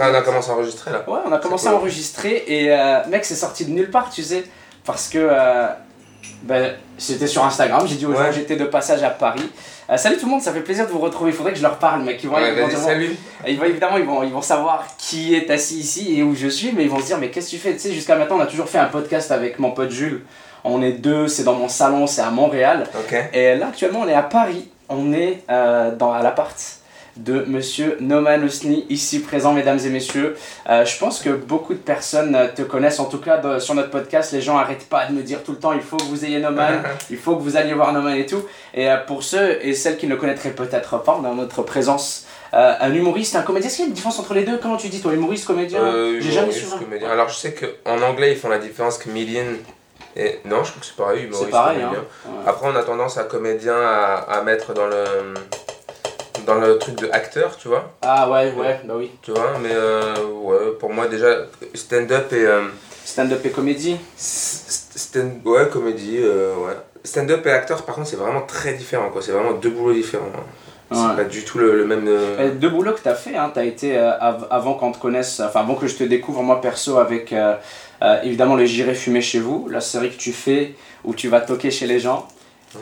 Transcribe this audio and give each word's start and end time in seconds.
on 0.00 0.12
a 0.14 0.22
commencé 0.22 0.50
à 0.50 0.54
enregistrer 0.54 0.90
là. 0.90 1.04
Ouais, 1.06 1.20
on 1.24 1.30
a 1.32 1.38
commencé 1.38 1.66
cool. 1.66 1.74
à 1.74 1.78
enregistrer 1.78 2.44
et 2.48 2.72
euh, 2.72 2.98
mec, 3.08 3.24
c'est 3.24 3.36
sorti 3.36 3.64
de 3.64 3.70
nulle 3.70 3.90
part, 3.90 4.10
tu 4.10 4.24
sais. 4.24 4.44
Parce 4.84 5.08
que 5.08 5.18
euh, 5.20 5.68
ben, 6.42 6.74
j'étais 6.98 7.28
sur 7.28 7.44
Instagram, 7.44 7.86
j'ai 7.86 7.94
dit 7.94 8.04
aux 8.06 8.12
gens 8.12 8.22
Ouais. 8.22 8.32
j'étais 8.32 8.56
de 8.56 8.64
passage 8.64 9.04
à 9.04 9.10
Paris. 9.10 9.48
Euh, 9.90 9.96
salut 9.96 10.16
tout 10.16 10.24
le 10.26 10.32
monde, 10.32 10.42
ça 10.42 10.52
fait 10.52 10.62
plaisir 10.62 10.86
de 10.86 10.90
vous 10.90 10.98
retrouver. 10.98 11.30
Il 11.30 11.36
faudrait 11.36 11.52
que 11.52 11.58
je 11.58 11.62
leur 11.62 11.78
parle, 11.78 12.02
mec. 12.02 12.18
Ils 12.24 12.28
vont, 12.28 12.34
Ouais, 12.36 12.48
ils 12.52 12.54
vont 12.60 12.66
vas-y, 12.66 12.74
dire- 12.74 12.84
salut. 12.84 13.16
ils 13.46 13.56
vont- 13.56 13.64
évidemment, 13.66 13.96
ils 13.98 14.04
vont, 14.04 14.22
ils 14.24 14.32
vont 14.32 14.42
savoir 14.42 14.84
qui 14.98 15.34
est 15.36 15.48
assis 15.50 15.76
ici 15.78 16.18
et 16.18 16.22
où 16.24 16.34
je 16.34 16.48
suis, 16.48 16.72
mais 16.72 16.82
ils 16.82 16.90
vont 16.90 16.98
se 17.00 17.06
dire, 17.06 17.18
mais 17.18 17.30
qu'est-ce 17.30 17.46
que 17.46 17.56
tu 17.56 17.58
fais? 17.58 17.72
Tu 17.74 17.78
sais, 17.78 17.92
jusqu'à 17.92 18.16
maintenant, 18.16 18.38
on 18.38 18.40
a 18.40 18.46
toujours 18.46 18.68
fait 18.68 18.78
un 18.78 18.86
podcast 18.86 19.30
avec 19.30 19.60
mon 19.60 19.70
pote 19.70 19.90
Jules. 19.92 20.24
On 20.64 20.82
est 20.82 20.92
deux, 20.92 21.28
c'est 21.28 21.44
dans 21.44 21.54
mon 21.54 21.68
salon, 21.68 22.06
c'est 22.08 22.22
à 22.22 22.30
Montréal. 22.30 22.84
Et 23.32 23.54
là, 23.54 23.68
actuellement, 23.68 24.00
on 24.00 24.08
est 24.08 24.14
à 24.14 24.22
Paris. 24.22 24.68
On 24.88 25.12
est 25.12 25.44
dans, 25.98 26.12
à 26.12 26.22
l'appart 26.22 26.56
de 27.16 27.44
monsieur 27.46 27.96
Noman 28.00 28.42
Osni, 28.44 28.86
ici 28.88 29.20
présent, 29.20 29.52
mesdames 29.52 29.78
et 29.84 29.88
messieurs. 29.88 30.36
Euh, 30.68 30.84
je 30.84 30.98
pense 30.98 31.20
que 31.20 31.30
beaucoup 31.30 31.72
de 31.74 31.78
personnes 31.78 32.36
te 32.56 32.62
connaissent, 32.62 32.98
en 33.00 33.04
tout 33.04 33.18
cas 33.18 33.36
de- 33.38 33.58
sur 33.58 33.74
notre 33.74 33.90
podcast. 33.90 34.32
Les 34.32 34.40
gens 34.40 34.56
arrêtent 34.58 34.88
pas 34.88 35.06
de 35.06 35.12
me 35.12 35.22
dire 35.22 35.42
tout 35.44 35.52
le 35.52 35.58
temps 35.58 35.72
il 35.72 35.80
faut 35.82 35.96
que 35.96 36.04
vous 36.04 36.24
ayez 36.24 36.40
Noman, 36.40 36.82
il 37.10 37.16
faut 37.16 37.36
que 37.36 37.42
vous 37.42 37.56
alliez 37.56 37.72
voir 37.74 37.92
Noman 37.92 38.14
et 38.16 38.26
tout. 38.26 38.42
Et 38.74 38.90
euh, 38.90 38.96
pour 38.96 39.22
ceux 39.22 39.64
et 39.64 39.74
celles 39.74 39.96
qui 39.96 40.06
ne 40.06 40.12
le 40.14 40.16
connaîtraient 40.20 40.50
peut-être 40.50 40.98
pas, 41.02 41.16
on 41.20 41.24
a 41.24 41.28
en 41.28 41.34
notre 41.36 41.62
présence 41.62 42.26
euh, 42.52 42.74
un 42.80 42.92
humoriste, 42.94 43.36
un 43.36 43.42
comédien. 43.42 43.68
Est-ce 43.68 43.76
qu'il 43.76 43.84
y 43.84 43.86
a 43.86 43.88
une 43.88 43.94
différence 43.94 44.18
entre 44.18 44.34
les 44.34 44.42
deux? 44.44 44.58
Comment 44.58 44.76
tu 44.76 44.88
dis, 44.88 45.00
toi, 45.00 45.12
humoriste, 45.12 45.44
comédien? 45.46 45.80
J'ai 46.20 46.32
jamais 46.32 46.52
su. 46.52 46.66
comédien. 46.78 47.10
Alors 47.10 47.28
je 47.28 47.34
sais 47.36 47.54
qu'en 47.54 48.00
anglais 48.02 48.32
ils 48.32 48.38
font 48.38 48.48
la 48.48 48.58
différence 48.58 48.98
comedian 48.98 49.44
et. 50.16 50.40
Non, 50.44 50.62
je 50.64 50.70
crois 50.70 50.80
que 50.80 50.86
c'est 50.86 50.96
pareil, 50.96 51.22
humoriste. 51.24 51.44
C'est 51.46 51.50
pareil, 51.50 51.82
hein. 51.82 51.92
Ouais. 52.26 52.32
Après 52.46 52.66
on 52.68 52.76
a 52.76 52.82
tendance 52.82 53.18
à 53.18 53.24
comédien 53.24 53.76
à, 53.76 54.14
à 54.30 54.42
mettre 54.42 54.72
dans 54.74 54.86
le. 54.86 55.04
Dans 56.46 56.54
le 56.56 56.78
truc 56.78 56.96
de 56.96 57.08
acteur, 57.12 57.56
tu 57.56 57.68
vois. 57.68 57.92
Ah 58.02 58.30
ouais, 58.30 58.52
ouais, 58.52 58.80
bah 58.84 58.94
oui. 58.96 59.10
Tu 59.22 59.30
vois, 59.32 59.52
mais 59.62 59.70
euh, 59.72 60.14
ouais, 60.42 60.72
pour 60.78 60.92
moi 60.92 61.06
déjà, 61.08 61.28
stand-up 61.74 62.32
et. 62.32 62.44
euh, 62.46 62.62
Stand-up 63.04 63.44
et 63.44 63.50
comédie. 63.50 63.96
stand 64.16 65.40
ouais, 65.44 65.68
comédie, 65.68 66.18
euh, 66.20 66.54
ouais. 66.56 66.72
Stand-up 67.04 67.46
et 67.46 67.50
acteur, 67.50 67.82
par 67.82 67.94
contre, 67.94 68.08
c'est 68.08 68.16
vraiment 68.16 68.42
très 68.42 68.72
différent, 68.74 69.10
quoi. 69.10 69.20
C'est 69.22 69.32
vraiment 69.32 69.52
deux 69.52 69.70
boulots 69.70 69.92
différents. 69.94 70.24
hein. 70.34 70.40
Ouais. 70.90 70.98
C'est 71.10 71.16
pas 71.16 71.28
du 71.28 71.44
tout 71.44 71.58
le, 71.58 71.76
le 71.78 71.86
même. 71.86 72.06
euh, 72.08 72.50
Deux 72.54 72.68
boulots 72.68 72.92
que 72.92 73.00
tu 73.00 73.08
as 73.08 73.14
fait, 73.14 73.36
hein, 73.36 73.50
tu 73.52 73.58
as 73.60 73.64
été 73.64 73.96
euh, 73.98 74.12
av- 74.20 74.46
avant 74.50 74.74
qu'on 74.74 74.92
te 74.92 74.98
connaisse, 74.98 75.40
enfin 75.40 75.60
avant 75.60 75.74
que 75.74 75.86
je 75.86 75.96
te 75.96 76.04
découvre 76.04 76.42
moi 76.42 76.60
perso 76.60 76.98
avec 76.98 77.32
euh, 77.32 77.54
évidemment 78.22 78.54
le 78.54 78.64
J'irai 78.66 78.94
fumer 78.94 79.22
chez 79.22 79.40
vous, 79.40 79.68
la 79.70 79.80
série 79.80 80.10
que 80.10 80.18
tu 80.18 80.32
fais 80.32 80.74
où 81.04 81.14
tu 81.14 81.28
vas 81.28 81.40
toquer 81.40 81.70
chez 81.70 81.86
les 81.86 81.98
gens 82.00 82.28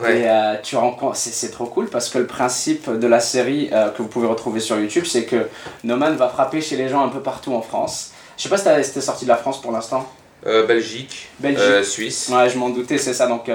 ouais. 0.01 0.19
et 0.21 0.29
euh, 0.29 0.55
tu 0.63 0.75
rencontres, 0.75 1.15
c'est, 1.15 1.31
c'est 1.31 1.49
trop 1.51 1.65
cool 1.65 1.87
parce 1.87 2.09
que 2.09 2.17
le 2.17 2.27
principe 2.27 2.89
de 2.89 3.07
la 3.07 3.19
série 3.19 3.69
euh, 3.73 3.89
que 3.89 4.01
vous 4.01 4.07
pouvez 4.07 4.27
retrouver 4.27 4.59
sur 4.59 4.79
YouTube 4.79 5.05
c'est 5.05 5.25
que 5.25 5.47
Noman 5.83 6.15
va 6.15 6.29
frapper 6.29 6.61
chez 6.61 6.75
les 6.75 6.89
gens 6.89 7.03
un 7.03 7.09
peu 7.09 7.19
partout 7.21 7.53
en 7.53 7.61
France. 7.61 8.11
Je 8.37 8.43
sais 8.43 8.49
pas 8.49 8.57
si 8.57 8.63
t'as- 8.63 8.81
t'es 8.81 9.01
sorti 9.01 9.25
de 9.25 9.29
la 9.29 9.37
France 9.37 9.61
pour 9.61 9.71
l'instant. 9.71 10.07
Euh, 10.45 10.65
Belgique, 10.65 11.29
Belgique. 11.39 11.59
euh, 11.61 11.83
Suisse. 11.83 12.29
Ouais, 12.33 12.49
je 12.49 12.57
m'en 12.57 12.69
doutais, 12.69 12.97
c'est 12.97 13.13
ça. 13.13 13.27
Donc, 13.27 13.49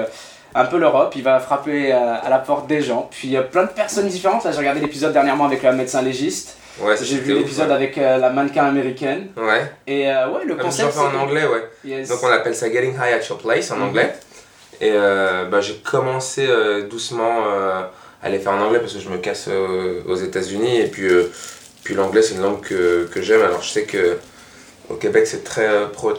un 0.55 0.65
peu 0.65 0.77
l'Europe, 0.79 1.13
il 1.15 1.21
va 1.23 1.39
frapper 1.39 1.91
à 1.91 2.27
la 2.29 2.39
porte 2.39 2.65
des 2.67 2.81
gens. 2.81 3.07
Puis, 3.11 3.35
plein 3.51 3.63
de 3.63 3.69
personnes 3.69 4.07
différentes. 4.07 4.43
Là, 4.45 4.51
j'ai 4.51 4.57
regardé 4.57 4.79
l'épisode 4.79 5.13
dernièrement 5.13 5.45
avec 5.45 5.61
le 5.61 5.71
médecin 5.73 6.01
légiste. 6.01 6.55
Ouais, 6.81 6.95
J'ai 6.97 7.05
c'était 7.05 7.21
vu 7.21 7.35
l'épisode 7.35 7.67
ouais. 7.67 7.75
avec 7.75 7.97
euh, 7.97 8.17
la 8.17 8.29
mannequin 8.29 8.63
américaine. 8.65 9.27
Ouais. 9.37 9.69
Et 9.85 10.09
euh, 10.09 10.29
ouais, 10.29 10.45
le 10.45 10.55
Ah, 10.57 10.63
concept. 10.63 10.91
fais 10.93 10.99
en 10.99 11.11
c'est- 11.11 11.17
anglais, 11.17 11.45
ouais. 11.45 11.69
Yes. 11.83 12.07
Donc 12.09 12.19
on 12.23 12.27
appelle 12.31 12.55
ça 12.55 12.71
Getting 12.71 12.93
High 12.95 13.15
at 13.21 13.27
Your 13.27 13.37
Place 13.37 13.69
en 13.71 13.75
Mhm. 13.75 13.83
anglais. 13.83 14.15
Et 14.81 14.91
euh, 14.93 15.45
bah, 15.45 15.61
j'ai 15.61 15.75
commencé 15.77 16.45
euh, 16.47 16.87
doucement 16.87 17.45
euh, 17.47 17.81
à 18.23 18.29
les 18.29 18.39
faire 18.39 18.53
en 18.53 18.61
anglais 18.61 18.79
parce 18.79 18.93
que 18.93 18.99
je 18.99 19.09
me 19.09 19.17
casse 19.17 19.49
aux 20.07 20.15
États-Unis. 20.15 20.79
Et 20.81 20.87
puis, 20.87 21.09
puis 21.83 21.93
l'anglais, 21.95 22.21
c'est 22.21 22.35
une 22.35 22.41
langue 22.41 22.61
que, 22.61 23.05
que 23.11 23.21
j'aime. 23.21 23.41
Alors 23.41 23.61
je 23.61 23.69
sais 23.69 23.83
que 23.83 24.17
au 24.89 24.95
Québec, 24.95 25.27
c'est 25.27 25.43
très. 25.43 25.67
pro... 25.91 26.13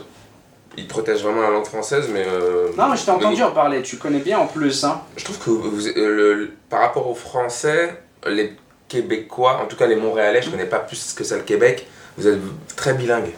Ils 0.76 0.86
protègent 0.86 1.22
vraiment 1.24 1.42
la 1.42 1.50
langue 1.50 1.66
française, 1.66 2.06
mais. 2.12 2.24
euh, 2.26 2.68
Non, 2.78 2.88
mais 2.88 2.96
je 2.96 3.04
t'ai 3.04 3.10
entendu 3.10 3.42
en 3.42 3.50
parler. 3.50 3.82
Tu 3.82 3.96
connais 3.96 4.20
bien 4.20 4.38
en 4.38 4.46
plus. 4.46 4.84
Hein. 4.84 5.00
Je 5.16 5.24
trouve 5.24 5.38
que 5.38 5.50
vous- 5.50 5.88
le- 5.96 6.34
le- 6.34 6.50
par 6.68 6.80
rapport 6.80 7.08
aux 7.10 7.14
Français, 7.14 7.94
les 8.28 8.52
Québécois, 8.88 9.60
en 9.62 9.66
tout 9.66 9.76
cas 9.76 9.86
les 9.86 9.96
Montréalais, 9.96 10.42
je 10.42 10.50
connais 10.50 10.66
pas 10.66 10.78
plus 10.80 11.12
que 11.12 11.24
ça 11.24 11.36
le 11.36 11.42
Québec, 11.42 11.86
vous 12.16 12.26
êtes 12.28 12.38
très 12.76 12.94
bilingue. 12.94 13.30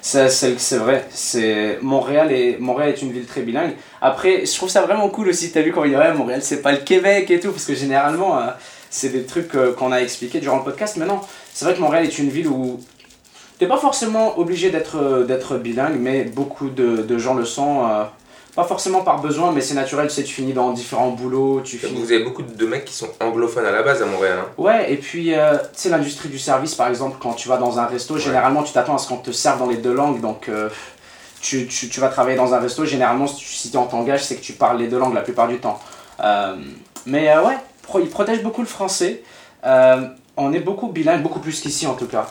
C'est, 0.00 0.76
vrai. 0.76 1.06
C'est 1.10 1.78
Montréal 1.82 2.32
et 2.32 2.56
Montréal 2.58 2.90
est 2.90 3.02
une 3.02 3.12
ville 3.12 3.26
très 3.26 3.42
bilingue. 3.42 3.72
Après, 4.00 4.46
je 4.46 4.54
trouve 4.54 4.68
ça 4.68 4.82
vraiment 4.82 5.08
cool 5.08 5.28
aussi. 5.28 5.50
T'as 5.50 5.62
vu 5.62 5.72
quand 5.72 5.84
il 5.84 5.90
dit 5.90 5.96
ouais, 5.96 6.12
Montréal, 6.14 6.40
c'est 6.42 6.62
pas 6.62 6.72
le 6.72 6.78
Québec 6.78 7.30
et 7.30 7.40
tout, 7.40 7.50
parce 7.50 7.64
que 7.64 7.74
généralement, 7.74 8.38
euh, 8.38 8.46
c'est 8.90 9.10
des 9.10 9.24
trucs 9.24 9.54
euh, 9.54 9.72
qu'on 9.72 9.92
a 9.92 9.98
expliqués 9.98 10.40
durant 10.40 10.58
le 10.58 10.64
podcast. 10.64 10.96
Mais 10.96 11.06
non, 11.06 11.20
c'est 11.52 11.64
vrai 11.64 11.74
que 11.74 11.80
Montréal 11.80 12.04
est 12.04 12.18
une 12.18 12.30
ville 12.30 12.48
où 12.48 12.80
t'es 13.58 13.66
pas 13.66 13.78
forcément 13.78 14.38
obligé 14.38 14.70
d'être, 14.70 14.96
euh, 14.96 15.58
bilingue, 15.58 15.98
mais 15.98 16.24
beaucoup 16.24 16.70
de, 16.70 16.98
de 16.98 17.18
gens 17.18 17.34
le 17.34 17.44
sont. 17.44 17.88
Pas 18.58 18.64
forcément 18.64 19.02
par 19.02 19.20
besoin, 19.20 19.52
mais 19.52 19.60
c'est 19.60 19.74
naturel. 19.74 20.08
Tu 20.08 20.14
sais, 20.16 20.24
tu 20.24 20.34
finis 20.34 20.52
dans 20.52 20.72
différents 20.72 21.10
boulots, 21.12 21.60
tu 21.64 21.78
finis 21.78 21.96
Vous 22.00 22.10
avez 22.10 22.24
beaucoup 22.24 22.42
de 22.42 22.66
mecs 22.66 22.84
qui 22.84 22.92
sont 22.92 23.06
anglophones 23.20 23.64
à 23.64 23.70
la 23.70 23.84
base 23.84 24.02
à 24.02 24.04
Montréal. 24.06 24.38
hein. 24.42 24.48
Ouais, 24.58 24.92
et 24.92 24.96
puis, 24.96 25.32
euh, 25.32 25.56
tu 25.58 25.64
sais, 25.74 25.88
l'industrie 25.90 26.28
du 26.28 26.40
service, 26.40 26.74
par 26.74 26.88
exemple, 26.88 27.18
quand 27.20 27.34
tu 27.34 27.48
vas 27.48 27.56
dans 27.56 27.78
un 27.78 27.86
resto, 27.86 28.14
Ouais. 28.14 28.20
généralement, 28.20 28.64
tu 28.64 28.72
t'attends 28.72 28.96
à 28.96 28.98
ce 28.98 29.06
qu'on 29.06 29.18
te 29.18 29.30
serve 29.30 29.60
dans 29.60 29.68
les 29.68 29.76
deux 29.76 29.94
langues. 29.94 30.20
Donc, 30.20 30.48
euh, 30.48 30.68
tu, 31.40 31.68
tu, 31.68 31.88
tu 31.88 32.00
vas 32.00 32.08
travailler 32.08 32.36
dans 32.36 32.52
un 32.52 32.58
resto, 32.58 32.84
généralement, 32.84 33.28
si, 33.28 33.36
tu, 33.36 33.46
si 33.46 33.76
on 33.76 33.86
t'engage, 33.86 34.24
c'est 34.24 34.34
que 34.34 34.42
tu 34.42 34.54
parles 34.54 34.78
les 34.78 34.88
deux 34.88 34.98
langues 34.98 35.14
la 35.14 35.20
plupart 35.20 35.46
du 35.46 35.58
temps. 35.60 35.78
Euh, 36.18 36.56
mais 37.06 37.30
euh, 37.30 37.44
ouais, 37.44 37.58
pro, 37.84 38.00
ils 38.00 38.08
protègent 38.10 38.42
beaucoup 38.42 38.62
le 38.62 38.66
français. 38.66 39.22
On 40.36 40.52
est 40.52 40.60
beaucoup 40.60 40.88
bilingue, 40.88 41.22
beaucoup 41.22 41.38
plus 41.38 41.60
qu'ici 41.60 41.86
en 41.86 41.94
tout 41.94 42.06
cas. 42.06 42.26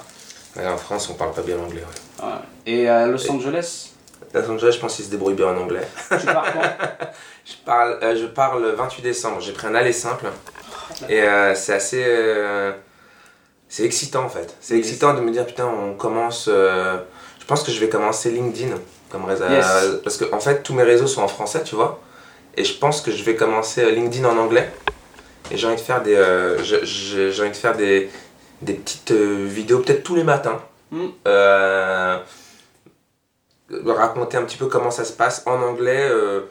Ouais, 0.57 0.67
en 0.67 0.75
France, 0.77 1.09
on 1.09 1.13
parle 1.13 1.31
pas 1.31 1.41
bien 1.41 1.57
anglais. 1.57 1.83
Ouais. 2.21 2.27
Et 2.65 2.89
euh, 2.89 3.07
Los 3.07 3.31
Angeles, 3.31 3.91
Angeles, 4.35 4.71
je 4.73 4.79
pense 4.79 4.95
qu'ils 4.95 5.05
se 5.05 5.09
débrouillent 5.09 5.35
bien 5.35 5.47
en 5.47 5.57
anglais. 5.57 5.87
tu 6.19 6.25
pars 6.25 6.51
quand 6.53 6.61
Je 7.45 7.53
parle, 7.65 7.99
euh, 8.03 8.15
je 8.15 8.25
parle 8.25 8.61
le 8.63 8.71
28 8.71 9.01
décembre. 9.01 9.39
J'ai 9.39 9.53
pris 9.53 9.67
un 9.67 9.75
aller 9.75 9.93
simple. 9.93 10.25
Et 11.09 11.21
euh, 11.21 11.55
c'est 11.55 11.73
assez. 11.73 12.03
euh, 12.05 12.71
c'est 13.69 13.83
excitant 13.83 14.23
en 14.25 14.29
fait. 14.29 14.55
C'est 14.59 14.75
Yes. 14.77 14.85
excitant 14.87 15.13
de 15.13 15.21
me 15.21 15.31
dire 15.31 15.45
putain, 15.45 15.65
on 15.67 15.93
commence. 15.93 16.47
euh, 16.51 16.97
je 17.39 17.45
pense 17.45 17.63
que 17.63 17.71
je 17.71 17.79
vais 17.79 17.89
commencer 17.89 18.29
LinkedIn 18.31 18.75
comme 19.09 19.25
réseau. 19.25 19.45
Yes. 19.49 19.65
Parce 20.03 20.17
que 20.17 20.25
en 20.33 20.39
fait, 20.39 20.63
tous 20.63 20.73
mes 20.73 20.83
réseaux 20.83 21.07
sont 21.07 21.21
en 21.21 21.27
français, 21.29 21.63
tu 21.63 21.75
vois. 21.75 22.01
Et 22.55 22.63
je 22.65 22.73
pense 22.77 23.01
que 23.01 23.11
je 23.11 23.23
vais 23.23 23.35
commencer 23.35 23.89
LinkedIn 23.91 24.27
en 24.27 24.37
anglais. 24.37 24.69
Et 25.51 25.57
j'ai 25.57 25.67
envie 25.67 25.75
de 25.77 25.81
faire 25.81 26.01
des. 26.01 26.15
j'ai 26.63 27.41
envie 27.41 27.51
de 27.51 27.55
faire 27.55 27.75
des, 27.77 28.09
des 28.61 28.73
petites 28.73 29.11
vidéos, 29.11 29.79
peut-être 29.79 30.03
tous 30.03 30.15
les 30.15 30.23
matins. 30.25 30.59
Mm. 30.91 31.05
Euh, 31.27 32.17
raconter 33.71 34.37
un 34.37 34.43
petit 34.43 34.57
peu 34.57 34.67
comment 34.67 34.91
ça 34.91 35.03
se 35.05 35.13
passe 35.13 35.43
en 35.45 35.61
anglais. 35.61 36.07
euh, 36.09 36.41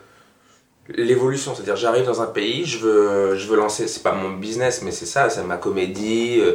l'évolution, 0.89 1.53
c'est-à-dire 1.55 1.75
j'arrive 1.77 2.07
dans 2.07 2.23
un 2.23 2.27
pays, 2.27 2.65
je 2.65 2.79
veux, 2.79 3.35
je 3.37 3.49
veux 3.49 3.57
lancer, 3.57 3.89
c'est 3.89 4.05
pas 4.05 4.13
mon 4.13 4.31
business, 4.31 4.83
mais 4.83 4.93
c'est 4.93 5.05
ça, 5.07 5.29
c'est 5.29 5.43
ma 5.43 5.57
comédie, 5.57 6.39
euh, 6.41 6.53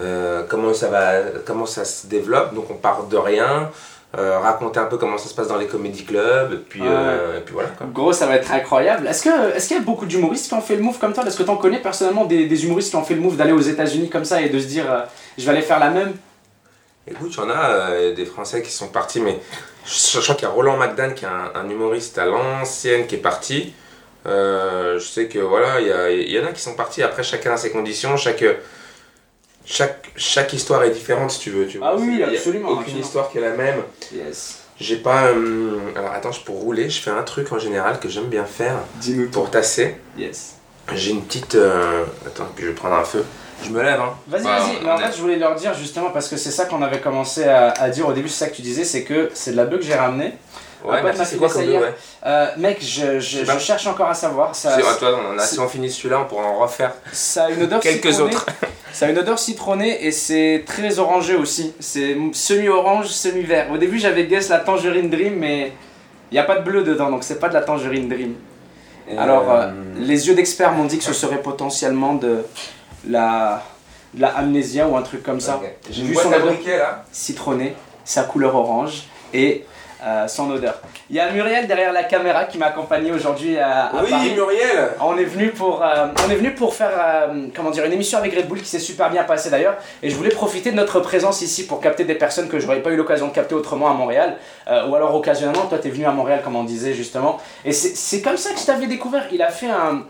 euh, 0.00 0.44
comment 0.48 0.72
ça 0.72 0.88
va, 0.88 1.12
comment 1.44 1.66
ça 1.66 1.84
se 1.84 2.06
développe, 2.06 2.54
donc 2.54 2.70
on 2.70 2.74
part 2.76 3.02
de 3.04 3.18
rien, 3.18 3.70
euh, 4.16 4.38
raconter 4.38 4.80
un 4.80 4.86
peu 4.86 4.96
comment 4.96 5.18
ça 5.18 5.28
se 5.28 5.34
passe 5.34 5.48
dans 5.48 5.58
les 5.58 5.66
comédie 5.66 6.06
clubs, 6.06 6.54
et 6.54 6.56
puis, 6.56 6.80
euh, 6.84 7.36
et 7.36 7.40
puis 7.42 7.52
voilà. 7.52 7.68
Quoi. 7.76 7.86
Gros, 7.92 8.14
ça 8.14 8.24
va 8.26 8.36
être 8.36 8.50
incroyable. 8.50 9.06
Est-ce 9.08 9.22
que- 9.24 9.54
est-ce 9.54 9.68
qu'il 9.68 9.76
y 9.76 9.80
a 9.80 9.82
beaucoup 9.82 10.06
d'humoristes 10.06 10.48
qui 10.48 10.54
ont 10.54 10.62
fait 10.62 10.76
le 10.76 10.82
move 10.82 10.98
comme 10.98 11.12
toi? 11.12 11.24
Est-ce 11.26 11.36
que 11.36 11.42
tu 11.42 11.50
en 11.50 11.56
connais 11.58 11.80
personnellement 11.82 12.24
des, 12.24 12.46
des 12.46 12.64
humoristes 12.64 12.88
qui 12.88 12.96
ont 12.96 13.04
fait 13.04 13.14
le 13.14 13.20
move 13.20 13.36
d'aller 13.36 13.52
aux 13.52 13.60
États-Unis 13.60 14.08
comme 14.08 14.24
ça 14.24 14.40
et 14.40 14.48
de 14.48 14.58
se 14.58 14.66
dire 14.68 14.90
euh, 14.90 15.00
je 15.36 15.44
vais 15.44 15.50
aller 15.50 15.60
faire 15.60 15.80
la 15.80 15.90
même? 15.90 16.14
Écoute, 17.06 17.30
il 17.34 17.36
y 17.36 17.40
en 17.42 17.50
a 17.50 17.70
euh, 17.70 18.14
des 18.14 18.24
Français 18.24 18.62
qui 18.62 18.72
sont 18.72 18.88
partis, 18.88 19.20
mais 19.20 19.38
crois 20.20 20.34
qu'il 20.34 20.44
y 20.44 20.50
a 20.50 20.54
Roland 20.54 20.76
McDan 20.76 21.10
qui 21.14 21.24
est 21.24 21.28
un, 21.28 21.52
un 21.54 21.68
humoriste 21.68 22.18
à 22.18 22.26
l'ancienne 22.26 23.06
qui 23.06 23.14
est 23.16 23.18
parti. 23.18 23.72
Euh, 24.26 24.98
je 24.98 25.04
sais 25.06 25.26
que 25.28 25.38
voilà, 25.38 25.80
il 25.80 26.28
y, 26.28 26.32
y 26.32 26.40
en 26.40 26.44
a 26.46 26.52
qui 26.52 26.60
sont 26.60 26.74
partis. 26.74 27.02
Après, 27.02 27.22
chacun 27.22 27.52
a 27.52 27.56
ses 27.56 27.70
conditions, 27.70 28.16
chaque, 28.16 28.44
chaque, 29.64 30.10
chaque 30.16 30.52
histoire 30.52 30.82
est 30.84 30.90
différente 30.90 31.30
si 31.30 31.40
tu 31.40 31.50
veux. 31.50 31.66
Tu 31.66 31.78
Ah 31.82 31.92
vois. 31.94 32.00
oui, 32.04 32.16
y 32.18 32.22
a 32.22 32.28
absolument, 32.28 32.68
Aucune 32.70 32.80
absolument. 32.82 33.04
histoire 33.06 33.30
qui 33.30 33.38
est 33.38 33.42
la 33.42 33.50
même. 33.52 33.82
Yes. 34.12 34.58
J'ai 34.80 34.96
pas. 34.96 35.28
euh, 35.28 35.78
alors 35.96 36.12
attends, 36.12 36.32
je- 36.32 36.40
pour 36.42 36.56
rouler, 36.56 36.90
je 36.90 37.00
fais 37.00 37.10
un 37.10 37.22
truc 37.22 37.50
en 37.52 37.58
général 37.58 37.98
que 37.98 38.08
j'aime 38.08 38.26
bien 38.28 38.44
faire 38.44 38.76
Dis-nous 38.96 39.28
pour 39.30 39.50
tasser. 39.50 39.96
Yes. 40.18 40.56
J'ai 40.94 41.10
une 41.12 41.22
petite. 41.24 41.54
euh, 41.54 42.04
Attends, 42.26 42.48
puis 42.54 42.64
je 42.64 42.70
vais 42.70 42.74
prendre 42.74 42.94
un 42.96 43.04
feu. 43.04 43.24
Je 43.64 43.70
me 43.70 43.82
lève, 43.82 44.00
hein. 44.00 44.14
Vas-y, 44.28 44.42
Bah, 44.44 44.58
vas-y. 44.58 44.84
Mais 44.84 44.90
en 44.90 44.98
fait, 44.98 45.16
je 45.16 45.20
voulais 45.22 45.36
leur 45.36 45.54
dire 45.54 45.74
justement 45.74 46.10
parce 46.10 46.28
que 46.28 46.36
c'est 46.36 46.50
ça 46.50 46.66
qu'on 46.66 46.82
avait 46.82 47.00
commencé 47.00 47.44
à, 47.44 47.70
à 47.70 47.88
dire 47.90 48.06
au 48.08 48.12
début, 48.12 48.28
c'est 48.28 48.44
ça 48.44 48.50
que 48.50 48.56
tu 48.56 48.62
disais, 48.62 48.84
c'est 48.84 49.02
que 49.02 49.30
c'est 49.34 49.52
de 49.52 49.56
la 49.56 49.64
bœuf 49.64 49.80
que 49.80 49.86
j'ai 49.86 49.94
ramené. 49.94 50.34
Ouais, 50.84 51.02
merci, 51.02 51.18
m'a 51.18 51.24
c'est 51.24 51.36
quoi 51.36 51.48
comme 51.48 51.64
deux, 51.64 51.78
ouais. 51.78 51.94
Euh, 52.26 52.46
mec, 52.58 52.78
je, 52.80 53.18
je, 53.18 53.44
cherche 53.58 53.86
encore 53.88 54.08
à 54.08 54.14
savoir. 54.14 54.54
Ça, 54.54 54.76
C'est- 54.76 54.98
toi, 54.98 55.18
on 55.34 55.36
a- 55.38 55.42
c'est- 55.42 55.54
si 55.54 55.60
on 55.60 55.66
finit 55.66 55.90
celui-là, 55.90 56.20
on 56.20 56.26
pourra 56.26 56.44
en 56.44 56.58
refaire 56.58 56.92
ça 57.12 57.46
a 57.46 57.50
une 57.50 57.62
odeur 57.62 57.80
quelques 57.80 58.06
citronnée. 58.12 58.34
autres. 58.36 58.46
Ça 58.92 59.06
a 59.06 59.08
une 59.08 59.18
odeur 59.18 59.38
citronnée 59.38 60.06
et 60.06 60.12
c'est 60.12 60.62
très 60.66 60.98
orangé 61.00 61.34
aussi. 61.34 61.74
C'est 61.80 62.16
semi-orange, 62.32 63.08
semi-vert. 63.08 63.70
Au 63.72 63.78
début, 63.78 63.98
j'avais 63.98 64.26
guess 64.26 64.48
la 64.48 64.58
tangerine 64.58 65.10
dream, 65.10 65.34
mais 65.36 65.72
il 66.30 66.34
n'y 66.34 66.38
a 66.38 66.44
pas 66.44 66.56
de 66.56 66.62
bleu 66.62 66.82
dedans, 66.82 67.10
donc 67.10 67.24
c'est 67.24 67.40
pas 67.40 67.48
de 67.48 67.54
la 67.54 67.62
tangerine 67.62 68.08
dream. 68.08 68.34
Alors, 69.18 69.50
euh, 69.50 69.70
les 69.98 70.28
yeux 70.28 70.34
d'experts 70.34 70.72
m'ont 70.72 70.84
dit 70.84 70.98
que 70.98 71.04
ce 71.04 71.12
serait 71.12 71.40
potentiellement 71.42 72.14
de 72.14 72.44
la 73.08 73.62
la 74.18 74.28
amnésia 74.36 74.86
ou 74.88 74.96
un 74.96 75.02
truc 75.02 75.22
comme 75.22 75.40
ça. 75.40 75.60
J'ai 75.90 76.02
vu 76.02 76.14
son 76.14 76.28
odeur 76.28 76.46
là. 76.46 77.04
citronné, 77.12 77.74
sa 78.04 78.22
couleur 78.22 78.54
orange 78.54 79.02
et 79.34 79.66
euh, 80.02 80.26
son 80.28 80.50
odeur. 80.50 80.80
Il 81.10 81.16
y 81.16 81.20
a 81.20 81.30
Muriel 81.30 81.66
derrière 81.66 81.92
la 81.92 82.04
caméra 82.04 82.44
qui 82.44 82.56
m'a 82.56 82.66
accompagné 82.66 83.10
aujourd'hui 83.12 83.58
à, 83.58 83.86
à 83.86 84.02
Oui, 84.02 84.10
Paris. 84.10 84.32
Muriel. 84.34 84.90
On 85.00 85.16
est 85.18 85.24
venu 85.24 85.50
pour, 85.50 85.82
euh, 85.82 86.06
on 86.26 86.30
est 86.30 86.36
venu 86.36 86.54
pour 86.54 86.74
faire 86.74 86.90
euh, 86.98 87.46
comment 87.54 87.70
dire, 87.70 87.84
une 87.84 87.92
émission 87.92 88.18
avec 88.18 88.34
Red 88.34 88.46
Bull 88.48 88.60
qui 88.60 88.68
s'est 88.68 88.78
super 88.78 89.10
bien 89.10 89.24
passée 89.24 89.50
d'ailleurs. 89.50 89.76
Et 90.02 90.08
je 90.08 90.16
voulais 90.16 90.30
profiter 90.30 90.70
de 90.70 90.76
notre 90.76 91.00
présence 91.00 91.42
ici 91.42 91.66
pour 91.66 91.80
capter 91.80 92.04
des 92.04 92.14
personnes 92.14 92.48
que 92.48 92.58
j'aurais 92.58 92.80
pas 92.82 92.90
eu 92.90 92.96
l'occasion 92.96 93.28
de 93.28 93.32
capter 93.32 93.54
autrement 93.54 93.90
à 93.90 93.94
Montréal. 93.94 94.36
Euh, 94.68 94.86
ou 94.88 94.94
alors 94.94 95.14
occasionnellement, 95.14 95.66
toi 95.66 95.78
tu 95.78 95.88
es 95.88 95.90
venu 95.90 96.06
à 96.06 96.12
Montréal 96.12 96.40
comme 96.42 96.56
on 96.56 96.64
disait 96.64 96.94
justement. 96.94 97.38
Et 97.64 97.72
c'est 97.72 97.96
c'est 97.96 98.22
comme 98.22 98.36
ça 98.38 98.52
que 98.52 98.60
je 98.60 98.64
t'avais 98.66 98.86
découvert. 98.86 99.24
Il 99.32 99.42
a 99.42 99.50
fait 99.50 99.68
un... 99.70 100.04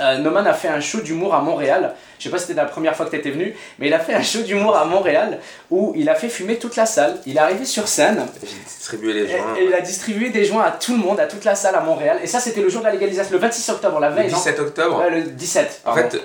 euh, 0.00 0.18
Noman 0.18 0.46
a 0.46 0.54
fait 0.54 0.68
un 0.68 0.80
show 0.80 1.00
d'humour 1.00 1.34
à 1.34 1.40
Montréal. 1.42 1.94
Je 2.18 2.24
sais 2.24 2.30
pas 2.30 2.38
si 2.38 2.46
c'était 2.48 2.60
la 2.60 2.66
première 2.66 2.94
fois 2.96 3.06
que 3.06 3.10
tu 3.10 3.16
étais 3.16 3.30
venu, 3.30 3.54
mais 3.78 3.86
il 3.88 3.94
a 3.94 3.98
fait 3.98 4.14
un 4.14 4.22
show 4.22 4.40
d'humour 4.42 4.76
à 4.76 4.84
Montréal 4.84 5.38
où 5.70 5.92
il 5.96 6.08
a 6.08 6.14
fait 6.14 6.28
fumer 6.28 6.58
toute 6.58 6.76
la 6.76 6.86
salle. 6.86 7.18
Il 7.26 7.36
est 7.36 7.40
arrivé 7.40 7.64
sur 7.64 7.88
scène 7.88 8.26
J'ai 8.42 8.56
distribué 8.64 9.12
les 9.12 9.22
et, 9.22 9.38
joints. 9.38 9.56
et 9.58 9.64
il 9.64 9.74
a 9.74 9.80
distribué 9.80 10.30
des 10.30 10.44
joints 10.44 10.64
à 10.64 10.70
tout 10.72 10.92
le 10.92 10.98
monde, 10.98 11.18
à 11.20 11.26
toute 11.26 11.44
la 11.44 11.54
salle 11.54 11.74
à 11.74 11.80
Montréal. 11.80 12.18
Et 12.22 12.26
ça, 12.26 12.40
c'était 12.40 12.60
le 12.60 12.68
jour 12.68 12.80
de 12.80 12.86
la 12.86 12.92
légalisation, 12.92 13.32
le 13.32 13.38
26 13.38 13.68
octobre, 13.70 14.00
la 14.00 14.10
Le 14.10 14.14
veille, 14.16 14.30
non 14.30 14.36
17 14.36 14.58
octobre. 14.60 14.98
Ouais, 14.98 15.10
le 15.10 15.22
17. 15.22 15.82
En 15.84 15.94
pardon. 15.94 16.10
fait, 16.10 16.20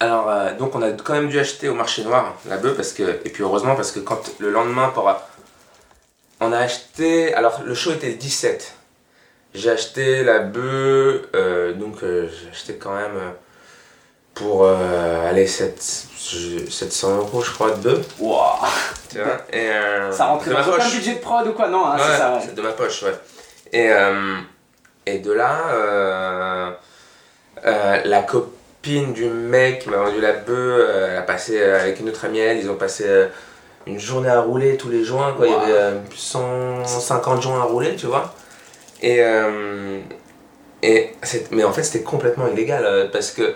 alors 0.00 0.28
euh, 0.30 0.54
donc 0.54 0.74
on 0.76 0.82
a 0.82 0.90
quand 0.92 1.14
même 1.14 1.28
dû 1.28 1.38
acheter 1.40 1.68
au 1.68 1.74
marché 1.74 2.04
noir 2.04 2.36
la 2.48 2.56
bœuf 2.56 2.76
parce 2.76 2.92
que 2.92 3.02
et 3.24 3.30
puis 3.30 3.42
heureusement 3.42 3.74
parce 3.74 3.90
que 3.90 3.98
quand 3.98 4.20
le 4.38 4.50
lendemain 4.50 4.92
on 6.40 6.52
a 6.52 6.58
acheté 6.58 7.34
alors 7.34 7.62
le 7.64 7.74
show 7.74 7.92
était 7.92 8.08
le 8.08 8.14
17. 8.14 8.74
J'ai 9.54 9.70
acheté 9.70 10.22
la 10.24 10.40
bœuf 10.40 11.22
euh, 11.34 11.72
donc 11.72 12.02
euh, 12.02 12.28
j'ai 12.28 12.50
acheté 12.50 12.74
quand 12.74 12.94
même 12.94 13.16
euh, 13.16 13.30
pour 14.34 14.64
euh, 14.64 15.28
aller 15.28 15.46
7, 15.46 15.82
je- 16.20 16.70
700 16.70 17.16
euros 17.16 17.42
je 17.42 17.50
crois 17.52 17.70
de 17.72 17.76
bœuf. 17.76 18.06
Vois, 18.18 18.58
et, 19.52 19.70
euh, 19.70 20.12
Ça 20.12 20.26
rentrait 20.26 20.50
dans 20.50 20.60
aucun 20.60 20.88
budget 20.88 21.14
de 21.14 21.18
prod 21.20 21.46
ou 21.48 21.52
quoi? 21.52 21.68
Non, 21.68 21.86
hein, 21.86 21.96
Ouais, 21.96 22.02
c'est 22.12 22.18
ça, 22.18 22.32
ouais. 22.34 22.40
c'est 22.44 22.54
de 22.54 22.60
ma 22.62 22.72
poche, 22.72 23.02
ouais. 23.04 23.14
Et, 23.72 23.90
et 25.06 25.18
de 25.18 25.32
là, 25.32 26.76
la 27.64 28.22
copine 28.22 29.12
du 29.14 29.24
mec 29.24 29.80
qui 29.80 29.88
m'a 29.90 29.96
vendu 29.96 30.20
la 30.20 30.32
bœuf, 30.32 30.88
elle 31.10 31.16
a 31.16 31.22
passé 31.22 31.60
avec 31.62 31.98
une 32.00 32.08
autre 32.10 32.24
amie, 32.26 32.38
elle, 32.38 32.58
ils 32.58 32.70
ont 32.70 32.76
passé 32.76 33.06
une 33.86 33.98
journée 33.98 34.28
à 34.28 34.40
rouler 34.40 34.76
tous 34.76 34.90
les 34.90 35.02
joints, 35.04 35.32
quoi. 35.32 35.46
Wow. 35.46 35.54
Il 35.64 35.68
y 35.70 35.72
avait 35.72 35.80
euh, 35.80 35.98
150 36.14 37.42
joints 37.42 37.60
à 37.60 37.64
rouler, 37.64 37.96
tu 37.96 38.06
vois. 38.06 38.34
Et, 39.02 39.18
euh, 39.20 39.98
et 40.82 41.10
mais 41.50 41.64
en 41.64 41.72
fait, 41.72 41.82
c'était 41.82 42.04
complètement 42.04 42.46
illégal 42.48 42.84
euh, 42.84 43.08
parce 43.12 43.30
que. 43.30 43.54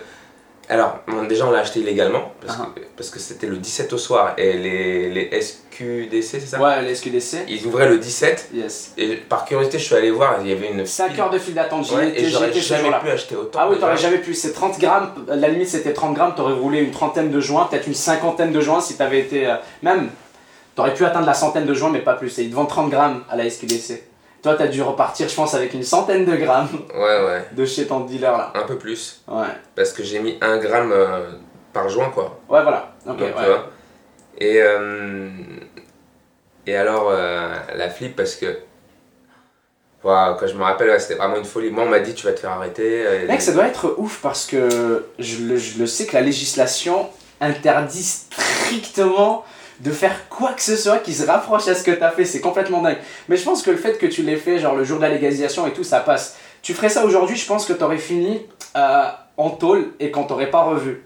Alors, 0.69 0.99
déjà, 1.27 1.45
on 1.45 1.51
l'a 1.51 1.59
acheté 1.59 1.81
illégalement 1.81 2.31
parce 2.39 2.57
Ah. 2.57 2.69
que 3.11 3.19
c'était 3.19 3.47
le 3.47 3.57
17 3.57 3.91
au 3.91 3.97
soir 3.97 4.33
et 4.37 4.53
les, 4.53 5.09
les 5.09 5.41
SQDC, 5.41 6.23
c'est 6.23 6.39
ça? 6.47 6.61
Ouais, 6.61 6.81
les 6.81 6.95
SQDC. 6.95 7.39
Ils 7.49 7.65
ouvraient 7.67 7.89
le 7.89 7.97
17 7.97 8.49
Yes. 8.53 8.93
et 8.97 9.17
par 9.17 9.43
curiosité, 9.43 9.77
je 9.77 9.83
suis 9.83 9.95
allé 9.95 10.09
voir, 10.09 10.37
il 10.41 10.47
y 10.47 10.53
avait 10.53 10.69
une 10.71 10.85
5 10.85 11.11
file. 11.11 11.19
heures 11.19 11.29
de 11.29 11.37
file 11.37 11.53
d'attente, 11.53 11.85
j'y 11.85 11.93
Ouais, 11.95 12.07
étais, 12.07 12.21
et 12.23 12.29
j'aurais 12.29 12.53
jamais 12.53 12.89
pu 13.03 13.09
acheter 13.09 13.35
autant. 13.35 13.59
Ah 13.61 13.67
oui, 13.69 13.77
t'aurais 13.77 13.97
jamais 13.97 14.19
pu. 14.19 14.33
C'est 14.33 14.53
30 14.53 14.79
grammes. 14.79 15.11
La 15.27 15.49
limite, 15.49 15.67
c'était 15.67 15.91
30 15.91 16.13
grammes. 16.15 16.33
T'aurais 16.33 16.53
roulé 16.53 16.79
une 16.79 16.91
trentaine 16.91 17.29
de 17.29 17.41
joints, 17.41 17.67
peut-être 17.69 17.87
une 17.87 17.93
cinquantaine 17.93 18.53
de 18.53 18.61
joints 18.61 18.79
si 18.79 18.95
t'avais 18.95 19.19
été. 19.19 19.45
euh, 19.45 19.55
même, 19.81 20.09
t'aurais 20.75 20.93
pu 20.93 21.03
atteindre 21.03 21.27
la 21.27 21.33
centaine 21.33 21.65
de 21.65 21.73
joints, 21.73 21.91
mais 21.91 21.99
pas 21.99 22.13
plus. 22.13 22.39
Et 22.39 22.43
ils 22.43 22.49
te 22.49 22.55
vendent 22.55 22.69
30 22.69 22.89
grammes 22.89 23.21
à 23.29 23.35
la 23.35 23.49
SQDC. 23.49 24.01
Toi, 24.43 24.55
t'as 24.55 24.67
dû 24.67 24.81
repartir, 24.81 25.29
je 25.29 25.35
pense, 25.35 25.53
avec 25.55 25.73
une 25.73 25.83
centaine 25.83 26.25
de 26.25 26.35
grammes 26.35 26.67
Ouais, 26.93 27.23
ouais, 27.25 27.45
de 27.53 27.65
chez 27.65 27.87
ton 27.87 28.01
dealer 28.01 28.37
là. 28.37 28.51
un 28.53 28.63
peu 28.63 28.77
plus. 28.77 29.21
Ouais. 29.27 29.47
Parce 29.75 29.93
que 29.93 30.03
j'ai 30.03 30.19
mis 30.19 30.37
un 30.41 30.57
gramme 30.57 30.91
euh, 30.91 31.29
par 31.71 31.87
joint, 31.89 32.09
quoi. 32.09 32.39
Ouais, 32.49 32.61
voilà. 32.61 32.93
Ok, 33.07 33.17
Donc, 33.19 33.21
ouais. 33.37 33.55
Et, 34.39 34.61
euh, 34.61 35.29
et 36.67 36.75
alors, 36.75 37.07
euh, 37.09 37.53
la 37.75 37.89
flip, 37.89 38.15
parce 38.17 38.35
que. 38.35 38.59
Voilà, 40.01 40.35
quand 40.37 40.47
je 40.47 40.55
me 40.55 40.63
rappelle, 40.63 40.89
ouais, 40.89 40.99
c'était 40.99 41.15
vraiment 41.15 41.37
une 41.37 41.45
folie. 41.45 41.69
Moi, 41.71 41.85
on 41.85 41.89
m'a 41.89 41.99
dit, 42.01 42.13
tu 42.13 42.25
vas 42.25 42.33
te 42.33 42.41
faire 42.41 42.51
arrêter. 42.51 43.05
euh, 43.07 43.25
Mec, 43.27 43.41
ça 43.41 43.53
doit 43.53 43.65
être 43.67 43.95
ouf 43.97 44.19
parce 44.21 44.45
que 44.45 45.05
je 45.19 45.43
le, 45.45 45.55
je 45.55 45.79
le 45.79 45.87
sais 45.87 46.05
que 46.05 46.13
la 46.13 46.21
législation 46.21 47.07
interdit 47.39 48.03
strictement 48.03 49.45
de 49.79 49.91
faire 49.91 50.29
quoi 50.29 50.53
que 50.53 50.61
ce 50.61 50.75
soit 50.75 50.99
qui 50.99 51.13
se 51.13 51.25
rapproche 51.25 51.67
à 51.67 51.75
ce 51.75 51.83
que 51.83 51.91
t'as 51.91 52.11
fait. 52.11 52.25
C'est 52.25 52.41
complètement 52.41 52.81
dingue. 52.81 52.97
Mais 53.27 53.37
je 53.37 53.43
pense 53.43 53.61
que 53.63 53.71
le 53.71 53.77
fait 53.77 53.97
que 53.97 54.05
tu 54.05 54.21
l'aies 54.23 54.35
fait, 54.37 54.59
genre 54.59 54.75
le 54.75 54.83
jour 54.83 54.97
de 54.97 55.03
la 55.03 55.09
légalisation 55.09 55.65
et 55.67 55.73
tout, 55.73 55.83
ça 55.83 55.99
passe. 55.99 56.37
Tu 56.61 56.73
ferais 56.73 56.89
ça 56.89 57.03
aujourd'hui, 57.05 57.35
je 57.35 57.45
pense 57.45 57.65
que 57.65 57.73
t'aurais 57.73 57.97
fini 57.97 58.45
euh, 58.77 59.03
en 59.37 59.49
tôle 59.49 59.91
et 59.99 60.11
qu'on 60.11 60.23
t'aurait 60.23 60.49
pas 60.49 60.61
revu. 60.63 61.03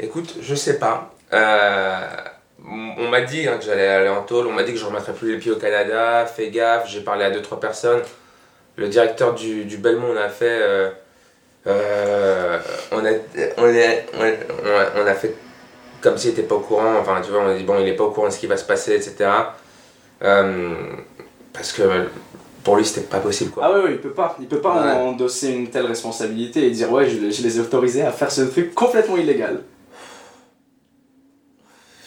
Écoute, 0.00 0.36
je 0.40 0.54
sais 0.54 0.78
pas. 0.78 1.12
Euh, 1.32 2.06
on 2.66 3.08
m'a 3.08 3.20
dit 3.20 3.46
hein, 3.46 3.58
que 3.58 3.64
j'allais 3.64 3.86
aller 3.86 4.08
en 4.08 4.22
tôle, 4.22 4.46
on 4.46 4.52
m'a 4.52 4.62
dit 4.62 4.72
que 4.72 4.78
je 4.78 4.84
remettrais 4.84 5.12
plus 5.12 5.32
les 5.32 5.38
pieds 5.38 5.52
au 5.52 5.56
Canada, 5.56 6.24
fais 6.26 6.50
gaffe, 6.50 6.88
j'ai 6.88 7.00
parlé 7.00 7.24
à 7.24 7.30
deux 7.30 7.42
trois 7.42 7.60
personnes. 7.60 8.00
Le 8.76 8.88
directeur 8.88 9.34
du, 9.34 9.64
du 9.64 9.76
Belmont, 9.76 10.12
on 10.14 10.16
a 10.16 10.28
fait. 10.28 10.60
euh, 11.66 12.58
on, 12.92 13.04
a, 13.04 13.10
on, 13.58 13.66
est- 13.68 14.06
on, 14.14 14.22
a- 14.24 15.02
on 15.02 15.06
a 15.06 15.14
fait 15.14 15.34
comme 16.00 16.16
s'il 16.18 16.30
était 16.30 16.42
pas 16.42 16.54
au 16.56 16.60
courant, 16.60 16.94
enfin 17.00 17.20
tu 17.24 17.30
vois, 17.30 17.42
on 17.42 17.48
a 17.48 17.54
dit 17.54 17.64
bon, 17.64 17.76
il 17.80 17.88
est 17.88 17.96
pas 17.96 18.04
au 18.04 18.10
courant 18.10 18.28
de 18.28 18.32
ce 18.32 18.38
qui 18.38 18.46
va 18.46 18.56
se 18.56 18.64
passer, 18.64 18.94
etc. 18.94 19.30
Euh, 20.22 20.74
parce 21.52 21.72
que 21.72 21.82
pour 22.64 22.76
lui, 22.76 22.84
c'était 22.84 23.02
pas 23.06 23.18
possible 23.20 23.50
quoi. 23.50 23.62
Ah 23.66 23.72
ouais, 23.72 23.84
ouais, 23.84 23.90
il 23.92 23.98
peut 23.98 24.10
pas. 24.10 24.36
Il 24.40 24.46
peut 24.46 24.60
pas 24.60 24.74
Ouais. 24.82 24.92
endosser 24.92 25.48
une 25.50 25.68
telle 25.70 25.86
responsabilité 25.86 26.66
et 26.66 26.70
dire 26.70 26.90
ouais, 26.92 27.08
je, 27.08 27.16
les- 27.18 27.32
je 27.32 27.42
les 27.42 27.56
ai 27.56 27.60
autorisés 27.60 28.02
à 28.02 28.12
faire 28.12 28.30
ce 28.30 28.42
truc 28.42 28.74
complètement 28.74 29.16
illégal. 29.16 29.62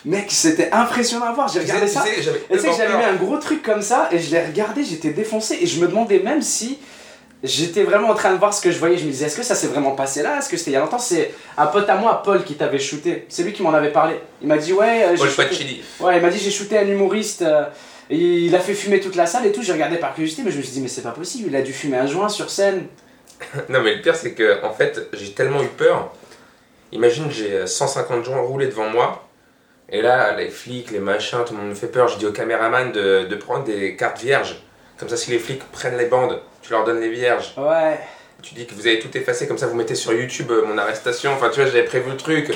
Mec, 0.04 0.32
c'était 0.32 0.72
impressionnant 0.72 1.26
à 1.28 1.32
voir. 1.34 1.48
J'ai 1.48 1.60
regardé 1.60 1.86
ça. 1.88 2.04
Et 2.08 2.16
tu 2.56 2.60
sais 2.60 2.68
que 2.70 2.76
j'avais 2.76 2.98
mis 2.98 3.04
un 3.04 3.16
gros 3.16 3.38
truc 3.38 3.62
comme 3.62 3.84
ça 3.84 4.10
et 4.12 4.18
je 4.18 4.32
l'ai 4.32 4.44
regardé, 4.44 4.84
j'étais 4.84 5.12
défoncé 5.12 5.60
et 5.62 5.68
je 5.68 5.80
me 5.80 5.88
demandais 5.88 6.20
même 6.20 6.42
si 6.42 6.80
j'étais 7.44 7.84
vraiment 7.84 8.10
en 8.10 8.14
train 8.16 8.32
de 8.34 8.38
voir 8.38 8.54
ce 8.54 8.62
que 8.62 8.72
je 8.72 8.78
voyais. 8.80 8.98
Je 8.98 9.06
me 9.06 9.10
disais, 9.12 9.26
est-ce 9.26 9.38
que 9.38 9.44
ça 9.44 9.56
s'est 9.56 9.68
vraiment 9.68 9.92
passé 9.92 10.22
là? 10.22 10.38
Est-ce 10.38 10.50
que 10.50 10.58
c'était 10.58 10.72
il 10.72 10.74
y 10.74 10.78
a 10.78 10.82
longtemps? 10.82 11.00
C'est 11.00 11.34
un 11.58 11.68
pote 11.68 11.90
à 11.90 11.96
moi, 11.96 12.22
Paul, 12.24 12.44
qui 12.44 12.56
t'avait 12.56 12.80
shooté. 12.80 13.26
C'est 13.30 13.44
lui 13.44 13.54
qui 13.54 13.64
m'en 13.64 13.74
avait 13.74 13.92
parlé. 13.92 14.16
Il 14.42 14.48
m'a 14.48 14.58
dit, 14.58 14.74
ouais, 14.74 15.06
euh, 15.06 15.18
Paul 15.18 15.30
shooté-. 15.30 15.82
Ouais, 16.00 16.18
il 16.18 16.22
m'a 16.22 16.30
dit, 16.30 16.40
j'ai 16.40 16.52
shooté 16.52 16.78
un 16.78 16.88
humoriste. 16.88 17.42
euh, 17.42 17.64
et 18.10 18.18
il 18.18 18.56
a 18.56 18.60
fait 18.60 18.74
fumer 18.74 19.00
toute 19.00 19.16
la 19.16 19.26
salle 19.26 19.46
et 19.46 19.52
tout. 19.54 19.64
J'ai 19.64 19.72
regardé 19.72 19.96
par 19.98 20.14
curiosité, 20.14 20.42
mais 20.44 20.52
je 20.52 20.58
me 20.58 20.62
suis 20.64 20.74
dit, 20.74 20.82
mais 20.82 20.90
c'est 20.90 21.02
pas 21.02 21.12
possible. 21.12 21.48
Il 21.50 21.56
a 21.56 21.62
dû 21.62 21.72
fumer 21.74 21.98
un 21.98 22.08
joint 22.08 22.30
sur 22.30 22.50
scène. 22.50 22.86
Non, 23.70 23.82
mais 23.82 23.96
le 23.96 24.02
pire, 24.02 24.16
c'est 24.16 24.34
que, 24.34 24.64
en 24.64 24.72
fait, 24.74 25.08
j'ai 25.14 25.32
tellement 25.32 25.64
eu 25.64 25.68
peur. 25.68 26.12
Imagine, 26.92 27.32
j'ai 27.32 27.66
150 27.66 28.24
joints 28.26 28.42
roulés 28.42 28.68
devant 28.68 28.90
moi. 28.90 29.28
Et 29.90 30.02
là, 30.02 30.36
les 30.36 30.50
flics, 30.50 30.92
les 30.92 31.00
machins, 31.00 31.40
tout 31.46 31.54
le 31.54 31.60
monde 31.62 31.70
me 31.70 31.74
fait 31.76 31.88
peur. 31.88 32.08
Je 32.08 32.18
dis 32.18 32.26
au 32.26 32.32
caméraman 32.32 32.92
de, 32.92 33.26
de 33.30 33.36
prendre 33.36 33.64
des 33.64 33.96
cartes 33.96 34.22
vierges. 34.22 34.62
Comme 35.02 35.10
ça, 35.10 35.18
si 35.18 35.31
les 35.31 35.40
flics 35.40 35.64
prennent 35.72 35.98
les 35.98 36.06
bandes, 36.06 36.40
tu 36.62 36.72
leur 36.72 36.86
donnes 36.86 37.02
les 37.02 37.10
vierges. 37.10 37.54
Ouais. 37.58 38.00
Tu 38.44 38.54
dis 38.54 38.66
que 38.68 38.74
vous 38.76 38.88
avez 38.88 39.00
tout 39.00 39.10
effacé, 39.18 39.48
comme 39.48 39.58
ça, 39.58 39.68
vous 39.68 39.76
mettez 39.76 39.96
sur 39.96 40.14
YouTube 40.14 40.50
euh, 40.52 40.64
mon 40.66 40.78
arrestation. 40.78 41.34
Enfin, 41.34 41.50
tu 41.50 41.60
vois, 41.60 41.66
j'avais 41.66 41.84
prévu 41.84 42.10
le 42.12 42.18
truc. 42.18 42.48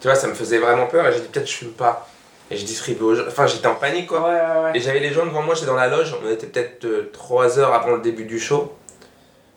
Tu 0.00 0.06
vois, 0.06 0.14
ça 0.14 0.26
me 0.28 0.34
faisait 0.34 0.58
vraiment 0.58 0.86
peur. 0.86 1.06
Et 1.08 1.12
j'ai 1.12 1.20
dit, 1.20 1.26
peut-être 1.28 1.48
je 1.48 1.52
fume 1.56 1.72
pas. 1.72 2.08
Et 2.50 2.56
je 2.56 2.64
distribue 2.64 3.02
aux 3.02 3.14
gens. 3.14 3.24
Enfin, 3.28 3.46
j'étais 3.46 3.66
en 3.66 3.74
panique, 3.74 4.10
Ouais, 4.10 4.18
quoi. 4.18 4.28
ouais, 4.30 4.64
ouais. 4.70 4.70
Et 4.74 4.80
j'avais 4.80 5.00
les 5.00 5.12
gens 5.12 5.26
devant 5.26 5.42
moi, 5.42 5.54
j'étais 5.54 5.66
dans 5.66 5.74
la 5.74 5.88
loge. 5.88 6.14
On 6.24 6.30
était 6.30 6.46
peut-être 6.46 7.10
3 7.12 7.58
heures 7.58 7.74
avant 7.74 7.90
le 7.96 8.00
début 8.00 8.24
du 8.24 8.40
show. 8.40 8.72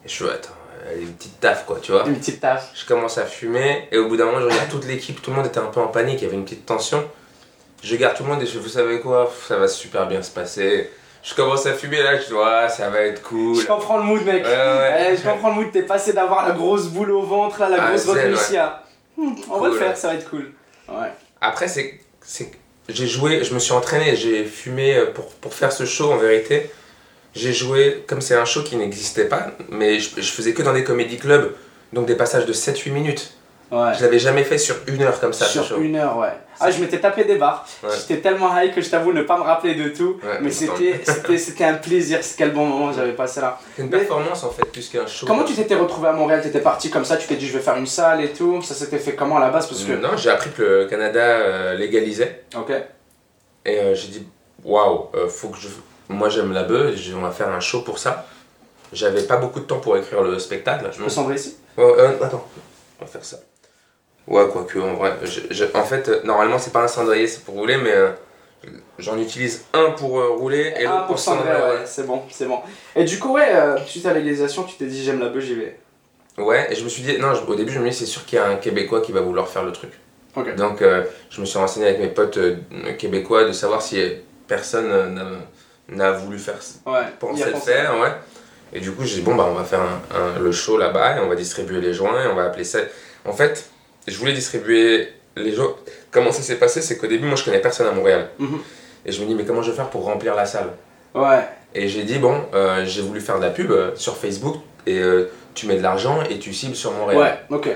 Et 0.03 0.09
je 0.09 0.13
suis, 0.13 0.25
attends, 0.25 0.49
euh, 0.87 0.99
une 1.01 1.13
petite 1.13 1.39
taf, 1.39 1.65
quoi, 1.65 1.77
tu 1.81 1.91
vois. 1.91 2.05
Une 2.07 2.17
petite 2.17 2.41
taf. 2.41 2.71
Je 2.75 2.85
commence 2.85 3.17
à 3.19 3.25
fumer 3.25 3.87
et 3.91 3.97
au 3.99 4.07
bout 4.07 4.17
d'un 4.17 4.25
moment, 4.25 4.39
je 4.41 4.45
regarde 4.45 4.69
toute 4.69 4.85
l'équipe, 4.85 5.21
tout 5.21 5.29
le 5.31 5.37
monde 5.37 5.45
était 5.45 5.59
un 5.59 5.67
peu 5.67 5.79
en 5.79 5.87
panique, 5.87 6.21
il 6.21 6.25
y 6.25 6.27
avait 6.27 6.35
une 6.35 6.43
petite 6.45 6.65
tension. 6.65 7.07
Je 7.83 7.93
regarde 7.93 8.15
tout 8.17 8.23
le 8.23 8.29
monde 8.29 8.41
et 8.41 8.45
je 8.45 8.57
vous 8.59 8.67
savez 8.69 8.99
quoi, 8.99 9.31
ça 9.47 9.57
va 9.57 9.67
super 9.67 10.07
bien 10.07 10.21
se 10.21 10.31
passer. 10.31 10.89
Je 11.23 11.33
commence 11.33 11.65
à 11.65 11.73
fumer 11.73 12.03
là, 12.03 12.19
je 12.19 12.25
dis, 12.27 12.33
ouais, 12.33 12.67
ça 12.69 12.89
va 12.89 13.01
être 13.01 13.21
cool. 13.23 13.55
Je 13.55 13.65
comprends 13.65 13.97
le 13.97 14.03
mood, 14.03 14.23
mec. 14.25 14.43
Ouais, 14.43 14.49
ouais. 14.51 15.07
Eh, 15.13 15.17
je 15.17 15.21
comprends 15.21 15.49
le 15.49 15.55
mood. 15.55 15.71
T'es 15.71 15.83
passé 15.83 16.11
d'avoir 16.11 16.45
la 16.47 16.53
grosse 16.53 16.87
boule 16.87 17.11
au 17.11 17.21
ventre, 17.21 17.59
là, 17.61 17.69
la 17.69 17.81
Ah, 17.81 17.89
grosse 17.89 18.05
retenue 18.05 18.33
ici 18.33 18.57
à. 18.57 18.83
Hmm, 19.15 19.33
on 19.49 19.59
va 19.59 19.69
le 19.69 19.75
faire, 19.77 19.95
ça 19.95 20.09
va 20.09 20.15
être 20.15 20.29
cool. 20.29 20.51
Ouais. 20.89 21.07
Après, 21.39 21.67
c'est, 21.69 21.99
c'est, 22.21 22.51
j'ai 22.89 23.07
joué, 23.07 23.43
je 23.43 23.53
me 23.53 23.59
suis 23.59 23.71
entraîné, 23.73 24.15
j'ai 24.17 24.43
fumé 24.43 24.97
euh, 24.97 25.05
pour, 25.13 25.27
pour 25.35 25.53
faire 25.53 25.71
ce 25.71 25.85
show 25.85 26.11
en 26.11 26.17
vérité. 26.17 26.69
J'ai 27.35 27.53
joué, 27.53 28.03
comme 28.07 28.19
c'est 28.21 28.35
un 28.35 28.45
show 28.45 28.61
qui 28.63 28.75
n'existait 28.75 29.25
pas, 29.25 29.47
mais 29.69 29.99
je, 29.99 30.09
je 30.17 30.31
faisais 30.31 30.53
que 30.53 30.61
dans 30.61 30.73
des 30.73 30.83
comédie 30.83 31.17
clubs, 31.17 31.53
donc 31.93 32.05
des 32.05 32.15
passages 32.15 32.45
de 32.45 32.53
7-8 32.53 32.91
minutes. 32.91 33.33
Ouais. 33.73 33.93
Je 33.97 34.03
l'avais 34.03 34.19
jamais 34.19 34.43
fait 34.43 34.59
sur 34.59 34.75
une 34.87 35.01
heure 35.01 35.19
comme 35.19 35.33
ça, 35.33 35.45
Sur 35.45 35.79
une 35.81 35.95
heure, 35.95 36.17
ouais. 36.17 36.29
Ah, 36.59 36.69
je 36.69 36.79
m'étais 36.79 36.99
tapé 36.99 37.23
des 37.23 37.35
barres. 37.37 37.65
Ouais. 37.83 37.89
J'étais 37.97 38.21
tellement 38.21 38.55
high 38.55 38.73
que 38.73 38.81
je 38.81 38.89
t'avoue 38.89 39.11
ne 39.11 39.23
pas 39.23 39.35
me 39.37 39.41
rappeler 39.41 39.73
de 39.73 39.89
tout. 39.89 40.19
Ouais, 40.23 40.37
mais 40.41 40.49
tant 40.51 40.55
c'était, 40.55 41.01
c'était, 41.03 41.37
c'était 41.39 41.63
un 41.63 41.73
plaisir. 41.73 42.19
Quel 42.37 42.51
bon 42.51 42.65
moment 42.67 42.93
j'avais 42.93 43.13
passé 43.13 43.41
là. 43.41 43.57
C'est 43.75 43.81
une 43.81 43.89
Mais- 43.89 43.97
performance 43.97 44.43
en 44.43 44.51
fait, 44.51 44.63
plus 44.65 44.87
qu'un 44.89 45.07
show. 45.07 45.25
Comment 45.25 45.43
tu 45.43 45.53
t'étais 45.55 45.73
retrouvé 45.75 46.09
à 46.09 46.13
Montréal? 46.13 46.41
T'étais 46.43 46.59
parti 46.59 46.91
comme 46.91 47.03
ça 47.03 47.17
Tu 47.17 47.27
t'es 47.27 47.35
dit 47.35 47.47
je 47.47 47.57
vais 47.57 47.63
faire 47.63 47.75
une 47.75 47.87
salle 47.87 48.23
et 48.23 48.29
tout 48.31 48.61
Ça 48.61 48.75
s'était 48.75 48.99
fait 48.99 49.15
comment 49.15 49.37
à 49.37 49.41
la 49.41 49.49
base? 49.49 49.67
Parce 49.67 49.83
que. 49.83 49.93
Non, 49.93 50.15
j'ai 50.15 50.29
appris 50.29 50.51
que 50.51 50.61
le 50.61 50.85
Canada 50.85 51.19
euh, 51.21 51.73
légalisait. 51.73 52.43
Ok. 52.55 52.71
Et 53.65 53.79
euh, 53.79 53.95
j'ai 53.95 54.09
dit, 54.09 54.27
waouh, 54.63 55.07
euh, 55.15 55.27
faut 55.27 55.49
que 55.49 55.57
je. 55.57 55.69
Moi 56.09 56.29
j'aime 56.29 56.53
la 56.53 56.63
bœuf, 56.63 56.95
on 57.17 57.21
va 57.21 57.31
faire 57.31 57.49
un 57.49 57.59
show 57.59 57.81
pour 57.81 57.97
ça. 57.97 58.27
J'avais 58.91 59.23
pas 59.23 59.37
beaucoup 59.37 59.59
de 59.59 59.65
temps 59.65 59.79
pour 59.79 59.97
écrire 59.97 60.21
le 60.21 60.37
spectacle. 60.37 60.89
Je 60.95 61.01
me 61.01 61.09
sombrer 61.09 61.35
ici? 61.35 61.57
Euh, 61.79 62.11
attends, 62.21 62.45
on 63.01 63.05
va 63.05 63.09
faire 63.11 63.25
ça. 63.25 63.37
Ouais, 64.27 64.45
quoique, 64.51 64.79
en 64.79 64.93
vrai. 64.95 65.13
je- 65.23 65.41
je- 65.53 65.65
en 65.73 65.83
fait, 65.83 66.07
euh, 66.09 66.21
normalement, 66.23 66.57
c'est 66.57 66.71
pas 66.71 66.83
un 66.83 66.87
cendrier, 66.87 67.27
c'est 67.27 67.43
pour 67.43 67.55
rouler, 67.55 67.77
mais 67.77 67.91
euh, 67.91 68.09
j'en 68.97 69.17
utilise 69.17 69.65
un 69.73 69.91
pour 69.91 70.19
euh, 70.19 70.29
rouler 70.29 70.73
et 70.77 70.85
Ah, 70.85 70.91
l'autre 70.91 71.07
pour 71.07 71.19
cendrer, 71.19 71.49
ouais, 71.49 71.81
c'est 71.85 72.07
bon, 72.07 72.21
c'est 72.31 72.45
bon. 72.45 72.59
Et 72.95 73.03
du 73.03 73.19
coup, 73.19 73.33
ouais, 73.33 73.53
euh, 73.53 73.77
suite 73.85 74.05
à 74.05 74.13
légalisation, 74.13 74.63
tu 74.63 74.75
t'es 74.77 74.85
dit 74.85 75.03
j'aime 75.03 75.19
la 75.19 75.27
bœuf, 75.29 75.43
j'y 75.43 75.55
vais. 75.55 75.77
Ouais, 76.37 76.67
et 76.71 76.75
je 76.75 76.83
me 76.83 76.89
suis 76.89 77.03
dit, 77.03 77.17
non, 77.19 77.33
je- 77.35 77.43
au 77.45 77.55
début, 77.55 77.71
je 77.71 77.79
me 77.79 77.89
dis, 77.89 77.95
c'est 77.95 78.05
sûr 78.05 78.25
qu'il 78.25 78.37
y 78.37 78.41
a 78.41 78.45
un 78.47 78.55
Québécois 78.55 79.01
qui 79.01 79.11
va 79.11 79.21
vouloir 79.21 79.47
faire 79.47 79.63
le 79.63 79.71
truc. 79.71 79.91
Donc, 80.57 80.81
je 81.29 81.41
me 81.41 81.45
suis 81.45 81.59
renseigné 81.59 81.85
avec 81.87 81.99
mes 81.99 82.07
potes 82.07 82.39
québécois 82.97 83.43
de 83.45 83.51
savoir 83.51 83.83
si 83.83 84.01
personne 84.47 85.13
n'a- 85.89 86.11
voulu 86.13 86.39
faire 86.39 86.55
Ouais, 86.87 86.93
a 87.43 87.49
le 87.49 87.55
faire, 87.55 87.99
ouais. 87.99 88.11
Et 88.73 88.79
du 88.79 88.91
coup, 88.93 89.03
j'ai 89.03 89.17
dit, 89.17 89.21
bon, 89.21 89.35
bah, 89.35 89.45
on 89.47 89.53
va 89.53 89.63
faire 89.63 89.81
un- 89.81 90.01
un- 90.17 90.39
le 90.39 90.51
show 90.51 90.77
là-bas 90.77 91.17
et 91.17 91.19
on 91.19 91.27
va 91.29 91.35
distribuer 91.35 91.79
les 91.81 91.93
joints 91.93 92.23
et 92.23 92.27
on 92.27 92.33
va 92.35 92.45
appeler 92.45 92.63
ça. 92.63 92.79
En 93.25 93.33
fait, 93.33 93.69
je 94.07 94.17
voulais 94.17 94.33
distribuer 94.33 95.09
les 95.35 95.53
joints. 95.53 95.75
Comment 96.11 96.31
ça 96.31 96.41
s'est 96.41 96.57
passé 96.57 96.81
C'est 96.81 96.97
qu'au 96.97 97.07
début, 97.07 97.25
moi, 97.25 97.35
je 97.35 97.43
connais 97.43 97.59
personne 97.61 97.87
à 97.87 97.91
Montréal. 97.91 98.29
Mhm. 98.39 98.59
Et 99.05 99.11
je 99.11 99.21
me 99.21 99.27
dis, 99.27 99.35
mais 99.35 99.43
comment 99.45 99.61
je 99.61 99.71
vais 99.71 99.75
faire 99.75 99.89
pour 99.89 100.03
remplir 100.05 100.35
la 100.35 100.45
salle? 100.45 100.69
Ouais, 101.13 101.45
Et 101.75 101.87
j'ai 101.87 102.03
dit, 102.03 102.19
bon, 102.19 102.41
euh, 102.53 102.85
j'ai 102.85 103.01
voulu 103.01 103.19
faire 103.19 103.37
de 103.37 103.43
la 103.43 103.49
pub 103.49 103.71
euh, 103.71 103.91
sur 103.95 104.15
Facebook 104.17 104.57
et 104.85 104.97
euh, 104.99 105.29
tu 105.53 105.67
mets 105.67 105.77
de 105.77 105.83
l'argent 105.83 106.21
et 106.29 106.39
tu 106.39 106.53
cibles 106.53 106.75
sur 106.75 106.91
Montréal. 106.91 107.19
ouais, 107.49 107.55
ok. 107.57 107.69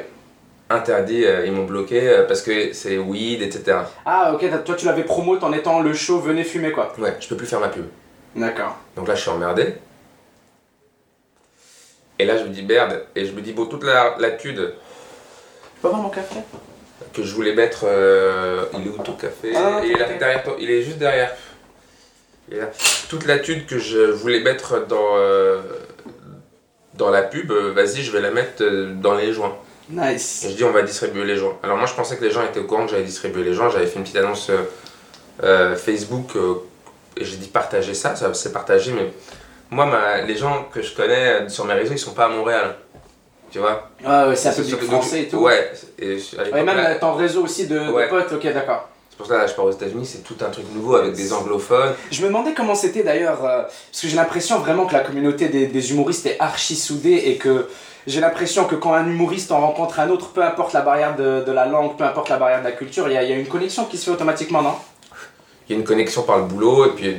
Interdit, 0.70 1.24
ils 1.46 1.52
m'ont 1.54 1.64
bloqué 1.64 2.26
parce 2.28 2.42
que 2.42 2.74
c'est 2.74 2.98
weed, 2.98 3.42
etc. 3.42 3.78
Ah, 4.06 4.34
ok, 4.34 4.64
toi 4.66 4.76
tu 4.76 4.86
l'avais 4.86 5.04
promo 5.06 5.38
en 5.40 5.54
étant 5.54 5.80
le 5.80 5.94
show, 5.94 6.20
venez 6.20 6.44
fumer 6.44 6.74
quoi. 6.74 6.92
Ouais, 6.98 7.16
je 7.22 7.28
peux 7.30 7.38
plus 7.38 7.48
faire 7.48 7.62
ma 7.62 7.70
pub. 7.70 7.86
D'accord. 8.36 8.76
Donc 8.98 9.08
là, 9.08 9.16
je 9.16 9.22
suis 9.22 9.30
emmerdé. 9.30 9.76
Et 12.20 12.26
là, 12.26 12.38
je 12.38 12.44
me 12.44 12.50
dis 12.50 12.64
merde. 12.64 13.06
Et 13.16 13.26
je 13.26 13.32
me 13.32 13.40
dis, 13.42 13.54
bon, 13.54 13.66
toute 13.66 13.84
la, 13.84 14.16
la 14.20 14.32
thune 14.32 14.72
Tu 15.78 15.82
peux 15.82 15.88
avoir 15.90 16.02
mon 16.04 16.10
café 16.10 16.36
que 17.14 17.22
je 17.24 17.34
voulais 17.36 17.54
mettre. 17.54 17.82
euh, 17.84 18.66
il 18.74 18.88
est 18.88 18.90
où 18.90 18.98
ton 19.04 19.14
café 19.14 19.54
Ah, 19.56 19.80
il, 19.84 19.92
est 19.92 19.98
là, 19.98 20.08
ok. 20.12 20.18
derrière 20.18 20.44
toi, 20.44 20.56
il 20.60 20.70
est 20.72 20.82
juste 20.82 20.98
derrière. 20.98 21.32
Il 22.50 22.58
est 22.58 22.62
là. 22.62 22.70
Toute 23.10 23.26
la 23.26 23.38
thune 23.40 23.66
que 23.66 23.78
je 23.78 24.00
voulais 24.00 24.40
mettre 24.40 24.86
dans, 24.88 25.16
euh, 25.18 25.62
dans 26.96 27.10
la 27.12 27.22
pub, 27.22 27.52
euh, 27.52 27.72
vas-y, 27.74 28.02
je 28.02 28.12
vais 28.12 28.22
la 28.22 28.32
mettre 28.32 28.64
dans 28.96 29.14
les 29.16 29.34
joints. 29.34 29.56
Et 29.92 29.94
Nice. 30.14 30.46
je 30.50 30.56
dis, 30.56 30.64
on 30.64 30.72
va 30.72 30.82
distribuer 30.82 31.24
les 31.26 31.38
joints. 31.38 31.58
Alors, 31.64 31.78
moi, 31.78 31.86
je 31.86 31.94
pensais 31.94 32.18
que 32.18 32.24
les 32.24 32.32
gens 32.32 32.44
étaient 32.44 32.60
au 32.60 32.66
courant 32.66 32.86
que 32.86 32.92
j'allais 32.92 33.04
distribuer 33.04 33.44
les 33.44 33.54
joints. 33.54 33.70
J'avais 33.70 33.86
fait 33.86 33.98
une 33.98 34.04
petite 34.04 34.18
annonce 34.18 34.52
euh, 35.44 35.76
Facebook 35.76 36.32
et 37.16 37.24
j'ai 37.24 37.38
dit 37.38 37.48
partager 37.48 37.94
ça. 37.94 38.16
Ça 38.16 38.34
c'est 38.34 38.52
partagé, 38.52 38.92
mais 38.92 39.14
moi, 39.70 39.86
ma- 39.86 40.22
les 40.22 40.36
gens 40.36 40.68
que 40.74 40.82
je 40.82 40.94
connais 40.96 41.48
sur 41.50 41.66
mes 41.66 41.74
réseaux, 41.76 41.94
ils 41.94 42.00
sont 42.00 42.14
pas 42.14 42.26
à 42.26 42.30
Montréal. 42.30 42.76
Tu 43.52 43.60
vois? 43.60 43.90
Ouais, 44.06 44.30
ouais, 44.30 44.36
c'est 44.36 44.50
un 44.50 44.54
public 44.54 44.82
français 44.84 45.22
et 45.24 45.28
tout. 45.28 45.38
Ouais. 45.38 45.72
Et 46.00 46.18
Ouais, 46.52 46.64
même 46.64 46.78
là, 46.78 46.96
ton 46.96 47.14
réseau 47.14 47.44
aussi 47.44 47.68
de, 47.68 47.80
potes, 48.10 48.34
ok, 48.34 48.54
d'accord. 48.54 48.90
c'est 49.10 49.18
pour 49.18 49.26
ça 49.28 49.40
que 49.44 49.48
je 49.50 49.54
pars 49.56 49.66
aux 49.66 49.72
États-Unis, 49.72 50.06
c'est 50.06 50.24
tout 50.24 50.36
un 50.46 50.50
truc 50.50 50.66
nouveau 50.74 50.96
avec 50.98 51.14
des 51.14 51.32
anglophones. 51.32 51.94
Je 52.12 52.22
me 52.22 52.28
demandais 52.28 52.54
comment 52.54 52.76
c'était 52.76 53.04
d'ailleurs, 53.04 53.44
euh, 53.46 53.64
parce 53.64 54.02
que 54.02 54.08
j'ai 54.08 54.16
l'impression 54.18 54.60
vraiment 54.60 54.86
que 54.86 54.94
la 54.94 55.00
communauté 55.00 55.48
des, 55.48 55.68
des 55.68 55.92
humoristes 55.92 56.26
est 56.26 56.38
archi 56.40 56.76
soudée 56.76 57.24
et 57.26 57.38
que 57.38 57.68
j'ai 58.06 58.20
l'impression 58.22 58.66
que 58.66 58.76
quand 58.76 58.94
un 58.94 59.08
humoriste 59.08 59.52
en 59.52 59.62
rencontre 59.62 60.00
un 60.00 60.10
autre, 60.10 60.30
peu 60.30 60.44
importe 60.44 60.74
la 60.74 60.82
barrière 60.82 61.16
de, 61.16 61.44
de 61.46 61.52
la 61.52 61.66
langue, 61.66 61.98
peu 61.98 62.04
importe 62.04 62.30
la 62.30 62.38
barrière 62.38 62.60
de 62.60 62.66
la 62.66 62.72
culture, 62.74 63.08
il 63.08 63.14
y 63.14 63.18
a, 63.18 63.24
il 63.24 63.30
y 63.30 63.34
a 63.34 63.38
une 63.38 63.48
connexion 63.48 63.86
qui 63.86 63.98
se 63.98 64.06
fait 64.06 64.12
automatiquement, 64.12 64.62
non? 64.62 64.76
Il 65.68 65.74
y 65.74 65.76
a 65.76 65.80
une 65.80 65.86
connexion 65.86 66.24
par 66.24 66.38
le 66.38 66.44
boulot 66.44 66.86
et 66.86 66.90
puis 66.90 67.18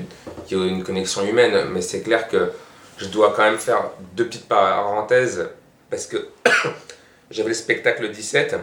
il 0.51 0.57
y 0.57 0.61
a 0.61 0.65
une 0.67 0.83
connexion 0.83 1.23
humaine. 1.27 1.69
Mais 1.73 1.83
c'est 1.83 2.01
clair 2.01 2.29
que 2.29 2.53
je 2.97 3.07
dois 3.07 3.35
quand 3.37 3.43
même 3.43 3.59
faire 3.59 3.91
deux 4.15 4.25
petites 4.27 4.49
parenthèses 4.49 5.47
parce 5.91 6.07
que 6.07 6.17
j'avais 7.31 7.49
le 7.49 7.55
spectacle 7.55 8.03
le 8.03 8.09
17 8.09 8.57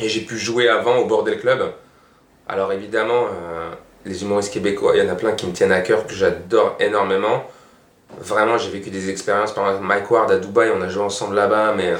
et 0.00 0.08
j'ai 0.08 0.20
pu 0.20 0.38
jouer 0.38 0.68
avant 0.68 0.96
au 0.98 1.06
Bordel 1.06 1.38
Club. 1.40 1.72
Alors 2.48 2.72
évidemment, 2.72 3.26
euh, 3.26 3.70
les 4.04 4.22
humoristes 4.22 4.52
québécois, 4.52 4.92
il 4.96 5.02
y 5.04 5.08
en 5.08 5.12
a 5.12 5.16
plein 5.16 5.32
qui 5.32 5.46
me 5.46 5.52
tiennent 5.52 5.72
à 5.72 5.80
cœur, 5.80 6.06
que 6.06 6.14
j'adore 6.14 6.76
énormément. 6.80 7.44
Vraiment, 8.20 8.56
j'ai 8.56 8.70
vécu 8.70 8.90
des 8.90 9.10
expériences. 9.10 9.52
Par 9.52 9.66
exemple, 9.68 9.84
Mike 9.86 10.10
Ward 10.10 10.30
à 10.30 10.38
Dubaï, 10.38 10.70
on 10.74 10.80
a 10.80 10.88
joué 10.88 11.02
ensemble 11.02 11.34
là-bas, 11.34 11.74
mais 11.76 11.92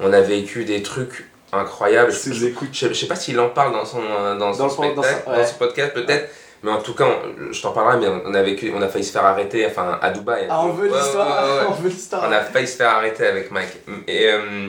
on 0.00 0.12
a 0.12 0.20
vécu 0.20 0.64
des 0.64 0.82
trucs 0.82 1.28
incroyables. 1.52 2.10
Je, 2.10 2.32
je- 2.32 2.46
écoutes. 2.46 2.70
je, 2.72 2.88
je 2.88 2.94
sais 2.94 3.06
pas 3.06 3.14
s'il 3.14 3.38
en 3.38 3.48
parle 3.50 3.72
dans 3.72 3.84
son, 3.84 4.00
euh, 4.02 4.36
dans 4.36 4.52
son- 4.52 4.68
spectacle, 4.68 5.22
son- 5.24 5.30
dans, 5.30 5.36
ouais. 5.38 5.46
son 5.46 5.54
podcast 5.58 5.94
peut-être. 5.94 6.28
Mais 6.62 6.70
en 6.70 6.80
tout 6.80 6.94
cas, 6.94 7.06
on- 7.06 7.52
je 7.52 7.60
t'en 7.60 7.72
parlerai, 7.72 7.98
mais 7.98 8.22
on 8.24 8.34
a 8.34 8.42
vécu, 8.42 8.72
on 8.76 8.80
a 8.82 8.88
failli 8.88 9.04
se 9.04 9.12
faire 9.12 9.24
arrêter, 9.24 9.66
enfin 9.66 9.98
à 10.00 10.10
Dubaï. 10.10 10.46
Ah, 10.48 10.60
on 10.64 10.68
veut 10.70 10.88
Ouais, 10.90 10.96
l'histoire, 10.96 11.44
ouais, 11.44 11.50
ouais, 11.52 11.58
ouais. 11.60 11.66
on 11.70 11.72
veut 11.72 11.88
l'histoire. 11.88 12.24
On 12.28 12.32
a 12.32 12.40
failli 12.40 12.66
se 12.68 12.76
faire 12.76 12.90
arrêter 12.90 13.26
avec 13.26 13.50
Mike. 13.50 13.76
Et 14.06 14.28
euh, 14.30 14.68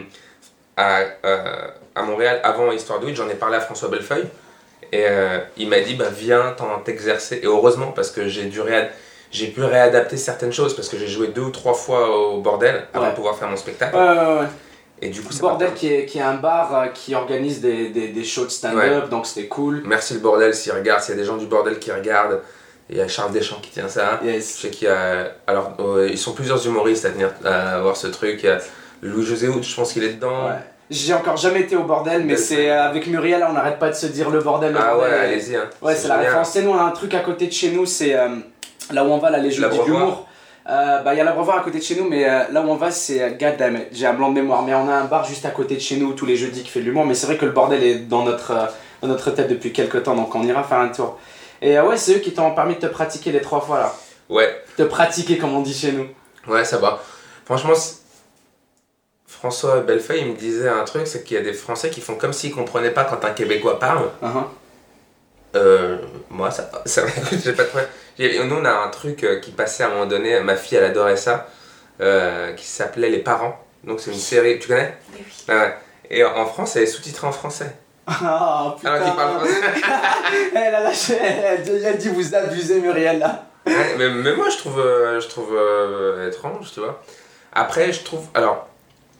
à, 0.75 1.01
euh, 1.25 1.67
à 1.95 2.01
Montréal, 2.01 2.39
avant 2.43 2.71
Histoire 2.71 2.99
de 2.99 3.13
j'en 3.13 3.29
ai 3.29 3.35
parlé 3.35 3.57
à 3.57 3.61
François 3.61 3.89
Bellefeuille. 3.89 4.25
Et 4.91 5.05
euh, 5.07 5.39
il 5.57 5.69
m'a 5.69 5.79
dit, 5.79 5.95
bah, 5.95 6.05
viens 6.11 6.53
t'en 6.57 6.79
t'exercer. 6.79 7.39
Et 7.43 7.45
heureusement, 7.45 7.91
parce 7.95 8.11
que 8.11 8.27
j'ai 8.27 8.45
dû 8.45 8.61
réad- 8.61 8.89
j'ai 9.31 9.47
pu 9.47 9.63
réadapter 9.63 10.17
certaines 10.17 10.51
choses, 10.53 10.75
parce 10.75 10.87
que 10.89 10.97
j'ai 10.97 11.07
joué 11.07 11.27
deux 11.27 11.41
ou 11.41 11.49
trois 11.49 11.73
fois 11.73 12.15
au 12.15 12.41
bordel 12.41 12.83
avant 12.93 13.05
Ouais. 13.05 13.11
de 13.11 13.15
pouvoir 13.15 13.35
faire 13.35 13.49
mon 13.49 13.57
spectacle. 13.57 13.95
Ouais, 13.95 14.01
ouais, 14.01 14.39
ouais. 14.41 14.47
Et 15.05 15.09
du 15.09 15.21
coup, 15.21 15.33
Bordel 15.41 15.73
qui 15.73 15.93
est, 15.93 16.05
qui 16.05 16.19
est 16.19 16.21
un 16.21 16.35
bar 16.35 16.73
euh, 16.75 16.85
qui 16.87 17.13
organise 17.13 17.59
des, 17.59 17.89
des, 17.89 18.07
des 18.07 18.23
shows 18.23 18.45
de 18.45 18.49
stand-up, 18.51 19.09
donc 19.09 19.25
c'était 19.25 19.47
cool. 19.47 19.81
Merci 19.85 20.13
le 20.13 20.21
bordel 20.21 20.53
s'ils 20.55 20.71
regardent, 20.71 21.01
s'il 21.01 21.15
y 21.15 21.17
a 21.17 21.21
des 21.21 21.27
gens 21.27 21.35
du 21.37 21.45
bordel 21.45 21.77
qui 21.77 21.91
regardent. 21.91 22.39
Il 22.89 22.97
y 22.97 23.01
a 23.01 23.07
Charles 23.07 23.31
Deschamps 23.33 23.59
qui 23.61 23.71
tient 23.71 23.87
ça. 23.89 24.19
Je 24.23 24.29
Yes. 24.29 24.45
sais 24.59 24.69
qu'il 24.69 24.87
y 24.87 24.91
a. 24.91 25.31
Alors, 25.47 25.73
euh, 25.79 26.07
ils 26.09 26.17
sont 26.17 26.31
plusieurs 26.33 26.65
humoristes 26.65 27.03
à 27.05 27.09
venir 27.09 27.31
à 27.43 27.79
voir 27.81 27.97
ce 27.97 28.07
truc. 28.07 28.47
Louis-José 29.01 29.49
je 29.61 29.75
pense 29.75 29.91
qu'il 29.93 30.03
est 30.03 30.13
dedans. 30.13 30.47
Ouais. 30.47 30.55
J'ai 30.89 31.13
encore 31.13 31.37
jamais 31.37 31.61
été 31.61 31.75
au 31.75 31.83
bordel, 31.83 32.23
mais 32.23 32.37
c'est 32.37 32.69
euh, 32.69 32.83
avec 32.83 33.07
Muriel, 33.07 33.45
on 33.49 33.53
n'arrête 33.53 33.79
pas 33.79 33.89
de 33.89 33.95
se 33.95 34.05
dire 34.05 34.29
le 34.29 34.39
bordel, 34.41 34.71
le 34.73 34.79
Ah 34.79 34.93
ouais, 34.95 35.01
bordel. 35.01 35.19
allez-y. 35.19 35.55
Hein. 35.55 35.69
Ouais, 35.81 35.95
c'est 35.95 36.07
la 36.07 36.17
référence. 36.17 36.55
Nous, 36.57 36.69
on 36.69 36.77
a 36.77 36.83
un 36.83 36.91
truc 36.91 37.13
à 37.13 37.19
côté 37.19 37.47
de 37.47 37.51
chez 37.53 37.71
nous, 37.71 37.85
c'est 37.85 38.15
euh, 38.15 38.27
là 38.91 39.03
où 39.03 39.07
on 39.07 39.17
va, 39.17 39.29
là, 39.29 39.39
les 39.39 39.51
jeux 39.51 39.67
d'humour. 39.85 40.27
Euh, 40.69 41.01
bah, 41.01 41.13
il 41.13 41.17
y 41.17 41.19
a 41.19 41.23
l'Abreuvoir 41.25 41.57
à 41.57 41.61
côté 41.61 41.79
de 41.79 41.83
chez 41.83 41.95
nous, 41.95 42.07
mais 42.07 42.27
euh, 42.27 42.43
là 42.51 42.61
où 42.61 42.69
on 42.69 42.75
va, 42.75 42.89
c'est 42.89 43.21
euh, 43.21 43.29
goddammit, 43.31 43.83
j'ai 43.91 44.05
un 44.05 44.13
blanc 44.13 44.29
de 44.29 44.35
mémoire. 44.35 44.63
Mais 44.63 44.73
on 44.73 44.87
a 44.87 44.93
un 44.93 45.05
bar 45.05 45.25
juste 45.25 45.45
à 45.45 45.49
côté 45.51 45.75
de 45.75 45.81
chez 45.81 45.97
nous 45.97 46.13
tous 46.13 46.25
les 46.25 46.37
jeudis 46.37 46.63
qui 46.63 46.69
fait 46.69 46.79
de 46.79 46.85
l'humour, 46.85 47.05
mais 47.05 47.15
c'est 47.15 47.25
vrai 47.25 47.37
que 47.37 47.45
le 47.45 47.51
bordel 47.51 47.83
est 47.83 47.95
dans 47.99 48.23
notre, 48.23 48.51
euh, 48.51 48.65
dans 49.01 49.09
notre 49.09 49.31
tête 49.31 49.49
depuis 49.49 49.73
quelques 49.73 50.03
temps, 50.03 50.15
donc 50.15 50.33
on 50.33 50.43
ira 50.43 50.63
faire 50.63 50.79
un 50.79 50.89
tour. 50.89 51.19
Et 51.61 51.79
ouais, 51.79 51.97
c'est 51.97 52.15
eux 52.15 52.19
qui 52.19 52.33
t'ont 52.33 52.51
permis 52.51 52.75
de 52.75 52.79
te 52.79 52.85
pratiquer 52.87 53.31
les 53.31 53.41
trois 53.41 53.61
fois 53.61 53.79
là. 53.79 53.93
Ouais, 54.29 54.63
Te 54.77 54.83
pratiquer, 54.83 55.37
comme 55.37 55.53
on 55.53 55.61
dit 55.61 55.73
chez 55.73 55.91
nous. 55.91 56.07
ouais, 56.47 56.63
ça 56.65 56.77
va. 56.77 56.99
Franchement, 57.45 57.73
François 59.27 59.81
Bellefeuille, 59.81 60.21
il 60.21 60.27
me 60.27 60.37
disait 60.37 60.69
un 60.69 60.85
truc 60.85 61.05
c'est 61.07 61.23
qu'il 61.25 61.35
y 61.35 61.39
a 61.39 61.43
des 61.43 61.53
Français 61.53 61.89
qui 61.89 61.99
font 61.99 62.15
comme 62.15 62.31
s'ils 62.31 62.53
comprenaient 62.53 62.91
pas 62.91 63.03
quand 63.03 63.25
un 63.25 63.31
Québécois 63.31 63.79
parle. 63.79 64.09
Uh-huh. 64.21 64.43
Euh, 65.55 65.97
moi, 66.29 66.51
ça, 66.51 66.69
ça 66.85 67.03
j'ai 67.43 67.53
pas 67.53 67.63
de 67.63 67.67
problème. 67.69 67.89
Nous, 68.47 68.55
on 68.55 68.65
a 68.65 68.71
un 68.71 68.89
truc 68.89 69.23
euh, 69.23 69.39
qui 69.39 69.51
passait 69.51 69.83
à 69.83 69.87
un 69.87 69.89
moment 69.89 70.05
donné, 70.05 70.39
ma 70.41 70.55
fille, 70.55 70.77
elle 70.77 70.85
adorait 70.85 71.17
ça, 71.17 71.47
euh, 72.01 72.53
qui 72.53 72.65
s'appelait 72.65 73.09
Les 73.09 73.19
Parents. 73.19 73.59
Donc, 73.83 73.99
c'est 73.99 74.11
une 74.11 74.17
série, 74.17 74.59
tu 74.59 74.67
connais? 74.67 74.95
Oui. 75.13 75.19
Ah 75.47 75.57
ouais. 75.57 75.77
Et 76.09 76.23
en 76.23 76.45
France, 76.45 76.75
elle 76.75 76.83
est 76.83 76.87
sous-titrée 76.87 77.27
en 77.27 77.31
français. 77.31 77.75
Ah 78.07 78.75
putain. 78.77 78.93
Alors 78.93 79.05
qu'il 79.05 79.15
parle 79.15 79.37
français. 79.39 79.61
elle, 80.55 80.75
a 80.75 80.83
lâché, 80.83 81.17
elle, 81.21 81.61
dit- 81.63 81.71
elle 81.85 81.97
dit 81.97 82.09
vous 82.09 82.35
abusez 82.35 82.81
Muriel 82.81 83.19
là. 83.19 83.45
Ouais, 83.65 83.95
mais, 83.97 84.09
mais 84.09 84.35
moi, 84.35 84.49
je 84.49 84.57
trouve, 84.57 84.79
euh, 84.79 85.21
je 85.21 85.27
trouve 85.29 85.55
euh, 85.55 86.27
étrange, 86.29 86.71
tu 86.73 86.81
vois. 86.81 87.01
Après, 87.53 87.93
je 87.93 88.03
trouve. 88.03 88.25
Alors, 88.33 88.67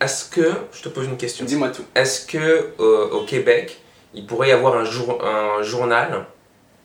est-ce 0.02 0.26
que. 0.26 0.52
Je 0.74 0.82
te 0.82 0.90
pose 0.90 1.06
une 1.06 1.16
question. 1.16 1.46
Dis-moi 1.46 1.70
tout. 1.70 1.86
Est-ce 1.96 2.26
que 2.26 2.72
euh, 2.80 3.10
au 3.12 3.24
Québec, 3.24 3.80
il 4.14 4.26
pourrait 4.26 4.50
y 4.50 4.52
avoir 4.52 4.76
un, 4.78 4.86
jour, 4.86 5.20
un 5.24 5.62
journal 5.64 6.26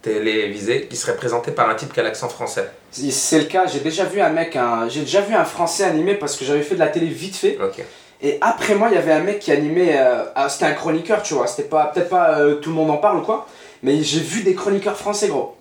télévisé 0.03 0.87
qui 0.87 0.97
serait 0.97 1.17
présenté 1.17 1.51
par 1.51 1.69
un 1.69 1.75
type 1.75 1.93
qui 1.93 2.01
a 2.01 2.03
l'accent 2.03 2.29
français 2.29 2.71
c'est 2.91 3.39
le 3.39 3.45
cas, 3.45 3.67
j'ai 3.67 3.81
déjà 3.81 4.05
vu 4.05 4.21
un 4.21 4.31
mec, 4.31 4.57
un- 4.57 4.89
j'ai 4.89 5.01
déjà 5.01 5.21
vu 5.21 5.35
un 5.35 5.45
français 5.45 5.85
animé 5.85 6.15
parce 6.15 6.37
que 6.37 6.45
j'avais 6.45 6.63
fait 6.63 6.75
de 6.75 6.81
la 6.81 6.89
télé 6.89 7.07
vite 7.07 7.37
fait. 7.37 7.59
Ok. 7.63 7.85
Et 8.23 8.39
après 8.41 8.75
moi, 8.75 8.89
il 8.91 8.95
y 8.95 8.99
avait 8.99 9.13
un 9.13 9.21
mec 9.21 9.39
qui 9.41 9.53
animait. 9.53 9.97
euh, 9.99 10.25
ah, 10.35 10.49
c'était 10.49 10.65
un 10.65 10.73
chroniqueur, 10.73 11.23
tu 11.23 11.35
vois. 11.35 11.47
C'était 11.47 11.69
pas, 11.69 11.87
peut-être 11.87 12.09
pas 12.09 12.39
euh, 12.41 12.55
tout 12.57 12.71
le 12.71 12.77
monde 12.77 12.91
en 12.91 12.97
parle 12.97 13.19
ou 13.19 13.23
quoi. 13.23 13.47
Mais 13.83 14.03
j'ai 14.03 14.21
vu 14.21 14.43
des 14.43 14.55
chroniqueurs 14.55 14.97
français, 14.97 15.29
gros. 15.29 15.57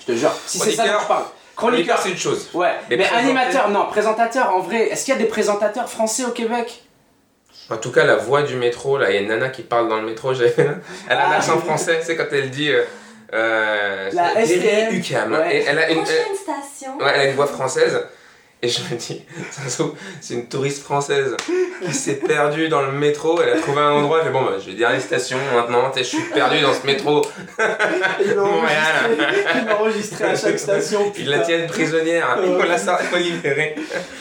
Je 0.00 0.12
te 0.12 0.18
jure. 0.18 0.32
Si 0.46 0.58
c'est 0.58 0.72
ça 0.72 0.86
dont 0.86 0.98
je 1.02 1.06
parle. 1.06 1.24
Chroniqueur, 1.54 2.00
c'est 2.02 2.10
une 2.10 2.16
chose. 2.16 2.48
Ouais. 2.54 2.72
Mais 2.90 3.04
animateur, 3.06 3.68
non. 3.70 3.86
Présentateur, 3.90 4.54
en 4.56 4.60
vrai. 4.60 4.88
Est-ce 4.88 5.04
qu'il 5.04 5.14
y 5.14 5.16
a 5.16 5.20
des 5.20 5.28
présentateurs 5.28 5.88
français 5.88 6.24
au 6.24 6.30
Québec? 6.30 6.82
En 7.70 7.76
tout 7.78 7.90
cas, 7.92 8.04
la 8.04 8.16
voix 8.16 8.42
du 8.42 8.56
métro, 8.56 8.98
là, 8.98 9.10
il 9.10 9.14
y 9.14 9.18
a 9.18 9.20
une 9.22 9.28
nana 9.28 9.48
qui 9.48 9.62
parle 9.62 9.88
dans 9.88 9.96
le 9.96 10.06
métro, 10.06 10.34
j'ai- 10.34 10.52
elle 10.58 11.16
a 11.16 11.28
un 11.28 11.32
Ah. 11.32 11.36
accent 11.36 11.58
français, 11.58 12.00
c'est 12.02 12.14
quand 12.16 12.26
elle 12.32 12.50
dit. 12.50 12.70
Euh, 12.70 12.82
euh, 13.32 14.10
La 14.12 14.44
STM, 14.44 15.32
ouais. 15.32 15.56
Et 15.56 15.64
elle, 15.66 15.78
a 15.78 15.90
une, 15.90 16.02
Prochaine 16.02 16.16
station. 16.36 16.92
elle- 17.00 17.04
ouais, 17.06 17.12
elle 17.14 17.20
a 17.20 17.24
une 17.30 17.34
voix 17.36 17.46
française. 17.46 18.00
Et 18.64 18.68
je 18.68 18.80
me 18.80 18.96
dis, 18.98 19.20
c'est 20.22 20.32
une 20.34 20.46
touriste 20.46 20.82
française 20.82 21.36
qui 21.84 21.92
s'est 21.92 22.14
perdue 22.14 22.68
dans 22.70 22.80
le 22.80 22.92
métro. 22.92 23.38
Elle 23.42 23.58
a 23.58 23.60
trouvé 23.60 23.82
un 23.82 23.90
endroit. 23.90 24.20
Elle 24.20 24.28
fait 24.28 24.32
bon, 24.32 24.40
bah, 24.42 24.52
je 24.58 24.70
vais 24.70 24.72
dire 24.76 24.88
les 24.88 25.00
stations 25.00 25.36
maintenant. 25.54 25.92
Je 25.94 26.02
suis 26.02 26.22
perdu 26.32 26.60
dans 26.62 26.72
ce 26.72 26.86
métro. 26.86 27.20
Ils 28.24 28.32
l'ont 28.32 28.46
Montréal. 28.46 29.10
enregistré, 29.10 29.74
enregistré 29.78 30.24
à 30.24 30.34
chaque 30.34 30.58
station. 30.68 31.12
Ils 31.18 31.28
la 31.28 31.36
putain. 31.40 31.46
tiennent 31.46 31.66
prisonnière. 31.66 32.38
Il 32.42 32.54
faut 32.54 32.66
la 32.66 32.78
faut 32.78 33.16
libérer. 33.18 33.74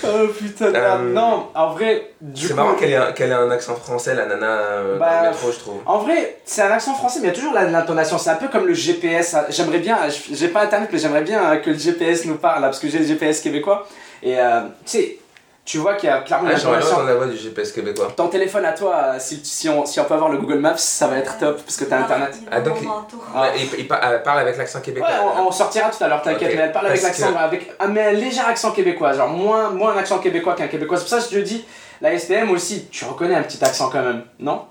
Oh 0.03 0.27
putain 0.38 0.71
de. 0.71 0.75
Euh, 0.75 0.97
Non, 1.13 1.47
en 1.55 1.69
vrai, 1.69 2.12
C'est 2.35 2.53
marrant 2.53 2.73
qu'elle 2.73 2.91
ait, 2.91 2.95
un- 2.97 3.13
qu'elle 3.13 3.29
ait 3.29 3.33
un 3.35 3.50
accent 3.50 3.75
français, 3.75 4.13
la 4.13 4.25
nana 4.25 4.45
euh, 4.45 4.97
Bah, 5.00 5.19
dans 5.19 5.23
le 5.23 5.29
métro, 5.29 5.51
je 5.53 5.59
trouve. 5.59 5.79
En 5.85 6.00
vrai, 6.00 6.35
c'est 6.43 6.63
un 6.63 6.71
accent 6.71 6.95
français, 6.95 7.19
mais 7.21 7.27
il 7.27 7.29
y 7.29 7.33
a 7.33 7.35
toujours 7.35 7.53
l'intonation. 7.53 8.17
C'est 8.17 8.31
un 8.31 8.35
peu 8.35 8.50
comme 8.50 8.65
le 8.67 8.73
GPS. 8.73 9.38
J'aimerais 9.51 9.79
bien, 9.79 9.97
j'ai 10.33 10.50
pas 10.50 10.63
internet, 10.63 10.89
mais 10.91 11.00
j'aimerais 11.00 11.21
bien 11.23 11.41
euh, 11.53 11.55
que 11.57 11.69
le 11.69 11.77
GPS 11.77 12.25
nous 12.25 12.35
parle, 12.35 12.63
parce 12.63 12.79
que 12.79 12.89
j'ai 12.89 13.00
le 13.00 13.05
GPS 13.05 13.39
québécois. 13.39 13.88
Et 14.24 14.39
euh, 14.39 14.62
tu 14.86 14.92
sais, 14.98 15.18
tu 15.65 15.77
vois 15.77 15.94
qu'il 15.96 16.10
y 16.10 16.12
a 16.12 16.20
clairement 16.22 16.50
Ah, 16.53 17.03
la 17.06 17.15
voix 17.15 17.25
du 17.27 17.38
GPS 17.38 17.72
québécois. 17.72 18.12
Ton 18.15 18.27
téléphone 18.27 18.65
à 18.65 18.72
toi, 18.74 18.96
euh, 18.96 19.15
si, 19.20 19.39
si, 19.44 19.70
on, 19.70 19.86
si 19.86 20.00
on 20.00 20.06
peut 20.06 20.13
avoir 20.13 20.30
le 20.30 20.38
Google 20.38 20.60
Maps, 20.60 20.77
ça 20.77 21.08
va 21.08 21.18
être 21.18 21.38
top, 21.38 21.62
parce 21.62 21.77
que 21.77 21.86
t'as 21.86 22.00
internet. 22.00 22.34
Ah, 22.51 22.60
donc, 22.62 22.77
il- 22.82 22.88
Ah. 23.34 23.42
Ouais, 23.44 23.48
il, 23.77 23.88
elle 24.01 24.24
parle 24.24 24.39
avec 24.39 24.58
l'accent 24.58 24.80
Ouais, 24.80 24.86
québécois. 24.86 25.10
on, 25.38 25.48
on 25.48 25.51
sortira 25.51 25.89
tout 25.89 26.03
à 26.03 26.08
l'heure, 26.08 26.22
t'inquiète, 26.22 26.53
mais 26.56 26.62
elle 26.63 26.72
parle 26.72 26.88
avec 26.88 27.01
parce 27.01 27.18
l'accent, 27.20 27.34
que- 27.34 27.38
avec 27.39 27.72
un, 27.80 27.88
mais 27.88 28.01
un 28.08 28.12
léger 28.12 28.42
accent 28.42 28.72
québécois, 28.72 29.13
genre 29.13 29.30
moins, 29.30 29.70
moins 29.70 29.94
un 29.94 29.98
accent 29.98 30.20
québécois 30.20 30.56
qu'un 30.56 30.68
québécois. 30.68 30.98
C'est 30.98 31.03
pour 31.03 31.10
ça 31.12 31.18
que 31.27 31.34
je 31.36 31.39
te 31.39 31.44
dis, 31.46 31.65
la 32.01 32.12
STM 32.18 32.50
aussi, 32.51 32.88
tu 32.92 33.06
reconnais 33.06 33.36
un 33.36 33.44
petit 33.44 33.63
accent 33.63 33.89
quand 33.89 34.01
même, 34.03 34.24
non? 34.39 34.63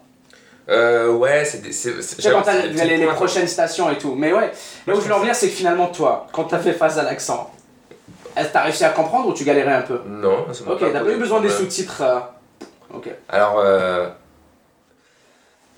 Euh, 0.69 1.11
ouais, 1.13 1.45
c'est 1.45 1.61
des. 1.63 1.73
c'est- 1.73 2.01
c'est- 2.03 2.17
Tu 2.17 2.23
sais, 2.23 2.31
quand 2.31 2.43
t'as 2.43 2.67
les, 2.67 2.97
les 2.99 3.07
prochaines 3.07 3.49
stations 3.49 3.91
et 3.91 3.99
tout. 3.99 4.15
Mais 4.15 4.33
ouais, 4.33 4.53
là 4.87 4.95
où 4.95 5.01
je 5.01 5.07
veux 5.09 5.15
en 5.15 5.19
venir, 5.19 5.35
c'est 5.35 5.49
que 5.49 5.55
finalement, 5.55 5.89
toi, 5.89 6.27
quand 6.33 6.45
t'as 6.45 6.59
fait 6.61 6.73
face 6.73 6.99
à 6.99 7.03
l'accent, 7.03 7.51
est-ce 8.37 8.49
que 8.49 8.53
t'as 8.53 8.63
réussi 8.63 8.85
à 8.85 8.91
comprendre 8.91 9.29
ou 9.29 9.35
tu 9.35 9.45
galérais 9.45 9.75
un 9.75 9.83
peu 9.83 10.01
Non, 10.07 10.47
ça 10.53 10.65
m'a 10.65 10.73
Ok, 10.73 10.81
pas 10.81 10.87
t'as 10.87 10.93
pas 10.93 11.01
posé 11.05 11.15
eu 11.17 11.19
besoin 11.19 11.39
de 11.41 11.45
des 11.45 11.49
problème. 11.51 11.71
sous-titres. 11.71 12.03
euh, 12.03 12.19
Ok. 12.95 13.09
Alors, 13.29 13.59
euh, 13.59 14.09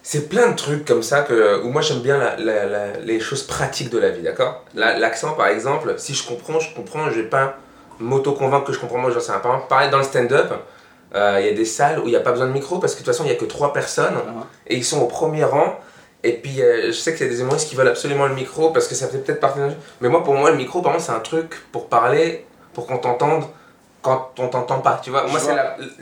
c'est 0.02 0.28
plein 0.28 0.48
de 0.50 0.56
trucs 0.56 0.84
comme 0.84 1.02
ça 1.02 1.22
que, 1.22 1.62
où 1.62 1.68
moi 1.70 1.80
j'aime 1.80 2.00
bien 2.00 2.18
la- 2.18 2.36
la- 2.36 2.66
la- 2.66 2.98
les 2.98 3.20
choses 3.20 3.42
pratiques 3.42 3.90
de 3.90 3.98
la 3.98 4.10
vie, 4.10 4.22
d'accord? 4.22 4.62
La- 4.74 4.98
L'accent, 4.98 5.32
par 5.32 5.46
exemple, 5.48 5.94
si 5.96 6.14
je 6.14 6.26
comprends, 6.26 6.60
je 6.60 6.74
comprends, 6.74 7.08
je 7.10 7.20
vais 7.20 7.28
pas 7.28 7.56
m'auto-convaincre 8.00 8.66
que 8.66 8.72
je 8.72 8.80
comprends, 8.80 8.98
moi 8.98 9.10
j'en 9.12 9.20
sais 9.20 9.30
rien. 9.32 9.40
Par 9.40 9.52
exemple, 9.52 9.68
pareil 9.68 9.90
dans 9.90 9.98
le 9.98 10.04
stand-up, 10.04 10.52
euh, 11.14 11.36
il 11.40 11.46
y 11.46 11.48
a 11.48 11.52
des 11.54 11.64
salles 11.64 12.00
où 12.00 12.02
il 12.06 12.10
n'y 12.10 12.16
a 12.16 12.20
pas 12.20 12.32
besoin 12.32 12.48
de 12.48 12.52
micro 12.52 12.78
parce 12.80 12.94
que 12.94 13.00
de 13.00 13.04
toute 13.04 13.14
façon 13.14 13.24
il 13.24 13.30
n'y 13.30 13.36
a 13.36 13.38
que 13.38 13.44
trois 13.44 13.72
personnes 13.72 14.16
Ah. 14.26 14.44
et 14.66 14.76
ils 14.76 14.84
sont 14.84 15.00
au 15.00 15.06
premier 15.06 15.44
rang. 15.44 15.78
Et 16.24 16.32
puis 16.32 16.62
euh, 16.62 16.86
je 16.86 16.92
sais 16.92 17.14
qu'il 17.14 17.26
y 17.26 17.28
a 17.28 17.32
des 17.32 17.40
humoristes 17.40 17.68
qui 17.68 17.76
veulent 17.76 17.88
absolument 17.88 18.26
le 18.26 18.34
micro 18.34 18.70
parce 18.70 18.88
que 18.88 18.94
ça 18.94 19.08
fait 19.08 19.18
peut-être 19.18 19.40
partie 19.40 19.60
Mais 20.00 20.08
moi, 20.08 20.24
pour 20.24 20.34
moi, 20.34 20.50
le 20.50 20.56
micro, 20.56 20.80
par 20.80 20.94
exemple, 20.94 21.12
c'est 21.12 21.16
un 21.16 21.20
truc 21.20 21.54
pour 21.70 21.88
parler, 21.88 22.46
pour 22.72 22.86
qu'on 22.86 22.96
t'entende 22.96 23.44
quand 24.00 24.32
on 24.38 24.48
t'entend 24.48 24.80
pas, 24.80 25.00
tu 25.02 25.10
vois. 25.10 25.26
Moi, 25.26 25.38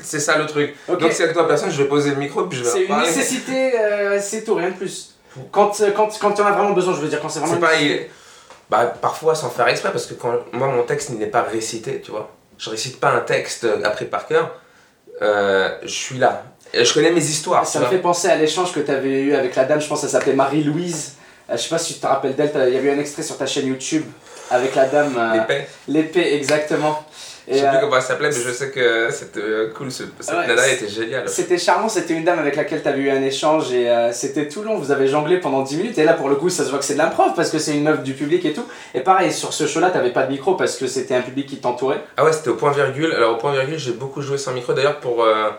c'est 0.00 0.20
ça 0.20 0.38
le 0.38 0.46
truc. 0.46 0.74
Donc, 0.88 1.12
c'est 1.12 1.24
avec 1.24 1.34
toi 1.34 1.46
personne, 1.46 1.70
je 1.70 1.82
vais 1.82 1.88
poser 1.88 2.10
le 2.10 2.16
micro 2.16 2.44
puis 2.44 2.58
je 2.58 2.64
vais 2.64 2.70
C'est 2.70 2.84
une 2.84 2.98
nécessité, 3.00 3.78
euh, 3.78 4.20
c'est 4.20 4.44
tout, 4.44 4.54
rien 4.54 4.70
de 4.70 4.76
plus. 4.76 5.16
Quand, 5.50 5.80
euh, 5.80 5.90
quand, 5.90 6.08
quand 6.20 6.32
tu 6.32 6.42
en 6.42 6.46
as 6.46 6.52
vraiment 6.52 6.72
besoin, 6.72 6.94
je 6.94 7.00
veux 7.00 7.08
dire, 7.08 7.20
quand 7.20 7.28
c'est 7.28 7.40
vraiment. 7.40 7.58
Pas. 7.58 7.72
Bah, 8.70 8.86
parfois 8.86 9.34
sans 9.34 9.50
faire 9.50 9.68
exprès, 9.68 9.90
parce 9.90 10.06
que 10.06 10.14
quand 10.14 10.32
moi, 10.52 10.68
mon 10.68 10.84
texte 10.84 11.10
il 11.10 11.18
n'est 11.18 11.26
pas 11.26 11.42
récité, 11.42 12.00
tu 12.00 12.12
vois. 12.12 12.30
Je 12.58 12.70
récite 12.70 13.00
pas 13.00 13.10
un 13.10 13.20
texte 13.20 13.66
appris 13.82 14.04
par 14.04 14.26
cœur. 14.26 14.54
Euh, 15.20 15.78
je 15.82 15.88
suis 15.88 16.18
là. 16.18 16.44
Et 16.74 16.84
je 16.84 16.94
connais 16.94 17.10
mes 17.10 17.20
histoires. 17.24 17.66
Ça 17.66 17.80
me 17.80 17.86
fait 17.86 17.98
penser 17.98 18.28
à 18.28 18.36
l'échange 18.36 18.72
que 18.72 18.80
tu 18.80 18.90
avais 18.90 19.20
eu 19.20 19.34
avec 19.34 19.54
la 19.56 19.64
dame, 19.64 19.80
je 19.80 19.88
pense 19.88 20.00
que 20.00 20.06
ça 20.06 20.12
s'appelait 20.18 20.34
Marie-Louise. 20.34 21.14
Euh, 21.50 21.56
je 21.56 21.62
sais 21.62 21.68
pas 21.68 21.78
si 21.78 21.94
tu 21.94 22.00
te 22.00 22.06
rappelles 22.06 22.34
d'elle, 22.34 22.50
il 22.68 22.74
y 22.74 22.78
avait 22.78 22.88
eu 22.88 22.92
un 22.92 22.98
extrait 22.98 23.22
sur 23.22 23.36
ta 23.36 23.46
chaîne 23.46 23.66
YouTube 23.66 24.04
avec 24.50 24.74
la 24.74 24.86
dame. 24.86 25.14
euh, 25.18 25.34
L'épée. 25.34 25.66
L'épée, 25.88 26.34
exactement. 26.34 27.04
Je 27.48 27.54
Et, 27.54 27.58
sais 27.58 27.66
plus 27.68 27.76
euh, 27.76 27.80
comment 27.80 27.96
elle 27.96 28.02
s'appelait, 28.02 28.28
mais 28.30 28.36
je 28.40 28.52
sais 28.52 28.70
que 28.70 29.08
c'était 29.10 29.40
euh, 29.40 29.72
cool. 29.76 29.90
ce- 29.90 30.04
Cette 30.20 30.34
Ouais, 30.36 30.46
nana 30.46 30.68
était 30.68 30.88
géniale. 30.88 31.28
C'était 31.28 31.58
charmant, 31.58 31.88
c'était 31.88 32.14
une 32.14 32.22
dame 32.24 32.38
avec 32.38 32.54
laquelle 32.54 32.80
tu 32.82 32.88
avais 32.88 33.00
eu 33.00 33.10
un 33.10 33.20
échange 33.20 33.72
et 33.72 33.90
euh, 33.90 34.12
c'était 34.12 34.46
tout 34.48 34.62
long, 34.62 34.78
vous 34.78 34.92
avez 34.92 35.08
jonglé 35.08 35.38
pendant 35.40 35.62
10 35.62 35.76
minutes 35.76 35.98
et 35.98 36.04
là 36.04 36.12
pour 36.14 36.28
le 36.28 36.36
coup 36.36 36.48
ça 36.50 36.64
se 36.64 36.70
voit 36.70 36.78
que 36.78 36.84
c'est 36.84 36.92
de 36.94 36.98
l'improv 36.98 37.32
parce 37.34 37.50
que 37.50 37.58
c'est 37.58 37.74
une 37.74 37.82
meuf 37.82 38.02
du 38.04 38.14
public 38.14 38.44
et 38.44 38.52
tout. 38.52 38.64
Et 38.94 39.00
pareil, 39.00 39.32
sur 39.32 39.52
ce 39.52 39.66
show-là 39.66 39.90
t'avais 39.90 40.12
pas 40.12 40.22
de 40.22 40.30
micro 40.30 40.54
parce 40.54 40.76
que 40.76 40.86
c'était 40.86 41.16
un 41.16 41.20
public 41.22 41.48
qui 41.48 41.56
t'entourait. 41.56 42.04
Ah 42.16 42.24
ouais, 42.24 42.32
c'était 42.32 42.50
au 42.50 42.54
point 42.54 42.70
virgule. 42.70 43.12
Alors 43.12 43.32
au 43.32 43.36
point 43.38 43.52
virgule, 43.52 43.76
j'ai 43.78 43.92
beaucoup 43.92 44.22
joué 44.22 44.38
sans 44.38 44.52
micro. 44.52 44.72
D'ailleurs, 44.72 45.00
pour 45.00 45.24
euh, 45.24 45.50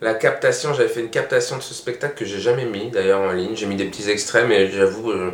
la 0.00 0.14
captation, 0.14 0.74
j'avais 0.74 0.88
fait 0.88 1.00
une 1.00 1.10
captation 1.10 1.56
de 1.56 1.62
ce 1.62 1.72
spectacle 1.74 2.14
que 2.14 2.24
j'ai 2.24 2.40
jamais 2.40 2.64
mis 2.66 2.90
d'ailleurs 2.90 3.20
en 3.20 3.32
ligne. 3.32 3.56
J'ai 3.56 3.66
mis 3.66 3.76
des 3.76 3.86
petits 3.86 4.10
extraits, 4.10 4.44
mais 4.48 4.68
j'avoue, 4.70 5.10
euh, 5.10 5.30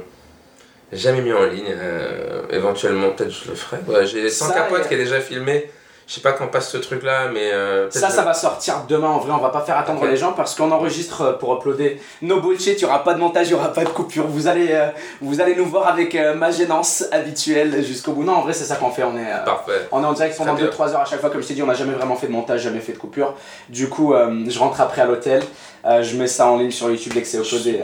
jamais 0.92 1.22
mis 1.22 1.32
en 1.32 1.44
ligne. 1.44 1.66
Euh, 1.68 2.42
éventuellement, 2.50 3.10
peut-être 3.10 3.30
je 3.32 3.50
le 3.50 3.54
ferai. 3.56 3.78
Ouais, 3.88 4.06
j'ai 4.06 4.28
Sans 4.30 4.48
Ça, 4.48 4.54
capote 4.54 4.84
et- 4.84 4.88
qui 4.88 4.94
est 4.94 4.98
déjà 4.98 5.20
filmé. 5.20 5.70
Je 6.10 6.16
sais 6.16 6.22
pas 6.22 6.32
quand 6.32 6.48
passe 6.48 6.70
ce 6.72 6.76
truc 6.76 7.04
là, 7.04 7.28
mais. 7.32 7.52
euh, 7.52 7.88
Ça, 7.88 8.10
ça 8.10 8.22
va 8.22 8.34
sortir 8.34 8.82
demain 8.88 9.06
en 9.06 9.18
vrai, 9.20 9.30
on 9.30 9.38
va 9.38 9.50
pas 9.50 9.60
faire 9.60 9.78
attendre 9.78 10.04
les 10.06 10.16
gens 10.16 10.32
parce 10.32 10.56
qu'on 10.56 10.72
enregistre 10.72 11.20
euh, 11.22 11.32
pour 11.34 11.54
uploader 11.54 12.00
nos 12.22 12.40
bullshit, 12.40 12.76
il 12.80 12.82
y 12.82 12.84
aura 12.84 13.04
pas 13.04 13.14
de 13.14 13.20
montage, 13.20 13.46
il 13.46 13.52
y 13.52 13.54
aura 13.54 13.72
pas 13.72 13.84
de 13.84 13.90
coupure. 13.90 14.26
Vous 14.26 14.48
allez, 14.48 14.70
euh, 14.72 14.88
vous 15.20 15.40
allez 15.40 15.54
nous 15.54 15.66
voir 15.66 15.86
avec 15.86 16.16
euh, 16.16 16.34
ma 16.34 16.50
gênance 16.50 17.04
habituelle 17.12 17.84
jusqu'au 17.84 18.10
bout. 18.10 18.24
Non, 18.24 18.32
en 18.32 18.40
vrai, 18.42 18.54
c'est 18.54 18.64
ça 18.64 18.74
qu'on 18.74 18.90
fait, 18.90 19.04
on 19.04 19.16
est. 19.16 19.20
euh, 19.32 19.44
Parfait. 19.44 19.86
On 19.92 20.02
est 20.02 20.06
en 20.06 20.12
direct 20.12 20.36
pendant 20.36 20.54
Très 20.56 20.64
bien. 20.64 20.72
2-3 20.72 20.94
heures 20.94 21.00
à 21.02 21.04
chaque 21.04 21.20
fois, 21.20 21.30
comme 21.30 21.42
je 21.42 21.46
t'ai 21.46 21.54
dit, 21.54 21.62
on 21.62 21.66
n'a 21.66 21.74
jamais 21.74 21.94
vraiment 21.94 22.16
fait 22.16 22.26
de 22.26 22.32
montage, 22.32 22.62
jamais 22.62 22.80
fait 22.80 22.92
de 22.94 22.98
coupure. 22.98 23.34
Du 23.68 23.88
coup, 23.88 24.12
je 24.48 24.58
rentre 24.58 24.80
après 24.80 25.02
à 25.02 25.06
l'hôtel, 25.06 25.44
je 25.84 26.16
mets 26.16 26.26
ça 26.26 26.48
en 26.48 26.58
ligne 26.58 26.72
sur 26.72 26.90
YouTube 26.90 27.12
dès 27.14 27.22
que 27.22 27.28
c'est 27.28 27.38
uploadé. 27.38 27.80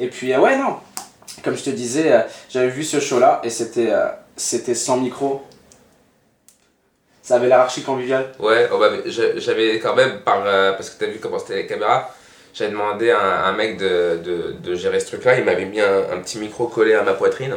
Et 0.00 0.08
puis, 0.08 0.36
ouais, 0.36 0.58
non, 0.58 0.78
comme 1.44 1.56
je 1.56 1.62
te 1.62 1.70
disais, 1.70 2.26
j'avais 2.50 2.70
vu 2.70 2.82
ce 2.82 2.98
show-là 2.98 3.40
et 3.44 3.50
c'était 3.50 3.92
c'était 4.34 4.74
sans 4.74 4.96
micro. 4.96 5.42
Ça 7.26 7.34
avait 7.34 7.48
l'air 7.48 7.58
archi 7.58 7.82
convivial. 7.82 8.30
Ouais, 8.38 8.68
oh 8.72 8.78
bah, 8.78 8.88
j'avais 9.04 9.80
quand 9.80 9.96
même, 9.96 10.20
par, 10.20 10.42
euh, 10.46 10.72
parce 10.74 10.90
que 10.90 11.00
t'as 11.04 11.10
vu 11.10 11.18
comment 11.20 11.40
c'était 11.40 11.56
les 11.56 11.66
caméras, 11.66 12.14
j'avais 12.54 12.70
demandé 12.70 13.10
à 13.10 13.18
un, 13.20 13.44
un 13.46 13.52
mec 13.52 13.78
de, 13.78 14.20
de, 14.24 14.52
de 14.62 14.74
gérer 14.76 15.00
ce 15.00 15.06
truc-là, 15.08 15.36
il 15.36 15.44
m'avait 15.44 15.64
mis 15.64 15.80
un, 15.80 16.04
un 16.12 16.18
petit 16.20 16.38
micro 16.38 16.68
collé 16.68 16.94
à 16.94 17.02
ma 17.02 17.14
poitrine. 17.14 17.56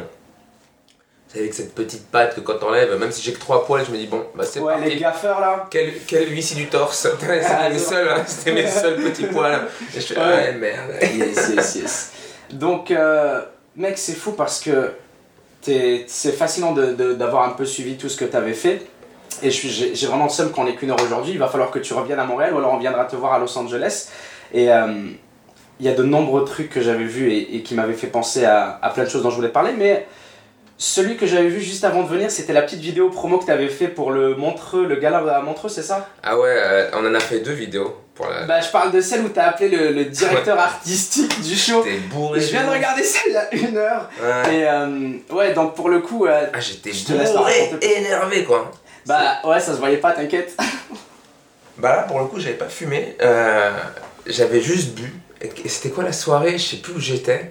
C'est 1.27 1.41
avec 1.41 1.53
cette 1.53 1.75
petite 1.75 2.07
patte 2.09 2.33
que 2.33 2.39
quand 2.39 2.55
t'enlèves, 2.57 2.97
même 2.97 3.11
si 3.11 3.21
j'ai 3.21 3.31
que 3.33 3.39
trois 3.39 3.63
poils, 3.67 3.85
je 3.85 3.91
me 3.91 3.97
dis 3.97 4.07
bon, 4.07 4.25
bah 4.33 4.43
c'est 4.43 4.59
Ouais, 4.59 4.73
parti. 4.73 4.89
les 4.89 4.95
gaffeurs 4.95 5.39
là. 5.39 5.67
Quel, 5.69 5.93
quel 6.07 6.27
huissier 6.31 6.55
du 6.57 6.67
torse 6.69 7.07
C'était 7.19 7.41
Ah, 7.47 7.69
mes, 7.69 7.77
c'est 7.77 7.85
seuls, 7.85 8.09
hein, 8.09 8.23
c'était 8.25 8.51
mes 8.53 8.67
seuls 8.67 8.95
petits 8.95 9.25
poils. 9.31 9.67
Et 9.95 10.01
je 10.01 10.07
fais, 10.07 10.19
Ouais. 10.19 10.25
ouais, 10.25 10.51
merde. 10.53 10.89
Yes, 11.15 11.51
yes, 11.55 11.75
yes. 11.75 12.11
Donc, 12.49 12.89
euh, 12.89 13.41
mec, 13.75 13.99
c'est 13.99 14.15
fou 14.15 14.31
parce 14.31 14.59
que 14.59 14.89
t'es- 15.61 16.05
c'est 16.07 16.31
fascinant 16.31 16.71
de- 16.71 16.93
de- 16.93 17.13
d'avoir 17.13 17.43
un 17.47 17.51
peu 17.51 17.65
suivi 17.65 17.95
tout 17.95 18.09
ce 18.09 18.17
que 18.17 18.25
tu 18.25 18.35
avais 18.35 18.53
fait. 18.53 18.81
Et 19.41 19.51
j'ai 19.51 20.07
vraiment 20.07 20.25
le 20.25 20.29
seum 20.29 20.51
qu'on 20.51 20.67
ait 20.67 20.75
qu'une 20.75 20.91
heure 20.91 21.01
aujourd'hui. 21.01 21.33
Il 21.33 21.39
va 21.39 21.47
falloir 21.47 21.71
que 21.71 21.79
tu 21.79 21.93
reviennes 21.93 22.19
à 22.19 22.25
Montréal 22.25 22.53
ou 22.53 22.57
alors 22.57 22.73
on 22.73 22.77
viendra 22.77 23.05
te 23.05 23.15
voir 23.15 23.33
à 23.33 23.39
Los 23.39 23.57
Angeles. 23.57 24.09
Et 24.53 24.71
euh, 24.71 24.87
il 25.79 25.85
y 25.85 25.89
a 25.89 25.93
de 25.93 26.03
nombreux 26.03 26.43
trucs 26.43 26.69
que 26.69 26.81
j'avais 26.81 27.05
vus 27.05 27.31
et, 27.31 27.55
et 27.55 27.63
qui 27.63 27.73
m'avaient 27.73 27.93
fait 27.93 28.07
penser 28.07 28.43
à, 28.43 28.79
à 28.81 28.89
plein 28.89 29.05
de 29.05 29.09
choses 29.09 29.23
dont 29.23 29.29
je 29.29 29.35
voulais 29.37 29.49
parler. 29.49 29.71
Mais 29.77 30.07
celui 30.77 31.17
que 31.17 31.25
j'avais 31.25 31.47
vu 31.47 31.61
juste 31.61 31.83
avant 31.83 32.03
de 32.03 32.07
venir, 32.07 32.31
c'était 32.31 32.53
la 32.53 32.61
petite 32.61 32.79
vidéo 32.79 33.09
promo 33.09 33.37
que 33.37 33.45
tu 33.45 33.51
avais 33.51 33.67
fait 33.67 33.87
pour 33.87 34.11
le 34.11 34.35
Montreux, 34.35 34.85
le 34.85 34.95
gala 34.95 35.19
à 35.19 35.41
Montreux, 35.41 35.69
c'est 35.69 35.83
ça? 35.83 36.07
Ah 36.23 36.37
ouais, 36.37 36.49
euh, 36.49 36.89
on 36.93 37.05
en 37.05 37.13
a 37.13 37.19
fait 37.19 37.39
deux 37.39 37.51
vidéos 37.51 37.95
pour 38.15 38.27
la. 38.27 38.43
Bah, 38.43 38.61
je 38.61 38.69
parle 38.69 38.91
de 38.91 39.01
celle 39.01 39.21
où 39.21 39.29
tu 39.29 39.39
as 39.39 39.49
appelé 39.49 39.69
le, 39.69 39.91
le 39.91 40.05
directeur 40.05 40.57
artistique 40.59 41.41
du 41.41 41.55
show. 41.55 41.81
T'es 41.83 41.97
bourré. 41.97 42.39
Je 42.41 42.47
viens 42.51 42.65
de 42.65 42.71
regarder 42.71 43.03
a 43.03 43.55
une 43.55 43.77
heure. 43.77 44.09
Ouais. 44.21 44.55
Et 44.55 44.67
euh, 44.67 45.11
ouais, 45.31 45.53
donc 45.53 45.75
pour 45.75 45.89
le 45.89 45.99
coup, 45.99 46.25
euh, 46.25 46.45
Ah, 46.53 46.59
j'étais 46.59 46.91
bourré, 47.13 47.71
énervé 47.81 48.43
quoi. 48.43 48.71
Bah 49.09 49.49
ouais, 49.49 49.59
ça 49.59 49.73
se 49.73 49.79
voyait 49.79 49.97
pas, 49.97 50.11
t'inquiète. 50.13 50.55
Bah 51.77 51.95
là, 51.95 52.01
pour 52.03 52.19
le 52.19 52.25
coup, 52.25 52.39
j'avais 52.41 52.55
pas 52.57 52.67
fumé. 52.67 53.15
euh, 53.21 53.71
j'avais 54.27 54.59
juste 54.59 54.95
bu. 54.95 55.13
Et 55.41 55.69
c'était 55.69 55.91
quoi 55.91 56.03
la 56.03 56.11
soirée? 56.11 56.57
Je 56.57 56.67
sais 56.71 56.77
plus 56.77 56.91
où 56.93 56.99
j'étais. 56.99 57.47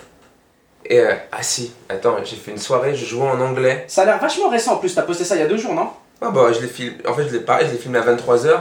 Et 0.85 1.01
euh, 1.01 1.15
ah 1.33 1.43
si, 1.43 1.73
attends, 1.89 2.17
j'ai 2.25 2.37
fait 2.37 2.51
une 2.51 2.59
soirée, 2.59 2.95
je 2.95 3.07
jouais 3.07 3.27
en 3.27 3.41
anglais. 3.41 3.87
Ça 3.89 4.03
a 4.03 4.05
l'air 4.05 4.19
vachement 4.19 4.51
récent 4.51 4.75
en 4.75 4.77
plus, 4.77 4.95
t'as 4.95 5.01
posté 5.03 5.25
ça 5.25 5.35
il 5.37 5.41
y 5.41 5.45
a 5.45 5.47
deux 5.47 5.57
jours, 5.57 5.73
non? 5.75 5.89
Ah 6.21 6.31
bah 6.31 6.53
je 6.53 6.61
l'ai 6.61 6.69
filmé, 6.69 6.97
en 7.07 7.15
fait 7.15 7.27
je 7.29 7.33
l'ai 7.33 7.41
pareil, 7.41 7.69
je 7.69 7.73
l'ai 7.73 7.79
filmé 7.79 7.99
à 7.99 8.03
23h. 8.03 8.61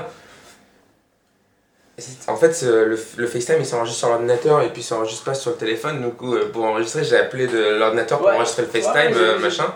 En 2.28 2.36
fait 2.38 2.62
le, 2.62 2.98
le 3.18 3.28
FaceTime 3.28 3.56
il 3.60 3.66
s'enregistre 3.66 4.00
sur 4.00 4.10
l'ordinateur 4.10 4.62
et 4.62 4.70
puis 4.72 4.82
il 4.82 4.86
s'enregistre 4.86 5.24
pas 5.24 5.34
sur 5.34 5.52
le 5.52 5.58
téléphone. 5.58 6.02
Du 6.02 6.10
coup 6.12 6.36
euh, 6.36 6.52
pour 6.52 6.64
enregistrer 6.66 7.04
j'ai 7.04 7.18
appelé 7.18 7.48
de 7.48 7.58
l'ordinateur 7.80 8.20
pour 8.20 8.28
Ouais. 8.28 8.36
enregistrer 8.36 8.62
le 8.64 8.68
FaceTime, 8.70 9.14
euh, 9.16 9.40
machin. 9.40 9.74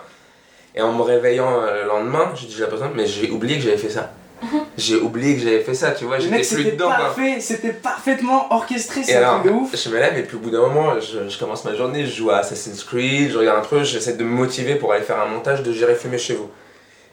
Et 0.74 0.80
en 0.82 0.92
me 0.92 1.02
réveillant 1.02 1.60
euh, 1.60 1.82
le 1.82 1.88
lendemain, 1.88 2.32
j'ai 2.34 2.46
dit 2.46 2.54
j'ai 2.56 2.66
besoin, 2.66 2.90
mais 2.94 3.06
j'ai 3.06 3.30
oublié 3.30 3.56
que 3.56 3.62
j'avais 3.62 3.76
fait 3.76 3.90
ça. 3.90 4.12
j'ai 4.76 4.96
oublié 4.96 5.36
que 5.36 5.42
j'avais 5.42 5.60
fait 5.60 5.74
ça, 5.74 5.92
tu 5.92 6.04
vois, 6.04 6.18
j'étais 6.18 6.36
plus 6.36 6.44
c'était 6.44 6.72
dedans 6.72 6.88
parfait, 6.88 7.38
c'était 7.38 7.72
parfaitement 7.72 8.52
orchestré, 8.52 9.02
c'est 9.04 9.16
un 9.16 9.38
truc 9.38 9.52
de 9.52 9.56
ouf. 9.56 9.70
je 9.76 9.88
me 9.88 9.98
lève 9.98 10.18
et 10.18 10.22
puis 10.22 10.36
au 10.36 10.40
bout 10.40 10.50
d'un 10.50 10.62
moment, 10.62 10.98
je, 10.98 11.28
je 11.28 11.38
commence 11.38 11.64
ma 11.64 11.76
journée, 11.76 12.04
je 12.06 12.16
joue 12.16 12.30
à 12.30 12.38
Assassin's 12.38 12.82
Creed, 12.82 13.30
je 13.30 13.38
regarde 13.38 13.60
un 13.60 13.62
truc, 13.62 13.84
j'essaie 13.84 14.14
de 14.14 14.24
me 14.24 14.30
motiver 14.30 14.74
pour 14.74 14.92
aller 14.92 15.04
faire 15.04 15.20
un 15.20 15.26
montage 15.26 15.62
de 15.62 15.72
Gérer 15.72 15.94
fumer 15.94 16.18
chez 16.18 16.34
vous. 16.34 16.50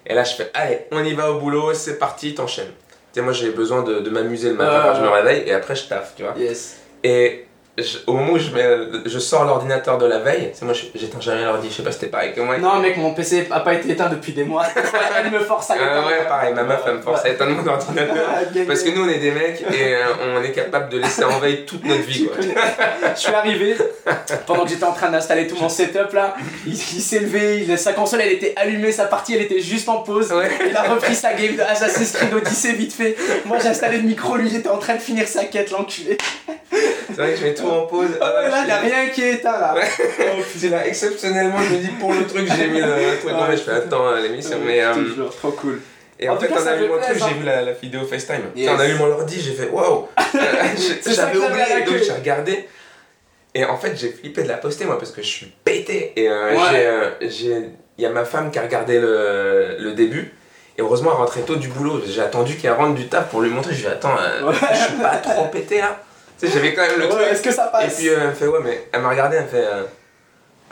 Et 0.07 0.15
là, 0.15 0.23
je 0.23 0.33
fais, 0.33 0.49
allez, 0.55 0.79
on 0.91 1.03
y 1.03 1.13
va 1.13 1.31
au 1.31 1.39
boulot, 1.39 1.73
c'est 1.75 1.99
parti, 1.99 2.33
t'enchaînes. 2.33 2.65
Tu 3.13 3.19
sais, 3.19 3.21
moi 3.21 3.33
j'ai 3.33 3.51
besoin 3.51 3.83
de, 3.83 3.99
de 3.99 4.09
m'amuser 4.09 4.49
le 4.49 4.55
matin 4.55 4.71
Ouais, 4.71 4.87
quand 4.87 4.95
je 4.95 5.01
me 5.01 5.09
réveille 5.09 5.43
et 5.47 5.53
après 5.53 5.75
je 5.75 5.83
taffe, 5.83 6.13
tu 6.15 6.23
vois. 6.23 6.33
Yes. 6.37 6.77
Et 7.03 7.45
je- 7.81 7.97
au 8.07 8.13
moment 8.13 8.33
où 8.33 8.39
je, 8.39 8.51
mets, 8.51 8.65
je 9.05 9.19
sors 9.19 9.45
l'ordinateur 9.45 9.97
de 9.97 10.05
la 10.05 10.19
veille, 10.19 10.51
c'est 10.53 10.65
moi 10.65 10.73
j'éteins 10.95 11.21
jamais 11.21 11.43
l'ordi, 11.43 11.67
je 11.69 11.75
sais 11.75 11.83
pas 11.83 11.91
si 11.91 11.99
c'était 11.99 12.11
pareil 12.11 12.33
que 12.33 12.41
moi. 12.41 12.57
Non, 12.57 12.79
mec, 12.79 12.97
mon 12.97 13.13
PC 13.13 13.47
a 13.51 13.59
pas 13.61 13.73
été 13.73 13.91
éteint 13.91 14.09
depuis 14.09 14.33
des 14.33 14.43
mois. 14.43 14.65
Elle 15.23 15.31
me 15.31 15.39
force 15.39 15.69
à 15.71 15.75
Ah 15.75 15.77
l'éteindre. 15.83 16.07
ouais, 16.07 16.27
pareil, 16.27 16.53
ma 16.53 16.63
meuf 16.63 16.81
elle 16.85 16.95
me 16.95 17.01
force 17.01 17.25
à 17.25 17.29
éteindre 17.29 17.51
mon 17.51 17.67
ordinateur. 17.67 18.15
Parce 18.67 18.83
que 18.83 18.89
nous 18.89 19.03
on 19.05 19.09
est 19.09 19.19
des 19.19 19.31
mecs 19.31 19.61
et 19.61 19.95
euh, 19.95 20.03
on 20.37 20.43
est 20.43 20.51
capable 20.51 20.89
de 20.89 20.99
laisser 20.99 21.23
en 21.23 21.39
veille 21.39 21.65
toute 21.65 21.83
notre 21.85 22.01
vie 22.03 22.27
quoi. 22.27 22.37
Je 23.15 23.19
suis 23.19 23.33
arrivé 23.33 23.75
pendant 24.47 24.63
que 24.63 24.69
j'étais 24.69 24.83
en 24.85 24.93
train 24.93 25.09
d'installer 25.09 25.47
tout 25.47 25.55
mon 25.59 25.69
setup 25.69 26.13
là. 26.13 26.35
Il, 26.65 26.73
il 26.73 26.77
s'est 27.01 27.19
levé, 27.19 27.65
il- 27.67 27.77
sa 27.77 27.93
console 27.93 28.21
elle 28.21 28.31
était 28.33 28.53
allumée, 28.55 28.91
sa 28.91 29.05
partie 29.05 29.35
elle 29.35 29.41
était 29.41 29.59
juste 29.59 29.89
en 29.89 29.97
pause. 29.97 30.31
Ouais. 30.31 30.49
Il 30.69 30.75
a 30.75 30.83
repris 30.83 31.15
sa 31.15 31.33
game 31.33 31.55
de 31.55 31.61
Assassin's 31.61 32.11
Creed 32.13 32.33
Odyssey 32.33 32.73
vite 32.73 32.93
fait. 32.93 33.15
Moi 33.45 33.57
j'ai 33.61 33.69
installé 33.69 33.97
le 33.97 34.03
micro, 34.03 34.35
lui 34.37 34.49
il 34.49 34.55
était 34.57 34.69
en 34.69 34.77
train 34.77 34.95
de 34.95 35.01
finir 35.01 35.27
sa 35.27 35.45
quête, 35.45 35.71
l'enculé. 35.71 36.17
C'est 36.71 37.15
vrai 37.21 37.31
que 37.33 37.39
je 37.39 37.43
mets 37.45 37.53
tout 37.53 37.67
en 37.69 37.85
pause. 37.87 38.09
Ah 38.21 38.33
ouais, 38.35 38.49
là 38.49 38.61
il 38.63 38.67
y 38.67 38.71
a 38.71 38.77
rien 38.79 39.09
qui 39.09 39.23
est 39.23 39.33
éteint 39.35 39.59
là. 39.59 39.75
Oh, 39.77 40.41
C'est 40.57 40.69
là, 40.69 40.85
exceptionnellement, 40.87 41.57
je 41.67 41.75
me 41.75 41.79
dis 41.79 41.87
pour 41.99 42.13
le 42.13 42.25
truc, 42.27 42.47
j'ai 42.57 42.67
mis 42.67 42.79
le 42.81 43.17
truc. 43.19 43.31
Non, 43.31 43.45
mais 43.49 43.57
je 43.57 43.61
fais 43.63 43.71
attends 43.71 44.07
à 44.09 44.19
l'émission. 44.19 44.57
Mais, 44.65 44.81
euh, 44.83 44.93
Toujours, 44.93 45.35
trop 45.35 45.51
cool. 45.51 45.81
et 46.19 46.27
En 46.29 46.37
fait, 46.37 46.47
cas, 46.47 46.57
ça 46.57 46.61
fait 46.63 46.69
allumant 46.77 46.95
le 46.95 47.01
truc, 47.01 47.17
j'ai 47.17 47.33
vu 47.39 47.45
la, 47.45 47.61
la 47.61 47.71
vidéo 47.73 48.01
FaceTime. 48.05 48.51
Yes. 48.55 48.69
En 48.69 48.79
allumant 48.79 49.05
l'ordi, 49.07 49.39
j'ai 49.41 49.53
fait 49.53 49.69
waouh 49.69 50.07
J'avais 51.05 51.37
oublié, 51.37 51.83
donc 51.85 51.95
j'ai 52.03 52.11
regardé. 52.13 52.67
Et 53.55 53.65
en 53.65 53.77
fait, 53.77 53.95
j'ai 53.97 54.09
flippé 54.11 54.43
de 54.43 54.47
la 54.47 54.57
poster, 54.57 54.85
moi, 54.85 54.97
parce 54.99 55.11
que 55.11 55.21
je 55.21 55.27
suis 55.27 55.47
pété. 55.63 56.13
Et 56.15 56.29
euh, 56.29 56.51
Ouais. 56.51 56.57
j'ai, 56.71 56.85
euh, 56.87 57.09
j'ai. 57.21 57.69
Il 57.97 58.03
y 58.03 58.05
a 58.05 58.09
ma 58.11 58.23
femme 58.23 58.51
qui 58.51 58.59
a 58.59 58.61
regardé 58.61 58.99
le, 58.99 59.75
le 59.79 59.91
début. 59.93 60.31
Et 60.77 60.81
heureusement, 60.81 61.09
elle 61.11 61.17
rentrait 61.17 61.41
tôt 61.41 61.55
du 61.57 61.67
boulot. 61.67 61.99
J'ai 62.07 62.21
attendu 62.21 62.55
qu'elle 62.55 62.71
rentre 62.71 62.95
du 62.95 63.07
taf 63.07 63.27
pour 63.29 63.41
lui 63.41 63.49
montrer. 63.49 63.73
Je 63.73 63.79
lui 63.79 63.85
ai 63.87 63.89
dit, 63.89 63.93
attends, 63.93 64.15
euh, 64.17 64.47
Ouais. 64.49 64.55
je 64.71 64.77
suis 64.77 64.93
pas 65.01 65.17
trop 65.17 65.45
pété 65.47 65.79
là. 65.79 65.99
Tu 66.39 66.47
sais, 66.47 66.53
j'avais 66.53 66.73
quand 66.73 66.81
même 66.81 66.97
le 66.99 67.05
Ouais, 67.05 67.09
truc. 67.09 67.21
Est-ce 67.31 67.41
que 67.41 67.51
ça 67.51 67.67
Et 67.67 67.71
passe 67.85 67.95
puis 67.97 68.09
euh, 68.09 68.29
elle 68.29 68.35
fait 68.35 68.47
ouais 68.47 68.59
mais 68.63 68.87
elle 68.91 69.01
m'a 69.01 69.09
regardé, 69.09 69.37
elle 69.37 69.47
fait 69.47 69.65
euh, 69.65 69.83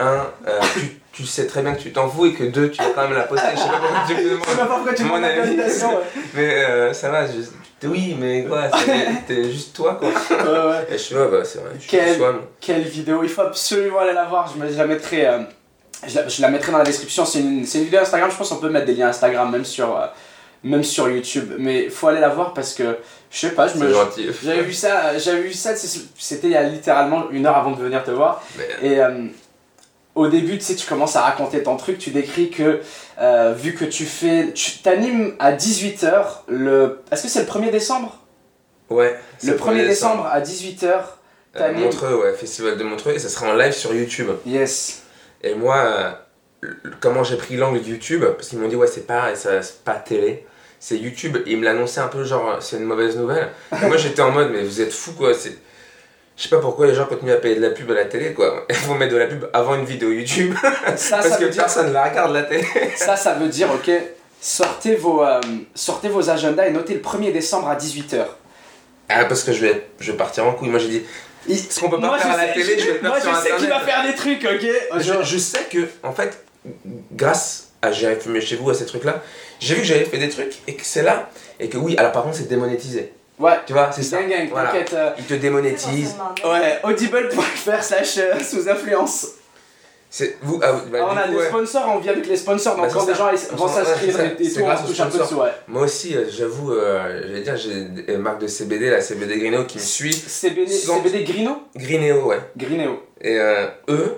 un, 0.00 0.26
euh, 0.48 0.60
tu, 0.74 1.00
tu 1.12 1.26
sais 1.26 1.46
très 1.46 1.62
bien 1.62 1.74
que 1.74 1.80
tu 1.80 1.92
t'en 1.92 2.08
fous 2.08 2.26
et 2.26 2.32
que 2.34 2.44
deux 2.44 2.70
tu 2.70 2.82
vas 2.82 2.90
quand 2.94 3.02
même 3.08 3.16
la 3.16 3.24
poster. 3.24 3.48
Je 3.54 3.58
sais 3.60 3.68
pas 3.68 3.78
pourquoi 3.78 4.04
tu 4.06 4.14
me 4.14 4.18
Je 4.18 4.22
sais 4.24 4.30
demandes. 4.30 4.56
pas 4.58 4.66
pourquoi 4.66 4.94
tu 4.94 5.02
Mon 5.04 5.16
demandes 5.16 5.24
avis. 5.30 5.56
Ouais, 5.56 5.98
Mais 6.34 6.64
euh, 6.64 6.92
ça 6.92 7.10
va, 7.10 7.26
je- 7.26 7.86
oui 7.86 8.16
mais 8.18 8.44
quoi, 8.44 8.62
t'es 9.28 9.44
juste 9.50 9.74
toi 9.76 9.96
quoi. 10.00 10.08
ouais. 10.08 10.68
ouais. 10.70 10.86
Et 10.88 10.92
je 10.92 10.96
suis 10.98 11.14
ouais 11.14 11.28
bah 11.30 11.44
c'est 11.44 11.58
vrai, 11.58 11.70
je 11.76 11.80
suis 11.82 11.90
Quel- 11.90 12.16
soi. 12.16 12.32
moi. 12.32 12.42
Quelle 12.60 12.82
vidéo 12.82 13.20
Il 13.22 13.28
faut 13.28 13.42
absolument 13.42 14.00
aller 14.00 14.12
la 14.14 14.24
voir. 14.24 14.50
Je, 14.52 14.60
me- 14.62 14.70
je 14.72 14.76
la 14.78 14.86
mettrai. 14.86 15.26
euh, 15.26 15.38
je, 16.06 16.14
la, 16.16 16.28
je 16.28 16.42
la 16.42 16.48
mettrai 16.50 16.72
dans 16.72 16.78
la 16.78 16.84
description. 16.84 17.24
C'est 17.24 17.40
une, 17.40 17.58
une 17.58 17.84
vidéo 17.84 18.00
Instagram. 18.00 18.30
Je 18.30 18.36
pense 18.36 18.48
qu'on 18.48 18.56
peut 18.56 18.68
mettre 18.70 18.86
des 18.86 18.94
liens 18.94 19.08
Instagram 19.08 19.50
même 19.52 19.64
sur, 19.64 19.96
euh, 19.96 20.06
même 20.62 20.84
sur 20.84 21.08
YouTube. 21.08 21.54
Mais 21.58 21.88
faut 21.88 22.08
aller 22.08 22.20
la 22.20 22.28
voir 22.28 22.54
parce 22.54 22.74
que 22.74 22.98
je 23.30 23.38
sais 23.38 23.50
pas. 23.50 23.68
Je 23.68 23.78
me, 23.78 23.92
j'avais 24.42 24.62
vu 24.62 24.72
ça. 24.72 25.18
J'avais 25.18 25.42
vu 25.42 25.52
ça. 25.52 25.74
C'était 25.76 26.48
il 26.48 26.52
y 26.52 26.56
a 26.56 26.62
littéralement 26.62 27.30
une 27.30 27.46
heure 27.46 27.56
avant 27.56 27.72
de 27.72 27.82
venir 27.82 28.04
te 28.04 28.10
voir. 28.10 28.42
Mais, 28.56 28.88
Et 28.90 29.00
euh, 29.00 29.26
au 30.14 30.26
début, 30.28 30.58
tu 30.58 30.64
sais, 30.64 30.74
tu 30.74 30.86
commences 30.86 31.16
à 31.16 31.22
raconter 31.22 31.62
ton 31.62 31.76
truc, 31.76 31.98
tu 31.98 32.10
décris 32.10 32.50
que 32.50 32.80
euh, 33.20 33.54
vu 33.56 33.74
que 33.74 33.84
tu 33.84 34.04
fais. 34.04 34.52
Tu 34.52 34.78
t'animes 34.78 35.34
à 35.38 35.52
18h 35.52 36.24
le. 36.48 37.00
Est-ce 37.10 37.22
que 37.22 37.28
c'est 37.28 37.40
le 37.40 37.46
1er 37.46 37.70
décembre? 37.70 38.18
Ouais. 38.90 39.18
Le 39.44 39.52
1er 39.54 39.86
décembre 39.86 40.26
à 40.26 40.40
18h. 40.40 41.00
Euh. 41.56 41.72
Montreux, 41.72 42.14
ouais, 42.22 42.34
festival 42.34 42.76
de 42.76 42.84
Montreux 42.84 43.12
et 43.12 43.18
ça 43.18 43.28
sera 43.28 43.50
en 43.50 43.54
live 43.54 43.72
sur 43.72 43.94
YouTube. 43.94 44.28
Yes. 44.46 45.02
Et 45.42 45.54
moi, 45.54 45.76
euh, 45.76 46.10
comment 47.00 47.22
j'ai 47.24 47.36
pris 47.36 47.56
l'angle 47.56 47.78
YouTube 47.80 48.24
Parce 48.36 48.48
qu'ils 48.48 48.58
m'ont 48.58 48.68
dit, 48.68 48.76
ouais, 48.76 48.86
c'est 48.86 49.06
pas, 49.06 49.34
ça- 49.34 49.62
c'est 49.62 49.82
pas 49.84 49.94
télé, 49.94 50.44
c'est 50.80 50.96
YouTube. 50.96 51.36
Et 51.46 51.52
ils 51.52 51.58
me 51.58 51.64
l'annonçaient 51.64 52.00
un 52.00 52.08
peu 52.08 52.24
genre, 52.24 52.56
c'est 52.60 52.76
une 52.76 52.84
mauvaise 52.84 53.16
nouvelle. 53.16 53.48
Et 53.82 53.86
moi, 53.86 53.96
j'étais 53.96 54.22
en 54.22 54.30
mode, 54.30 54.50
mais 54.52 54.62
vous 54.62 54.80
êtes 54.80 54.92
fous 54.92 55.12
quoi. 55.12 55.34
C'est... 55.34 55.56
Je 56.36 56.44
sais 56.44 56.48
pas 56.50 56.58
pourquoi 56.60 56.86
les 56.86 56.94
gens 56.94 57.06
continuent 57.06 57.32
à 57.32 57.36
payer 57.38 57.56
de 57.56 57.60
la 57.60 57.70
pub 57.70 57.90
à 57.90 57.94
la 57.94 58.04
télé 58.04 58.32
quoi. 58.32 58.64
Ils 58.70 58.76
vont 58.86 58.94
mettre 58.94 59.12
de 59.12 59.18
la 59.18 59.26
pub 59.26 59.44
avant 59.52 59.74
une 59.74 59.84
vidéo 59.84 60.10
YouTube. 60.12 60.54
Ça, 60.96 61.16
parce 61.16 61.28
ça 61.30 61.36
que 61.36 61.44
veut 61.44 61.50
dire 61.50 61.62
personne 61.62 61.92
la 61.92 62.04
regarde 62.08 62.32
la 62.32 62.42
télé. 62.44 62.64
Ça, 62.96 63.16
ça 63.16 63.34
veut 63.34 63.48
dire, 63.48 63.68
ok, 63.72 63.90
sortez 64.40 64.94
vos, 64.94 65.24
euh, 65.24 65.40
sortez 65.74 66.08
vos 66.08 66.30
agendas 66.30 66.66
et 66.66 66.70
notez 66.70 66.94
le 66.94 67.00
1er 67.00 67.32
décembre 67.32 67.68
à 67.68 67.76
18h. 67.76 68.24
Ah, 69.08 69.24
parce 69.24 69.42
que 69.42 69.52
je 69.52 69.60
vais, 69.66 69.88
je 70.00 70.12
vais 70.12 70.18
partir 70.18 70.46
en 70.46 70.52
couille. 70.52 70.68
Moi, 70.68 70.78
j'ai 70.78 70.88
dit, 70.88 71.02
ce 71.56 71.80
qu'on 71.80 71.88
peut 71.90 71.98
pas 72.00 72.18
faire 72.18 72.32
à 72.32 72.36
la 72.46 72.52
télé, 72.52 72.78
je 72.78 72.84
vais 72.86 72.92
le 72.94 72.98
faire 73.00 73.08
Moi, 73.10 73.20
sur 73.20 73.30
je 73.34 73.36
sais 73.40 73.46
qui 73.46 73.52
Internet. 73.64 73.70
va 73.70 73.80
faire 73.80 74.06
des 74.06 74.14
trucs, 74.14 74.44
ok? 74.44 75.00
Je, 75.00 75.24
je 75.24 75.38
sais 75.38 75.64
que, 75.70 75.88
en 76.04 76.12
fait, 76.12 76.44
grâce 77.12 77.64
à 77.80 77.92
J'irai 77.92 78.16
fumer 78.16 78.40
chez 78.40 78.56
vous, 78.56 78.68
à 78.70 78.74
ces 78.74 78.86
trucs-là, 78.86 79.22
j'ai 79.60 79.74
vu 79.76 79.82
que 79.82 79.86
j'avais 79.86 80.04
fait 80.04 80.18
des 80.18 80.28
trucs 80.28 80.58
et 80.66 80.74
que 80.74 80.82
c'est 80.84 81.02
là. 81.02 81.30
Et 81.60 81.68
que 81.68 81.78
oui, 81.78 81.96
alors 81.96 82.10
par 82.12 82.24
contre, 82.24 82.36
c'est 82.36 82.48
démonétisé. 82.48 83.12
Ouais, 83.38 83.52
Tu 83.66 83.72
vois, 83.72 83.90
c'est 83.92 84.02
ça. 84.02 84.20
gang, 84.24 84.48
Voilà. 84.50 84.74
euh, 84.74 85.10
Ils 85.16 85.24
te 85.24 85.34
démonétisent. 85.34 86.16
ouais, 86.44 86.80
audible.fr 86.82 87.82
slash 87.84 88.18
euh, 88.18 88.34
sous 88.40 88.68
influence. 88.68 89.28
C'est 90.10 90.38
vous. 90.42 90.58
ah, 90.62 90.72
bah, 90.90 91.06
on 91.08 91.12
du 91.12 91.18
a 91.18 91.22
coup, 91.24 91.30
des 91.32 91.36
ouais. 91.36 91.46
sponsors, 91.48 91.92
on 91.94 91.98
vit 92.00 92.08
avec 92.08 92.26
les 92.26 92.36
sponsors, 92.36 92.74
donc 92.76 92.86
Bah, 92.86 92.90
quand 92.92 93.04
des 93.06 93.14
gens 93.14 93.30
ils 93.30 93.56
vont 93.56 93.64
On 93.64 93.68
s'inscrire 93.68 94.20
et, 94.22 94.42
et 94.42 94.52
tout, 94.52 94.60
on 94.60 94.64
grâce 94.64 94.82
aux 94.82 94.86
touche 94.88 95.00
un 95.00 95.04
peu 95.04 95.10
sponsors. 95.18 95.26
dessus, 95.38 95.40
ouais. 95.40 95.52
Moi 95.68 95.82
aussi, 95.82 96.16
euh, 96.16 96.24
j'avoue, 96.30 96.72
euh, 96.72 97.22
j'allais 97.28 97.42
dire, 97.42 97.56
j'ai 97.56 97.84
des 97.84 98.16
marques 98.16 98.40
de 98.40 98.46
CBD, 98.48 98.90
la 98.90 99.00
CBD 99.02 99.38
Greeneo 99.38 99.64
qui 99.66 99.76
me 99.78 99.82
suit. 99.82 100.12
CBD, 100.14 100.72
Sans- 100.72 100.96
CBD 101.02 101.22
Grino 101.24 102.24
ouais. 102.26 102.38
Grinéo. 102.56 103.02
Et 103.20 103.38
euh, 103.38 103.66
eux, 103.88 104.16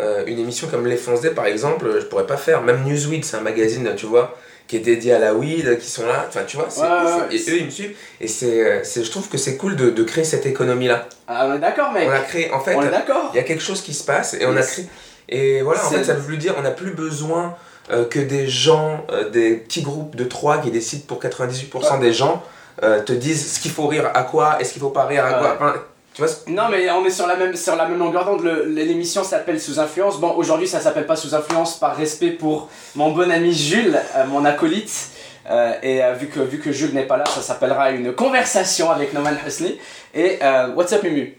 euh, 0.00 0.24
une 0.26 0.38
émission 0.38 0.66
comme 0.68 0.86
Les 0.86 0.96
Foncedés 0.96 1.30
par 1.30 1.46
exemple, 1.46 1.86
je 2.00 2.06
pourrais 2.06 2.26
pas 2.26 2.36
faire. 2.36 2.62
Même 2.62 2.84
Newsweed, 2.84 3.24
c'est 3.24 3.36
un 3.36 3.42
magazine, 3.42 3.88
tu 3.96 4.06
vois, 4.06 4.36
qui 4.66 4.76
est 4.76 4.80
dédié 4.80 5.12
à 5.12 5.18
la 5.18 5.34
weed, 5.34 5.78
qui 5.78 5.88
sont 5.88 6.06
là. 6.06 6.24
Enfin, 6.28 6.40
tu 6.46 6.56
vois, 6.56 6.66
c'est 6.68 6.82
Ouais, 6.82 6.88
ouais, 6.88 7.36
Et 7.36 7.50
eux, 7.50 7.58
ils 7.58 7.66
me 7.66 7.70
suivent. 7.70 7.96
Et 8.20 8.28
c'est, 8.28 8.60
euh, 8.60 8.80
c'est, 8.82 9.04
je 9.04 9.10
trouve 9.10 9.28
que 9.28 9.38
c'est 9.38 9.56
cool 9.56 9.76
de, 9.76 9.90
de 9.90 10.02
créer 10.02 10.24
cette 10.24 10.46
économie-là. 10.46 11.06
Ah, 11.28 11.46
on 11.48 11.54
est 11.54 11.58
d'accord, 11.58 11.92
mec 11.92 12.08
On 12.08 12.12
a 12.12 12.20
créé, 12.20 12.50
en 12.50 12.60
fait, 12.60 12.76
il 12.76 13.36
y 13.36 13.38
a 13.38 13.42
quelque 13.42 13.62
chose 13.62 13.82
qui 13.82 13.94
se 13.94 14.04
passe 14.04 14.34
et 14.34 14.46
on 14.46 14.56
a 14.56 14.62
créé. 14.62 14.86
Et 15.28 15.62
voilà, 15.62 15.84
en 15.84 15.90
fait, 15.90 16.04
ça 16.04 16.14
veut 16.14 16.36
dire 16.36 16.54
on 16.58 16.62
n'a 16.62 16.70
plus 16.70 16.92
besoin 16.92 17.56
euh, 17.90 18.04
que 18.04 18.18
des 18.18 18.46
gens, 18.46 19.06
euh, 19.10 19.30
des 19.30 19.54
petits 19.56 19.82
groupes 19.82 20.16
de 20.16 20.24
trois 20.24 20.58
qui 20.58 20.70
décident 20.70 21.04
pour 21.06 21.22
98% 21.22 22.00
des 22.00 22.12
gens, 22.12 22.42
te 22.80 23.12
disent 23.12 23.54
ce 23.54 23.60
qu'il 23.60 23.70
faut 23.70 23.86
rire 23.86 24.10
à 24.14 24.24
quoi 24.24 24.60
et 24.60 24.64
ce 24.64 24.72
qu'il 24.72 24.82
faut 24.82 24.90
pas 24.90 25.06
rire 25.06 25.24
à 25.24 25.34
quoi. 25.34 25.54
Enfin, 25.54 25.74
tu 26.14 26.22
vois, 26.22 26.28
ce- 26.30 26.48
Non, 26.48 26.68
mais 26.70 26.88
on 26.90 27.04
est 27.04 27.10
sur 27.10 27.26
la 27.26 27.36
même, 27.36 27.54
sur 27.56 27.76
la 27.76 27.86
même 27.86 27.98
longueur 27.98 28.24
d'onde. 28.24 28.44
L'émission 28.68 29.24
s'appelle 29.24 29.60
Sous 29.60 29.78
Influence. 29.80 30.18
Bon, 30.20 30.32
aujourd'hui, 30.36 30.68
ça 30.68 30.80
s'appelle 30.80 31.06
pas 31.06 31.16
Sous 31.16 31.34
Influence 31.34 31.76
par 31.78 31.96
respect 31.96 32.30
pour 32.30 32.68
mon 32.94 33.10
bon 33.10 33.30
ami 33.30 33.52
Jules, 33.52 33.98
euh, 34.16 34.24
mon 34.26 34.44
acolyte. 34.44 35.08
Euh, 35.50 35.74
et 35.82 36.02
euh, 36.02 36.12
vu, 36.14 36.28
que, 36.28 36.40
vu 36.40 36.58
que 36.58 36.72
Jules 36.72 36.94
n'est 36.94 37.04
pas 37.06 37.18
là, 37.18 37.24
ça 37.26 37.42
s'appellera 37.42 37.90
une 37.90 38.14
conversation 38.14 38.90
avec 38.90 39.12
Noman 39.12 39.36
Husni. 39.46 39.78
Et 40.14 40.38
what's 40.74 40.92
up, 40.92 41.02
Mimu? 41.02 41.36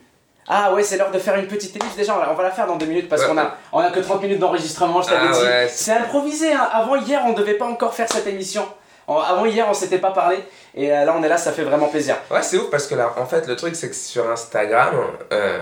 Ah 0.48 0.72
ouais, 0.76 0.84
c'est 0.84 0.98
l'heure 0.98 1.10
de 1.10 1.18
faire 1.18 1.36
une 1.38 1.48
petite 1.48 1.76
ellipse. 1.76 1.96
Déjà, 1.96 2.14
on 2.16 2.20
va- 2.20 2.30
on 2.32 2.36
va 2.36 2.44
la 2.44 2.52
faire 2.52 2.68
dans 2.68 2.76
deux 2.76 2.86
minutes 2.86 3.10
parce 3.10 3.24
Ouais. 3.24 3.30
qu'on 3.30 3.38
a, 3.40 3.56
on 3.74 3.80
a 3.80 3.90
que 3.90 4.00
30 4.00 4.22
minutes 4.22 4.38
d'enregistrement, 4.38 5.02
je 5.02 5.08
t'avais 5.10 5.26
Ah 5.30 5.32
dit. 5.34 5.40
ouais, 5.44 5.68
c'est 5.74 5.94
improvisé. 5.94 6.54
Hein. 6.54 6.70
Avant 6.72 6.98
hier, 6.98 7.24
on 7.26 7.34
devait 7.34 7.56
pas 7.56 7.66
encore 7.66 7.96
faire 7.96 8.08
cette 8.12 8.28
émission. 8.28 8.64
En- 9.08 9.20
Avant 9.20 9.46
hier, 9.46 9.66
on 9.70 9.74
s'était 9.74 10.00
pas 10.00 10.12
parlé. 10.12 10.38
Et 10.76 10.92
euh, 10.92 11.06
là, 11.06 11.16
on 11.18 11.24
est 11.24 11.30
là, 11.30 11.38
ça 11.38 11.52
fait 11.52 11.64
vraiment 11.64 11.88
plaisir. 11.88 12.18
Ouais, 12.32 12.42
c'est 12.42 12.58
ouf 12.58 12.70
parce 12.70 12.88
que 12.88 12.96
là, 12.96 13.14
en 13.18 13.26
fait, 13.26 13.48
le 13.48 13.56
truc, 13.56 13.76
c'est 13.76 13.90
que 13.90 13.96
sur 13.96 14.30
Instagram, 14.30 14.96
euh, 15.32 15.60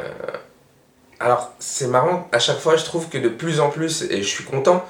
alors 1.19 1.51
c'est 1.59 1.87
marrant, 1.87 2.27
à 2.31 2.39
chaque 2.39 2.59
fois, 2.59 2.75
je 2.75 2.83
trouve 2.85 3.09
que 3.09 3.17
de 3.17 3.29
plus 3.29 3.59
en 3.59 3.69
plus, 3.69 4.03
et 4.03 4.21
je 4.21 4.27
suis 4.27 4.43
content, 4.43 4.83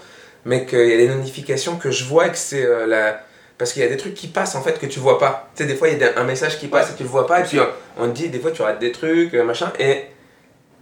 mais 0.46 0.66
qu'il 0.66 0.88
y 0.88 0.94
a 0.94 0.98
des 0.98 1.08
notifications 1.10 1.78
que 1.78 1.92
je 1.92 2.06
vois 2.06 2.28
et 2.28 2.32
que 2.32 2.38
c'est 2.38 2.66
euh, 2.66 2.86
la. 2.88 3.20
Parce 3.58 3.72
qu'il 3.72 3.84
y 3.84 3.86
a 3.86 3.90
des 3.90 3.98
trucs 3.98 4.16
qui 4.16 4.28
passent 4.28 4.56
en 4.56 4.62
fait 4.62 4.80
que 4.80 4.88
tu 4.88 5.00
vois 5.00 5.20
pas. 5.20 5.48
Tu 5.56 5.62
sais, 5.64 5.68
des 5.70 5.76
fois, 5.76 5.88
il 5.90 5.98
y 6.00 6.04
a 6.04 6.18
un 6.18 6.24
message 6.24 6.58
qui 6.60 6.68
passe 6.68 6.90
et 6.92 6.96
tu 6.96 7.04
le 7.04 7.10
vois 7.10 7.28
pas, 7.28 7.42
et 7.42 7.44
puis 7.44 7.60
on 7.98 8.08
te 8.08 8.12
dit, 8.12 8.30
des 8.30 8.40
fois, 8.40 8.52
tu 8.52 8.62
rates 8.64 8.80
des 8.80 8.92
trucs, 8.92 9.34
machin, 9.36 9.72
et 9.80 10.06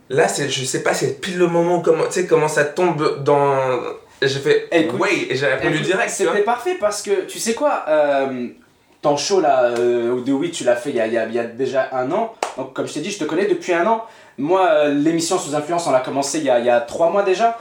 là, 0.09 0.27
c'est, 0.27 0.49
je 0.49 0.63
sais 0.65 0.81
pas, 0.81 0.93
c'est 0.93 1.19
pile 1.19 1.37
le 1.37 1.47
moment 1.47 1.77
où 1.77 1.81
comment, 1.81 2.05
tu 2.05 2.13
sais, 2.13 2.25
comment 2.27 2.47
ça 2.47 2.63
tombe 2.63 3.23
dans. 3.23 3.77
J'ai 4.21 4.39
fait, 4.39 4.67
Écoute, 4.71 5.01
et 5.29 5.35
j'ai 5.35 5.47
répondu 5.47 5.75
Écoute, 5.75 5.85
direct. 5.87 6.09
C'était 6.11 6.41
parfait 6.43 6.75
parce 6.79 7.01
que 7.01 7.25
tu 7.25 7.39
sais 7.39 7.53
quoi, 7.55 7.85
euh, 7.87 8.47
ton 9.01 9.17
show 9.17 9.41
là 9.41 9.63
euh, 9.63 10.21
de 10.23 10.31
Oui, 10.31 10.51
tu 10.51 10.63
l'as 10.63 10.75
fait 10.75 10.91
il 10.91 10.95
y 10.97 10.99
a, 11.01 11.07
il 11.07 11.13
y 11.13 11.17
a- 11.17 11.25
il 11.25 11.33
y 11.33 11.39
a 11.39 11.43
déjà 11.45 11.89
un 11.91 12.11
an. 12.11 12.35
Donc 12.57 12.73
comme 12.73 12.87
je 12.87 12.93
t'ai 12.93 12.99
dit, 12.99 13.09
je 13.11 13.17
te 13.19 13.23
connais 13.23 13.45
depuis 13.47 13.73
un 13.73 13.85
an. 13.87 14.03
Moi, 14.37 14.65
euh, 14.69 14.93
l'émission 14.93 15.37
sous 15.37 15.53
influence, 15.55 15.85
on 15.87 15.91
l'a 15.91 15.99
commencé 15.99 16.39
il 16.39 16.45
y 16.45 16.49
a, 16.49 16.59
il 16.59 16.65
y 16.65 16.69
a 16.69 16.79
trois 16.81 17.09
mois 17.09 17.23
déjà. 17.23 17.59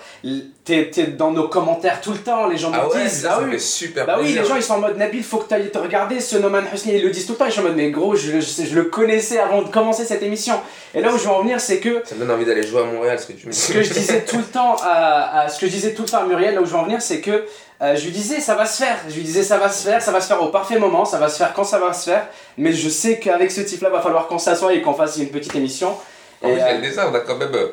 T'es 0.65 0.89
dans 1.19 1.33
nos 1.33 1.49
commentaires 1.49 2.01
tout 2.01 2.13
le 2.13 2.19
temps, 2.19 2.47
les 2.47 2.57
gens 2.57 2.71
nous 2.71 2.77
Ah 2.81 2.89
ouais, 2.89 3.03
disent. 3.03 3.23
ça, 3.23 3.31
ah 3.33 3.37
ça 3.39 3.43
oui. 3.45 3.53
fait 3.53 3.59
super 3.59 4.07
Bah 4.07 4.19
oui, 4.21 4.33
les 4.33 4.45
gens 4.45 4.55
ils 4.55 4.63
sont 4.63 4.75
en 4.75 4.79
mode 4.79 4.97
Nabil, 4.97 5.25
faut 5.25 5.39
que 5.39 5.49
tu 5.49 5.55
ailles 5.55 5.69
te 5.71 5.79
regarder 5.79 6.21
ce 6.21 6.37
Noman 6.37 6.65
Husni, 6.73 6.95
ils 6.95 7.03
le 7.03 7.11
disent 7.11 7.27
tout 7.27 7.33
le 7.33 7.39
temps. 7.39 7.47
Ils 7.47 7.53
sont 7.53 7.61
en 7.61 7.65
mode, 7.65 7.75
mais 7.77 7.91
gros, 7.91 8.15
je, 8.15 8.41
je, 8.41 8.65
je 8.65 8.75
le 8.77 8.85
connaissais 8.85 9.39
avant 9.41 9.63
de 9.63 9.69
commencer 9.69 10.05
cette 10.05 10.23
émission. 10.23 10.55
Et 10.95 11.01
là 11.01 11.13
où 11.13 11.19
je 11.19 11.25
veux 11.25 11.31
en 11.31 11.41
venir, 11.43 11.61
c'est 11.61 11.81
que 11.81 12.03
Ça 12.07 12.15
me 12.15 12.21
donne 12.21 12.31
envie 12.31 12.45
d'aller 12.45 12.63
jouer 12.63 12.83
à 12.83 12.85
Montréal, 12.85 13.19
ce 13.19 13.27
que 13.27 13.33
tu 13.33 13.49
me 13.49 13.53
dis. 13.53 13.59
ce 13.59 13.73
que 13.73 13.83
je 13.83 13.93
disais 13.95 14.21
tout 14.25 14.39
le 14.39 14.45
temps 14.45 14.77
à, 14.83 15.41
à- 15.41 15.49
ce 15.49 15.59
que 15.59 15.67
je 15.67 15.73
disais 15.73 15.93
tout 15.93 16.03
le 16.03 16.09
temps 16.09 16.19
à 16.23 16.25
Muriel 16.25 16.55
là 16.55 16.61
où 16.63 16.65
je 16.67 16.71
veux 16.71 16.77
en 16.79 16.85
venir 16.85 17.03
c'est 17.03 17.21
que 17.21 17.45
euh, 17.83 17.97
je 17.97 18.05
lui 18.05 18.13
disais 18.13 18.41
ça 18.41 18.55
va 18.55 18.67
se 18.67 18.83
faire 18.83 18.97
je 19.09 19.15
lui 19.15 19.23
disais 19.23 19.43
ça 19.43 19.57
va 19.59 19.69
se 19.71 19.89
faire 19.89 20.01
ça 20.03 20.13
va 20.13 20.21
se 20.21 20.29
faire 20.29 20.41
au 20.43 20.49
parfait 20.49 20.79
moment 20.79 21.05
ça 21.05 21.19
va 21.19 21.29
se 21.29 21.39
faire 21.39 21.53
quand 21.55 21.65
ça 21.65 21.79
va 21.79 21.93
se 21.95 22.11
faire 22.11 22.27
mais 22.59 22.73
je 22.73 22.89
sais 22.89 23.19
qu'avec 23.19 23.51
ce 23.51 23.63
type 23.63 23.81
là 23.83 23.89
va 23.89 24.01
falloir 24.01 24.29
qu'on 24.29 24.39
s'assoie 24.39 24.75
et 24.75 24.83
qu'on 24.83 24.93
fasse 24.95 25.17
une 25.17 25.31
petite 25.31 25.55
émission 25.57 25.97
En 26.43 26.49
et, 26.49 26.53
plus, 26.53 26.61
euh, 26.61 26.67
avec 26.67 26.81
des 26.83 26.93
ça, 26.93 27.09
on 27.11 27.15
a 27.15 27.21
quand 27.21 27.37
même. 27.37 27.55
euh, 27.55 27.67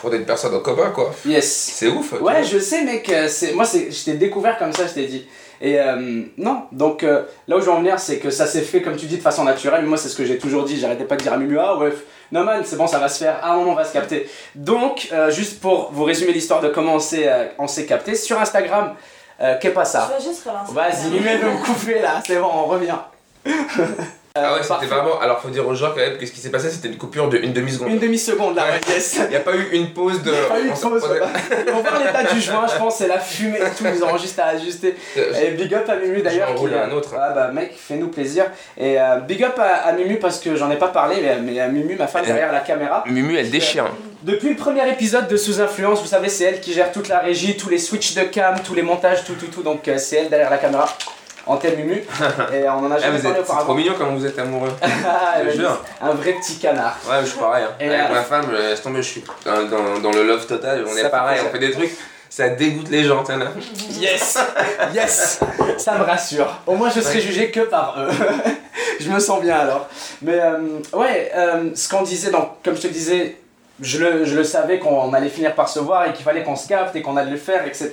pour 0.00 0.10
des 0.10 0.18
personnes 0.18 0.54
en 0.54 0.60
commun, 0.60 0.90
quoi. 0.90 1.10
Yes. 1.24 1.50
C'est 1.76 1.88
ouf. 1.88 2.12
Ouais, 2.20 2.44
je 2.44 2.58
sais, 2.58 2.82
mec. 2.82 3.08
euh, 3.08 3.26
c'est 3.26 3.52
Moi, 3.54 3.64
c'est... 3.64 3.90
je 3.90 4.04
t'ai 4.04 4.14
découvert 4.14 4.58
comme 4.58 4.72
ça, 4.74 4.86
je 4.86 4.92
t'ai 4.92 5.06
dit. 5.06 5.26
Et 5.62 5.80
euh, 5.80 6.24
non, 6.36 6.64
donc 6.72 7.02
euh, 7.04 7.22
là 7.48 7.56
où 7.56 7.60
je 7.60 7.64
veux 7.64 7.70
en 7.72 7.78
venir, 7.78 7.98
c'est 7.98 8.18
que 8.18 8.28
ça 8.28 8.46
s'est 8.46 8.60
fait, 8.60 8.82
comme 8.82 8.96
tu 8.96 9.06
dis, 9.06 9.16
de 9.16 9.22
façon 9.22 9.44
naturelle. 9.44 9.86
Moi, 9.86 9.96
c'est 9.96 10.08
ce 10.10 10.16
que 10.16 10.26
j'ai 10.26 10.36
toujours 10.36 10.64
dit. 10.64 10.78
J'arrêtais 10.78 11.04
pas 11.04 11.16
de 11.16 11.22
dire 11.22 11.32
à 11.32 11.38
Mimu, 11.38 11.56
ah 11.58 11.78
ouais, 11.78 11.90
non 12.32 12.44
man, 12.44 12.62
c'est 12.66 12.76
bon, 12.76 12.86
ça 12.86 12.98
va 12.98 13.08
se 13.08 13.24
faire. 13.24 13.38
À 13.42 13.52
un 13.52 13.56
moment, 13.56 13.70
on 13.72 13.74
va 13.74 13.84
se 13.86 13.94
capter. 13.94 14.28
Donc, 14.54 15.08
euh, 15.12 15.30
juste 15.30 15.60
pour 15.60 15.90
vous 15.90 16.04
résumer 16.04 16.32
l'histoire 16.32 16.60
de 16.60 16.68
comment 16.68 16.96
on 16.96 16.98
s'est, 16.98 17.26
euh, 17.28 17.46
on 17.58 17.66
s'est 17.66 17.86
capté, 17.86 18.14
sur 18.14 18.38
Instagram, 18.38 18.94
euh, 19.40 19.56
qu'est 19.58 19.70
pas 19.70 19.86
ça 19.86 20.10
Je 20.18 20.22
vais 20.22 20.30
juste 20.30 20.44
relancer. 20.44 20.74
Vas-y, 20.74 21.10
Mimu, 21.12 21.26
elle 21.28 21.38
veut 21.38 21.50
me 21.52 21.64
couper 21.64 22.00
là, 22.00 22.20
c'est 22.26 22.36
bon, 22.36 22.50
on 22.52 22.64
revient. 22.66 22.98
Ah 24.36 24.54
ouais, 24.54 24.66
parfait. 24.66 24.86
c'était 24.86 24.86
vraiment. 24.92 25.20
Alors, 25.20 25.40
faut 25.40 25.48
dire 25.48 25.64
aux 25.64 25.76
gens 25.76 25.90
quand 25.90 26.00
même 26.00 26.18
que 26.18 26.26
ce 26.26 26.32
qui 26.32 26.40
s'est 26.40 26.50
passé, 26.50 26.68
c'était 26.68 26.88
une 26.88 26.96
coupure 26.96 27.28
de 27.28 27.38
une 27.38 27.52
demi-seconde. 27.52 27.88
Une 27.88 28.00
demi-seconde 28.00 28.56
là, 28.56 28.64
Ouais. 28.64 28.80
yes. 28.88 29.20
Il 29.26 29.28
n'y 29.28 29.36
a 29.36 29.40
pas 29.40 29.54
eu 29.54 29.68
une 29.70 29.90
pause 29.92 30.24
de. 30.24 30.32
Il 30.32 30.36
a 30.36 30.48
pas 30.48 30.60
eu 30.60 30.70
on 30.72 30.74
s'en 30.74 30.90
pause, 30.90 31.02
vont 31.02 31.80
voir 31.82 32.00
l'état 32.04 32.34
du 32.34 32.40
joint, 32.40 32.66
je 32.66 32.76
pense, 32.76 32.96
c'est 32.96 33.06
la 33.06 33.20
fumée 33.20 33.58
et 33.58 33.70
tout, 33.78 33.84
ils 33.94 34.02
auront 34.02 34.18
juste 34.18 34.36
à 34.40 34.46
ajuster. 34.46 34.96
Et 35.16 35.50
big 35.52 35.72
up 35.72 35.88
à 35.88 35.94
Mimu 35.94 36.20
d'ailleurs. 36.20 36.48
J'en 36.48 36.56
roule 36.56 36.74
un 36.74 36.90
autre. 36.90 37.14
Ah 37.16 37.30
bah 37.30 37.52
mec, 37.52 37.74
fais-nous 37.78 38.08
plaisir. 38.08 38.46
Et 38.76 39.00
euh, 39.00 39.20
big 39.20 39.44
up 39.44 39.56
à, 39.56 39.86
à 39.86 39.92
Mimu 39.92 40.16
parce 40.18 40.40
que 40.40 40.56
j'en 40.56 40.68
ai 40.68 40.78
pas 40.78 40.88
parlé, 40.88 41.18
mais, 41.22 41.36
mais 41.38 41.60
à 41.60 41.68
Mimu, 41.68 41.94
ma 41.94 42.08
femme 42.08 42.26
derrière 42.26 42.50
la 42.50 42.58
caméra. 42.58 43.04
Mumu, 43.06 43.36
elle 43.38 43.50
déchire. 43.50 43.84
Depuis 44.24 44.48
le 44.48 44.56
premier 44.56 44.90
épisode 44.90 45.28
de 45.28 45.36
Sous 45.36 45.60
Influence, 45.60 46.00
vous 46.00 46.08
savez, 46.08 46.28
c'est 46.28 46.42
elle 46.42 46.60
qui 46.60 46.72
gère 46.72 46.90
toute 46.90 47.06
la 47.06 47.20
régie, 47.20 47.56
tous 47.56 47.68
les 47.68 47.78
switches 47.78 48.14
de 48.14 48.22
cam, 48.22 48.56
tous 48.64 48.74
les 48.74 48.82
montages, 48.82 49.22
tout, 49.22 49.34
tout, 49.34 49.46
tout. 49.46 49.62
Donc 49.62 49.86
euh, 49.86 49.96
c'est 49.96 50.16
elle 50.16 50.28
derrière 50.28 50.50
la 50.50 50.58
caméra. 50.58 50.88
Antenne 51.46 51.76
Mumu. 51.76 52.02
Et 52.52 52.68
on 52.68 52.72
en 52.86 52.90
a 52.90 52.94
Ah, 52.96 52.98
jamais 52.98 53.18
parlé 53.20 53.38
êtes 53.40 53.46
c'est 53.46 53.52
trop 53.52 53.74
mignon 53.74 53.94
comme 53.98 54.16
vous 54.16 54.24
êtes 54.26 54.38
amoureux. 54.38 54.72
Ah, 54.82 55.34
Je 55.44 55.50
jure. 55.58 55.80
Un 56.00 56.10
vrai 56.12 56.32
petit 56.34 56.56
canard. 56.58 56.96
Ouais, 57.08 57.16
je 57.22 57.26
suis 57.26 57.38
pareil. 57.38 57.64
hein. 57.64 57.74
Et 57.80 57.88
Avec 57.88 57.98
là- 58.00 58.08
ma 58.14 58.22
femme, 58.22 58.46
je 58.50 58.56
laisse 58.56 58.82
tomber, 58.82 59.02
je 59.02 59.08
suis 59.08 59.24
dans, 59.44 59.62
dans, 59.64 59.98
dans 60.00 60.10
le 60.12 60.24
love 60.26 60.46
total. 60.46 60.84
On 60.86 60.92
Ça 60.92 61.00
est 61.00 61.10
pareil, 61.10 61.40
on 61.46 61.50
fait 61.50 61.58
des 61.58 61.70
trucs, 61.72 61.92
ça 62.30 62.48
dégoûte 62.48 62.88
les 62.90 63.04
gens, 63.04 63.22
t'as 63.22 63.36
là. 63.36 63.46
Yes 63.90 64.38
Yes 64.94 65.40
Ça 65.78 65.98
me 65.98 66.04
rassure. 66.04 66.60
Au 66.66 66.74
moins 66.74 66.90
je 66.90 67.00
serai 67.00 67.20
jugé 67.20 67.50
que 67.50 67.60
par 67.60 67.94
eux. 67.98 68.10
je 69.00 69.08
me 69.10 69.18
sens 69.20 69.40
bien 69.42 69.56
alors. 69.56 69.88
Mais 70.22 70.40
euh, 70.40 70.58
ouais, 70.92 71.30
euh, 71.36 71.70
ce 71.74 71.88
qu'on 71.88 72.02
disait, 72.02 72.30
donc, 72.30 72.48
comme 72.64 72.74
je 72.76 72.82
te 72.82 72.86
disais, 72.88 73.36
je 73.80 73.98
le, 73.98 74.44
savais 74.44 74.78
qu'on 74.78 75.12
allait 75.14 75.28
finir 75.28 75.54
par 75.54 75.68
se 75.68 75.80
voir 75.80 76.06
et 76.06 76.12
qu'il 76.12 76.24
fallait 76.24 76.44
qu'on 76.44 76.54
se 76.54 76.68
capte 76.68 76.94
et 76.94 77.02
qu'on 77.02 77.16
allait 77.16 77.32
le 77.32 77.36
faire, 77.36 77.66
etc. 77.66 77.90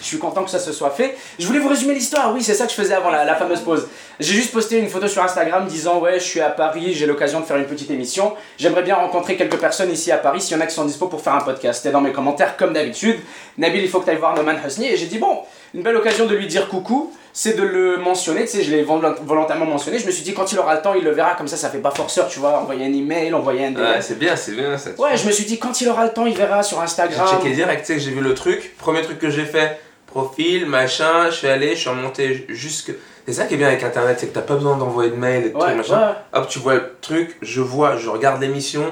Je 0.00 0.06
suis 0.06 0.18
content 0.18 0.42
que 0.42 0.50
ça 0.50 0.58
se 0.58 0.72
soit 0.72 0.90
fait. 0.90 1.16
Je 1.38 1.46
voulais 1.46 1.60
vous 1.60 1.68
résumer 1.68 1.94
l'histoire, 1.94 2.34
oui, 2.34 2.42
c'est 2.42 2.54
ça 2.54 2.64
que 2.64 2.72
je 2.72 2.76
faisais 2.76 2.94
avant 2.94 3.10
la, 3.10 3.34
fameuse 3.36 3.60
pause. 3.60 3.86
J'ai 4.18 4.34
juste 4.34 4.52
posté 4.52 4.78
une 4.78 4.88
photo 4.88 5.06
sur 5.06 5.22
Instagram 5.22 5.66
disant 5.68 6.00
Ouais, 6.00 6.18
je 6.18 6.24
suis 6.24 6.40
à 6.40 6.50
Paris, 6.50 6.94
j'ai 6.94 7.06
l'occasion 7.06 7.40
de 7.40 7.44
faire 7.44 7.58
une 7.58 7.66
petite 7.66 7.90
émission. 7.90 8.34
J'aimerais 8.58 8.82
bien 8.82 8.96
rencontrer 8.96 9.36
quelques 9.36 9.58
personnes 9.58 9.92
ici 9.92 10.10
à 10.10 10.18
Paris, 10.18 10.40
s'il 10.40 10.56
y 10.56 10.60
en 10.60 10.62
a 10.62 10.66
qui 10.66 10.74
sont 10.74 10.84
dispo 10.84 11.06
pour 11.06 11.20
faire 11.20 11.34
un 11.34 11.42
podcast. 11.42 11.80
C'était 11.82 11.92
dans 11.92 12.00
mes 12.00 12.12
commentaires, 12.12 12.56
comme 12.56 12.72
d'habitude. 12.72 13.20
Nabil, 13.56 13.82
il 13.82 13.88
faut 13.88 14.00
que 14.00 14.06
tu 14.06 14.10
ailles 14.10 14.16
voir 14.16 14.34
Noman 14.34 14.58
Husni. 14.66 14.88
Et 14.88 14.96
j'ai 14.96 15.06
dit 15.06 15.18
Bon, 15.18 15.38
une 15.74 15.82
belle 15.82 15.96
occasion 15.96 16.26
de 16.26 16.34
lui 16.34 16.48
dire 16.48 16.68
coucou, 16.68 17.12
c'est 17.32 17.56
de 17.56 17.62
le 17.62 17.96
mentionner. 17.98 18.42
Tu 18.42 18.48
sais, 18.58 18.62
je 18.62 18.70
l'ai 18.70 18.82
volont- 18.82 19.14
volontairement 19.24 19.66
mentionné. 19.66 19.98
Je 19.98 20.06
me 20.06 20.10
suis 20.10 20.22
dit 20.24 20.34
Quand 20.34 20.50
il 20.52 20.58
aura 20.58 20.74
le 20.74 20.82
temps, 20.82 20.94
il 20.94 21.04
le 21.04 21.10
verra. 21.12 21.34
Comme 21.34 21.48
ça, 21.48 21.56
ça 21.56 21.68
fait 21.70 21.78
pas 21.78 21.90
forceur, 21.90 22.28
tu 22.28 22.38
vois. 22.40 22.58
Envoyer 22.60 22.84
un 22.86 22.92
email, 22.92 23.32
envoyer 23.34 23.66
un 23.66 23.70
DM. 23.70 23.80
Ouais, 23.80 24.00
c'est 24.02 24.18
bien, 24.18 24.36
c'est 24.36 24.52
bien 24.52 24.76
ça. 24.78 24.90
Ouais, 24.98 25.16
je 25.16 25.26
me 25.26 25.32
suis 25.32 25.44
dit 25.44 25.58
Quand 25.58 25.80
il 25.80 25.88
aura 25.88 26.04
le 26.04 26.12
temps, 26.12 26.26
il 26.26 26.36
verra 26.36 26.62
sur 26.62 26.78
J'ai 26.78 26.84
Instagram. 26.84 27.26
checké 27.28 27.54
direct, 27.54 27.84
tu 27.86 27.92
sais 27.94 28.00
j'ai 28.00 28.10
vu 28.10 28.20
le 28.20 28.34
truc. 28.34 28.76
Premier 28.78 29.02
truc 29.02 29.18
que 29.18 29.30
j'ai 29.30 29.44
fait, 29.44 29.78
profil, 30.06 30.66
machin, 30.66 31.26
je 31.30 31.36
suis 31.36 31.48
allé, 31.48 31.74
je 31.76 31.80
suis 31.80 31.88
remonté 31.90 32.46
jusque. 32.48 32.92
C'est 33.26 33.34
ça 33.34 33.44
qui 33.44 33.54
est 33.54 33.58
bien 33.58 33.68
avec 33.68 33.82
internet, 33.84 34.16
c'est 34.18 34.26
que 34.28 34.34
t'as 34.34 34.40
pas 34.40 34.54
besoin 34.54 34.76
d'envoyer 34.76 35.10
de 35.10 35.16
mail 35.16 35.46
et 35.46 35.54
Ouais, 35.54 35.60
trucs, 35.60 35.76
machin. 35.76 36.00
ouais. 36.00 36.14
Hop, 36.40 36.48
tu 36.48 36.58
vois 36.58 36.74
le 36.74 36.94
truc, 37.00 37.36
je 37.42 37.60
vois, 37.60 37.96
je 37.96 38.08
regarde 38.08 38.40
l'émission, 38.40 38.82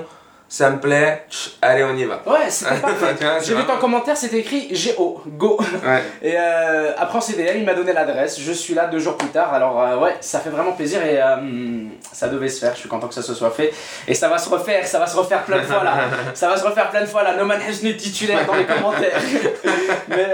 ça 0.50 0.70
me 0.70 0.80
plaît, 0.80 1.26
allez, 1.60 1.84
on 1.84 1.94
y 1.94 2.04
va. 2.04 2.22
Ouais, 2.24 2.48
c'était 2.48 2.74
parfait. 2.80 3.14
J'ai 3.44 3.54
vu 3.54 3.64
ton 3.64 3.76
commentaire, 3.76 4.16
c'était 4.16 4.38
écrit 4.38 4.72
GO, 4.96 5.20
go. 5.26 5.60
Ouais. 5.84 6.02
Et 6.22 6.34
euh, 6.38 6.92
après 6.96 7.20
s'est 7.20 7.34
DM, 7.34 7.58
il 7.58 7.64
m'a 7.66 7.74
donné 7.74 7.92
l'adresse, 7.92 8.40
je 8.40 8.52
suis 8.52 8.72
là 8.72 8.86
deux 8.86 8.98
jours 8.98 9.18
plus 9.18 9.28
tard, 9.28 9.52
alors 9.52 9.78
euh, 9.82 9.98
ouais, 9.98 10.16
ça 10.22 10.40
fait 10.40 10.48
vraiment 10.48 10.72
plaisir 10.72 11.04
et 11.04 11.20
euh, 11.20 11.36
ça 12.12 12.28
devait 12.28 12.48
se 12.48 12.60
faire, 12.60 12.72
je 12.74 12.80
suis 12.80 12.88
content 12.88 13.08
que 13.08 13.14
ça 13.14 13.20
se 13.20 13.34
soit 13.34 13.50
fait. 13.50 13.74
Et 14.06 14.14
ça 14.14 14.30
va 14.30 14.38
se 14.38 14.48
refaire, 14.48 14.86
ça 14.86 14.98
va 14.98 15.06
se 15.06 15.16
refaire 15.16 15.42
plein 15.44 15.58
de 15.58 15.66
fois 15.66 15.84
là, 15.84 15.98
ça 16.34 16.48
va 16.48 16.56
se 16.56 16.64
refaire 16.64 16.88
plein 16.88 17.02
de 17.02 17.06
fois 17.06 17.22
là, 17.22 17.36
No 17.36 17.44
Man 17.44 17.60
Hajni 17.60 17.94
titulaire 17.98 18.46
dans 18.46 18.54
les 18.54 18.64
commentaires. 18.64 19.20
Mais 20.08 20.28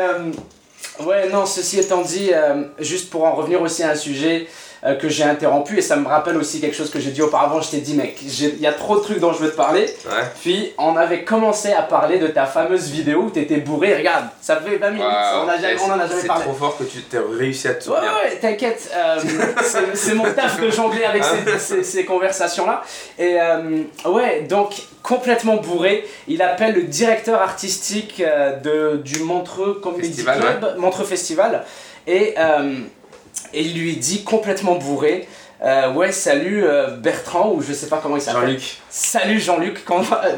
ouais, 1.05 1.29
non, 1.29 1.45
ceci 1.45 1.81
étant 1.81 2.03
dit, 2.03 2.31
juste 2.79 3.11
pour 3.11 3.25
en 3.25 3.33
revenir 3.33 3.61
aussi 3.61 3.83
à 3.83 3.91
un 3.91 3.97
sujet 3.97 4.47
euh, 4.87 4.95
que 4.97 5.09
j'ai 5.09 5.25
interrompu 5.25 5.79
et 5.79 5.83
ça 5.83 5.97
me 5.97 6.07
rappelle 6.07 6.37
aussi 6.37 6.61
quelque 6.61 6.77
chose 6.77 6.91
que 6.91 7.01
j'ai 7.01 7.11
dit 7.11 7.23
auparavant, 7.23 7.61
je 7.61 7.71
t'ai 7.71 7.79
dit 7.79 7.95
mec, 7.95 8.19
il 8.23 8.61
y 8.61 8.67
a 8.67 8.73
trop 8.73 8.97
de 8.97 9.03
trucs 9.03 9.19
dont 9.19 9.33
je 9.33 9.39
veux 9.39 9.51
te 9.51 9.57
parler. 9.57 9.83
Ouais. 10.07 10.23
Puis 10.43 10.73
on 10.79 10.97
avait 10.97 11.25
commencé 11.25 11.73
à 11.73 11.83
parler 11.83 12.19
de 12.19 12.27
ta 12.27 12.45
fameuse 12.47 12.91
vidéo 12.91 13.23
où 13.23 13.31
t'étais 13.31 13.57
bourré. 13.57 13.97
Regarde, 13.97 14.27
ça 14.43 14.57
fait 14.57 14.77
20 14.77 14.91
minutes, 14.91 15.07
on, 15.07 15.49
a 15.49 15.57
jamais- 15.59 15.77
on 15.81 15.91
en 15.93 15.99
a 15.99 16.03
c'est- 16.03 16.09
jamais 16.09 16.21
C'est 16.21 16.27
parlé. 16.27 16.45
trop 16.45 16.53
fort 16.55 16.77
que 16.77 16.85
tu 16.85 17.01
t'es 17.03 17.19
réussi 17.19 17.69
à 17.69 17.75
te 17.75 17.89
Ouais, 17.89 17.97
souvenir. 17.97 18.13
ouais, 18.25 18.37
t'inquiète, 18.41 18.91
euh, 18.95 19.17
c'est- 19.63 19.95
c'est 19.97 20.15
mon 20.15 20.25
taf 20.33 20.61
de 20.61 20.71
jongler 20.71 21.05
avec 21.05 21.25
ces, 21.25 21.59
ces- 21.59 21.83
ces 21.85 22.05
conversations-là. 22.05 22.83
Et 23.19 23.41
euh, 23.41 23.83
ouais, 24.07 24.43
donc 24.43 24.75
complètement 25.03 25.57
bourré, 25.57 26.07
il 26.29 26.43
appelle 26.43 26.75
le 26.75 26.83
directeur 26.83 27.41
artistique 27.41 28.23
de, 28.63 28.97
du 28.99 29.21
Montreux 29.21 29.75
Comedy 29.83 30.09
Festival, 30.09 30.41
Club, 30.41 30.75
Montreux 30.79 31.05
Festival, 31.05 31.65
et, 32.07 32.35
euh, 32.39 32.75
et 33.55 33.63
il 33.63 33.79
lui 33.79 33.97
dit 33.97 34.25
complètement 34.25 34.75
bourré. 34.75 35.29
euh, 35.63 35.93
ouais, 35.93 36.13
salut 36.13 36.65
euh, 36.65 36.97
Bertrand, 36.97 37.53
ou 37.55 37.63
je 37.63 37.73
sais 37.73 37.87
pas 37.87 38.01
comment 38.03 38.17
il 38.17 38.23
s'appelle. 38.23 38.43
Jean-Luc. 38.43 38.79
Salut 38.91 39.41
Jean-Luc, 39.41 39.89
va 39.89 40.25
euh, 40.27 40.37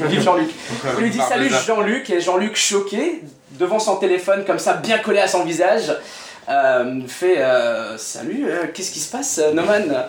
Vive 0.06 0.22
Jean-Luc. 0.22 0.50
Il 0.96 1.02
lui 1.02 1.10
dit 1.10 1.20
salut 1.20 1.50
Jean-Luc 1.66 2.08
et 2.10 2.20
Jean-Luc 2.20 2.56
choqué 2.56 3.22
devant 3.52 3.78
son 3.78 3.96
téléphone 3.96 4.44
comme 4.44 4.58
ça 4.58 4.74
bien 4.74 4.98
collé 4.98 5.18
à 5.20 5.28
son 5.28 5.44
visage 5.44 5.94
euh, 6.48 7.00
fait 7.08 7.38
salut 7.96 8.46
qu'est-ce 8.74 8.90
qui 8.92 9.00
se 9.00 9.10
passe 9.10 9.40
Noman? 9.54 10.04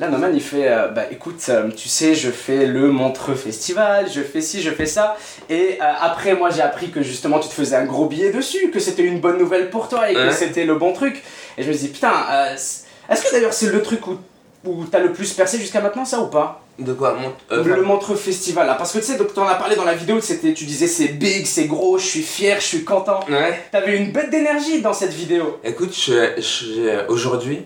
Là 0.00 0.08
Noman 0.08 0.30
il 0.34 0.40
fait 0.40 0.66
euh, 0.66 0.88
bah 0.88 1.02
écoute 1.10 1.42
euh, 1.50 1.70
tu 1.76 1.86
sais 1.90 2.14
je 2.14 2.30
fais 2.30 2.64
le 2.64 2.90
Montreux 2.90 3.34
Festival 3.34 4.08
je 4.10 4.22
fais 4.22 4.40
ci 4.40 4.62
je 4.62 4.70
fais 4.70 4.86
ça. 4.86 5.14
Et 5.50 5.76
euh, 5.78 5.84
après 6.00 6.34
moi 6.34 6.48
j'ai 6.48 6.62
appris 6.62 6.90
que 6.90 7.02
justement 7.02 7.38
tu 7.38 7.48
te 7.50 7.52
faisais 7.52 7.76
un 7.76 7.84
gros 7.84 8.06
billet 8.06 8.30
dessus 8.32 8.70
que 8.70 8.80
c'était 8.80 9.02
une 9.02 9.20
bonne 9.20 9.36
nouvelle 9.36 9.68
pour 9.68 9.88
toi 9.90 10.10
et 10.10 10.14
que 10.14 10.18
Ouais. 10.28 10.32
c'était 10.32 10.64
le 10.64 10.76
bon 10.76 10.94
truc. 10.94 11.22
Et 11.58 11.62
je 11.62 11.68
me 11.68 11.74
dis 11.74 11.88
putain 11.88 12.12
est-ce 12.54 13.22
que 13.24 13.30
d'ailleurs 13.30 13.52
c'est 13.52 13.70
le 13.70 13.82
truc 13.82 14.06
où, 14.06 14.16
où 14.64 14.84
t'as 14.86 15.00
le 15.00 15.12
plus 15.12 15.34
percé 15.34 15.58
jusqu'à 15.58 15.82
maintenant 15.82 16.06
ça 16.06 16.20
ou 16.20 16.28
pas? 16.28 16.62
De 16.78 16.94
quoi? 16.94 17.14
Euh, 17.52 17.62
le 17.62 17.82
Montreux 17.82 18.16
Festival 18.16 18.66
là. 18.66 18.76
Parce 18.76 18.92
que 18.94 19.00
tu 19.00 19.04
sais 19.04 19.18
donc 19.18 19.34
t'en 19.34 19.46
as 19.46 19.56
parlé 19.56 19.76
dans 19.76 19.84
la 19.84 19.92
vidéo 19.94 20.18
c'était 20.22 20.54
tu 20.54 20.64
disais 20.64 20.86
c'est 20.86 21.08
big 21.08 21.44
c'est 21.44 21.66
gros 21.66 21.98
je 21.98 22.06
suis 22.06 22.22
fier 22.22 22.58
je 22.58 22.64
suis 22.64 22.84
content. 22.84 23.20
Ouais. 23.28 23.60
t'avais 23.70 23.98
une 23.98 24.12
bête 24.12 24.30
d'énergie 24.30 24.80
dans 24.80 24.94
cette 24.94 25.12
vidéo. 25.12 25.60
Écoute, 25.62 25.94
je- 25.94 26.40
je- 26.40 27.06
aujourd'hui, 27.08 27.64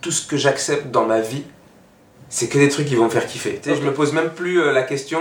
tout 0.00 0.10
ce 0.10 0.26
que 0.26 0.36
j'accepte 0.36 0.90
dans 0.90 1.04
ma 1.04 1.20
vie, 1.20 1.44
c'est 2.28 2.48
que 2.48 2.58
des 2.58 2.68
trucs 2.68 2.86
qui 2.86 2.94
vont 2.96 3.04
me 3.04 3.10
faire 3.10 3.26
kiffer. 3.26 3.60
Je 3.64 3.72
me 3.80 3.92
pose 3.92 4.12
même 4.12 4.30
plus 4.30 4.60
euh, 4.60 4.72
la 4.72 4.82
question. 4.82 5.20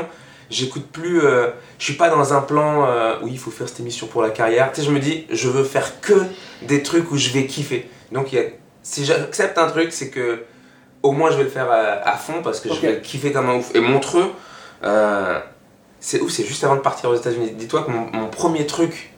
J'écoute 0.50 0.86
plus. 0.92 1.22
euh, 1.24 1.48
je 1.80 1.86
suis 1.86 1.94
pas 1.96 2.10
dans 2.10 2.34
un 2.34 2.42
plan. 2.42 2.86
euh, 2.88 3.16
oui, 3.24 3.32
il 3.34 3.40
faut 3.40 3.52
faire 3.52 3.68
cette 3.70 3.80
émission 3.80 4.08
pour 4.08 4.22
la 4.22 4.30
carrière. 4.30 4.72
Tu 4.72 4.82
sais, 4.82 4.88
je 4.88 4.92
me 4.92 5.00
dis, 5.00 5.26
je 5.32 5.48
veux 5.50 5.64
faire 5.64 6.00
que 6.02 6.14
des 6.62 6.84
trucs 6.84 7.12
où 7.12 7.18
je 7.18 7.30
vais 7.30 7.46
kiffer. 7.48 7.90
Donc, 8.12 8.32
y 8.34 8.38
a- 8.40 8.44
si 8.84 9.06
j'accepte 9.06 9.58
un 9.58 9.68
truc, 9.70 9.92
c'est 9.92 10.10
que 10.10 10.44
au 11.02 11.12
moins 11.12 11.30
je 11.32 11.38
vais 11.38 11.44
le 11.44 11.50
faire 11.50 11.70
à, 11.72 11.78
à 12.08 12.18
fond 12.18 12.42
parce 12.44 12.60
que 12.60 12.70
je 12.74 12.80
vais 12.80 13.02
kiffer 13.02 13.32
comme 13.32 13.50
un 13.50 13.56
ouf. 13.56 13.74
Et 13.76 13.80
Montreux, 13.80 14.32
c'est 16.00 16.22
ouf, 16.22 16.32
c'est 16.32 16.46
juste 16.46 16.64
avant 16.64 16.76
de 16.76 16.82
partir 16.82 17.10
aux 17.10 17.16
États-Unis. 17.16 17.52
Dis-toi 17.52 17.84
que 17.84 17.92
mon, 17.92 18.10
mon 18.12 18.28
premier 18.28 18.66
truc 18.66 19.12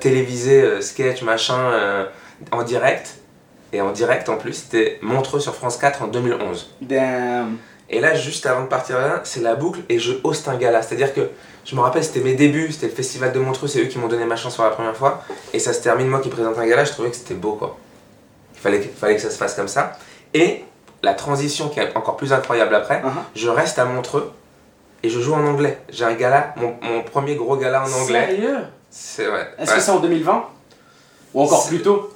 télévisé, 0.00 0.80
sketch, 0.82 1.22
machin, 1.22 2.06
en 2.50 2.62
direct, 2.62 3.15
et 3.76 3.80
en 3.82 3.90
direct 3.92 4.28
en 4.28 4.36
plus, 4.36 4.54
c'était 4.54 4.98
Montreux 5.02 5.40
sur 5.40 5.54
France 5.54 5.76
4 5.76 6.02
en 6.02 6.06
2011. 6.06 6.70
Damn. 6.80 7.56
Et 7.90 8.00
là, 8.00 8.14
juste 8.14 8.46
avant 8.46 8.62
de 8.62 8.68
partir 8.68 8.98
là, 8.98 9.20
c'est 9.24 9.40
la 9.40 9.54
boucle 9.54 9.80
et 9.88 9.98
je 9.98 10.14
hoste 10.24 10.48
un 10.48 10.56
gala. 10.56 10.82
C'est-à-dire 10.82 11.14
que 11.14 11.28
je 11.64 11.74
me 11.76 11.80
rappelle, 11.80 12.02
c'était 12.02 12.20
mes 12.20 12.34
débuts, 12.34 12.72
c'était 12.72 12.86
le 12.86 12.92
festival 12.92 13.32
de 13.32 13.38
Montreux, 13.38 13.68
c'est 13.68 13.80
eux 13.80 13.86
qui 13.86 13.98
m'ont 13.98 14.08
donné 14.08 14.24
ma 14.24 14.36
chance 14.36 14.56
pour 14.56 14.64
la 14.64 14.70
première 14.70 14.96
fois. 14.96 15.22
Et 15.52 15.58
ça 15.60 15.72
se 15.72 15.80
termine, 15.82 16.08
moi 16.08 16.20
qui 16.20 16.28
présente 16.28 16.58
un 16.58 16.66
gala, 16.66 16.84
je 16.84 16.92
trouvais 16.92 17.10
que 17.10 17.16
c'était 17.16 17.34
beau 17.34 17.52
quoi. 17.52 17.76
Il 18.54 18.60
fallait, 18.60 18.80
que- 18.80 18.88
fallait 18.96 19.14
que 19.16 19.22
ça 19.22 19.30
se 19.30 19.36
fasse 19.36 19.54
comme 19.54 19.68
ça. 19.68 19.92
Et 20.34 20.64
la 21.02 21.14
transition 21.14 21.68
qui 21.68 21.78
est 21.78 21.96
encore 21.96 22.16
plus 22.16 22.32
incroyable 22.32 22.74
après, 22.74 23.02
Uh-huh. 23.02 23.10
je 23.36 23.48
reste 23.48 23.78
à 23.78 23.84
Montreux 23.84 24.32
et 25.02 25.08
je 25.10 25.20
joue 25.20 25.34
en 25.34 25.46
anglais. 25.46 25.78
J'ai 25.90 26.04
un 26.04 26.14
gala, 26.14 26.54
mon, 26.56 26.74
mon 26.82 27.02
premier 27.02 27.36
gros 27.36 27.56
gala 27.56 27.82
en 27.84 27.92
anglais. 27.92 28.26
Sérieux? 28.30 28.58
C'est 28.90 29.28
ouais. 29.28 29.46
Est-ce 29.58 29.70
ouais. 29.70 29.76
que 29.76 29.82
c'est 29.82 29.90
en 29.92 30.00
2020 30.00 30.44
Ou 31.34 31.42
encore 31.42 31.66
plus 31.68 31.82
tôt? 31.82 32.10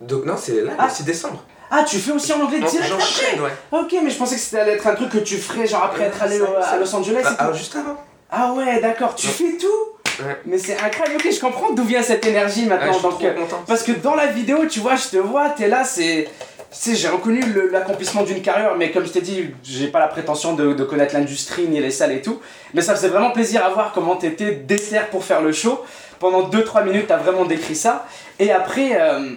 Donc 0.00 0.24
non, 0.26 0.34
c'est 0.36 0.62
là, 0.62 0.72
Ah. 0.78 0.86
le 0.86 0.92
6 0.92 1.04
décembre. 1.04 1.42
Ah, 1.70 1.84
tu 1.88 1.96
fais 1.98 2.12
aussi 2.12 2.32
en 2.32 2.42
anglais 2.42 2.60
Donc, 2.60 2.70
direct 2.70 2.92
après 2.92 3.40
ouais. 3.40 3.50
Ok, 3.72 3.94
mais 4.04 4.10
je 4.10 4.16
pensais 4.16 4.36
que 4.36 4.40
c'était 4.40 4.60
allait 4.60 4.72
être 4.74 4.86
un 4.86 4.94
truc 4.94 5.10
que 5.10 5.18
tu 5.18 5.36
ferais 5.36 5.66
genre 5.66 5.82
après 5.84 6.04
être 6.04 6.22
allé 6.22 6.38
Ça- 6.38 6.68
à 6.70 6.76
Los 6.76 6.94
Angeles 6.94 7.22
Bah, 7.24 7.30
et 7.32 7.36
tout. 7.36 7.50
ah, 7.50 7.52
juste 7.52 7.74
avant. 7.76 7.96
Ah 8.30 8.52
ouais, 8.52 8.80
d'accord, 8.80 9.14
tu 9.16 9.26
Ouais. 9.26 9.32
fais 9.32 9.56
tout. 9.56 10.24
Mais 10.46 10.56
c'est 10.58 10.78
incroyable, 10.78 11.20
ok, 11.24 11.32
je 11.32 11.40
comprends 11.40 11.72
d'où 11.72 11.82
vient 11.84 12.02
cette 12.02 12.24
énergie 12.24 12.62
Ouais, 12.62 12.68
maintenant. 12.68 12.92
je 12.92 12.98
suis 12.98 13.02
donc, 13.02 13.18
trop 13.18 13.26
euh, 13.26 13.34
content. 13.34 13.62
parce 13.66 13.82
que 13.82 13.92
dans 13.92 14.14
la 14.14 14.26
vidéo, 14.26 14.64
tu 14.66 14.80
vois, 14.80 14.94
je 14.96 15.08
te 15.08 15.16
vois, 15.18 15.50
t'es 15.50 15.68
là, 15.68 15.84
c'est. 15.84 16.28
tu 16.70 16.90
sais, 16.90 16.94
j'ai 16.94 17.08
reconnu 17.08 17.42
l'accomplissement 17.70 18.22
d'une 18.22 18.40
carrière, 18.42 18.74
mais 18.76 18.90
comme 18.92 19.04
je 19.04 19.10
t'ai 19.12 19.20
dit, 19.20 19.50
j'ai 19.62 19.88
pas 19.88 19.98
la 19.98 20.08
prétention 20.08 20.54
de, 20.54 20.72
de 20.72 20.84
connaître 20.84 21.14
l'industrie 21.14 21.66
ni 21.68 21.80
les 21.80 21.90
salles 21.90 22.12
et 22.12 22.22
tout. 22.22 22.40
Mais 22.74 22.80
ça 22.80 22.94
faisait 22.94 23.08
vraiment 23.08 23.30
plaisir 23.30 23.64
à 23.64 23.70
voir 23.70 23.92
comment 23.92 24.16
t'étais 24.16 24.52
déter 24.52 24.98
pour 25.10 25.24
faire 25.24 25.42
le 25.42 25.52
show. 25.52 25.82
Pendant 26.18 26.48
2-3 26.48 26.82
minutes, 26.84 27.06
t'as 27.08 27.18
vraiment 27.18 27.44
décrit 27.44 27.76
ça. 27.76 28.06
Et 28.38 28.50
après, 28.52 28.98
euh, 29.00 29.30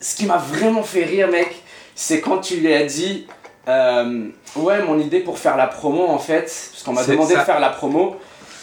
ce 0.00 0.16
qui 0.16 0.26
m'a 0.26 0.38
vraiment 0.38 0.82
fait 0.82 1.04
rire, 1.04 1.28
mec, 1.28 1.62
c'est 1.94 2.20
quand 2.20 2.38
tu 2.38 2.56
lui 2.56 2.72
as 2.72 2.84
dit 2.84 3.26
euh, 3.68 4.28
Ouais, 4.56 4.82
mon 4.82 4.98
idée 4.98 5.20
pour 5.20 5.38
faire 5.38 5.56
la 5.56 5.66
promo, 5.66 6.06
en 6.06 6.18
fait, 6.18 6.42
parce 6.42 6.82
qu'on 6.84 6.92
m'a 6.92 7.04
demandé 7.04 7.34
ça. 7.34 7.40
de 7.40 7.44
faire 7.44 7.60
la 7.60 7.70
promo, 7.70 8.16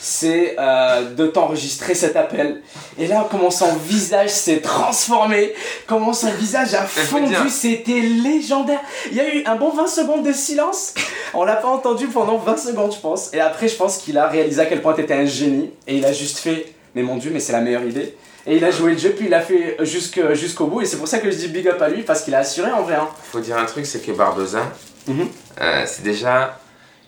c'est 0.03 0.55
euh, 0.59 1.13
de 1.13 1.27
t'enregistrer 1.27 1.95
cet 1.95 2.17
appel. 2.17 2.61
Et 2.99 3.07
là, 3.07 3.25
comment 3.31 3.49
son 3.49 3.73
visage 3.75 4.29
s'est 4.29 4.59
transformé, 4.59 5.53
comment 5.87 6.11
son 6.11 6.31
visage 6.31 6.73
a 6.73 6.81
fondu, 6.83 7.33
c'était 7.49 8.01
légendaire. 8.01 8.81
Il 9.11 9.17
y 9.17 9.21
a 9.21 9.33
eu 9.33 9.43
un 9.45 9.55
bon 9.55 9.69
20 9.69 9.87
secondes 9.87 10.23
de 10.23 10.33
silence, 10.33 10.93
on 11.33 11.45
l'a 11.45 11.55
pas 11.55 11.69
entendu 11.69 12.07
pendant 12.07 12.37
20 12.37 12.57
secondes, 12.57 12.93
je 12.93 12.99
pense. 12.99 13.33
Et 13.33 13.39
après, 13.39 13.69
je 13.69 13.75
pense 13.75 13.97
qu'il 13.97 14.17
a 14.17 14.27
réalisé 14.27 14.61
à 14.61 14.65
quel 14.65 14.81
point 14.81 14.93
t'étais 14.93 15.13
un 15.13 15.25
génie, 15.25 15.71
et 15.87 15.95
il 15.95 16.05
a 16.05 16.11
juste 16.11 16.37
fait 16.37 16.73
Mais 16.95 17.01
mon 17.01 17.15
dieu, 17.15 17.31
mais 17.33 17.39
c'est 17.39 17.53
la 17.53 17.61
meilleure 17.61 17.85
idée. 17.85 18.15
Et 18.45 18.57
il 18.57 18.65
a 18.65 18.71
joué 18.71 18.91
le 18.91 18.97
jeu, 18.97 19.11
puis 19.11 19.25
il 19.25 19.31
l'a 19.31 19.39
fait 19.41 19.77
jusque- 19.81 20.33
jusqu'au 20.33 20.67
bout, 20.67 20.81
et 20.81 20.85
c'est 20.85 20.97
pour 20.97 21.07
ça 21.07 21.19
que 21.19 21.31
je 21.31 21.35
dis 21.37 21.47
big 21.47 21.67
up 21.67 21.81
à 21.81 21.87
lui, 21.89 22.03
parce 22.03 22.21
qu'il 22.23 22.35
a 22.35 22.39
assuré 22.39 22.71
en 22.71 22.81
vrai. 22.83 22.95
hein. 22.95 23.07
Faut 23.31 23.39
dire 23.39 23.57
un 23.57 23.65
truc, 23.65 23.85
c'est 23.85 24.05
que 24.05 24.11
Barbosa, 24.11 24.63
Mhm. 25.07 25.27
euh, 25.61 25.83
c'est 25.85 26.03
déjà. 26.03 26.59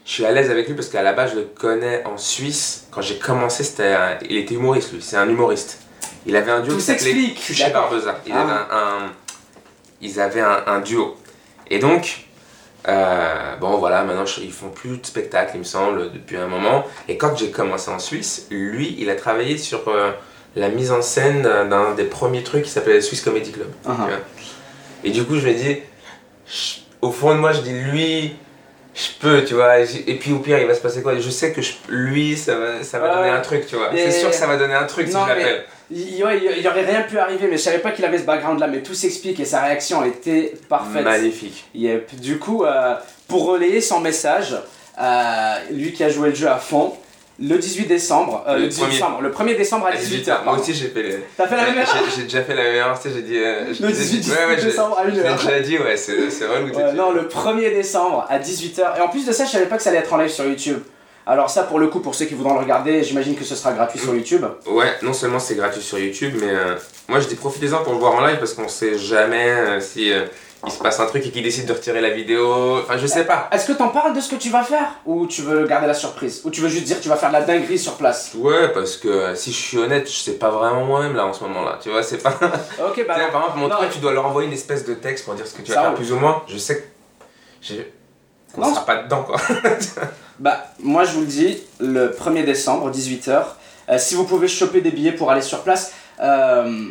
Je 0.05 0.11
suis 0.11 0.25
à 0.25 0.31
l'aise 0.31 0.51
avec 0.51 0.67
lui 0.67 0.75
parce 0.75 0.87
qu'à 0.87 1.01
la 1.01 1.13
base, 1.13 1.31
je 1.31 1.37
le 1.37 1.41
connais 1.45 2.03
en 2.05 2.15
Suisse. 2.17 2.85
Quand 2.91 3.01
j'ai 3.01 3.17
commencé, 3.17 3.63
c'était 3.63 3.93
un- 3.93 4.17
il 4.29 4.37
était 4.37 4.53
humoriste, 4.53 4.93
lui. 4.93 5.01
C'est 5.01 5.17
un 5.17 5.27
humoriste. 5.27 5.79
Il 6.27 6.35
avait 6.35 6.51
un 6.51 6.59
duo 6.61 6.73
Tout 6.73 6.77
qui 6.77 6.83
s'appelait. 6.83 7.71
Barbosa. 7.73 8.19
Il 8.27 8.31
Ah. 8.33 8.41
avait 8.41 8.51
un, 8.51 8.67
un- 9.07 9.11
ils 10.01 10.19
avaient 10.21 10.41
un, 10.41 10.63
un 10.67 10.79
duo. 10.79 11.15
Et 11.71 11.79
donc, 11.79 12.27
euh, 12.87 13.55
bon 13.59 13.77
voilà, 13.77 14.03
maintenant 14.03 14.25
ils 14.41 14.51
font 14.51 14.69
plus 14.69 14.97
de 14.99 15.05
spectacles, 15.05 15.51
il 15.55 15.59
me 15.59 15.63
semble, 15.63 16.11
depuis 16.13 16.37
un 16.37 16.47
moment. 16.47 16.85
Et 17.07 17.17
quand 17.17 17.35
j'ai 17.35 17.49
commencé 17.49 17.89
en 17.89 17.99
Suisse, 17.99 18.45
lui, 18.51 18.95
il 18.99 19.09
a 19.09 19.15
travaillé 19.15 19.57
sur 19.57 19.87
euh, 19.87 20.11
la 20.55 20.69
mise 20.69 20.91
en 20.91 21.01
scène 21.01 21.41
d'un 21.43 21.93
des 21.93 22.05
premiers 22.05 22.43
trucs 22.43 22.63
qui 22.63 22.69
s'appelait 22.69 23.01
Swiss 23.01 23.21
Comedy 23.21 23.51
Club. 23.51 23.67
Tu 23.83 23.91
vois. 23.91 24.07
Et 25.03 25.11
du 25.11 25.23
coup, 25.23 25.37
je 25.37 25.47
me 25.47 25.53
dis, 25.53 25.77
je- 26.47 26.75
au 27.01 27.11
fond 27.11 27.33
de 27.35 27.39
moi, 27.39 27.51
je 27.51 27.61
dis, 27.61 27.71
lui, 27.73 28.35
je 28.95 29.07
peux, 29.19 29.43
tu 29.43 29.53
vois. 29.55 29.79
Et 29.79 30.15
puis 30.15 30.31
au 30.31 30.39
pire, 30.39 30.57
il 30.59 30.67
va 30.67 30.73
se 30.73 30.81
passer 30.81 31.01
quoi? 31.01 31.15
Je 31.19 31.29
sais 31.29 31.51
que 31.51 31.61
je- 31.61 31.73
lui, 31.89 32.37
ça 32.37 32.55
va, 32.57 32.83
ça 32.83 32.99
va 32.99 33.09
Ouais. 33.09 33.15
donner 33.15 33.29
un 33.29 33.41
truc, 33.41 33.67
tu 33.67 33.75
vois. 33.75 33.89
C'est 33.93 34.11
sûr 34.11 34.29
que 34.29 34.35
ça 34.35 34.47
va 34.47 34.57
donner 34.57 34.73
un 34.73 34.85
truc 34.85 35.07
si 35.07 35.13
Non, 35.13 35.25
je 35.27 35.33
mais- 35.33 35.39
l'appelle. 35.39 35.63
Il, 35.91 36.15
y 36.15 36.23
aurait 36.23 36.83
rien 36.85 37.03
pu 37.03 37.19
arriver, 37.19 37.45
mais 37.47 37.57
je 37.57 37.61
savais 37.61 37.77
pas 37.77 37.91
qu'il 37.91 38.03
avait 38.05 38.17
ce 38.17 38.23
background 38.23 38.59
là, 38.59 38.65
mais 38.65 38.81
tout 38.81 38.95
s'explique 38.95 39.39
et 39.39 39.45
sa 39.45 39.61
réaction 39.61 40.03
était 40.03 40.53
parfaite. 40.67 41.03
Magnifique. 41.03 41.65
Yep. 41.75 42.15
Du 42.19 42.39
coup, 42.39 42.63
euh, 42.65 42.95
pour 43.27 43.45
relayer 43.45 43.81
son 43.81 43.99
message, 43.99 44.55
euh, 44.99 45.53
lui 45.71 45.93
qui 45.93 46.03
a 46.03 46.09
joué 46.09 46.29
le 46.29 46.35
jeu 46.35 46.47
à 46.47 46.57
fond, 46.57 46.93
le 47.39 47.57
18 47.57 47.85
décembre, 47.87 48.43
euh, 48.47 48.55
Le 48.55 48.61
le, 48.63 48.67
18 48.69 48.79
premier. 48.81 48.93
décembre, 48.93 49.21
le 49.21 49.29
1er 49.31 49.57
décembre 49.57 49.85
à 49.87 49.89
À 49.89 49.95
18h. 49.95 50.43
Moi 50.45 50.57
aussi, 50.57 50.73
j'ai 50.73 50.87
fait. 50.87 51.21
T'as 51.35 51.47
fait 51.47 51.55
la 51.57 51.63
même 51.63 51.77
erreur 51.79 51.95
J'ai 52.09 52.15
j'ai 52.17 52.23
déjà 52.23 52.43
fait 52.43 52.55
la 52.55 52.63
même 52.63 52.75
erreur, 52.75 52.99
tu 52.99 53.09
sais, 53.09 53.15
j'ai 53.15 53.21
dit. 53.23 53.37
euh, 53.37 53.65
Le 53.67 53.87
disais- 53.91 54.17
18 54.17 54.29
ouais, 54.31 54.45
ouais, 54.47 54.55
j'ai- 54.57 54.65
décembre 54.67 54.97
à 54.97 55.05
Je 55.05 55.09
l'ai 55.15 55.21
1h. 55.21 55.37
déjà 55.45 55.59
dit, 55.59 55.77
ouais, 55.77 55.97
c'est 55.97 56.13
relou. 56.47 56.67
Ouais, 56.73 56.91
dit. 56.91 56.97
non, 56.97 57.11
le 57.11 57.27
1er 57.27 57.71
décembre 57.71 58.25
à 58.29 58.39
18h. 58.39 58.97
Et 58.97 59.01
en 59.01 59.09
plus 59.09 59.25
de 59.25 59.31
ça, 59.33 59.45
je 59.45 59.51
savais 59.51 59.65
pas 59.65 59.75
que 59.77 59.83
ça 59.83 59.89
allait 59.89 59.99
être 59.99 60.13
en 60.13 60.17
live 60.17 60.29
sur 60.29 60.45
YouTube. 60.45 60.79
Alors 61.27 61.49
ça, 61.49 61.63
pour 61.63 61.79
le 61.79 61.87
coup, 61.87 61.99
pour 62.01 62.13
ceux 62.13 62.25
qui 62.25 62.35
voudront 62.35 62.53
le 62.53 62.59
regarder, 62.59 63.03
j'imagine 63.03 63.35
que 63.35 63.43
ce 63.43 63.55
sera 63.55 63.73
gratuit 63.73 63.99
sur 63.99 64.13
YouTube. 64.15 64.45
Ouais, 64.67 64.93
non 65.01 65.11
seulement 65.11 65.39
c'est 65.39 65.55
gratuit 65.55 65.81
sur 65.81 65.97
YouTube, 65.97 66.35
mais 66.39 66.51
euh, 66.51 66.75
moi 67.09 67.19
je 67.19 67.27
dis 67.27 67.33
profitez-en 67.35 67.81
pour 67.83 67.93
le 67.93 67.99
voir 67.99 68.13
en 68.13 68.23
live 68.27 68.37
parce 68.37 68.53
qu'on 68.53 68.67
sait 68.67 68.95
jamais 68.97 69.49
euh, 69.49 69.79
si 69.79 70.13
euh, 70.13 70.25
il 70.65 70.71
se 70.71 70.79
passe 70.79 70.99
un 70.99 71.05
truc 71.05 71.25
et 71.25 71.31
qu'il 71.31 71.43
décide 71.43 71.65
de 71.67 71.73
retirer 71.73 72.01
la 72.01 72.09
vidéo. 72.11 72.79
Enfin, 72.79 72.97
je 72.97 73.07
sais 73.07 73.25
pas. 73.25 73.49
Est-ce 73.51 73.67
que 73.67 73.73
t'en 73.73 73.89
parles 73.89 74.13
de 74.15 74.19
ce 74.19 74.29
que 74.29 74.35
tu 74.35 74.49
vas 74.49 74.63
faire? 74.63 74.87
Ou 75.05 75.27
tu 75.27 75.41
veux 75.41 75.65
garder 75.67 75.87
la 75.87 75.93
surprise? 75.93 76.41
Ou 76.45 76.49
tu 76.49 76.61
veux 76.61 76.69
juste 76.69 76.85
dire 76.85 76.97
que 76.97 77.03
tu 77.03 77.09
vas 77.09 77.15
faire 77.15 77.29
de 77.29 77.33
la 77.33 77.41
dinguerie 77.41 77.77
sur 77.79 77.93
place? 77.95 78.31
Ouais, 78.35 78.69
parce 78.73 78.97
que 78.97 79.07
euh, 79.07 79.35
si 79.35 79.51
je 79.51 79.57
suis 79.57 79.77
honnête, 79.77 80.07
je 80.09 80.15
sais 80.17 80.33
pas 80.37 80.49
vraiment 80.49 80.83
moi-même 80.85 81.15
là 81.15 81.25
en 81.25 81.33
ce 81.33 81.43
moment-là. 81.43 81.77
Tu 81.81 81.89
vois, 81.89 82.03
c'est 82.03 82.17
pas. 82.17 82.31
Ok, 82.87 83.05
bah 83.07 83.15
par 83.31 83.41
exemple, 83.43 83.57
mon 83.59 83.67
non, 83.67 83.75
truc, 83.77 83.89
tu 83.91 83.99
dois 83.99 84.13
leur 84.13 84.25
envoyer 84.25 84.47
une 84.47 84.53
espèce 84.53 84.85
de 84.85 84.93
texte 84.95 85.25
pour 85.25 85.33
dire 85.35 85.45
ce 85.47 85.53
que 85.53 85.61
tu 85.61 85.71
vas 85.71 85.81
faire 85.81 85.89
roule. 85.89 85.95
plus 85.97 86.11
ou 86.11 86.17
moins. 86.17 86.43
Je 86.47 86.57
sais 86.57 86.77
que. 86.77 86.83
j'ai- 87.61 87.91
qu'on 88.53 88.61
Non, 88.61 88.73
sera 88.73 88.85
pas 88.85 89.03
dedans 89.03 89.23
quoi. 89.23 89.35
Bah, 90.39 90.65
moi 90.79 91.05
je 91.05 91.11
vous 91.13 91.21
le 91.21 91.27
dis, 91.27 91.57
le 91.79 92.09
1er 92.09 92.43
décembre, 92.43 92.91
18h, 92.91 93.43
si 93.97 94.15
vous 94.15 94.25
pouvez 94.25 94.47
choper 94.49 94.81
des 94.81 94.91
billets 94.91 95.13
pour 95.13 95.31
aller 95.31 95.41
sur 95.41 95.61
place, 95.61 95.93
euh, 96.21 96.89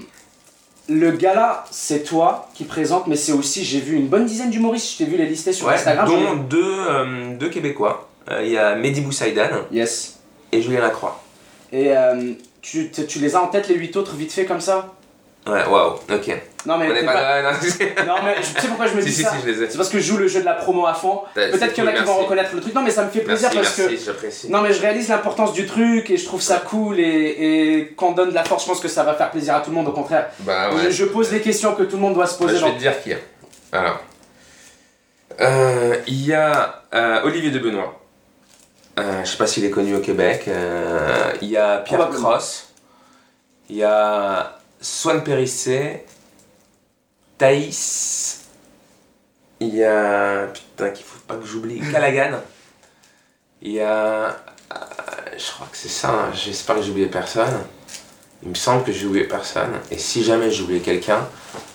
le 0.88 1.10
gala, 1.12 1.64
c'est 1.70 2.02
toi 2.04 2.48
qui 2.54 2.64
présente, 2.64 3.06
mais 3.06 3.16
c'est 3.16 3.32
aussi, 3.32 3.64
j'ai 3.64 3.80
vu 3.80 3.96
une 3.96 4.08
bonne 4.08 4.26
dizaine 4.26 4.50
d'humoristes, 4.50 4.92
je 4.92 4.98
t'ai 4.98 5.04
vu 5.10 5.16
les 5.16 5.26
lister 5.26 5.52
sur 5.52 5.66
Ouais, 5.66 5.74
Instagram. 5.74 6.08
dont 6.08 6.34
deux, 6.36 6.62
euh, 6.62 7.36
deux 7.36 7.48
Québécois. 7.48 8.08
Euh, 8.30 8.42
Il 8.44 8.52
y 8.52 8.58
a 8.58 8.74
Mehdi 8.74 9.00
Boussaïdan 9.00 9.48
Yes. 9.72 10.18
et 10.52 10.60
Julien 10.62 10.80
Lacroix. 10.80 11.20
Et 11.72 11.96
euh, 11.96 12.32
tu, 12.62 12.90
tu 12.90 13.18
les 13.18 13.34
as 13.36 13.42
en 13.42 13.48
tête 13.48 13.68
les 13.68 13.74
8 13.74 13.96
autres 13.96 14.14
vite 14.14 14.32
fait 14.32 14.44
comme 14.46 14.60
ça? 14.60 14.93
Ouais, 15.46 15.62
waouh, 15.66 15.94
ok. 16.10 16.42
Non 16.66 16.78
mais, 16.78 16.90
On 16.90 16.94
est 16.94 17.04
pas 17.04 17.12
pas- 17.12 17.42
là, 17.42 17.52
non, 18.06 18.14
mais 18.24 18.36
je 18.38 18.58
sais 18.60 18.68
pourquoi 18.68 18.86
je 18.86 18.94
me 18.94 19.02
dis 19.02 19.12
si, 19.12 19.22
ça. 19.22 19.30
si, 19.32 19.36
je 19.44 19.50
les 19.50 19.62
ai. 19.62 19.68
C'est 19.70 19.76
parce 19.76 19.90
que 19.90 19.98
je 19.98 20.04
joue 20.06 20.16
le 20.16 20.26
jeu 20.26 20.40
de 20.40 20.46
la 20.46 20.54
promo 20.54 20.86
à 20.86 20.94
fond. 20.94 21.20
C'est 21.34 21.50
Peut-être 21.50 21.74
qu'il 21.74 21.84
y 21.84 21.86
en 21.86 21.90
a 21.90 21.92
qui 21.92 22.02
vont 22.02 22.16
reconnaître 22.16 22.54
le 22.54 22.62
truc. 22.62 22.74
Non 22.74 22.80
mais 22.80 22.90
ça 22.90 23.04
me 23.04 23.10
fait 23.10 23.20
plaisir 23.20 23.50
Merci, 23.52 23.82
parce 23.82 24.04
que 24.16 24.22
merci. 24.22 24.50
Non 24.50 24.62
mais 24.62 24.72
je 24.72 24.80
réalise 24.80 25.08
l'importance 25.10 25.52
du 25.52 25.66
truc 25.66 26.08
et 26.10 26.16
je 26.16 26.24
trouve 26.24 26.40
ça 26.40 26.62
cool 26.66 26.98
et, 26.98 27.04
et 27.04 27.94
quand 27.94 28.08
on 28.08 28.12
donne 28.12 28.30
de 28.30 28.34
la 28.34 28.44
force, 28.44 28.62
je 28.64 28.68
pense 28.70 28.80
que 28.80 28.88
ça 28.88 29.02
va 29.02 29.12
faire 29.12 29.30
plaisir 29.30 29.54
à 29.56 29.60
tout 29.60 29.68
le 29.68 29.76
monde. 29.76 29.88
Au 29.88 29.92
contraire, 29.92 30.30
Bah 30.40 30.70
je, 30.70 30.76
ouais. 30.86 30.90
je 30.90 31.04
pose 31.04 31.30
les 31.30 31.42
questions 31.42 31.74
que 31.74 31.82
tout 31.82 31.96
le 31.96 32.02
monde 32.02 32.14
doit 32.14 32.26
se 32.26 32.38
Bah, 32.38 32.46
poser. 32.46 32.58
je 32.58 32.64
vais 32.64 32.72
te 32.72 32.78
dire 32.78 33.02
qui. 33.02 33.12
Alors. 33.72 34.00
Euh, 35.40 35.96
il 36.06 36.24
y 36.26 36.32
a 36.32 36.82
euh, 36.94 37.20
Olivier 37.24 37.50
de 37.50 37.58
Benoît. 37.58 38.00
Euh, 38.98 39.24
je 39.24 39.30
sais 39.30 39.36
pas 39.36 39.46
s'il 39.46 39.64
est 39.64 39.70
connu 39.70 39.94
au 39.96 40.00
Québec. 40.00 40.48
Il 41.42 41.48
y 41.48 41.56
a 41.56 41.78
Pierre. 41.78 42.08
Cross. 42.10 42.68
Il 43.68 43.76
y 43.76 43.82
a 43.84 44.58
Swan 44.84 45.24
Périssé. 45.24 46.04
Thaïs. 47.38 48.40
Il 49.60 49.74
y 49.74 49.84
a. 49.84 50.46
Putain, 50.52 50.90
qu'il 50.90 51.04
faut 51.04 51.18
pas 51.26 51.36
que 51.36 51.46
j'oublie. 51.46 51.80
Callaghan. 51.92 52.38
Il 53.62 53.72
y 53.72 53.80
a. 53.80 54.36
je 55.36 55.52
crois 55.52 55.66
que 55.70 55.76
c'est 55.76 55.88
ça. 55.88 56.10
hein. 56.10 56.30
J'espère 56.34 56.76
que 56.76 56.82
j'ai 56.82 56.90
oublié 56.90 57.06
personne. 57.06 57.62
Il 58.42 58.50
me 58.50 58.54
semble 58.54 58.84
que 58.84 58.92
j'ai 58.92 59.06
oublié 59.06 59.24
personne. 59.24 59.70
Et 59.90 59.96
si 59.96 60.22
jamais 60.22 60.50
j'ai 60.50 60.62
oublié 60.64 60.80
quelqu'un, 60.80 61.26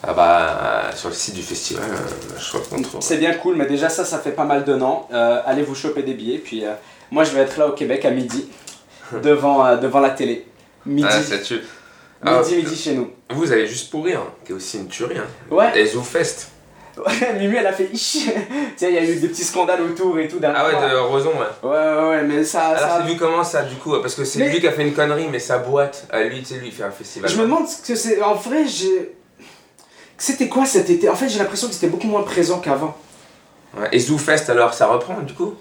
ah 0.04 0.14
bah, 0.14 0.92
sur 0.94 1.10
le 1.10 1.16
site 1.16 1.34
du 1.34 1.42
festival, 1.42 1.84
euh, 1.90 2.38
je 2.40 2.48
crois 2.48 2.62
qu'on 2.70 2.80
trouve. 2.84 3.02
C'est 3.02 3.18
bien 3.18 3.34
cool, 3.34 3.56
mais 3.56 3.66
déjà 3.66 3.90
ça, 3.90 4.06
ça 4.06 4.20
fait 4.20 4.34
pas 4.34 4.44
mal 4.46 4.64
de 4.66 4.76
noms. 4.76 5.06
Euh, 5.12 5.42
allez 5.48 5.64
vous 5.64 5.74
choper 5.74 6.04
des 6.04 6.14
billets. 6.14 6.38
Puis 6.38 6.64
euh, 6.64 6.74
moi, 7.10 7.24
je 7.24 7.32
vais 7.32 7.42
être 7.42 7.58
là 7.58 7.70
au 7.70 7.72
Québec 7.72 8.06
à 8.06 8.12
midi, 8.12 8.48
devant, 9.24 9.66
euh, 9.66 9.78
devant 9.78 10.00
la 10.00 10.12
télé. 10.12 10.46
Midi, 10.86 11.08
Ah, 11.10 11.24
ça 11.24 11.40
tue. 11.40 11.62
Ah, 12.26 12.42
midi, 12.42 12.56
midi 12.58 12.76
chez 12.76 12.94
nous. 12.94 13.10
Vous 13.30 13.52
avez 13.52 13.66
juste 13.68 13.90
pour 13.92 14.04
rire, 14.06 14.22
qui 14.46 14.52
est 14.52 14.56
aussi 14.56 14.78
une 14.78 14.88
tuerie. 14.88 15.18
Hein. 15.18 15.28
Ouais, 15.50 15.80
Et 15.80 15.86
ZooFest. 15.86 16.50
ouais, 16.98 17.34
Mimi, 17.40 17.56
elle 17.56 17.68
a 17.68 17.72
fait 17.74 17.90
ichi. 17.94 18.30
Tiens, 18.76 18.90
il 18.90 18.96
y 18.96 18.98
a 18.98 19.04
eu 19.04 19.16
des 19.16 19.28
petits 19.30 19.44
scandales 19.46 19.82
autour 19.82 20.20
et 20.20 20.28
tout. 20.28 20.40
Ah 20.44 20.66
ouais, 20.68 20.90
de 20.90 20.96
Roson, 20.98 21.30
ouais. 21.30 21.70
Ouais, 21.70 21.70
ouais, 22.04 22.10
ouais, 22.10 22.24
mais 22.24 22.44
ça. 22.44 22.68
Alors, 22.68 22.80
ça- 22.82 23.04
c'est 23.06 23.12
vu 23.14 23.18
comment 23.18 23.44
ça, 23.44 23.62
du 23.64 23.76
coup 23.76 23.94
Parce 24.02 24.16
que 24.16 24.26
c'est 24.26 24.40
Mais- 24.40 24.50
lui 24.50 24.60
qui 24.60 24.68
a 24.68 24.72
fait 24.74 24.86
une 24.86 24.94
connerie, 24.94 25.28
mais 25.32 25.40
sa 25.40 25.60
boîte, 25.60 26.08
à 26.12 26.22
lui, 26.24 26.40
tu 26.40 26.46
sais, 26.46 26.56
lui, 26.56 26.68
il 26.68 26.74
fait 26.74 26.84
un 26.84 26.92
festival. 26.92 27.30
Je 27.30 27.38
me 27.38 27.44
demande 27.44 27.68
ce 27.70 27.82
que 27.88 27.96
c'est. 27.96 28.22
En 28.22 28.34
vrai, 28.36 28.66
j'ai. 28.68 29.16
C'était 30.18 30.50
quoi 30.50 30.66
cet 30.66 30.90
été? 30.90 31.08
En 31.08 31.16
fait, 31.16 31.30
j'ai 31.30 31.40
l'impression 31.40 31.68
que 31.70 31.74
c'était 31.74 31.88
beaucoup 31.88 32.08
moins 32.08 32.24
présent 32.24 32.60
qu'avant. 32.60 32.98
Ouais. 33.78 33.88
Et 33.94 34.00
ZooFest, 34.00 34.50
alors, 34.50 34.74
ça 34.74 34.88
reprend, 34.88 35.22
du 35.22 35.34
coup? 35.34 35.54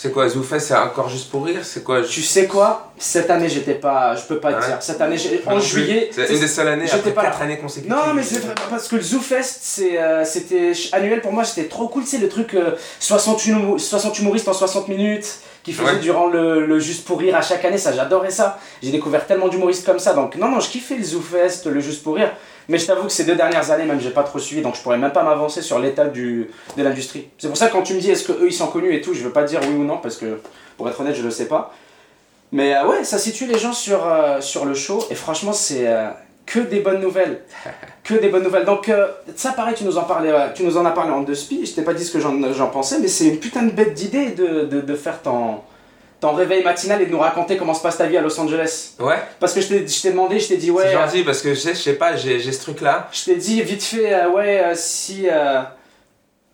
C'est 0.00 0.12
quoi, 0.12 0.28
ZooFest, 0.28 0.60
c'est 0.60 0.76
encore 0.76 1.08
juste 1.08 1.28
pour 1.28 1.44
rire 1.44 1.58
C'est 1.64 1.82
quoi 1.82 2.02
Tu 2.02 2.22
sais 2.22 2.46
quoi? 2.46 2.92
Cette 2.98 3.28
année, 3.30 3.48
j'étais 3.48 3.74
pas. 3.74 4.14
Je 4.14 4.22
peux 4.26 4.38
pas 4.38 4.52
te 4.52 4.64
dire. 4.64 4.76
Cette 4.80 5.00
année, 5.00 5.16
en 5.44 5.58
juillet. 5.58 6.08
C'est 6.12 6.32
une 6.32 6.38
des 6.38 6.46
seules 6.46 6.68
années, 6.68 6.86
j'étais 6.86 7.10
pas 7.10 7.24
là. 7.24 7.30
4 7.30 7.42
années 7.42 7.58
consécutives. 7.58 7.90
Non, 7.92 8.14
mais 8.14 8.22
c'est 8.22 8.38
vrai, 8.38 8.54
parce 8.70 8.86
que 8.86 8.94
le 8.94 9.02
ZooFest, 9.02 9.58
c'est, 9.60 10.00
euh, 10.00 10.24
c'était 10.24 10.70
annuel 10.92 11.20
pour 11.20 11.32
moi, 11.32 11.42
c'était 11.42 11.66
trop 11.66 11.88
cool. 11.88 12.04
C'est 12.06 12.18
le 12.18 12.28
truc 12.28 12.54
euh, 12.54 12.76
60, 13.00 13.44
humo- 13.46 13.76
60 13.76 14.16
humoristes 14.20 14.46
en 14.46 14.52
60 14.52 14.86
minutes 14.86 15.40
qui 15.64 15.72
faisaient 15.72 15.90
Ouais. 15.94 15.98
durant 15.98 16.28
le, 16.28 16.64
le 16.64 16.78
Juste 16.78 17.04
pour 17.04 17.18
Rire 17.18 17.34
à 17.34 17.42
chaque 17.42 17.64
année. 17.64 17.76
Ça, 17.78 17.90
j'adorais 17.90 18.30
ça. 18.30 18.60
J'ai 18.80 18.92
découvert 18.92 19.26
tellement 19.26 19.48
d'humoristes 19.48 19.84
comme 19.84 19.98
ça. 19.98 20.14
Donc, 20.14 20.36
non, 20.36 20.48
non, 20.48 20.60
je 20.60 20.68
kiffais 20.70 20.94
le 20.94 21.02
ZooFest, 21.02 21.66
le 21.66 21.80
Juste 21.80 22.04
pour 22.04 22.14
Rire. 22.14 22.30
Mais 22.68 22.78
je 22.78 22.86
t'avoue 22.86 23.04
que 23.04 23.12
ces 23.12 23.24
deux 23.24 23.34
dernières 23.34 23.70
années, 23.70 23.84
même, 23.86 23.98
j'ai 24.00 24.10
pas 24.10 24.22
trop 24.24 24.38
suivi. 24.38 24.60
Donc, 24.60 24.76
je 24.76 24.82
pourrais 24.82 24.98
même 24.98 25.12
pas 25.12 25.22
m'avancer 25.22 25.62
sur 25.62 25.78
l'état 25.78 26.04
du, 26.06 26.50
de 26.76 26.82
l'industrie. 26.82 27.28
C'est 27.38 27.48
pour 27.48 27.56
ça 27.56 27.68
que 27.68 27.72
quand 27.72 27.82
tu 27.82 27.94
me 27.94 28.00
dis 28.00 28.10
est-ce 28.10 28.24
que 28.24 28.32
eux 28.32 28.46
ils 28.48 28.52
sont 28.52 28.66
connus 28.66 28.94
et 28.94 29.00
tout, 29.00 29.14
je 29.14 29.22
veux 29.22 29.32
pas 29.32 29.44
dire 29.44 29.60
oui 29.62 29.74
ou 29.74 29.84
non, 29.84 29.96
parce 29.98 30.16
que 30.16 30.40
pour 30.76 30.88
être 30.88 31.00
honnête, 31.00 31.14
je 31.14 31.22
le 31.22 31.30
sais 31.30 31.46
pas. 31.46 31.74
Mais 32.52 32.74
euh, 32.76 32.86
ouais, 32.86 33.04
ça 33.04 33.18
situe 33.18 33.46
les 33.46 33.58
gens 33.58 33.72
sur, 33.72 34.06
euh, 34.06 34.40
sur 34.40 34.64
le 34.66 34.74
show. 34.74 35.04
Et 35.10 35.14
franchement, 35.14 35.52
c'est. 35.52 35.86
euh, 35.86 36.08
que 36.46 36.60
des 36.60 36.80
bonnes 36.80 37.00
nouvelles. 37.00 37.42
Que 38.04 38.14
des 38.14 38.28
bonnes 38.30 38.42
nouvelles. 38.44 38.64
Donc, 38.64 38.90
ça, 39.36 39.52
pareil, 39.52 39.74
tu 39.76 39.84
nous 39.84 39.98
en, 39.98 40.04
parlais, 40.04 40.32
tu 40.54 40.62
nous 40.62 40.78
en 40.78 40.86
as 40.86 40.92
parlé 40.92 41.10
en 41.12 41.20
deux 41.20 41.34
spi. 41.34 41.66
Je 41.66 41.74
t'ai 41.74 41.82
pas 41.82 41.92
dit 41.92 42.02
ce 42.02 42.10
que 42.10 42.20
j'en 42.20 42.52
j'en 42.54 42.68
pensais, 42.68 42.98
mais 43.00 43.06
c'est 43.08 43.26
une 43.26 43.36
putain 43.38 43.64
de 43.64 43.70
bête 43.70 43.92
d'idée 43.92 44.30
de, 44.30 44.64
de, 44.64 44.80
de 44.80 44.94
faire 44.94 45.20
ton, 45.20 45.56
ton 46.20 46.32
réveil 46.32 46.64
matinal 46.64 47.00
et 47.02 47.06
de 47.06 47.10
nous 47.12 47.18
raconter 47.20 47.56
comment 47.56 47.74
se 47.74 47.82
passe 47.82 47.96
ta 47.98 48.06
vie 48.06 48.16
à 48.16 48.20
Los 48.20 48.38
Angeles. 48.40 48.94
Ouais, 48.98 49.18
Parce 49.38 49.52
que 49.54 49.60
je 49.60 49.68
t'ai 49.68 49.86
je 49.86 50.08
demandé, 50.08 50.40
je 50.40 50.48
t'ai 50.48 50.56
dit, 50.56 50.70
ouais. 50.70 50.84
c'est 50.86 50.92
gentil, 50.92 51.22
parce 51.24 51.40
que 51.42 51.50
je 51.54 51.58
sais, 51.60 51.74
je 51.74 51.78
sais 51.80 51.92
pas, 51.94 52.16
j'ai 52.16 52.40
ce 52.40 52.60
truc-là. 52.62 53.08
Je 53.12 53.24
t'ai 53.26 53.36
dit 53.36 53.62
vite 53.62 53.82
fait, 53.82 54.12
euh, 54.12 54.30
ouais, 54.30 54.60
euh, 54.64 54.72
si. 54.74 55.28
euh, 55.30 55.60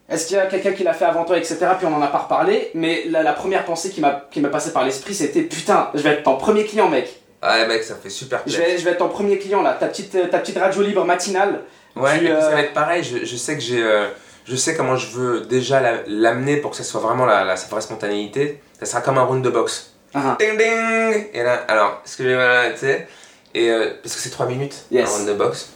Est-ce 0.09 0.27
qu'il 0.27 0.37
y 0.37 0.41
a 0.41 0.47
quelqu'un 0.47 0.73
qui 0.73 0.85
l'a 0.85 0.93
fait 0.93 1.07
avant 1.07 1.25
toi, 1.25 1.39
etc. 1.39 1.57
Puis 1.79 1.87
on 1.87 1.95
en 1.95 2.03
a 2.03 2.09
pas 2.09 2.19
reparlé, 2.19 2.71
mais 2.75 3.05
la, 3.09 3.23
la 3.23 3.33
première 3.33 3.65
pensée 3.65 3.89
qui 3.91 4.01
m'a 4.03 4.49
passée 4.51 4.73
par 4.73 4.85
l'esprit, 4.85 5.15
c'était 5.15 5.43
putain, 5.43 5.89
je 5.95 6.01
vais 6.03 6.11
être 6.11 6.25
ton 6.25 6.37
premier 6.37 6.65
client, 6.65 6.89
mec. 6.91 7.09
Ouais, 7.43 7.67
mec, 7.67 7.83
ça 7.83 7.95
fait 8.03 8.11
super 8.11 8.39
Je 8.41 8.43
plaisir. 8.45 8.61
vais, 8.65 8.79
je 8.79 8.85
vais 8.85 8.91
être 8.93 8.99
ton 8.99 9.09
premier 9.09 9.39
client 9.39 9.63
là, 9.63 9.75
ta 9.79 9.87
petite, 9.87 10.13
ta 10.31 10.39
petite 10.39 10.59
radio 10.59 10.83
libre 10.83 11.05
matinale. 11.05 11.61
Ouais, 11.97 12.19
ça 12.19 12.25
euh, 12.25 12.51
va 12.51 12.61
être 12.61 12.73
pareil. 12.75 13.03
Je, 13.03 13.25
je 13.25 13.37
sais 13.37 13.55
que 13.55 13.63
j'ai. 13.63 13.83
euh, 13.83 14.09
je 14.47 14.57
sais 14.57 14.75
comment 14.75 14.97
je 14.97 15.07
veux 15.17 15.41
déjà 15.43 15.81
la- 15.81 16.03
l'amener 16.07 16.59
pour 16.59 16.71
que 16.73 16.77
ça 16.77 16.85
soit 16.85 17.01
vraiment 17.01 17.25
la, 17.25 17.45
la, 17.45 17.57
sa 17.57 17.69
vraie 17.69 17.81
spontanéité. 17.81 18.61
Ça 18.85 18.91
sera 18.93 19.01
comme 19.01 19.19
un 19.19 19.23
round 19.23 19.43
de 19.45 19.51
boxe. 19.51 19.93
Ah, 20.15 20.37
Ding 20.39 20.57
ding 20.59 21.27
Et 21.33 21.43
là, 21.43 21.65
alors, 21.69 22.01
excusez-moi, 22.05 22.71
tu 22.75 22.81
sais. 22.81 23.09
Et 23.55 23.71
euh, 23.71 23.91
parce 24.03 24.15
que 24.15 24.21
c'est 24.21 24.31
3 24.31 24.47
minutes, 24.47 24.85
Yes. 24.91 25.09
un 25.09 25.13
round 25.13 25.29
de 25.29 25.35
boxe. 25.35 25.71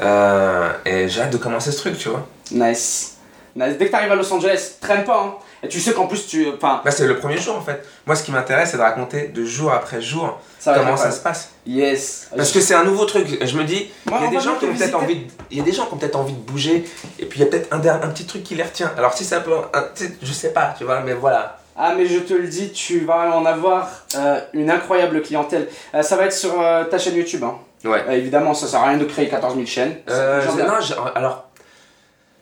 Euh, 0.00 0.70
et 0.84 1.08
j'ai 1.08 1.22
hâte 1.22 1.30
de 1.30 1.38
commencer 1.38 1.72
ce 1.72 1.78
truc, 1.78 1.98
tu 1.98 2.08
vois. 2.08 2.26
nice. 2.50 3.16
nice. 3.54 3.76
Dès 3.78 3.86
que 3.86 3.90
t'arrives 3.90 4.12
à 4.12 4.14
Los 4.14 4.30
Angeles, 4.32 4.72
traîne 4.80 5.04
pas. 5.04 5.22
Hein. 5.22 5.34
Et 5.62 5.68
tu 5.68 5.80
sais 5.80 5.92
qu'en 5.94 6.06
plus, 6.06 6.26
tu. 6.26 6.46
Enfin, 6.54 6.82
Là, 6.84 6.90
c'est 6.90 7.06
le 7.06 7.16
premier 7.18 7.38
jour 7.38 7.56
en 7.56 7.62
fait. 7.62 7.82
Moi, 8.06 8.14
ce 8.14 8.22
qui 8.22 8.30
m'intéresse, 8.30 8.70
c'est 8.72 8.76
de 8.76 8.82
raconter 8.82 9.28
de 9.28 9.44
jour 9.44 9.72
après 9.72 10.02
jour 10.02 10.38
ça 10.58 10.74
comment 10.74 10.96
ça 10.96 11.10
se 11.10 11.20
passe. 11.20 11.50
Yes. 11.66 12.28
Parce 12.36 12.52
que 12.52 12.60
c'est 12.60 12.74
un 12.74 12.84
nouveau 12.84 13.06
truc. 13.06 13.26
Je 13.42 13.56
me 13.56 13.64
dis, 13.64 13.90
il 14.06 14.12
y 14.12 14.26
a 14.26 14.30
des 14.30 14.40
gens 14.40 14.56
qui 14.56 14.66
ont 14.66 14.74
peut-être 14.74 14.94
envie, 14.94 15.16
de- 15.16 15.26
il 15.50 15.56
y 15.58 15.60
a 15.60 15.64
des 15.64 15.72
gens 15.72 15.86
qui 15.86 15.94
ont 15.94 15.96
peut-être 15.96 16.16
envie 16.16 16.34
de 16.34 16.38
bouger, 16.38 16.84
et 17.18 17.24
puis 17.24 17.40
il 17.40 17.44
y 17.44 17.46
a 17.46 17.50
peut-être 17.50 17.72
un, 17.72 17.78
petit 18.08 18.26
truc 18.26 18.42
qui 18.42 18.54
les 18.54 18.62
retient. 18.62 18.92
Alors 18.98 19.14
si 19.14 19.24
ça 19.24 19.40
peut, 19.40 19.52
un- 19.72 19.84
tu 19.94 20.14
je 20.22 20.32
sais 20.32 20.52
pas, 20.52 20.74
tu 20.76 20.84
vois, 20.84 21.00
mais 21.00 21.14
voilà. 21.14 21.58
Ah 21.78 21.94
mais 21.96 22.06
je 22.06 22.18
te 22.20 22.32
le 22.32 22.46
dis, 22.48 22.72
tu 22.72 23.00
vas 23.00 23.36
en 23.36 23.44
avoir 23.44 23.90
euh, 24.14 24.40
une 24.54 24.70
incroyable 24.70 25.20
clientèle. 25.22 25.68
Euh, 25.94 26.02
ça 26.02 26.16
va 26.16 26.24
être 26.24 26.32
sur 26.32 26.60
euh, 26.60 26.84
ta 26.84 26.98
chaîne 26.98 27.14
YouTube. 27.16 27.44
Hein. 27.44 27.58
Ouais. 27.84 28.02
Évidemment, 28.18 28.54
ça 28.54 28.66
sert 28.66 28.80
à 28.80 28.88
rien 28.88 28.98
de 28.98 29.04
créer 29.04 29.28
14 29.28 29.54
000 29.54 29.66
chaînes. 29.66 29.96
Euh, 30.08 30.42
non, 30.56 30.80
je- 30.80 30.94
alors, 31.14 31.48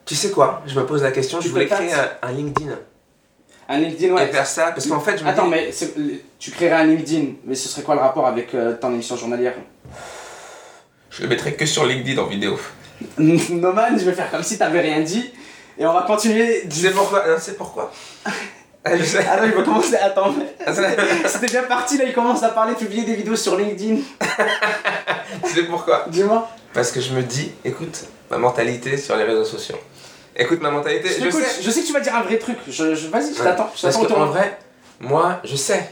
tu 0.06 0.14
sais 0.14 0.30
quoi? 0.30 0.62
Je 0.66 0.78
me 0.78 0.86
pose 0.86 1.02
la 1.02 1.10
question. 1.10 1.38
Tu 1.40 1.48
je 1.48 1.52
voulais 1.52 1.66
créer 1.66 1.92
un, 1.92 2.08
un 2.28 2.32
LinkedIn 2.32 2.70
Un 3.68 3.78
LinkedIn, 3.78 4.14
ouais. 4.14 4.28
et 4.28 4.32
faire 4.32 4.46
ça, 4.46 4.70
parce 4.72 4.86
qu'en 4.86 5.00
fait, 5.00 5.18
je 5.18 5.24
me 5.24 5.28
Attends, 5.28 5.44
dis, 5.46 5.50
mais 5.50 5.72
c'est- 5.72 5.94
tu 6.38 6.50
créerais 6.52 6.76
un 6.82 6.84
LinkedIn, 6.84 7.32
mais 7.44 7.56
ce 7.56 7.68
serait 7.68 7.82
quoi 7.82 7.96
le 7.96 8.00
rapport 8.02 8.26
avec 8.28 8.54
ton 8.80 8.92
émission 8.92 9.16
journalière? 9.16 9.54
Je 11.10 11.22
le 11.22 11.28
mettrai 11.28 11.54
que 11.54 11.66
sur 11.66 11.84
LinkedIn 11.86 12.20
en 12.22 12.26
vidéo. 12.26 12.58
Noman, 13.18 13.98
je 13.98 14.04
vais 14.04 14.12
faire 14.12 14.30
comme 14.30 14.42
si 14.44 14.58
t'avais 14.58 14.80
rien 14.80 15.00
dit. 15.00 15.32
Et 15.76 15.84
on 15.86 15.92
va 15.92 16.02
continuer 16.02 16.62
du... 16.66 16.76
sais 16.76 16.90
pourquoi? 16.92 17.24
C'est 17.40 17.56
pourquoi? 17.56 17.90
Ah, 18.84 18.96
je 18.96 19.02
sais. 19.04 19.18
Attends, 19.26 19.44
il 19.44 19.52
va 19.52 19.62
commencer... 19.62 19.96
Attends, 19.96 20.34
Ah, 20.66 20.72
c'est- 20.74 21.28
c'était 21.28 21.46
bien 21.46 21.62
parti, 21.62 21.96
là, 21.98 22.04
il 22.04 22.12
commence 22.12 22.42
à 22.42 22.48
parler, 22.50 22.74
publier 22.74 23.04
des 23.04 23.14
vidéos 23.14 23.36
sur 23.36 23.56
LinkedIn. 23.56 23.96
Tu 25.44 25.50
sais 25.54 25.62
pourquoi? 25.64 26.04
Dis-moi. 26.08 26.48
Parce 26.72 26.90
que 26.92 27.00
je 27.00 27.12
me 27.14 27.22
dis, 27.22 27.52
écoute, 27.64 28.04
ma 28.30 28.38
mentalité 28.38 28.96
sur 28.96 29.16
les 29.16 29.24
réseaux 29.24 29.44
sociaux. 29.44 29.76
Écoute 30.36 30.60
ma 30.60 30.70
mentalité. 30.70 31.08
Je, 31.08 31.30
sais. 31.30 31.62
je 31.62 31.70
sais 31.70 31.80
que 31.82 31.86
tu 31.86 31.92
vas 31.92 32.00
dire 32.00 32.14
un 32.16 32.22
vrai 32.22 32.38
truc. 32.38 32.56
Je, 32.68 32.94
je- 32.94 33.06
Vas-y, 33.08 33.32
je 33.34 33.38
Ouais. 33.38 33.44
t'attends. 33.44 33.70
Parce 33.80 33.96
tournant. 33.96 34.26
vrai, 34.26 34.58
moi, 35.00 35.40
je 35.44 35.54
sais. 35.56 35.88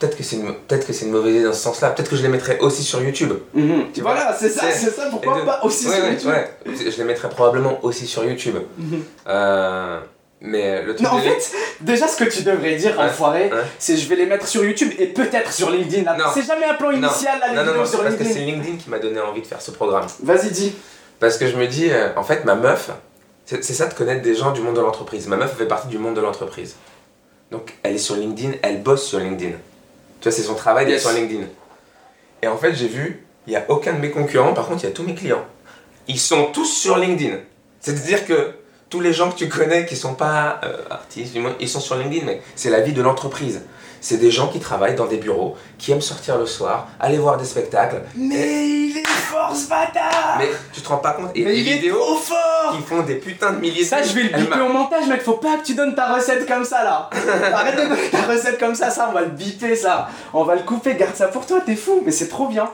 Peut-être 0.00 0.16
que 0.16 0.24
c'est 0.24 0.34
une, 0.36 0.52
peut-être 0.52 0.86
que 0.88 0.92
c'est 0.92 1.04
une 1.06 1.12
mauvaise 1.12 1.36
idée 1.36 1.44
dans 1.44 1.52
ce 1.52 1.60
sens-là. 1.62 1.90
Peut-être 1.90 2.10
que 2.10 2.16
je 2.16 2.22
les 2.22 2.28
mettrais 2.28 2.58
aussi 2.58 2.82
sur 2.82 3.00
YouTube. 3.00 3.32
Mhm. 3.54 3.92
Tu 3.94 4.00
Voilà, 4.00 4.36
c'est 4.38 4.48
ça, 4.48 4.62
c'est- 4.72 4.90
ça. 4.90 5.02
Pourquoi 5.08 5.38
de- 5.40 5.44
pas 5.46 5.60
aussi 5.62 5.86
ouais, 5.86 5.94
sur 6.18 6.28
ouais, 6.30 6.50
YouTube? 6.66 6.90
Je 6.90 6.96
les 6.98 7.04
mettrais 7.04 7.28
probablement 7.30 7.78
aussi 7.84 8.06
sur 8.08 8.24
YouTube. 8.24 8.56
Mhm. 8.76 9.02
Euh, 9.28 10.00
mais 10.46 10.82
le 10.82 10.94
truc 10.94 11.06
Non, 11.08 11.14
en 11.14 11.20
fait, 11.20 11.52
déjà 11.80 12.06
ce 12.06 12.16
que 12.22 12.28
tu 12.30 12.42
devrais 12.42 12.76
dire, 12.76 12.96
Ouais, 12.98 13.04
enfoiré, 13.06 13.44
ouais. 13.50 13.62
c'est 13.78 13.96
je 13.96 14.06
vais 14.08 14.16
les 14.16 14.26
mettre 14.26 14.46
sur 14.46 14.62
YouTube 14.64 14.92
et 14.98 15.06
peut-être 15.06 15.52
sur 15.52 15.70
LinkedIn. 15.70 16.04
là. 16.04 16.30
C'est 16.32 16.46
jamais 16.46 16.66
un 16.66 16.74
plan 16.74 16.90
initial, 16.90 17.40
là, 17.40 17.64
Non, 17.64 17.74
non, 17.74 17.84
sur 17.86 18.02
parce 18.02 18.14
que 18.16 18.24
c'est 18.24 18.40
LinkedIn. 18.40 18.76
Qui 18.76 18.90
m'a 18.90 18.98
donné 18.98 19.18
envie 19.20 19.40
de 19.40 19.46
faire 19.46 19.60
ce 19.62 19.70
programme. 19.70 20.06
Vas-y, 20.22 20.50
dis. 20.50 20.74
Parce 21.18 21.38
que 21.38 21.46
je 21.46 21.56
me 21.56 21.66
dis, 21.66 21.88
euh, 21.90 22.08
en 22.16 22.22
fait, 22.22 22.44
ma 22.44 22.54
meuf, 22.54 22.90
c'est 23.46 23.62
ça 23.62 23.86
de 23.86 23.94
connaître 23.94 24.22
des 24.22 24.34
gens 24.34 24.52
du 24.52 24.60
monde 24.60 24.76
de 24.76 24.80
l'entreprise. 24.80 25.26
Ma 25.28 25.36
meuf 25.36 25.56
fait 25.56 25.66
partie 25.66 25.88
du 25.88 25.98
monde 25.98 26.14
de 26.14 26.20
l'entreprise. 26.20 26.76
Donc, 27.50 27.72
elle 27.82 27.94
est 27.94 27.98
sur 27.98 28.16
LinkedIn, 28.16 28.52
elle 28.62 28.82
bosse 28.82 29.04
sur 29.06 29.18
LinkedIn. 29.20 29.52
Tu 30.20 30.28
vois, 30.28 30.32
c'est 30.32 30.42
son 30.42 30.54
travail 30.54 30.86
d'être 30.86 30.94
Yes. 30.94 31.02
sur 31.02 31.12
LinkedIn. 31.12 31.44
Et 32.42 32.48
en 32.48 32.56
fait, 32.58 32.74
j'ai 32.74 32.88
vu, 32.88 33.24
il 33.46 33.50
n'y 33.50 33.56
a 33.56 33.64
aucun 33.68 33.92
de 33.94 33.98
mes 34.00 34.10
concurrents, 34.10 34.52
par 34.54 34.66
contre, 34.66 34.82
il 34.84 34.86
y 34.86 34.90
a 34.90 34.92
tous 34.94 35.02
mes 35.04 35.14
clients. 35.14 35.44
Ils 36.08 36.18
sont 36.20 36.46
tous 36.52 36.66
sur 36.66 36.98
LinkedIn. 36.98 37.36
C'est-à-dire 37.80 38.26
que 38.26 38.50
tous 38.94 39.00
les 39.00 39.12
gens 39.12 39.28
que 39.32 39.36
tu 39.36 39.48
connais 39.48 39.86
qui 39.86 39.96
sont 39.96 40.14
pas 40.14 40.60
euh, 40.62 40.76
artistes, 40.88 41.32
du 41.32 41.40
moins, 41.40 41.56
ils 41.58 41.68
sont 41.68 41.80
sur 41.80 41.96
LinkedIn, 41.96 42.24
mais 42.24 42.40
c'est 42.54 42.70
la 42.70 42.78
vie 42.78 42.92
de 42.92 43.02
l'entreprise. 43.02 43.62
C'est 44.00 44.18
des 44.18 44.30
gens 44.30 44.46
qui 44.46 44.60
travaillent 44.60 44.94
dans 44.94 45.06
des 45.06 45.16
bureaux, 45.16 45.56
qui 45.78 45.90
aiment 45.90 46.00
sortir 46.00 46.38
le 46.38 46.46
soir, 46.46 46.86
aller 47.00 47.18
voir 47.18 47.36
des 47.36 47.44
spectacles. 47.44 48.02
Mais 48.14 48.68
il 48.68 48.98
est 48.98 49.04
fort 49.04 49.52
ce 49.52 49.68
bâtard 49.68 50.36
Mais 50.38 50.48
tu 50.72 50.80
te 50.80 50.88
rends 50.88 50.98
pas 50.98 51.14
compte 51.14 51.30
Et 51.34 51.42
Mais 51.42 51.54
les 51.54 51.58
il 51.58 51.68
est 51.68 51.74
vidéos 51.78 51.98
trop 51.98 52.14
fort 52.14 52.76
qui 52.76 52.82
font 52.82 53.02
des 53.02 53.16
putains 53.16 53.54
de 53.54 53.58
milliers 53.58 53.82
de 53.82 53.88
Ça, 53.88 54.00
je 54.00 54.12
vais 54.12 54.22
le 54.22 54.28
biper 54.28 54.60
au 54.60 54.68
montage, 54.68 55.08
mec. 55.08 55.22
Faut 55.22 55.38
pas 55.38 55.56
que 55.56 55.64
tu 55.64 55.74
donnes 55.74 55.96
ta 55.96 56.14
recette 56.14 56.46
comme 56.46 56.64
ça, 56.64 56.84
là. 56.84 57.10
Arrête 57.52 57.74
de 57.74 57.88
donner 57.88 58.10
ta 58.12 58.22
recette 58.22 58.60
comme 58.60 58.76
ça, 58.76 58.90
ça, 58.90 59.08
on 59.10 59.12
va 59.12 59.22
le 59.22 59.30
biper, 59.30 59.74
ça. 59.74 60.08
On 60.32 60.44
va 60.44 60.54
le 60.54 60.62
couper, 60.62 60.94
garde 60.94 61.16
ça 61.16 61.26
pour 61.26 61.44
toi, 61.46 61.60
t'es 61.66 61.74
fou. 61.74 62.00
Mais 62.06 62.12
c'est 62.12 62.28
trop 62.28 62.46
bien. 62.46 62.70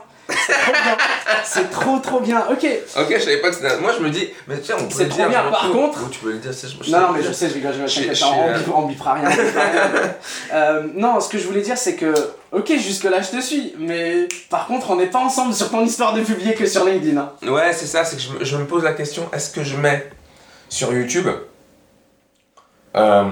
C'est 1.43 1.69
trop 1.69 1.81
trop, 1.81 1.99
trop 1.99 2.19
bien. 2.21 2.45
Ok. 2.51 2.65
Ok, 2.97 3.07
je 3.13 3.19
savais 3.19 3.37
pas 3.37 3.49
que 3.49 3.55
c'était. 3.55 3.77
Moi 3.79 3.91
je 3.97 4.03
me 4.03 4.09
dis, 4.09 4.29
mais 4.47 4.59
tiens, 4.59 4.75
on 4.79 4.83
peut 4.85 4.95
C'est 4.95 5.03
le 5.05 5.09
trop 5.09 5.17
dire. 5.19 5.29
bien. 5.29 5.43
Par 5.51 5.71
contre- 5.71 6.09
tu 6.09 6.19
peux 6.19 6.31
le 6.31 6.37
dire, 6.37 6.53
c'est. 6.53 6.67
je- 6.69 6.91
Non, 6.91 6.99
non, 7.01 7.11
mais 7.13 7.23
je 7.23 7.31
sais, 7.31 7.49
je 7.49 7.53
rigole, 7.55 7.73
je 7.73 7.99
rigole, 7.99 8.15
t'inquiète, 8.15 8.23
on, 8.23 8.47
euh, 8.49 8.57
bip- 8.57 8.73
on 8.75 8.81
bipera 8.87 9.13
rien. 9.15 9.29
on 9.29 9.43
bipera 9.43 9.61
rien. 9.63 9.91
Euh, 10.53 10.83
non, 10.95 11.19
ce 11.19 11.29
que 11.29 11.37
je 11.37 11.47
voulais 11.47 11.61
dire, 11.61 11.77
c'est 11.77 11.95
que, 11.95 12.13
ok, 12.51 12.67
jusque-là, 12.77 13.21
je 13.21 13.29
te 13.37 13.41
suis, 13.41 13.73
mais 13.77 14.27
par 14.49 14.67
contre, 14.67 14.91
on 14.91 14.95
n'est 14.95 15.07
pas 15.07 15.19
ensemble 15.19 15.53
sur 15.53 15.69
ton 15.69 15.83
histoire 15.83 16.13
de 16.13 16.21
publier 16.21 16.53
que 16.53 16.65
sur 16.65 16.85
LinkedIn. 16.85 17.17
hein. 17.19 17.31
Ouais, 17.49 17.73
c'est 17.73 17.87
ça, 17.87 18.03
c'est 18.05 18.15
que 18.15 18.21
je 18.21 18.31
me, 18.31 18.43
je 18.45 18.57
me 18.57 18.65
pose 18.65 18.83
la 18.83 18.93
question 18.93 19.27
est-ce 19.33 19.49
que 19.51 19.63
je 19.63 19.75
mets 19.75 20.09
sur 20.69 20.93
YouTube? 20.93 21.27
Euh. 22.95 23.23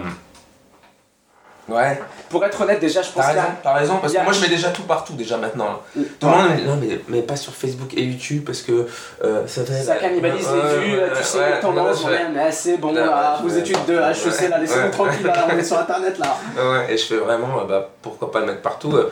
Ouais, 1.68 2.00
Pour 2.30 2.46
être 2.46 2.62
honnête, 2.62 2.80
déjà, 2.80 3.02
je 3.02 3.10
pense 3.12 3.26
t'as 3.26 3.34
y 3.34 3.38
a- 3.38 3.42
raison, 3.42 3.54
t'as 3.64 3.74
raison, 3.74 3.98
parce 3.98 4.14
que 4.14 4.24
moi 4.24 4.34
je 4.34 4.42
mets 4.42 4.48
déjà 4.50 4.70
tout 4.70 4.84
partout, 4.84 5.14
déjà 5.14 5.38
maintenant. 5.38 5.82
Euh, 5.98 6.02
Tout 6.20 6.28
le 6.28 6.32
monde 6.32 6.50
non, 6.66 6.76
mais, 6.82 7.00
mais 7.08 7.22
pas 7.22 7.36
sur 7.36 7.54
Facebook 7.54 7.94
et 7.96 8.04
YouTube 8.04 8.44
parce 8.46 8.62
que 8.62 8.88
euh, 9.24 9.48
ça 9.48 9.64
va. 9.64 9.74
Ça 9.82 9.96
cannibalise 9.96 10.48
les 10.52 10.78
vues, 10.80 11.00
tu 11.18 11.24
sais, 11.24 11.56
les 11.56 11.60
tendances, 11.60 12.04
ouais, 12.06 12.30
mais 12.34 12.52
c'est 12.52 12.78
bon, 12.78 12.94
là, 12.94 13.40
vos 13.42 13.50
études 13.50 13.86
de 13.88 13.94
HEC, 13.96 14.50
là, 14.50 14.58
laissez-nous 14.60 14.92
tranquille, 14.92 15.26
là, 15.26 15.48
on 15.52 15.58
est 15.58 15.64
sur 15.64 15.80
internet, 15.80 16.18
là. 16.20 16.38
Ouais, 16.58 16.94
et 16.94 16.98
je 16.98 17.06
fais 17.06 17.18
vraiment, 17.18 17.62
euh, 17.62 17.66
bah, 17.66 17.90
pourquoi 18.02 18.32
pas 18.32 18.40
le 18.42 18.46
mettre 18.48 18.62
partout 18.62 18.92
euh. 18.96 19.12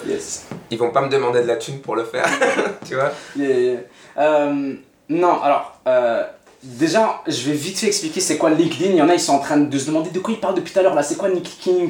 Ils 0.70 0.78
vont 0.78 0.91
pas 0.91 1.01
me 1.01 1.09
demander 1.09 1.41
de 1.41 1.47
la 1.47 1.55
thune 1.55 1.80
pour 1.80 1.95
le 1.95 2.03
faire, 2.03 2.26
tu 2.88 2.95
vois 2.95 3.11
non, 5.09 5.41
alors, 5.41 5.80
euh, 5.88 6.24
déjà, 6.63 7.21
je 7.27 7.49
vais 7.49 7.55
vite 7.55 7.77
fait 7.79 7.87
expliquer 7.87 8.19
c'est 8.19 8.37
quoi 8.37 8.49
LinkedIn. 8.49 8.91
Il 8.91 8.95
y 8.97 9.01
en 9.01 9.09
a, 9.09 9.13
ils 9.13 9.19
sont 9.19 9.33
en 9.33 9.39
train 9.39 9.57
de 9.57 9.77
se 9.77 9.85
demander 9.85 10.09
de 10.09 10.19
quoi 10.19 10.33
ils 10.33 10.39
parlent 10.39 10.55
depuis 10.55 10.73
tout 10.73 10.79
à 10.79 10.83
l'heure, 10.83 10.95
là, 10.95 11.03
c'est 11.03 11.15
quoi 11.17 11.29
LinkedIn 11.29 11.89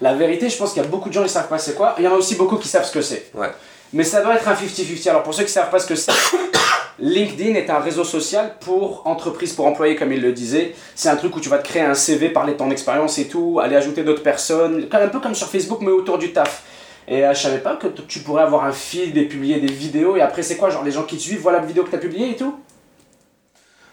La 0.00 0.14
vérité, 0.14 0.48
je 0.48 0.56
pense 0.56 0.72
qu'il 0.72 0.82
y 0.82 0.84
a 0.84 0.88
beaucoup 0.88 1.08
de 1.08 1.14
gens 1.14 1.22
qui 1.22 1.28
savent 1.28 1.48
pas 1.48 1.58
c'est 1.58 1.74
quoi. 1.74 1.94
Il 1.98 2.04
y 2.04 2.08
en 2.08 2.12
a 2.12 2.16
aussi 2.16 2.34
beaucoup 2.34 2.56
qui 2.56 2.68
savent 2.68 2.84
ce 2.86 2.92
que 2.92 3.02
c'est. 3.02 3.30
Ouais. 3.34 3.50
Mais 3.92 4.04
ça 4.04 4.22
doit 4.22 4.34
être 4.36 4.46
un 4.48 4.54
50-50. 4.54 5.08
Alors, 5.10 5.22
pour 5.22 5.34
ceux 5.34 5.42
qui 5.44 5.50
savent 5.50 5.70
pas 5.70 5.78
ce 5.80 5.86
que 5.86 5.94
c'est, 5.96 6.12
LinkedIn 6.98 7.54
est 7.54 7.70
un 7.70 7.78
réseau 7.80 8.04
social 8.04 8.56
pour 8.60 9.02
entreprises, 9.06 9.52
pour 9.52 9.66
employés, 9.66 9.96
comme 9.96 10.12
il 10.12 10.20
le 10.20 10.32
disait. 10.32 10.74
C'est 10.94 11.08
un 11.08 11.16
truc 11.16 11.34
où 11.36 11.40
tu 11.40 11.48
vas 11.48 11.58
te 11.58 11.66
créer 11.66 11.82
un 11.82 11.94
CV, 11.94 12.28
parler 12.28 12.52
de 12.52 12.58
ton 12.58 12.70
expérience 12.70 13.18
et 13.18 13.26
tout, 13.26 13.58
aller 13.62 13.74
ajouter 13.76 14.02
d'autres 14.02 14.22
personnes, 14.22 14.88
comme- 14.88 15.02
un 15.02 15.08
peu 15.08 15.18
comme 15.20 15.34
sur 15.34 15.48
Facebook, 15.48 15.78
mais 15.80 15.90
autour 15.90 16.18
du 16.18 16.32
taf. 16.32 16.62
Et 17.08 17.24
euh, 17.24 17.34
je 17.34 17.40
savais 17.42 17.58
pas 17.58 17.74
que 17.76 17.88
tu 17.88 18.20
pourrais 18.20 18.42
avoir 18.42 18.64
un 18.64 18.72
feed 18.72 19.16
et 19.16 19.24
publier 19.24 19.58
des 19.58 19.72
vidéos. 19.72 20.16
Et 20.16 20.20
après, 20.20 20.42
c'est 20.42 20.56
quoi 20.56 20.70
Genre, 20.70 20.84
les 20.84 20.92
gens 20.92 21.02
qui 21.02 21.16
te 21.16 21.22
suivent, 21.22 21.40
voilà 21.40 21.58
la 21.60 21.66
vidéo 21.66 21.82
que 21.84 21.90
tu 21.90 21.96
as 21.96 21.98
publiée 21.98 22.30
et 22.30 22.36
tout? 22.36 22.54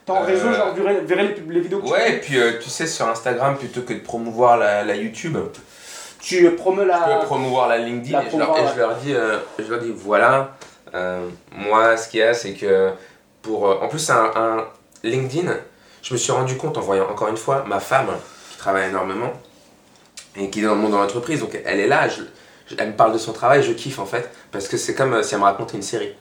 Ton 0.07 0.15
Euh, 0.15 0.25
réseau, 0.25 0.51
genre, 0.53 0.73
verrait, 0.73 1.01
verrait 1.01 1.35
les, 1.47 1.59
vidéos 1.59 1.79
que 1.79 1.85
tu 1.85 1.91
Ouais, 1.91 2.13
et 2.13 2.19
puis 2.19 2.39
euh, 2.39 2.53
tu 2.61 2.69
sais, 2.69 2.87
sur 2.87 3.07
Instagram, 3.07 3.57
plutôt 3.57 3.81
que 3.81 3.93
de 3.93 3.99
promouvoir 3.99 4.57
la, 4.57 4.83
la 4.83 4.95
YouTube, 4.95 5.37
Tu 6.19 6.47
euh, 6.47 6.55
promeux 6.55 6.83
je 6.83 6.87
la. 6.87 6.99
peux 7.19 7.25
promouvoir 7.25 7.67
la 7.67 7.77
LinkedIn 7.77 8.17
la 8.17 8.25
et, 8.25 8.31
je 8.31 8.37
leur, 8.37 8.47
promouvoir, 8.47 8.71
et 8.71 8.75
je 8.75 8.79
leur 8.79 8.95
dis, 8.95 9.13
euh, 9.13 9.37
je 9.59 9.69
leur 9.71 9.79
dis 9.81 9.91
voilà, 9.95 10.55
euh, 10.95 11.27
moi, 11.51 11.97
ce 11.97 12.07
qu'il 12.07 12.21
y 12.21 12.23
a, 12.23 12.33
c'est 12.33 12.53
que 12.53 12.91
pour. 13.41 13.67
euh, 13.69 13.75
en 13.81 13.87
plus, 13.89 13.99
c'est 13.99 14.13
un, 14.13 14.31
un 14.35 14.65
LinkedIn, 15.03 15.51
je 16.01 16.13
me 16.13 16.17
suis 16.17 16.31
rendu 16.31 16.55
compte 16.57 16.77
en 16.77 16.81
voyant 16.81 17.09
encore 17.09 17.27
une 17.27 17.37
fois 17.37 17.65
ma 17.67 17.79
femme 17.81 18.07
qui 18.51 18.57
travaille 18.57 18.89
énormément 18.89 19.33
et 20.37 20.49
qui 20.49 20.59
est 20.59 20.63
dans 20.63 20.75
le 20.75 20.81
monde 20.81 20.91
de 20.93 20.97
l'entreprise, 20.97 21.41
donc 21.41 21.59
elle 21.65 21.79
est 21.81 21.87
là, 21.87 22.07
je- 22.07 22.21
je- 22.69 22.75
elle 22.77 22.89
me 22.89 22.95
parle 22.95 23.11
de 23.11 23.17
son 23.17 23.33
travail, 23.33 23.61
je 23.63 23.71
kiffe 23.73 23.99
en 23.99 24.05
fait, 24.05 24.29
parce 24.51 24.67
que 24.69 24.77
c'est 24.77 24.95
comme 24.95 25.21
si 25.23 25.33
elle 25.33 25.39
me 25.41 25.45
racontait 25.45 25.75
une 25.75 25.83
série. 25.83 26.13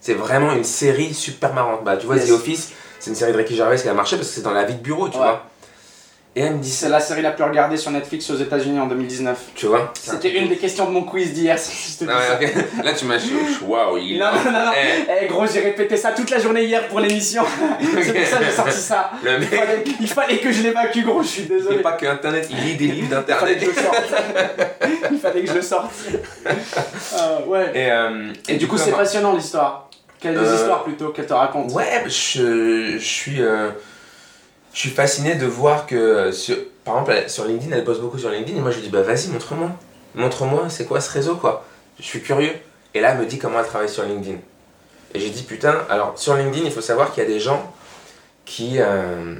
C'est 0.00 0.14
vraiment 0.14 0.52
une 0.52 0.64
série 0.64 1.14
super 1.14 1.54
marrante. 1.54 1.82
Bah, 1.82 1.96
tu 1.96 2.06
vois, 2.06 2.16
Yes. 2.16 2.28
The 2.28 2.32
Office, 2.32 2.72
c'est 3.04 3.10
une 3.10 3.16
série 3.16 3.32
de 3.32 3.36
Ricky 3.36 3.54
Gervais 3.54 3.76
qui 3.76 3.86
a 3.86 3.92
marché 3.92 4.16
parce 4.16 4.28
que 4.28 4.34
c'est 4.34 4.40
dans 4.42 4.52
la 4.52 4.64
vie 4.64 4.74
de 4.74 4.80
bureau, 4.80 5.08
tu 5.10 5.18
Ouais. 5.18 5.24
vois. 5.24 5.44
Et 6.36 6.40
elle 6.40 6.54
me 6.54 6.58
dit 6.58 6.70
C'est 6.70 6.88
la 6.88 6.98
série 6.98 7.22
la 7.22 7.30
plus 7.30 7.44
regardée 7.44 7.76
sur 7.76 7.92
Netflix 7.92 8.28
aux 8.30 8.36
États-Unis 8.36 8.80
en 8.80 8.86
2019. 8.86 9.38
Tu 9.54 9.66
vois 9.66 9.82
un 9.82 9.90
C'était 9.94 10.30
une 10.36 10.44
de- 10.44 10.48
des 10.48 10.56
questions 10.56 10.84
de 10.86 10.90
mon 10.90 11.02
quiz 11.04 11.32
d'hier. 11.32 11.56
si 11.60 11.92
je 11.92 11.98
te 11.98 12.04
dis 12.04 12.10
Ah 12.12 12.36
ouais, 12.40 12.46
ok. 12.48 12.84
Là, 12.84 12.92
tu 12.92 13.04
m'as. 13.04 13.18
Waouh, 13.68 13.98
il. 13.98 14.18
Non, 14.18 14.32
non, 14.32 14.50
non, 14.50 14.64
non. 14.64 14.72
Eh, 14.74 15.12
Eh 15.22 15.26
gros, 15.28 15.46
j'ai 15.46 15.60
répété 15.60 15.96
ça 15.96 16.10
toute 16.10 16.30
la 16.30 16.40
journée 16.40 16.64
hier 16.64 16.88
pour 16.88 16.98
l'émission. 16.98 17.44
c'est 17.80 18.12
pour 18.12 18.26
ça 18.26 18.38
que 18.38 18.44
j'ai 18.46 18.50
sorti 18.50 18.72
ça. 18.78 19.10
le 19.22 19.36
Il 19.42 19.46
fallait, 19.46 19.84
il 20.00 20.08
fallait 20.08 20.38
que 20.38 20.50
je 20.50 20.62
l'évacue, 20.62 21.02
gros, 21.04 21.22
je 21.22 21.28
suis 21.28 21.42
il 21.42 21.48
désolé. 21.50 21.76
fait 21.76 21.82
pas 21.82 21.92
que 21.92 22.06
Internet, 22.06 22.48
il 22.50 22.56
lit 22.64 22.74
des 22.78 22.86
livres 22.88 23.22
Il 23.28 23.34
fallait 23.34 23.54
que 23.54 23.60
je 23.60 23.66
d'internet. 23.66 23.84
sorte. 23.84 25.10
il 25.12 25.18
fallait 25.18 25.40
que 25.42 25.48
je 25.50 25.54
le 25.54 25.62
sorte. 25.62 25.92
Euh, 27.14 27.46
ouais. 27.46 27.70
Et, 27.74 27.90
euh, 27.92 28.32
Et 28.48 28.56
du 28.56 28.66
coup, 28.66 28.76
c'est 28.76 28.90
passionnant 28.90 29.34
l'histoire. 29.34 29.83
Quelles 30.24 30.38
Euh, 30.38 30.54
histoires 30.54 30.84
plutôt 30.84 31.10
qu'elle 31.10 31.26
te 31.26 31.34
raconte? 31.34 31.70
Ouais, 31.72 32.02
je, 32.06 32.96
je 32.98 33.04
suis. 33.04 33.42
euh, 33.42 33.70
je 34.72 34.78
suis 34.78 34.88
fasciné 34.90 35.34
de 35.34 35.44
voir 35.46 35.86
que, 35.86 36.32
sur, 36.32 36.56
par 36.82 36.94
exemple, 37.02 37.28
sur 37.28 37.44
LinkedIn, 37.44 37.76
elle 37.76 37.84
bosse 37.84 38.00
beaucoup 38.00 38.18
sur 38.18 38.30
LinkedIn, 38.30 38.56
et 38.58 38.60
moi 38.62 38.70
je 38.70 38.76
lui 38.76 38.84
dis, 38.84 38.88
bah 38.88 39.02
vas-y, 39.02 39.28
montre-moi. 39.28 39.70
Montre-moi, 40.14 40.64
c'est 40.70 40.86
quoi 40.86 41.00
ce 41.02 41.12
réseau, 41.12 41.36
quoi? 41.36 41.64
Je 42.00 42.04
suis 42.04 42.22
curieux. 42.22 42.52
Et 42.94 43.00
là, 43.02 43.10
elle 43.10 43.18
me 43.18 43.26
dit 43.26 43.38
comment 43.38 43.60
elle 43.60 43.66
travaille 43.66 43.88
sur 43.90 44.02
LinkedIn. 44.04 44.38
Et 45.12 45.20
j'ai 45.20 45.28
dit, 45.30 45.42
putain, 45.42 45.74
alors 45.90 46.18
sur 46.18 46.34
LinkedIn, 46.34 46.64
il 46.64 46.72
faut 46.72 46.80
savoir 46.80 47.12
qu'il 47.12 47.22
y 47.22 47.26
a 47.26 47.28
des 47.28 47.38
gens 47.38 47.70
qui, 48.46 48.76
euh, 48.80 49.36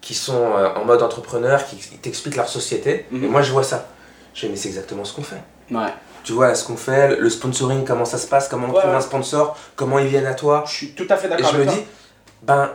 qui 0.00 0.14
sont 0.14 0.52
euh, 0.56 0.68
en 0.76 0.84
mode 0.84 1.02
entrepreneur, 1.02 1.66
qui 1.66 1.76
t'expliquent 1.98 2.36
leur 2.36 2.48
société. 2.48 3.06
Mhm. 3.10 3.24
Et 3.24 3.28
moi, 3.28 3.42
je 3.42 3.50
vois 3.52 3.64
ça. 3.64 3.88
Je 4.34 4.46
dis, 4.46 4.52
mais 4.52 4.56
c'est 4.56 4.68
exactement 4.68 5.04
ce 5.04 5.12
qu'on 5.14 5.22
fait. 5.24 5.42
Ouais. 5.70 5.92
Tu 6.24 6.32
vois, 6.32 6.54
ce 6.54 6.64
qu'on 6.64 6.76
fait, 6.76 7.16
le 7.16 7.30
sponsoring, 7.30 7.84
comment 7.84 8.04
ça 8.04 8.18
se 8.18 8.26
passe, 8.26 8.48
comment 8.48 8.66
on 8.68 8.70
Ouais, 8.72 8.78
trouve 8.80 8.90
ouais. 8.90 8.96
un 8.96 9.00
sponsor, 9.00 9.56
comment 9.76 9.98
ils 9.98 10.06
viennent 10.08 10.26
à 10.26 10.34
toi. 10.34 10.64
Je 10.66 10.72
suis 10.72 10.90
tout 10.92 11.06
à 11.08 11.16
fait 11.16 11.26
Et 11.26 11.30
d'accord 11.30 11.52
je 11.52 11.58
me 11.58 11.64
dis, 11.66 11.80
ben, 12.42 12.70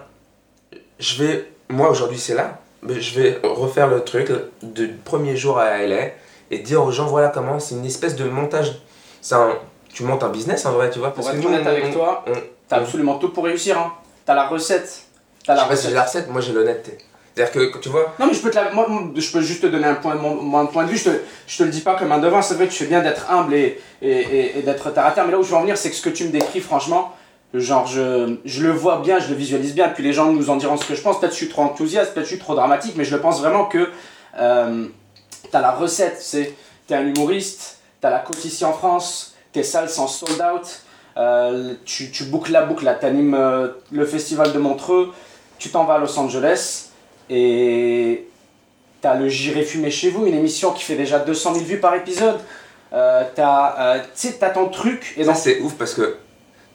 je 1.00 1.24
vais, 1.24 1.52
moi 1.70 1.89
aujourd'hui 1.89 2.18
c'est 2.20 2.34
là, 2.34 2.60
mais 2.82 3.00
je 3.00 3.20
vais 3.20 3.39
refaire 3.43 3.88
le 3.88 4.04
truc 4.04 4.32
du 4.64 4.88
premier 5.04 5.36
jour 5.38 5.58
à 5.60 5.78
LA 5.86 6.10
et 6.52 6.60
dire 6.60 6.84
aux 6.84 6.91
gens, 6.91 7.06
voilà 7.08 7.30
comment, 7.30 7.60
c'est 7.60 7.76
une 7.76 7.86
espèce 7.86 8.16
de 8.16 8.26
montage. 8.26 8.80
C'est 9.22 9.36
un, 9.36 9.56
tu 9.93 10.04
montes 10.04 10.24
un 10.24 10.30
business 10.30 10.66
en 10.66 10.72
vrai, 10.72 10.89
tu 10.89 11.00
vois. 11.00 11.14
Pour 11.14 11.28
être 11.30 11.39
que 11.41 11.46
honnête 11.48 11.62
on- 11.66 11.70
avec 11.70 11.86
on- 11.86 11.91
toi, 11.93 12.24
on- 12.28 12.32
T'as 12.68 12.80
on- 12.80 12.82
absolument 12.82 13.18
tout 13.20 13.30
pour 13.30 13.43
réussir. 13.46 13.78
Hein. 13.78 13.93
T'as 14.26 14.34
la 14.36 14.48
recette. 14.48 15.02
T'as 15.46 15.56
je 15.64 15.68
pas 15.70 15.76
si 15.76 15.88
j'ai 15.89 15.93
la 15.93 16.04
recette, 16.04 16.30
moi 16.30 16.41
j'ai 16.41 16.52
l'honnêteté. 16.54 16.98
C'est-à-dire 17.36 17.71
que, 17.71 17.77
tu 17.79 17.89
vois, 17.89 18.13
Non 18.17 18.27
mais 18.27 18.33
je 18.33 18.39
peux 18.39 18.49
te 18.49 18.55
la- 18.55 18.71
moi, 18.71 18.88
je 19.15 19.31
peux 19.31 19.41
juste 19.41 19.61
te 19.61 19.67
donner 19.67 19.88
un 19.88 19.95
point, 19.95 20.15
mon, 20.15 20.36
mon 20.36 20.67
point 20.67 20.86
de 20.86 20.89
vue. 20.89 20.97
Je 20.97 21.09
te, 21.09 21.09
je 21.47 21.57
te 21.57 21.63
le 21.63 21.69
dis 21.69 21.81
pas 21.81 21.95
comme 21.95 22.11
un 22.13 22.19
devin. 22.19 22.41
C'est 22.41 22.53
vrai 22.55 22.67
que 22.67 22.71
tu 22.71 22.77
fais 22.77 22.89
bien 22.89 23.01
d'être 23.01 23.29
humble 23.29 23.53
et, 23.53 23.81
et, 24.01 24.59
et, 24.59 24.61
d'être 24.61 24.89
terre. 24.93 25.13
Mais 25.25 25.31
là 25.31 25.39
où 25.39 25.43
je 25.43 25.49
veux 25.49 25.55
en 25.57 25.61
venir, 25.61 25.77
c'est 25.77 25.89
que 25.89 25.95
ce 25.97 26.01
que 26.01 26.09
tu 26.09 26.23
me 26.23 26.29
décris, 26.29 26.61
franchement, 26.61 27.13
genre 27.53 27.88
je, 27.88 28.38
je 28.45 28.63
le 28.63 28.71
vois 28.71 28.99
bien, 28.99 29.19
je 29.19 29.27
le 29.27 29.36
visualise 29.36 29.73
bien. 29.75 29.89
Puis 29.89 30.01
les 30.01 30.13
gens 30.13 30.31
nous 30.31 30.49
en 30.49 30.55
diront 30.55 30.77
ce 30.77 30.86
que 30.86 30.95
je 30.95 31.01
pense. 31.01 31.19
Peut-être 31.19 31.31
que 31.33 31.38
je 31.38 31.43
suis 31.43 31.49
trop 31.49 31.63
enthousiaste, 31.63 32.13
peut-être 32.13 32.25
je 32.25 32.29
suis 32.31 32.39
trop 32.39 32.55
dramatique, 32.55 32.93
mais 32.95 33.03
je 33.03 33.17
pense 33.17 33.41
vraiment 33.41 33.65
que 33.65 33.89
euh, 34.39 34.86
t'as 35.51 35.59
la 35.61 35.71
recette. 35.71 36.17
C'est 36.21 36.53
t'es 36.88 36.95
un 36.95 37.05
humoriste, 37.05 37.79
t'as 37.99 38.11
la 38.11 38.19
côte 38.19 38.45
ici 38.45 38.63
en 38.63 38.71
France, 38.73 39.36
tes 39.51 39.63
salles 39.63 39.89
sont 39.89 40.07
sold 40.07 40.41
out. 40.41 40.67
euh, 41.17 41.73
tu, 41.83 42.11
tu 42.11 42.25
boucles 42.25 42.51
la 42.53 42.61
boucle, 42.61 42.89
t'animes 43.01 43.33
euh, 43.33 43.67
le 43.91 44.05
festival 44.05 44.53
de 44.53 44.59
Montreux, 44.59 45.11
tu 45.57 45.69
t'en 45.69 45.83
vas 45.86 45.95
à 45.95 45.97
Los 45.99 46.17
Angeles 46.19 46.84
et 47.30 48.28
t'as 49.01 49.15
le 49.15 49.28
J'irai 49.28 49.63
fumer 49.63 49.91
chez 49.91 50.09
vous, 50.09 50.26
une 50.26 50.36
émission 50.36 50.71
qui 50.71 50.84
fait 50.84 50.95
déjà 50.95 51.19
200 51.19 51.53
000 51.55 51.65
vues 51.65 51.80
par 51.80 51.95
épisode. 51.95 52.39
Euh, 52.93 53.23
t'as 53.36 53.95
euh, 53.95 53.99
tu 53.99 54.28
sais, 54.28 54.38
t'as 54.39 54.51
ton 54.51 54.69
truc 54.69 55.13
et 55.17 55.26
ça 55.26 55.34
c'est 55.34 55.59
ouf 55.59 55.73
parce 55.73 55.93
que 55.93 56.15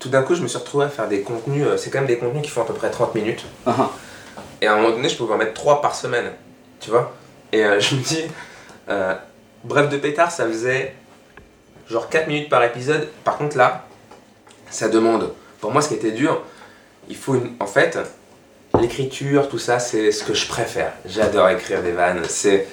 tout 0.00 0.08
d'un 0.08 0.22
coup 0.22 0.34
je 0.34 0.42
me 0.42 0.48
suis 0.48 0.58
retrouvé 0.58 0.86
à 0.86 0.88
faire 0.88 1.08
des 1.08 1.20
contenus, 1.22 1.64
euh, 1.66 1.76
c'est 1.76 1.90
quand 1.90 1.98
même 1.98 2.08
des 2.08 2.18
contenus 2.18 2.42
qui 2.42 2.50
font 2.50 2.62
à 2.62 2.64
peu 2.64 2.74
près 2.74 2.90
30 2.90 3.14
minutes. 3.14 3.44
Ah, 3.66 3.74
ah. 3.78 3.90
Et 4.60 4.66
à 4.66 4.74
un 4.74 4.76
moment 4.76 4.90
donné, 4.90 5.08
je 5.08 5.16
pouvais 5.16 5.34
en 5.34 5.38
mettre 5.38 5.54
3 5.54 5.80
par 5.80 5.94
semaine. 5.94 6.32
Tu 6.80 6.90
vois 6.90 7.12
Et 7.52 7.64
euh, 7.64 7.80
je 7.80 7.94
me 7.94 8.00
dis, 8.02 8.24
euh, 8.88 9.14
Bref 9.62 9.90
de 9.90 9.98
pétard, 9.98 10.30
ça 10.30 10.46
faisait 10.46 10.94
genre 11.88 12.08
4 12.08 12.28
minutes 12.28 12.48
par 12.48 12.64
épisode. 12.64 13.08
Par 13.24 13.36
contre, 13.36 13.56
là, 13.56 13.84
ça 14.70 14.88
demande. 14.88 15.32
Pour 15.60 15.70
moi, 15.70 15.82
ce 15.82 15.88
qui 15.88 15.94
était 15.94 16.12
dur, 16.12 16.42
il 17.08 17.16
faut 17.16 17.34
une. 17.34 17.52
En 17.60 17.66
fait, 17.66 17.98
l'écriture, 18.80 19.48
tout 19.48 19.58
ça, 19.58 19.78
c'est 19.78 20.12
ce 20.12 20.24
que 20.24 20.34
je 20.34 20.46
préfère. 20.46 20.92
J'adore 21.06 21.48
écrire 21.50 21.82
des 21.82 21.92
vannes. 21.92 22.22
C'est. 22.28 22.66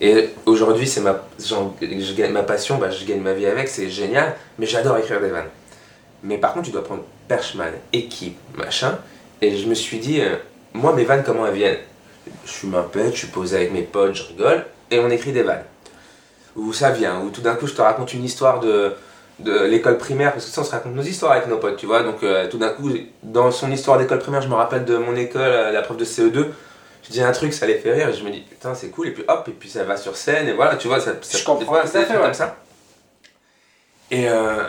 Et 0.00 0.30
aujourd'hui, 0.46 0.86
c'est 0.86 1.00
ma, 1.00 1.22
je 1.38 2.26
ma 2.28 2.42
passion, 2.42 2.78
bah, 2.78 2.90
je 2.90 3.04
gagne 3.04 3.20
ma 3.20 3.34
vie 3.34 3.46
avec, 3.46 3.68
c'est 3.68 3.90
génial, 3.90 4.34
mais 4.58 4.64
j'adore 4.64 4.96
écrire 4.96 5.20
des 5.20 5.28
vannes. 5.28 5.50
Mais 6.22 6.38
par 6.38 6.54
contre, 6.54 6.66
tu 6.66 6.72
dois 6.72 6.84
prendre 6.84 7.04
Perchman, 7.28 7.72
équipe, 7.92 8.38
machin. 8.56 8.98
Et 9.42 9.56
je 9.56 9.66
me 9.66 9.74
suis 9.74 9.98
dit, 9.98 10.20
euh, 10.20 10.36
moi, 10.72 10.94
mes 10.94 11.04
vannes, 11.04 11.22
comment 11.24 11.46
elles 11.46 11.54
viennent? 11.54 11.78
Je 12.46 12.50
suis 12.50 12.68
pet, 12.92 13.12
je 13.12 13.18
suis 13.18 13.26
posé 13.28 13.56
avec 13.56 13.72
mes 13.72 13.82
potes, 13.82 14.14
je 14.14 14.22
rigole, 14.24 14.64
et 14.90 14.98
on 14.98 15.10
écrit 15.10 15.32
des 15.32 15.42
vannes. 15.42 15.64
Où 16.56 16.72
ça 16.72 16.90
vient, 16.90 17.20
où 17.20 17.30
tout 17.30 17.40
d'un 17.42 17.54
coup, 17.54 17.66
je 17.66 17.74
te 17.74 17.82
raconte 17.82 18.14
une 18.14 18.24
histoire 18.24 18.60
de, 18.60 18.94
de 19.42 19.64
l'école 19.64 19.98
primaire, 19.98 20.32
parce 20.32 20.46
que 20.46 20.50
ça, 20.50 20.60
on 20.60 20.64
se 20.64 20.70
raconte 20.70 20.94
nos 20.94 21.02
histoires 21.02 21.32
avec 21.32 21.46
nos 21.48 21.58
potes, 21.58 21.76
tu 21.76 21.86
vois. 21.86 22.02
Donc, 22.02 22.22
euh, 22.22 22.48
tout 22.48 22.58
d'un 22.58 22.70
coup, 22.70 22.90
dans 23.22 23.50
son 23.50 23.70
histoire 23.70 23.98
d'école 23.98 24.18
primaire, 24.18 24.42
je 24.42 24.48
me 24.48 24.54
rappelle 24.54 24.84
de 24.84 24.96
mon 24.96 25.16
école, 25.16 25.42
euh, 25.42 25.72
la 25.72 25.82
prof 25.82 25.96
de 25.96 26.04
CE2. 26.04 26.46
Je 27.02 27.10
dis 27.10 27.22
un 27.22 27.32
truc, 27.32 27.52
ça 27.52 27.66
les 27.66 27.76
fait 27.76 27.92
rire, 27.92 28.08
et 28.08 28.12
je 28.12 28.22
me 28.24 28.30
dis, 28.30 28.40
putain, 28.40 28.74
c'est 28.74 28.88
cool, 28.88 29.08
et 29.08 29.10
puis 29.12 29.24
hop, 29.26 29.46
et 29.48 29.52
puis 29.52 29.68
ça 29.68 29.84
va 29.84 29.96
sur 29.96 30.16
scène, 30.16 30.48
et 30.48 30.52
voilà, 30.52 30.76
tu 30.76 30.88
vois, 30.88 31.00
ça, 31.00 31.12
ça 31.22 31.38
Je 31.38 31.44
comprends 31.44 31.82
des 31.82 31.88
fait, 31.88 31.98
ouais. 31.98 32.20
comme 32.20 32.34
ça. 32.34 32.56
Et, 34.10 34.28
euh, 34.28 34.64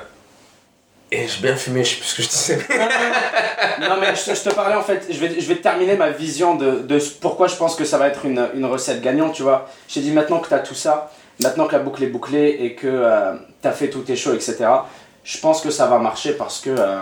et 1.12 1.28
j'ai 1.28 1.42
bien 1.42 1.56
fumé, 1.56 1.84
je 1.84 1.90
sais 1.90 1.96
plus 1.98 2.06
ce 2.08 2.16
que 2.16 2.24
je 2.24 2.30
disais. 2.30 2.58
non 3.82 3.98
mais 4.00 4.16
je 4.16 4.32
te, 4.32 4.36
je 4.36 4.50
te 4.50 4.56
parlais 4.56 4.76
en 4.76 4.82
fait, 4.82 5.08
je 5.10 5.20
vais, 5.20 5.40
je 5.40 5.48
vais 5.48 5.56
te 5.56 5.64
terminer 5.64 5.98
ma 5.98 6.10
vision 6.10 6.56
de, 6.56 6.80
de 6.80 7.00
pourquoi 7.20 7.48
je 7.48 7.56
pense 7.56 7.76
que 7.76 7.84
ça 7.84 7.98
va 7.98 8.08
être 8.08 8.26
une, 8.26 8.48
une 8.56 8.66
recette 8.66 9.02
gagnante, 9.02 9.34
tu 9.34 9.44
vois. 9.44 9.68
J'ai 9.90 10.02
dit 10.02 10.12
maintenant 10.12 10.40
que 10.40 10.48
tu 10.48 10.54
as 10.54 10.60
tout 10.60 10.76
ça, 10.76 11.12
maintenant 11.40 11.68
que 11.68 11.74
la 11.74 11.80
boucle 11.80 12.04
est 12.04 12.08
bouclée 12.08 12.58
et 12.62 12.76
que 12.76 13.34
tu 13.62 13.68
as 13.68 13.72
fait 13.72 13.90
tous 13.90 14.02
tes 14.02 14.16
shows, 14.16 14.34
etc., 14.34 14.58
je 15.24 15.38
pense 15.40 15.62
que 15.62 15.70
ça 15.70 15.86
va 15.88 16.00
marcher 16.00 16.34
parce 16.34 16.60
que 16.60 16.72
euh, 16.72 16.98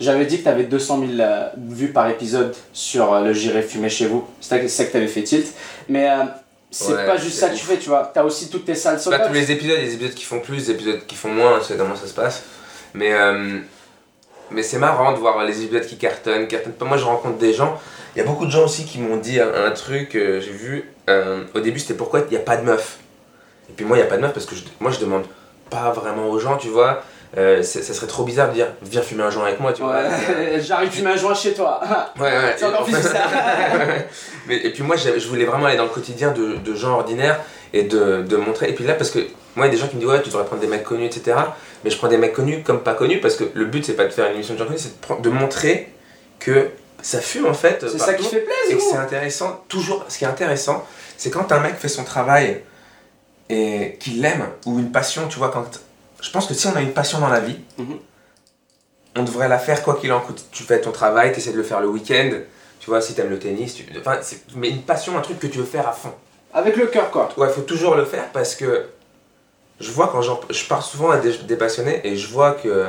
j'avais 0.00 0.26
dit 0.26 0.38
que 0.38 0.42
tu 0.42 0.48
avais 0.48 0.64
200 0.64 1.00
000 1.16 1.20
euh, 1.20 1.48
vues 1.56 1.88
par 1.92 2.08
épisode 2.08 2.54
sur 2.72 3.12
euh, 3.12 3.24
le 3.24 3.32
J'irai 3.32 3.62
fumer 3.62 3.88
chez 3.88 4.06
vous. 4.06 4.24
C'est 4.40 4.68
ça 4.68 4.84
que 4.84 4.90
tu 4.90 4.96
avais 4.96 5.08
fait 5.08 5.22
tilt. 5.22 5.46
Mais 5.88 6.08
euh, 6.08 6.24
c'est 6.70 6.92
Ouais, 6.92 7.06
pas 7.06 7.16
juste 7.16 7.34
c'est 7.36 7.40
ça 7.40 7.48
que 7.48 7.56
tu 7.56 7.64
fais, 7.64 7.78
tu 7.78 7.88
vois. 7.88 8.10
Tu 8.12 8.20
as 8.20 8.24
aussi 8.24 8.50
toutes 8.50 8.66
tes 8.66 8.74
salles 8.74 9.00
Pas 9.02 9.20
out. 9.20 9.26
tous 9.28 9.32
les 9.32 9.50
épisodes, 9.50 9.76
il 9.78 9.84
y 9.84 9.86
a 9.86 9.88
des 9.88 9.94
épisodes 9.94 10.14
qui 10.14 10.24
font 10.24 10.40
plus, 10.40 10.66
des 10.66 10.72
épisodes 10.72 11.00
qui 11.06 11.16
font 11.16 11.30
moins, 11.30 11.62
sais 11.62 11.76
comment 11.76 11.96
ça 11.96 12.06
se 12.06 12.14
passe. 12.14 12.42
Mais, 12.94 13.12
euh, 13.12 13.58
mais 14.50 14.62
c'est 14.62 14.78
marrant 14.78 15.12
de 15.12 15.18
voir 15.18 15.42
les 15.44 15.62
épisodes 15.64 15.86
qui 15.86 15.96
cartonnent, 15.96 16.46
cartonnent 16.46 16.72
pas. 16.74 16.84
Moi 16.84 16.98
je 16.98 17.04
rencontre 17.04 17.38
des 17.38 17.54
gens, 17.54 17.80
il 18.14 18.18
y 18.18 18.22
a 18.22 18.24
beaucoup 18.24 18.46
de 18.46 18.50
gens 18.50 18.64
aussi 18.64 18.84
qui 18.84 18.98
m'ont 18.98 19.16
dit 19.16 19.40
un, 19.40 19.66
un 19.66 19.70
truc, 19.70 20.14
euh, 20.14 20.40
j'ai 20.40 20.52
vu, 20.52 20.84
euh, 21.08 21.44
au 21.54 21.60
début 21.60 21.80
c'était 21.80 21.94
pourquoi 21.94 22.20
il 22.20 22.28
n'y 22.30 22.36
a 22.36 22.40
pas 22.40 22.56
de 22.58 22.62
meuf. 22.64 22.98
Et 23.68 23.72
puis 23.72 23.84
moi 23.84 23.96
il 23.96 24.00
n'y 24.00 24.06
a 24.06 24.10
pas 24.10 24.16
de 24.16 24.22
meuf 24.22 24.32
parce 24.32 24.46
que 24.46 24.54
je- 24.56 24.64
moi 24.80 24.90
je 24.90 24.98
demande 25.00 25.24
pas 25.70 25.90
vraiment 25.92 26.28
aux 26.28 26.38
gens, 26.38 26.56
tu 26.56 26.68
vois. 26.68 27.02
Euh, 27.36 27.62
ça 27.62 27.82
serait 27.82 28.06
trop 28.06 28.24
bizarre 28.24 28.48
de 28.48 28.54
dire 28.54 28.68
viens 28.82 29.02
fumer 29.02 29.22
un 29.22 29.30
joint 29.30 29.44
avec 29.44 29.60
moi, 29.60 29.74
tu 29.74 29.82
vois. 29.82 29.96
Ouais, 29.96 30.60
J'arrive, 30.60 30.88
tu 30.90 31.02
mets 31.02 31.10
un 31.10 31.16
joint 31.16 31.34
chez 31.34 31.52
toi. 31.52 31.78
Ouais, 32.18 32.24
ouais. 32.24 32.54
C'est 32.56 32.64
encore 32.64 32.84
plus 32.84 32.94
bizarre. 32.96 33.28
Mais, 34.46 34.56
et 34.56 34.70
puis 34.70 34.82
moi, 34.82 34.96
je 34.96 35.28
voulais 35.28 35.44
vraiment 35.44 35.66
aller 35.66 35.76
dans 35.76 35.82
le 35.84 35.90
quotidien 35.90 36.30
de, 36.32 36.56
de 36.56 36.74
gens 36.74 36.94
ordinaires 36.94 37.38
et 37.74 37.82
de, 37.82 38.22
de 38.22 38.36
montrer. 38.36 38.70
Et 38.70 38.72
puis 38.74 38.84
là, 38.84 38.94
parce 38.94 39.10
que 39.10 39.18
moi, 39.56 39.66
il 39.66 39.68
y 39.68 39.68
a 39.68 39.68
des 39.72 39.76
gens 39.76 39.88
qui 39.88 39.96
me 39.96 40.00
disent 40.00 40.08
Ouais, 40.10 40.22
tu 40.22 40.30
devrais 40.30 40.46
prendre 40.46 40.62
des 40.62 40.68
mecs 40.68 40.84
connus, 40.84 41.04
etc. 41.04 41.36
Mais 41.84 41.90
je 41.90 41.98
prends 41.98 42.08
des 42.08 42.16
mecs 42.16 42.32
connus 42.32 42.62
comme 42.62 42.80
pas 42.80 42.94
connus 42.94 43.20
parce 43.20 43.36
que 43.36 43.44
le 43.52 43.66
but, 43.66 43.84
c'est 43.84 43.92
pas 43.92 44.04
de 44.06 44.10
faire 44.10 44.28
une 44.28 44.36
émission 44.36 44.54
de 44.54 44.58
gens 44.60 44.64
connus, 44.66 44.78
c'est 44.78 45.16
de, 45.16 45.20
de 45.22 45.28
montrer 45.28 45.92
que 46.38 46.68
ça 47.02 47.20
fume 47.20 47.44
en 47.46 47.52
fait. 47.54 47.84
C'est 47.86 47.98
ça 47.98 48.14
qui 48.14 48.24
fait 48.24 48.38
Et 48.38 48.40
plaisir. 48.70 48.76
que 48.78 48.82
c'est 48.90 48.96
intéressant, 48.96 49.62
toujours, 49.68 50.02
ce 50.08 50.16
qui 50.16 50.24
est 50.24 50.28
intéressant, 50.28 50.82
c'est 51.18 51.28
quand 51.30 51.52
un 51.52 51.60
mec 51.60 51.74
fait 51.76 51.88
son 51.88 52.04
travail 52.04 52.62
et 53.48 53.96
qu'il 54.00 54.20
l'aime, 54.22 54.46
ou 54.66 54.78
une 54.78 54.90
passion, 54.92 55.28
tu 55.28 55.38
vois, 55.38 55.50
quand. 55.50 55.64
Je 56.20 56.30
pense 56.30 56.46
que 56.46 56.54
si 56.54 56.66
on 56.66 56.74
a 56.76 56.80
une 56.82 56.92
passion 56.92 57.18
dans 57.20 57.28
la 57.28 57.40
vie, 57.40 57.56
Mhm. 57.78 57.98
on 59.16 59.22
devrait 59.22 59.48
la 59.48 59.58
faire 59.58 59.82
quoi 59.82 59.96
qu'il 59.96 60.12
en 60.12 60.20
coûte. 60.20 60.44
Tu 60.52 60.62
fais 60.64 60.80
ton 60.80 60.92
travail, 60.92 61.32
tu 61.32 61.38
essaies 61.38 61.52
de 61.52 61.56
le 61.56 61.62
faire 61.62 61.80
le 61.80 61.88
week-end, 61.88 62.30
tu 62.80 62.90
vois, 62.90 63.00
si 63.00 63.14
t'aimes 63.14 63.30
le 63.30 63.38
tennis, 63.38 63.74
tu... 63.74 63.84
enfin, 63.98 64.18
mais 64.56 64.70
une 64.70 64.82
passion, 64.82 65.16
un 65.16 65.20
truc 65.20 65.38
que 65.38 65.46
tu 65.46 65.58
veux 65.58 65.64
faire 65.64 65.88
à 65.88 65.92
fond. 65.92 66.12
Avec 66.52 66.76
le 66.76 66.86
cœur, 66.86 67.10
quoi. 67.10 67.28
Ouais, 67.36 67.48
faut 67.48 67.60
toujours 67.62 67.94
le 67.94 68.04
faire 68.04 68.28
parce 68.32 68.54
que 68.54 68.86
je 69.80 69.90
vois 69.92 70.08
quand 70.08 70.22
j'en- 70.22 70.40
je 70.50 70.64
pars 70.66 70.82
souvent 70.84 71.10
à 71.10 71.18
des, 71.18 71.36
des 71.38 71.56
passionnés 71.56 72.00
et 72.04 72.16
je 72.16 72.26
vois 72.28 72.52
que 72.52 72.86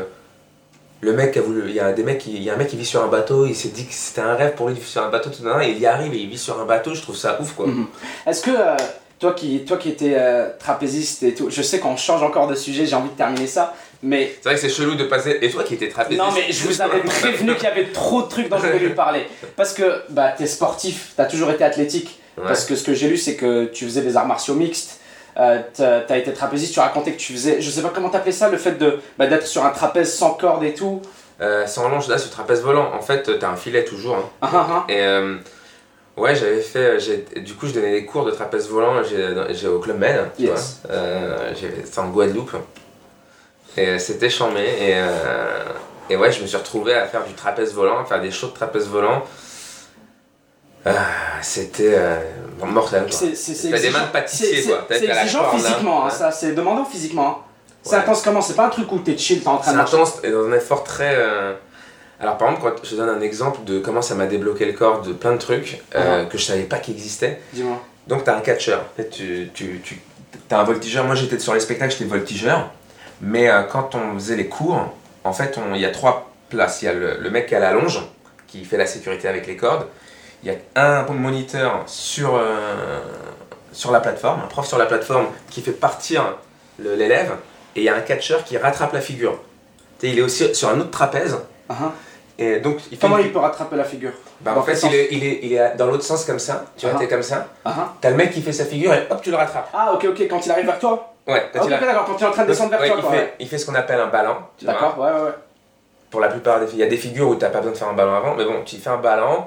le 1.01 1.13
mec 1.13 1.35
a 1.37 1.41
voulu, 1.41 1.63
il 1.69 1.75
y 1.75 1.79
a 1.79 1.91
des 1.93 2.03
mecs, 2.03 2.19
qui- 2.19 2.35
il 2.35 2.41
y 2.43 2.49
a 2.49 2.53
un 2.53 2.57
mec 2.57 2.67
qui 2.69 2.77
vit 2.77 2.85
sur 2.85 3.03
un 3.03 3.07
bateau, 3.07 3.45
il 3.45 3.55
s'est 3.55 3.69
dit 3.69 3.85
que 3.85 3.93
c'était 3.93 4.21
un 4.21 4.35
rêve 4.35 4.55
pour 4.55 4.67
lui 4.67 4.73
de 4.75 4.79
vivre 4.79 4.89
sur 4.91 5.03
un 5.03 5.09
bateau 5.09 5.29
tout 5.29 5.43
d'un 5.43 5.59
et 5.61 5.69
il 5.71 5.77
y 5.79 5.85
arrive 5.85 6.13
et 6.13 6.17
il 6.19 6.29
vit 6.29 6.37
sur 6.37 6.59
un 6.59 6.65
bateau, 6.65 6.93
je 6.95 7.01
trouve 7.01 7.15
ça 7.17 7.39
ouf 7.41 7.53
quoi. 7.53 7.67
Mhm. 7.67 7.87
Est-ce 8.25 8.41
que 8.41 8.51
euh, 8.51 8.75
toi 9.19 9.33
qui 9.33 9.65
toi 9.65 9.77
qui 9.77 9.89
étais 9.89 10.13
euh, 10.17 10.47
trapéziste 10.59 11.23
et 11.23 11.33
tout, 11.33 11.49
je 11.49 11.61
sais 11.61 11.79
qu'on 11.79 11.97
change 11.97 12.23
encore 12.23 12.47
de 12.47 12.55
sujet, 12.55 12.85
j'ai 12.85 12.95
envie 12.95 13.09
de 13.09 13.15
terminer 13.17 13.47
ça, 13.47 13.73
mais 14.01 14.33
C'est 14.41 14.49
vrai 14.49 14.55
que 14.55 14.61
c'est 14.61 14.69
chelou 14.69 14.95
de 14.95 15.03
passer. 15.03 15.37
Et 15.41 15.49
toi 15.49 15.63
qui 15.63 15.73
étais 15.75 15.89
trapéziste 15.89 16.23
non 16.25 16.31
mais 16.33 16.51
je 16.51 16.65
vous 16.67 16.81
avais 16.81 16.99
prévenu 17.03 17.53
qu'il 17.55 17.63
y 17.65 17.67
avait 17.67 17.87
trop 17.91 18.21
de 18.23 18.27
trucs 18.29 18.49
dont 18.49 18.57
je 18.57 18.67
voulais 18.67 18.79
lui 18.79 18.93
parler 18.95 19.27
parce 19.57 19.73
que 19.73 20.01
bah 20.09 20.31
t'es 20.37 20.47
sportif, 20.47 21.13
t'as 21.17 21.25
toujours 21.25 21.51
été 21.51 21.63
athlétique 21.63 22.15
Ouais. 22.37 22.45
parce 22.47 22.63
que 22.63 22.75
ce 22.77 22.85
que 22.85 22.93
j'ai 22.93 23.09
lu 23.09 23.17
c'est 23.17 23.35
que 23.35 23.65
tu 23.65 23.83
faisais 23.83 24.01
des 24.01 24.15
arts 24.15 24.25
martiaux 24.27 24.53
mixtes. 24.55 25.01
euh, 25.37 25.59
t'as 25.75 26.17
été 26.17 26.31
trapéziste, 26.31 26.73
tu 26.73 26.79
racontais 26.79 27.11
que 27.11 27.17
tu 27.17 27.33
faisais, 27.33 27.59
je 27.59 27.69
sais 27.69 27.81
pas 27.81 27.91
comment 27.93 28.07
t'appelais 28.09 28.31
ça, 28.31 28.47
le 28.49 28.57
fait 28.57 28.77
de 28.77 28.99
bah, 29.17 29.27
d'être 29.27 29.45
sur 29.45 29.65
un 29.65 29.71
trapèze 29.71 30.13
sans 30.13 30.31
corde 30.35 30.63
et 30.63 30.73
tout. 30.73 31.01
Euh, 31.41 31.67
sans 31.67 31.89
longe 31.89 32.07
là 32.07 32.17
sur 32.17 32.29
trapèze 32.29 32.61
volant, 32.61 32.91
en 32.93 33.01
fait 33.01 33.39
t'as 33.39 33.49
un 33.49 33.57
filet 33.57 33.83
toujours. 33.83 34.15
hein. 34.15 34.29
Ah, 34.41 34.49
ah, 34.53 34.67
ah. 34.71 34.85
Et 34.91 35.01
ouais, 36.19 36.35
j'avais 36.35 36.61
fait. 36.61 36.99
j'ai- 36.99 37.25
Du 37.41 37.53
coup, 37.55 37.67
je 37.67 37.73
donnais 37.73 37.91
des 37.91 38.05
cours 38.05 38.25
de 38.25 38.31
trapèze 38.31 38.67
volant 38.69 39.01
j'ai- 39.03 39.67
au 39.67 39.79
Club 39.79 39.97
Med, 39.99 40.29
Yes. 40.37 40.81
Euh, 40.89 41.51
C'était 41.55 41.99
en 41.99 42.09
Guadeloupe. 42.09 42.55
Et 43.77 43.97
c'était 43.99 44.29
chambé. 44.29 44.61
Et, 44.61 44.93
euh, 44.95 45.63
et 46.09 46.15
ouais, 46.17 46.31
je 46.31 46.41
me 46.41 46.47
suis 46.47 46.57
retrouvé 46.57 46.93
à 46.95 47.05
faire 47.07 47.23
du 47.23 47.33
trapèze 47.33 47.73
volant, 47.73 47.99
à 48.01 48.05
faire 48.05 48.21
des 48.21 48.31
shows 48.31 48.47
de 48.47 48.53
trapèze 48.53 48.87
volant. 48.87 49.23
Ah, 50.85 50.91
c'était 51.41 51.93
euh, 51.95 52.19
mortel. 52.65 53.05
C'est- 53.11 53.35
c'est- 53.35 53.53
c'est 53.53 53.69
T'as 53.69 53.79
des 53.79 53.89
mains 53.89 54.05
de 54.05 54.11
pâtissier, 54.11 54.61
C'est- 54.61 54.69
quoi. 54.69 54.85
C'est 54.89 55.03
exigeant 55.03 55.39
corde, 55.43 55.53
là. 55.53 55.59
physiquement, 55.59 56.05
hein, 56.05 56.09
ça, 56.09 56.31
c'est 56.31 56.53
demandant 56.53 56.85
physiquement. 56.85 57.27
hein. 57.29 57.35
C'est 57.81 57.91
Ouais. 57.95 58.01
intense 58.01 58.21
comment? 58.23 58.41
C'est 58.41 58.55
pas 58.55 58.65
un 58.65 58.69
truc 58.69 58.91
où 58.91 58.99
t'es 58.99 59.17
chill, 59.17 59.41
t'es 59.41 59.47
en 59.47 59.55
train 59.57 59.65
C'est 59.65 59.71
de 59.71 59.77
marcher. 59.77 59.95
intense 59.95 60.19
et 60.23 60.31
dans 60.31 60.45
un 60.47 60.53
effort 60.53 60.83
très. 60.83 61.15
Alors 62.19 62.37
par 62.37 62.49
exemple, 62.49 62.73
quand 62.75 62.83
je 62.83 62.89
te 62.89 62.95
donne 62.95 63.09
un 63.09 63.21
exemple 63.21 63.63
de 63.65 63.79
comment 63.79 64.01
ça 64.01 64.15
m'a 64.15 64.25
débloqué 64.25 64.65
le 64.65 64.73
corps 64.73 65.01
de 65.01 65.13
plein 65.13 65.31
de 65.31 65.37
trucs 65.37 65.81
euh, 65.95 66.25
que 66.25 66.37
je 66.37 66.43
savais 66.43 66.63
pas 66.63 66.77
qu'ils 66.77 66.95
existaient. 66.95 67.39
Dis-moi. 67.53 67.81
Donc 68.07 68.23
tu 68.23 68.29
as 68.29 68.35
un 68.35 68.41
catcheur, 68.41 68.83
tu, 69.11 69.49
tu, 69.53 69.81
tu 69.83 70.01
as 70.51 70.59
un 70.59 70.63
voltigeur. 70.63 71.05
Moi 71.05 71.15
j'étais 71.15 71.39
sur 71.39 71.53
les 71.53 71.59
spectacles, 71.59 71.91
j'étais 71.91 72.05
voltigeur. 72.05 72.71
Mais 73.21 73.49
euh, 73.49 73.63
quand 73.63 73.95
on 73.95 74.15
faisait 74.15 74.35
les 74.35 74.47
cours, 74.47 74.93
en 75.23 75.33
fait, 75.33 75.59
il 75.73 75.79
y 75.79 75.85
a 75.85 75.91
trois 75.91 76.31
places. 76.49 76.81
Il 76.81 76.85
y 76.85 76.87
a 76.87 76.93
le, 76.93 77.17
le 77.19 77.29
mec 77.29 77.47
qui 77.47 77.55
a 77.55 77.59
la 77.59 77.73
longe, 77.73 78.01
qui 78.47 78.65
fait 78.65 78.77
la 78.77 78.85
sécurité 78.85 79.27
avec 79.27 79.47
les 79.47 79.55
cordes. 79.55 79.85
Il 80.43 80.51
y 80.51 80.55
a 80.55 80.57
un 80.81 81.03
moniteur 81.11 81.83
sur, 81.85 82.35
euh, 82.35 82.99
sur 83.73 83.91
la 83.91 83.99
plateforme, 83.99 84.41
un 84.41 84.47
prof 84.47 84.65
sur 84.65 84.77
la 84.77 84.85
plateforme 84.85 85.27
qui 85.49 85.61
fait 85.61 85.71
partir 85.73 86.37
l'élève. 86.79 87.33
Et 87.75 87.81
il 87.81 87.83
y 87.83 87.89
a 87.89 87.95
un 87.95 88.01
catcheur 88.01 88.43
qui 88.43 88.57
rattrape 88.57 88.93
la 88.93 89.01
figure. 89.01 89.39
Sais, 89.99 90.09
il 90.09 90.17
est 90.17 90.21
aussi 90.21 90.55
sur 90.55 90.69
un 90.69 90.79
autre 90.79 90.91
trapèze. 90.91 91.37
Ah, 91.67 91.75
ah. 91.81 91.91
Et 92.41 92.59
donc, 92.61 92.77
il 92.89 92.97
fait 92.97 93.01
Comment 93.01 93.17
il 93.17 93.31
peut 93.33 93.39
rattraper 93.39 93.75
la 93.75 93.83
figure 93.83 94.11
bah, 94.41 94.53
en 94.57 94.63
fait, 94.63 94.81
il 94.83 94.95
est, 94.95 95.07
il, 95.11 95.23
est, 95.25 95.39
il 95.43 95.53
est 95.53 95.75
dans 95.75 95.87
l'autre 95.87 96.03
sens 96.05 96.23
comme 96.23 96.39
ça. 96.39 96.63
Tu 96.77 96.85
vois, 96.85 96.95
Ah. 96.95 96.99
t'es 96.99 97.07
comme 97.09 97.21
ça. 97.21 97.47
Ah, 97.65 97.73
ah. 97.77 97.93
T'as 97.99 98.09
le 98.11 98.15
mec 98.15 98.31
qui 98.31 98.41
fait 98.41 98.53
sa 98.53 98.63
figure 98.63 98.93
et 98.93 99.05
hop, 99.09 99.21
tu 99.21 99.29
le 99.29 99.35
rattrapes. 99.35 99.69
Ah, 99.73 99.91
ok, 99.93 100.05
ok, 100.05 100.27
quand 100.29 100.45
il 100.45 100.51
arrive 100.53 100.65
vers 100.65 100.79
toi 100.79 101.13
Ouais, 101.27 101.49
quand 101.53 101.65
il 101.65 101.69
quand 101.69 101.77
il 102.17 102.23
est 102.23 102.27
en 102.27 102.31
train 102.31 102.43
de 102.43 102.47
descendre 102.47 102.69
vers 102.71 102.79
Ouais, 102.79 102.87
toi, 102.87 102.95
il, 102.97 103.01
quoi. 103.03 103.11
fait, 103.11 103.17
ouais. 103.17 103.33
il 103.41 103.47
fait 103.49 103.57
ce 103.57 103.65
qu'on 103.65 103.75
appelle 103.75 103.99
un 103.99 104.07
ballon. 104.07 104.35
tu. 104.57 104.63
D'accord, 104.65 104.97
ouais, 104.97 105.11
ouais, 105.11 105.21
ouais. 105.25 105.33
Pour 106.09 106.21
la 106.21 106.29
plupart 106.29 106.61
des 106.61 106.67
filles, 106.67 106.77
il 106.79 106.81
y 106.81 106.85
a 106.85 106.89
des 106.89 106.97
figures 106.97 107.27
où 107.27 107.35
t'as 107.35 107.49
pas 107.49 107.57
besoin 107.59 107.73
de 107.73 107.77
faire 107.77 107.89
un 107.89 107.93
ballon 107.93 108.15
avant, 108.15 108.35
mais 108.35 108.45
bon, 108.45 108.63
tu 108.65 108.77
fais 108.77 108.89
un 108.89 108.97
ballon, 108.97 109.45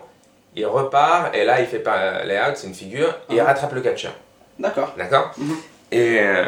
il 0.54 0.66
repart, 0.66 1.34
et 1.34 1.44
là, 1.46 1.60
il 1.60 1.66
fait 1.66 1.78
pas 1.78 2.22
layout, 2.24 2.54
c'est 2.56 2.66
une 2.66 2.74
figure, 2.74 3.08
et 3.30 3.34
il 3.34 3.40
Ah. 3.40 3.44
rattrape 3.46 3.72
le 3.72 3.80
catcheur. 3.80 4.12
D'accord. 4.58 4.92
D'accord 4.98 5.32
Mhm. 5.38 5.56
Et 5.92 6.18
euh, 6.20 6.44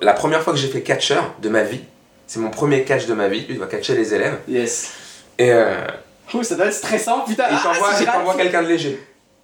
la 0.00 0.12
première 0.14 0.40
fois 0.42 0.54
que 0.54 0.58
j'ai 0.58 0.68
fait 0.68 0.80
catcheur 0.82 1.22
de 1.40 1.48
ma 1.50 1.62
vie, 1.62 1.82
c'est 2.26 2.40
mon 2.40 2.50
premier 2.50 2.84
catch 2.84 3.06
de 3.06 3.14
ma 3.14 3.28
vie, 3.28 3.40
lui, 3.40 3.46
il 3.50 3.58
doit 3.58 3.66
catcher 3.66 3.94
les 3.94 4.14
élèves, 4.14 4.38
Yes. 4.48 4.92
Et 5.38 5.52
euh, 5.52 5.86
Ouh, 6.34 6.42
ça 6.42 6.54
doit 6.56 6.66
être 6.66 6.72
stressant, 6.74 7.20
putain. 7.20 7.44
il 7.50 7.56
Ah, 7.56 7.60
t'envoie 7.62 7.92
si 7.94 8.02
il 8.02 8.06
je 8.06 8.10
rate. 8.10 8.18
t'envoie 8.18 8.34
quelqu'un 8.34 8.62
de 8.62 8.68
léger. 8.68 9.00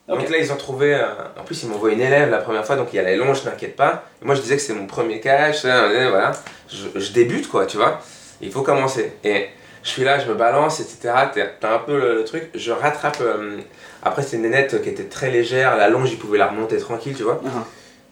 Donc 0.09 0.29
là, 0.29 0.37
ils 0.39 0.53
ont 0.53 0.57
trouvé. 0.57 0.95
euh, 0.95 1.05
en 1.39 1.45
plus, 1.45 1.63
ils 1.63 1.69
m'ont 1.69 1.77
envoyé 1.77 1.95
une 1.95 2.03
élève 2.03 2.29
la 2.31 2.39
première 2.39 2.67
fois, 2.67 2.77
donc 2.77 2.89
il 2.93 2.97
y 2.97 2.99
a 2.99 3.03
la 3.03 3.15
longe, 3.17 3.45
t'inquiète 3.45 3.77
pas. 3.77 4.05
Et 4.21 4.25
moi, 4.25 4.35
je 4.35 4.41
disais 4.41 4.57
que 4.57 4.63
c'est 4.63 4.75
mon 4.75 4.87
premier 4.87 5.21
catch, 5.21 5.65
euh, 5.65 6.09
voilà. 6.11 6.33
Je, 6.69 6.99
je 6.99 7.13
débute, 7.13 7.49
quoi, 7.49 7.67
tu 7.67 7.77
vois. 7.77 8.01
Il 8.41 8.51
faut 8.51 8.63
commencer. 8.63 9.13
Et 9.23 9.47
je 9.85 9.89
suis 9.89 10.03
là, 10.03 10.19
je 10.19 10.27
me 10.29 10.35
balance, 10.35 10.81
etc. 10.81 11.15
T'as 11.61 11.75
un 11.75 11.79
peu 11.79 11.97
le, 11.99 12.15
le 12.17 12.25
truc. 12.25 12.51
Je 12.55 12.73
rattrape. 12.73 13.19
euh, 13.21 13.59
après, 14.03 14.23
c'était 14.23 14.37
une 14.39 14.43
nénette 14.43 14.83
qui 14.83 14.89
était 14.89 15.05
très 15.05 15.31
légère. 15.31 15.77
La 15.77 15.89
longe, 15.89 16.11
il 16.11 16.19
pouvait 16.19 16.39
la 16.39 16.49
remonter 16.49 16.79
tranquille, 16.79 17.15
tu 17.17 17.23
vois. 17.23 17.41
Ah, 17.47 17.65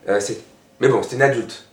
Euh, 0.08 0.20
c'est- 0.20 0.40
mais 0.78 0.86
bon, 0.88 1.02
c'était 1.02 1.16
une 1.16 1.22
adulte. 1.22 1.64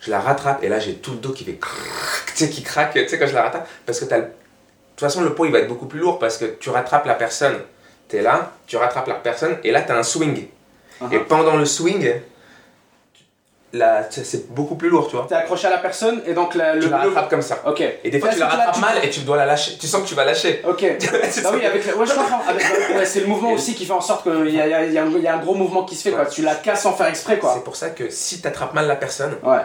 Je 0.00 0.10
la 0.10 0.18
rattrape 0.20 0.62
et 0.64 0.68
là, 0.68 0.78
j'ai 0.80 0.94
tout 0.94 1.12
le 1.12 1.18
dos 1.18 1.30
qui 1.32 1.44
fait. 1.44 1.54
crrrr, 1.56 2.24
Tu 2.26 2.44
sais, 2.46 2.50
qui 2.50 2.62
craque, 2.62 2.94
tu 2.94 3.06
sais, 3.08 3.18
quand 3.18 3.26
je 3.28 3.34
la 3.34 3.42
rattrape. 3.42 3.68
Parce 3.86 4.00
que 4.00 4.06
t'as 4.06 4.18
le. 4.18 4.24
De 5.00 5.06
toute 5.06 5.14
façon, 5.14 5.22
le 5.24 5.32
poids, 5.34 5.46
il 5.46 5.52
va 5.54 5.60
être 5.60 5.68
beaucoup 5.68 5.86
plus 5.86 5.98
lourd 5.98 6.18
parce 6.18 6.36
que 6.36 6.44
tu 6.44 6.68
rattrapes 6.68 7.06
la 7.06 7.14
personne. 7.14 7.56
T'es 8.06 8.20
là, 8.20 8.52
tu 8.66 8.76
rattrapes 8.76 9.06
la 9.08 9.14
personne 9.14 9.56
et 9.64 9.70
là, 9.72 9.80
t'as 9.80 9.96
un 9.96 10.02
swing. 10.02 10.46
ah. 11.00 11.06
Et 11.10 11.20
pendant 11.20 11.56
le 11.56 11.64
swing, 11.64 12.12
c'est- 14.10 14.52
beaucoup 14.52 14.74
plus 14.74 14.90
lourd, 14.90 15.08
tu 15.08 15.16
vois. 15.16 15.24
T'es 15.26 15.36
accroché 15.36 15.68
à 15.68 15.70
la 15.70 15.78
personne 15.78 16.20
et 16.26 16.34
donc 16.34 16.54
la- 16.54 16.74
le. 16.74 16.82
Tu 16.82 16.90
la 16.90 16.98
le- 17.04 17.08
rattrapes 17.08 17.30
comme 17.30 17.40
ça. 17.40 17.62
Ok. 17.64 17.80
Et 18.04 18.10
des 18.10 18.20
fois, 18.20 18.28
tu 18.28 18.40
la 18.40 18.48
rattrapes 18.48 18.74
tu- 18.74 18.80
mal 18.82 19.02
et 19.02 19.08
tu 19.08 19.20
dois 19.20 19.38
la 19.38 19.46
lâcher. 19.46 19.78
Tu 19.78 19.86
sens 19.86 20.02
que 20.02 20.06
tu 20.08 20.14
vas 20.14 20.26
lâcher. 20.26 20.60
Ok. 20.68 20.80
C'est 21.00 21.30
ça. 21.40 21.50
oui, 21.54 21.64
avec 21.64 21.86
le- 21.86 21.96
ouais, 21.96 22.06
je 22.06 22.12
comprends. 22.12 22.42
Ouais, 22.96 23.06
c'est 23.06 23.20
le 23.20 23.26
mouvement 23.26 23.52
aussi 23.52 23.74
qui 23.74 23.86
fait 23.86 23.92
en 23.94 24.02
sorte 24.02 24.24
qu'il 24.24 24.50
y 24.54 24.60
a 24.60 24.64
un- 24.64 24.84
y 24.84 25.26
a 25.28 25.34
un 25.34 25.38
gros 25.38 25.54
mouvement 25.54 25.84
qui 25.84 25.94
se 25.96 26.02
fait, 26.02 26.10
quoi. 26.14 26.26
Tu 26.26 26.42
la 26.42 26.56
casses 26.56 26.82
sans 26.82 26.92
faire 26.92 27.06
exprès, 27.06 27.38
quoi. 27.38 27.54
C'est 27.54 27.64
pour 27.64 27.76
ça 27.76 27.88
que 27.88 28.10
si 28.10 28.42
t'attrapes 28.42 28.74
mal 28.74 28.86
la 28.86 28.96
personne, 28.96 29.36
Ouais, 29.42 29.60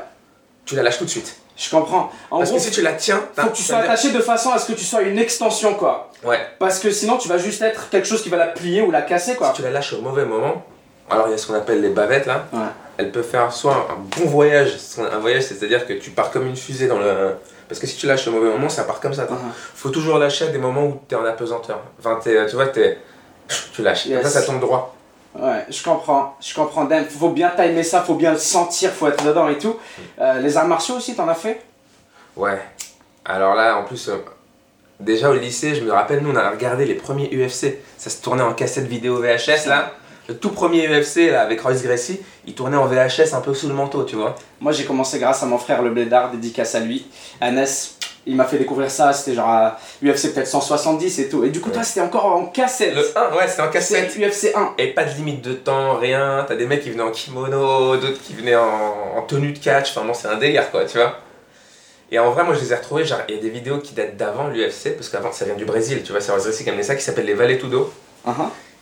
tu 0.65 0.75
la 0.75 0.83
lâches 0.83 0.97
tout 0.99 1.05
de 1.05 1.09
suite. 1.09 1.35
Je 1.57 1.69
comprends. 1.69 2.11
En 2.31 2.39
Parce 2.39 2.49
gros, 2.49 2.59
que 2.59 2.65
si 2.65 2.71
tu 2.71 2.81
la 2.81 2.93
tiens, 2.93 3.23
faut 3.35 3.47
que 3.47 3.55
tu 3.55 3.63
sois 3.63 3.77
attaché 3.77 4.11
de 4.11 4.19
façon 4.19 4.51
à 4.51 4.59
ce 4.59 4.67
que 4.67 4.73
tu 4.73 4.83
sois 4.83 5.01
une 5.03 5.17
extension, 5.17 5.73
quoi. 5.75 6.11
Ouais. 6.23 6.39
Parce 6.59 6.79
que 6.79 6.91
sinon, 6.91 7.17
tu 7.17 7.27
vas 7.27 7.37
juste 7.37 7.61
être 7.61 7.89
quelque 7.89 8.07
chose 8.07 8.21
qui 8.21 8.29
va 8.29 8.37
la 8.37 8.47
plier 8.47 8.81
ou 8.81 8.91
la 8.91 9.01
casser, 9.01 9.35
quoi. 9.35 9.49
Si 9.49 9.53
tu 9.55 9.61
la 9.61 9.71
lâches 9.71 9.93
au 9.93 10.01
mauvais 10.01 10.25
moment, 10.25 10.65
alors 11.09 11.27
il 11.27 11.31
y 11.31 11.33
a 11.33 11.37
ce 11.37 11.47
qu'on 11.47 11.53
appelle 11.53 11.81
les 11.81 11.89
bavettes 11.89 12.25
là. 12.25 12.45
Ouais. 12.51 12.59
Elle 12.97 13.11
peut 13.11 13.21
faire 13.23 13.51
soit 13.51 13.87
un 13.91 13.95
bon 14.17 14.25
voyage, 14.29 14.77
un 14.97 15.19
voyage 15.19 15.43
c'est-à-dire 15.43 15.85
que 15.85 15.93
tu 15.93 16.11
pars 16.11 16.31
comme 16.31 16.47
une 16.47 16.55
fusée 16.55 16.87
dans 16.87 16.97
le. 16.97 17.35
Parce 17.67 17.79
que 17.79 17.87
si 17.87 17.97
tu 17.97 18.07
lâches 18.07 18.27
au 18.27 18.31
mauvais 18.31 18.49
moment, 18.49 18.69
ça 18.69 18.83
part 18.83 18.99
comme 18.99 19.13
ça. 19.13 19.23
Uh-huh. 19.23 19.35
Faut 19.75 19.89
toujours 19.89 20.17
lâcher 20.17 20.45
à 20.45 20.47
des 20.47 20.57
moments 20.57 20.85
où 20.85 21.01
t'es 21.07 21.15
en 21.15 21.25
apesanteur. 21.25 21.81
Enfin, 21.99 22.19
tu 22.23 22.55
vois, 22.55 22.67
t'es. 22.67 22.97
Tu 23.73 23.81
lâches. 23.83 24.03
Comme 24.03 24.13
Yes. 24.13 24.23
ça, 24.23 24.41
ça 24.41 24.45
tombe 24.45 24.59
droit. 24.59 24.94
Ouais, 25.37 25.65
je 25.69 25.83
comprends, 25.83 26.35
je 26.39 26.53
comprends. 26.53 26.85
Dan, 26.85 27.05
faut 27.05 27.29
bien 27.29 27.49
timer 27.49 27.83
ça, 27.83 28.01
faut 28.01 28.15
bien 28.15 28.31
le 28.31 28.37
sentir, 28.37 28.91
faut 28.91 29.07
être 29.07 29.23
dedans 29.25 29.49
et 29.49 29.57
tout. 29.57 29.75
Euh, 30.19 30.39
les 30.39 30.55
arts 30.55 30.67
martiaux 30.67 30.95
aussi, 30.95 31.15
t'en 31.15 31.27
as 31.27 31.35
fait? 31.35 31.61
Ouais. 32.35 32.59
Alors 33.25 33.55
là, 33.55 33.77
en 33.77 33.83
plus, 33.83 34.07
euh, 34.07 34.17
déjà 34.99 35.29
au 35.29 35.33
lycée, 35.33 35.75
je 35.75 35.81
me 35.83 35.91
rappelle, 35.91 36.21
nous 36.21 36.31
on 36.31 36.35
a 36.35 36.49
regardé 36.49 36.85
les 36.85 36.95
premiers 36.95 37.29
UFC. 37.33 37.79
Ça 37.97 38.09
se 38.09 38.21
tournait 38.21 38.43
en 38.43 38.53
cassette 38.53 38.87
vidéo 38.87 39.17
VHS 39.17 39.67
là. 39.67 39.91
Le 40.27 40.37
tout 40.37 40.49
premier 40.49 40.87
UFC 40.87 41.29
là, 41.29 41.41
avec 41.41 41.61
Royce 41.61 41.83
Gracie, 41.83 42.21
il 42.47 42.55
tournait 42.55 42.77
en 42.77 42.87
VHS 42.87 43.33
un 43.33 43.41
peu 43.41 43.53
sous 43.53 43.67
le 43.67 43.75
manteau, 43.75 44.03
tu 44.05 44.15
vois. 44.15 44.35
Moi, 44.59 44.71
j'ai 44.71 44.85
commencé 44.85 45.19
grâce 45.19 45.43
à 45.43 45.45
mon 45.45 45.57
frère 45.57 45.81
le 45.81 45.91
Blédard, 45.91 46.31
dédicace 46.31 46.73
à 46.75 46.79
lui. 46.79 47.05
Anas, 47.41 47.97
il 48.25 48.35
m'a 48.35 48.45
fait 48.45 48.57
découvrir 48.57 48.89
ça, 48.89 49.13
c'était 49.13 49.35
genre 49.35 49.49
à 49.49 49.79
UFC 50.03 50.33
peut-être 50.33 50.47
170 50.47 51.19
et 51.19 51.29
tout. 51.29 51.43
Et 51.43 51.49
du 51.49 51.61
coup, 51.61 51.69
toi, 51.69 51.83
c'était 51.83 52.01
encore 52.01 52.25
en 52.25 52.45
cassette. 52.45 52.95
Le 52.95 53.01
1, 53.15 53.35
ouais, 53.35 53.47
c'était 53.47 53.61
en 53.61 53.69
cassette. 53.69 54.15
UFC 54.17 54.55
1. 54.55 54.73
Et 54.77 54.87
pas 54.93 55.03
de 55.03 55.11
limite 55.11 55.41
de 55.43 55.53
temps, 55.53 55.95
rien. 55.95 56.43
T'as 56.47 56.55
des 56.55 56.65
mecs 56.65 56.81
qui 56.81 56.89
venaient 56.91 57.03
en 57.03 57.11
kimono, 57.11 57.97
d'autres 57.97 58.21
qui 58.21 58.33
venaient 58.33 58.55
en, 58.55 59.17
en 59.17 59.21
tenue 59.21 59.51
de 59.51 59.59
catch. 59.59 59.91
Enfin, 59.91 60.05
bon, 60.07 60.13
c'est 60.13 60.27
un 60.27 60.37
délire, 60.37 60.71
quoi, 60.71 60.85
tu 60.85 60.97
vois. 60.97 61.19
Et 62.11 62.19
en 62.19 62.31
vrai, 62.31 62.43
moi, 62.43 62.53
je 62.55 62.59
les 62.61 62.71
ai 62.71 62.75
retrouvés. 62.75 63.03
genre, 63.05 63.19
Il 63.29 63.35
y 63.35 63.37
a 63.37 63.41
des 63.41 63.49
vidéos 63.49 63.79
qui 63.79 63.93
datent 63.93 64.17
d'avant 64.17 64.47
l'UFC, 64.47 64.95
parce 64.95 65.09
qu'avant, 65.09 65.31
ça 65.31 65.45
vient 65.45 65.55
du 65.55 65.65
Brésil, 65.65 66.01
tu 66.03 66.11
vois. 66.11 66.21
C'est 66.21 66.31
Royce 66.31 66.45
Gracie 66.45 66.63
qui 66.63 66.69
a 66.69 66.71
amené 66.71 66.83
ça, 66.85 66.95
qui 66.95 67.03
s'appelle 67.03 67.25
les 67.25 67.33
Valetudo. 67.33 67.91
Uh-huh. 68.27 68.31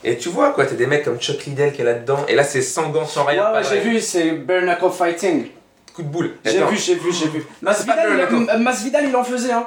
Et 0.04 0.18
tu 0.18 0.28
vois, 0.28 0.50
quoi, 0.52 0.66
t'as 0.66 0.74
des 0.74 0.86
mecs 0.86 1.04
comme 1.04 1.18
Chuck 1.18 1.44
Liddell 1.46 1.72
qui 1.72 1.80
est 1.80 1.84
là-dedans. 1.84 2.18
Et 2.28 2.34
là, 2.34 2.44
c'est 2.44 2.60
sans 2.60 2.90
gants, 2.90 3.06
sans 3.06 3.24
rien. 3.24 3.52
ouais, 3.54 3.62
j'ai 3.68 3.80
vu, 3.80 4.00
c'est 4.00 4.32
Bare 4.32 4.60
Knuckle 4.62 4.90
Fighting. 4.90 5.46
Coup 5.94 6.02
de 6.02 6.08
boule. 6.08 6.32
J'ai 6.44 6.64
vu, 6.64 6.76
j'ai 6.76 6.94
vu, 6.96 7.12
j'ai 7.12 7.28
vu. 7.28 7.46
Masvidal, 7.62 8.28
il, 8.30 8.50
euh, 8.50 8.58
Masvidal, 8.58 9.04
il 9.08 9.14
en 9.16 9.22
faisait, 9.24 9.52
hein. 9.52 9.66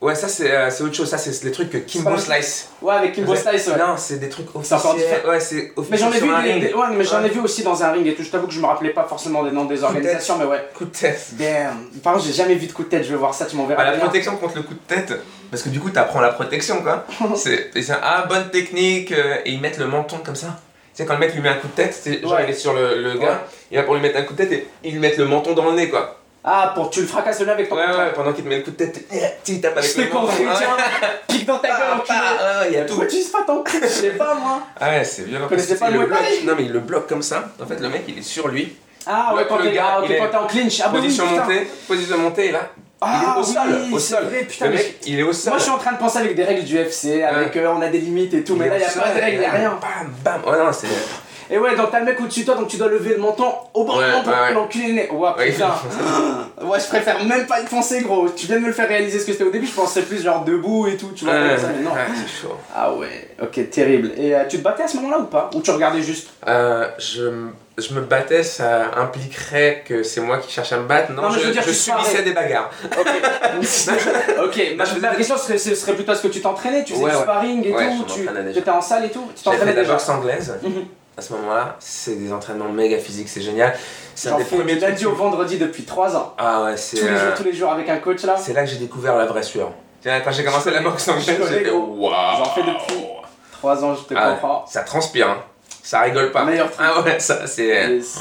Ouais, 0.00 0.14
ça, 0.16 0.28
c'est 0.28 0.50
euh, 0.50 0.68
autre 0.80 0.92
chose. 0.94 1.08
Ça, 1.08 1.16
c'est 1.16 1.44
les 1.44 1.52
trucs 1.52 1.86
Kimbo 1.86 2.18
Slice. 2.18 2.68
Ouais, 2.82 2.94
avec 2.94 3.12
Kimbo. 3.14 3.34
Slice, 3.34 3.68
ouais. 3.68 3.78
Non, 3.78 3.94
c'est 3.96 4.18
des 4.18 4.28
trucs 4.28 4.48
C'est 4.62 4.74
encore 4.74 4.90
officiels. 4.90 5.14
différent. 5.14 5.32
Ouais, 5.32 5.40
c'est 5.40 5.72
officiel. 5.76 5.86
Mais 5.90 5.96
j'en 5.96 6.08
ai 6.12 6.20
vu, 6.20 6.60
des- 6.60 6.74
ouais, 6.74 6.86
mais 6.94 7.04
j'en 7.04 7.20
ai 7.20 7.22
Ouais. 7.24 7.28
vu 7.30 7.40
aussi 7.40 7.62
dans 7.62 7.82
un 7.82 7.92
ring 7.92 8.06
et 8.06 8.14
tout. 8.14 8.22
Je 8.22 8.30
t'avoue 8.30 8.48
que 8.48 8.52
je 8.52 8.60
me 8.60 8.66
rappelais 8.66 8.90
pas 8.90 9.04
forcément 9.04 9.42
des 9.44 9.50
noms 9.52 9.64
des 9.64 9.82
organisations, 9.82 10.36
mais 10.36 10.44
ouais. 10.44 10.68
Coup 10.74 10.84
de 10.84 10.90
tête. 10.90 11.24
Damn. 11.38 11.84
Par 12.02 12.14
contre, 12.14 12.26
j'ai 12.26 12.32
jamais 12.34 12.56
vu 12.56 12.66
de 12.66 12.72
coup 12.72 12.82
de 12.82 12.88
tête. 12.88 13.04
Je 13.04 13.10
vais 13.10 13.16
voir 13.16 13.32
ça. 13.32 13.46
Tu 13.46 13.56
m'enverras. 13.56 13.82
Ah, 13.82 13.92
la 13.92 13.96
protection 13.98 14.36
contre 14.36 14.56
le 14.56 14.62
coup 14.64 14.74
de 14.74 14.80
tête, 14.94 15.14
parce 15.50 15.62
que 15.62 15.68
du 15.70 15.80
coup, 15.80 15.88
t'apprends 15.90 16.20
la 16.20 16.30
protection, 16.32 16.82
quoi. 16.82 17.06
c'est 17.36 17.90
un- 17.90 18.00
ah, 18.02 18.26
bonne 18.28 18.50
technique, 18.50 19.12
euh, 19.12 19.36
et 19.46 19.52
ils 19.52 19.60
mettent 19.60 19.78
le 19.78 19.86
menton 19.86 20.18
comme 20.22 20.36
ça. 20.36 20.58
Tu 20.94 21.02
sais, 21.02 21.06
quand 21.06 21.14
le 21.14 21.20
mec 21.20 21.34
lui 21.34 21.40
met 21.40 21.48
un 21.48 21.54
coup 21.54 21.66
de 21.66 21.72
tête, 21.72 21.92
c'est 21.92 22.20
genre 22.22 22.32
Ouais. 22.34 22.44
il 22.44 22.50
est 22.50 22.54
sur 22.54 22.72
le, 22.72 23.02
le 23.02 23.14
gars, 23.18 23.26
Ouais. 23.26 23.36
il 23.72 23.76
va 23.78 23.82
pour 23.82 23.94
lui 23.94 24.00
mettre 24.00 24.18
un 24.18 24.22
coup 24.22 24.32
de 24.34 24.38
tête 24.38 24.52
et 24.52 24.68
ils 24.84 24.92
lui 24.92 25.00
mettent 25.00 25.16
le 25.18 25.24
menton 25.26 25.52
dans 25.52 25.64
le 25.66 25.72
nez, 25.72 25.88
quoi. 25.90 26.18
Ah, 26.44 26.72
pour 26.74 26.90
tu 26.90 27.00
le 27.00 27.06
fracasses 27.06 27.40
le 27.40 27.46
nez 27.46 27.52
avec 27.52 27.68
ton 27.70 27.74
Ouais, 27.74 27.86
ouais, 27.86 28.12
pendant 28.14 28.32
qu'il 28.32 28.44
te 28.44 28.48
met 28.48 28.58
le 28.58 28.62
coup 28.62 28.70
de 28.70 28.76
tête, 28.76 29.00
tu 29.42 29.60
tapes 29.60 29.76
avec 29.78 29.90
Je 29.90 29.94
t'ai 29.96 30.04
le 30.04 30.08
menton. 30.12 30.20
compris, 30.26 30.44
Ouais. 30.46 30.52
tiens. 30.56 30.76
Pique 31.26 31.46
dans 31.46 31.58
ta 31.58 31.68
gueule, 31.68 31.76
Ah, 31.80 31.96
enculé. 31.96 32.18
ah, 32.20 32.60
ouais, 32.60 32.66
il 32.68 32.74
y 32.74 32.76
a 32.76 32.82
tout. 32.82 32.88
Pourquoi 32.88 33.06
tu 33.06 33.22
sais 33.22 33.32
pas 33.32 33.42
ton 33.46 33.64
coup 33.64 33.70
Je 33.82 33.86
sais 33.88 34.10
pas, 34.10 34.34
moi. 34.34 34.60
Ah 34.80 34.90
ouais, 34.90 35.04
c'est 35.04 35.22
violent. 35.22 35.46
parce 35.48 35.66
pas 35.66 35.90
le 35.90 35.98
bloque. 36.00 36.10
Non, 36.44 36.54
mais 36.56 36.64
il 36.64 36.72
le 36.72 36.80
bloque 36.80 37.08
comme 37.08 37.22
ça. 37.22 37.44
En 37.60 37.66
fait, 37.66 37.80
le 37.80 37.88
mec, 37.88 38.02
il 38.06 38.18
est 38.18 38.22
sur 38.22 38.46
lui. 38.48 38.76
Ah, 39.06 39.34
ouais, 39.34 39.46
quand 39.48 39.56
le 39.56 39.64
t'es 39.72 39.78
ah, 39.78 40.00
il 40.08 40.36
en 40.36 40.46
clinch. 40.46 40.80
Ah, 40.80 40.88
bah 40.88 40.98
position 40.98 41.26
montée, 41.26 41.66
position 41.88 42.18
montée, 42.18 42.46
et 42.48 42.52
là, 42.52 42.70
Ah, 42.72 42.80
il 43.06 43.22
est 43.22 43.36
au 43.36 43.44
oui, 43.44 43.52
sol. 43.52 43.92
Au 43.92 43.98
sol. 43.98 44.24
le 44.62 44.70
mec, 44.70 44.94
il 45.06 45.18
est 45.18 45.22
au 45.22 45.32
sol. 45.32 45.52
Moi, 45.52 45.58
je 45.58 45.64
suis 45.64 45.72
en 45.72 45.78
train 45.78 45.92
de 45.92 45.98
penser 45.98 46.18
avec 46.18 46.34
des 46.34 46.44
règles 46.44 46.64
du 46.64 46.76
FC, 46.76 47.22
avec 47.22 47.56
euh, 47.56 47.72
on 47.76 47.82
a 47.82 47.88
des 47.88 47.98
limites 47.98 48.34
et 48.34 48.44
tout, 48.44 48.56
mais 48.56 48.68
là, 48.68 48.74
au 48.74 48.78
il 48.78 48.82
y 48.82 48.84
a 48.84 49.02
pas 49.02 49.14
de 49.14 49.20
règles, 49.20 49.38
et 49.38 49.42
y 49.42 49.46
a 49.46 49.50
rien. 49.50 49.78
Bam, 49.80 50.12
bam. 50.22 50.42
Oh 50.46 50.52
non, 50.52 50.72
c'est. 50.72 50.88
Et 51.54 51.58
ouais, 51.58 51.76
donc 51.76 51.92
t'as 51.92 52.00
le 52.00 52.04
mec 52.06 52.20
au-dessus 52.20 52.40
de 52.40 52.46
toi, 52.46 52.56
donc 52.56 52.66
tu 52.66 52.76
dois 52.78 52.88
lever 52.88 53.10
le 53.10 53.18
menton 53.18 53.44
au 53.74 53.84
bon 53.84 53.96
Ouais, 53.96 54.10
pour 54.24 54.26
ouais, 54.32 54.52
l'enculer 54.52 54.88
le 54.88 54.94
nez. 54.94 55.08
Ouah, 55.12 55.36
Ouais, 55.38 55.52
putain. 55.52 55.70
Ouais, 56.64 56.80
je 56.80 56.86
préfère 56.88 57.22
même 57.24 57.46
pas 57.46 57.60
y 57.60 57.64
penser, 57.64 58.00
gros. 58.00 58.28
Tu 58.30 58.46
viens 58.46 58.56
de 58.56 58.62
me 58.62 58.66
le 58.68 58.72
faire 58.72 58.88
réaliser 58.88 59.20
ce 59.20 59.26
que 59.26 59.32
c'était 59.32 59.44
au 59.44 59.50
début, 59.50 59.66
je 59.66 59.72
pensais 59.72 60.02
plus 60.02 60.22
genre 60.22 60.44
debout 60.44 60.88
et 60.88 60.96
tout, 60.96 61.10
tu 61.14 61.24
vois, 61.24 61.34
ça, 61.56 61.68
mais 61.76 61.82
non. 61.84 61.92
ouais, 61.92 61.98
c'est 62.16 62.42
chaud. 62.42 62.56
Ah 62.74 62.92
ouais, 62.92 63.28
ok, 63.40 63.70
terrible. 63.70 64.10
Et 64.16 64.34
euh, 64.34 64.44
tu 64.48 64.58
te 64.58 64.62
battais 64.62 64.82
à 64.82 64.88
ce 64.88 64.96
moment-là 64.96 65.18
ou 65.20 65.24
pas? 65.26 65.48
Ou 65.54 65.60
tu 65.62 65.70
regardais 65.70 66.02
juste? 66.02 66.28
Euh, 66.48 66.88
je, 66.98 67.46
je 67.78 67.94
me 67.94 68.00
battais, 68.00 68.42
ça 68.42 68.90
impliquerait 68.96 69.84
que 69.86 70.02
c'est 70.02 70.20
moi 70.22 70.38
qui 70.38 70.50
cherche 70.50 70.72
à 70.72 70.78
me 70.78 70.86
battre. 70.88 71.12
Non, 71.12 71.22
Non, 71.22 71.30
je, 71.30 71.38
je 71.40 71.46
veux 71.46 71.52
dire, 71.52 71.62
je 71.62 71.68
tu 71.68 71.74
subissais 71.74 72.08
sparais. 72.10 72.22
des 72.24 72.32
bagarres. 72.32 72.70
Ok. 72.98 73.06
ok, 74.44 74.74
ma, 74.76 74.84
je 74.84 74.98
ma 74.98 75.14
question 75.14 75.36
serait, 75.36 75.58
ce 75.58 75.74
serait 75.76 75.94
plutôt 75.94 76.12
est-ce 76.12 76.22
que 76.22 76.28
tu 76.28 76.40
t'entraînais, 76.40 76.82
tu 76.84 76.94
faisais 76.94 77.04
Ouais, 77.04 77.10
du 77.12 77.16
sparring 77.16 77.64
et 77.64 77.70
tout, 77.72 78.04
je 78.08 78.14
tu 78.14 78.20
déjà. 78.42 78.60
étais 78.60 78.70
en 78.70 78.80
salle 78.80 79.04
et 79.04 79.10
tout, 79.10 79.28
tu 79.36 79.42
t'entraînais 79.44 79.72
de 79.72 79.76
la 79.76 79.82
déjà? 79.82 79.92
boxe 79.94 80.08
anglaise. 80.08 80.54
Mhm. 80.62 80.84
À 81.16 81.22
ce 81.22 81.32
moment-là, 81.34 81.76
c'est 81.78 82.16
des 82.16 82.32
entraînements 82.32 82.68
méga 82.68 82.98
physiques, 82.98 83.28
c'est 83.28 83.40
génial. 83.40 83.72
C'est 84.16 84.30
J'en 84.30 84.38
fais 84.38 84.56
premiers 84.56 84.74
du 84.74 84.80
lundi 84.80 85.04
trucs- 85.04 85.12
au 85.14 85.16
vendredi 85.16 85.58
depuis 85.58 85.84
3 85.84 86.16
ans. 86.16 86.34
Ah 86.38 86.64
ouais, 86.64 86.76
c'est 86.76 86.96
Tous 86.96 87.04
les, 87.04 87.10
euh, 87.12 87.26
jours, 87.26 87.34
tous 87.36 87.44
les 87.44 87.52
jours 87.52 87.70
avec 87.72 87.88
un 87.88 87.98
coach 87.98 88.22
là. 88.24 88.36
c'est 88.36 88.52
là 88.52 88.64
que 88.64 88.70
j'ai 88.70 88.78
découvert 88.78 89.16
la 89.16 89.26
vraie 89.26 89.44
sueur. 89.44 89.70
Tiens, 90.02 90.20
quand 90.24 90.32
j'ai 90.32 90.44
commencé 90.44 90.70
la 90.72 90.80
boxe 90.80 91.06
anglaise, 91.08 91.24
j'ai 91.26 91.64
fait 91.64 91.70
waouh. 91.70 92.10
J'en 92.10 92.44
fais 92.46 92.62
depuis 92.62 93.04
3 93.52 93.84
ans, 93.84 93.94
je 93.94 94.02
te 94.02 94.14
Ah 94.16 94.32
comprends. 94.32 94.64
ça 94.66 94.80
transpire, 94.82 95.28
hein. 95.30 95.38
ça 95.84 96.00
rigole 96.00 96.32
pas. 96.32 96.44
Meilleur 96.44 96.70
truc. 96.70 96.84
Ah 96.88 97.00
ouais, 97.02 97.20
ça 97.20 97.46
c'est 97.46 97.66
Yes. 97.68 98.18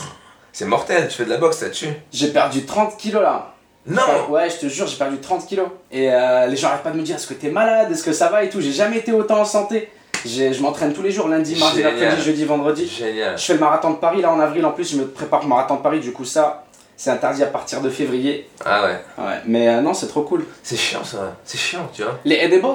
c'est 0.51 0.65
mortel. 0.65 1.07
Tu 1.07 1.15
fais 1.17 1.25
de 1.25 1.31
la 1.31 1.37
boxe, 1.37 1.65
tue. 1.73 1.87
J'ai 2.11 2.27
perdu 2.31 2.63
30 2.65 2.95
kilos 2.97 3.23
là. 3.23 3.49
Non 3.87 4.03
Ouais, 4.29 4.49
je 4.51 4.57
te 4.57 4.67
jure, 4.67 4.85
j'ai 4.87 4.97
perdu 4.97 5.17
30 5.17 5.45
kilos. 5.47 5.67
Et 5.91 6.13
euh, 6.13 6.45
les 6.45 6.55
gens 6.55 6.67
arrêtent 6.69 6.83
pas 6.83 6.91
de 6.91 6.97
me 6.97 7.01
dire 7.03 7.15
est-ce 7.15 7.27
que 7.27 7.33
t'es 7.33 7.49
malade, 7.49 7.91
est-ce 7.91 8.03
que 8.03 8.13
ça 8.13 8.29
va 8.29 8.43
et 8.43 8.49
tout. 8.49 8.61
J'ai 8.61 8.71
jamais 8.71 8.99
été 8.99 9.11
autant 9.11 9.39
en 9.41 9.45
santé. 9.45 9.89
Je 10.25 10.61
m'entraîne 10.61 10.93
tous 10.93 11.01
les 11.01 11.11
jours, 11.11 11.27
lundi, 11.27 11.55
mardi, 11.59 11.83
mercredi, 11.83 12.21
jeudi, 12.21 12.45
vendredi. 12.45 12.87
Génial. 12.87 13.37
Je 13.37 13.43
fais 13.43 13.53
le 13.53 13.59
marathon 13.59 13.91
de 13.91 13.95
Paris 13.97 14.21
là 14.21 14.31
en 14.31 14.39
avril 14.39 14.65
en 14.65 14.71
plus, 14.71 14.91
je 14.91 14.97
me 14.97 15.07
prépare 15.07 15.39
pour 15.39 15.49
le 15.49 15.55
marathon 15.55 15.75
de 15.75 15.81
Paris, 15.81 15.99
du 15.99 16.11
coup 16.13 16.25
ça, 16.25 16.63
c'est 16.95 17.09
interdit 17.09 17.43
à 17.43 17.47
partir 17.47 17.81
de 17.81 17.89
février. 17.89 18.49
Ah 18.65 18.83
ouais. 18.83 18.99
Ouais, 19.17 19.41
mais 19.45 19.67
euh, 19.69 19.81
non, 19.81 19.93
c'est 19.93 20.07
trop 20.07 20.21
cool. 20.21 20.45
C'est 20.61 20.77
chiant 20.77 21.03
ça. 21.03 21.35
C'est 21.43 21.57
chiant, 21.57 21.89
tu 21.93 22.03
vois. 22.03 22.19
Les 22.25 22.35
edibles, 22.35 22.65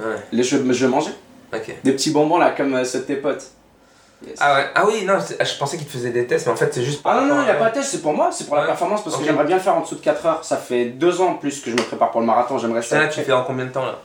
Ouais. 0.00 0.14
les, 0.32 0.42
je, 0.44 0.56
je 0.72 0.86
mangeais. 0.86 1.12
Ok. 1.54 1.74
Des 1.82 1.92
petits 1.92 2.10
bonbons 2.10 2.38
là, 2.38 2.50
comme 2.56 2.74
euh, 2.74 2.84
ceux 2.84 3.00
de 3.00 3.04
tes 3.04 3.16
potes. 3.16 3.44
Yes. 4.26 4.36
Ah 4.40 4.54
ouais. 4.54 4.64
Ah 4.74 4.84
oui, 4.86 5.04
non, 5.04 5.14
c'est- 5.24 5.42
je 5.44 5.58
pensais 5.58 5.76
qu'il 5.76 5.86
te 5.86 5.92
faisait 5.92 6.10
des 6.10 6.26
tests, 6.26 6.46
mais 6.46 6.52
en 6.52 6.56
fait, 6.56 6.72
c'est 6.74 6.82
juste. 6.84 7.00
Ah 7.04 7.20
non, 7.20 7.34
non, 7.34 7.40
il 7.42 7.44
n'y 7.44 7.50
a 7.50 7.54
pas 7.54 7.70
de 7.70 7.74
test, 7.74 7.88
c'est 7.92 8.02
pour 8.02 8.12
moi, 8.12 8.30
c'est 8.32 8.44
pour 8.46 8.56
la 8.56 8.64
performance 8.66 9.02
parce 9.04 9.16
que 9.16 9.24
j'aimerais 9.24 9.44
bien 9.44 9.56
le 9.56 9.62
faire 9.62 9.74
en 9.76 9.80
dessous 9.80 9.94
de 9.94 10.00
4 10.00 10.26
heures. 10.26 10.44
Ça 10.44 10.56
fait 10.56 10.86
2 10.86 11.20
ans 11.20 11.28
en 11.30 11.34
plus 11.34 11.60
que 11.60 11.70
je 11.70 11.76
me 11.76 11.82
prépare 11.82 12.10
pour 12.10 12.20
le 12.20 12.26
marathon, 12.26 12.58
j'aimerais 12.58 12.82
Ça, 12.82 12.98
là, 12.98 13.02
ça. 13.10 13.14
tu 13.16 13.20
fais 13.22 13.32
en 13.32 13.44
combien 13.44 13.64
de 13.66 13.70
temps 13.72 13.84
là? 13.86 13.98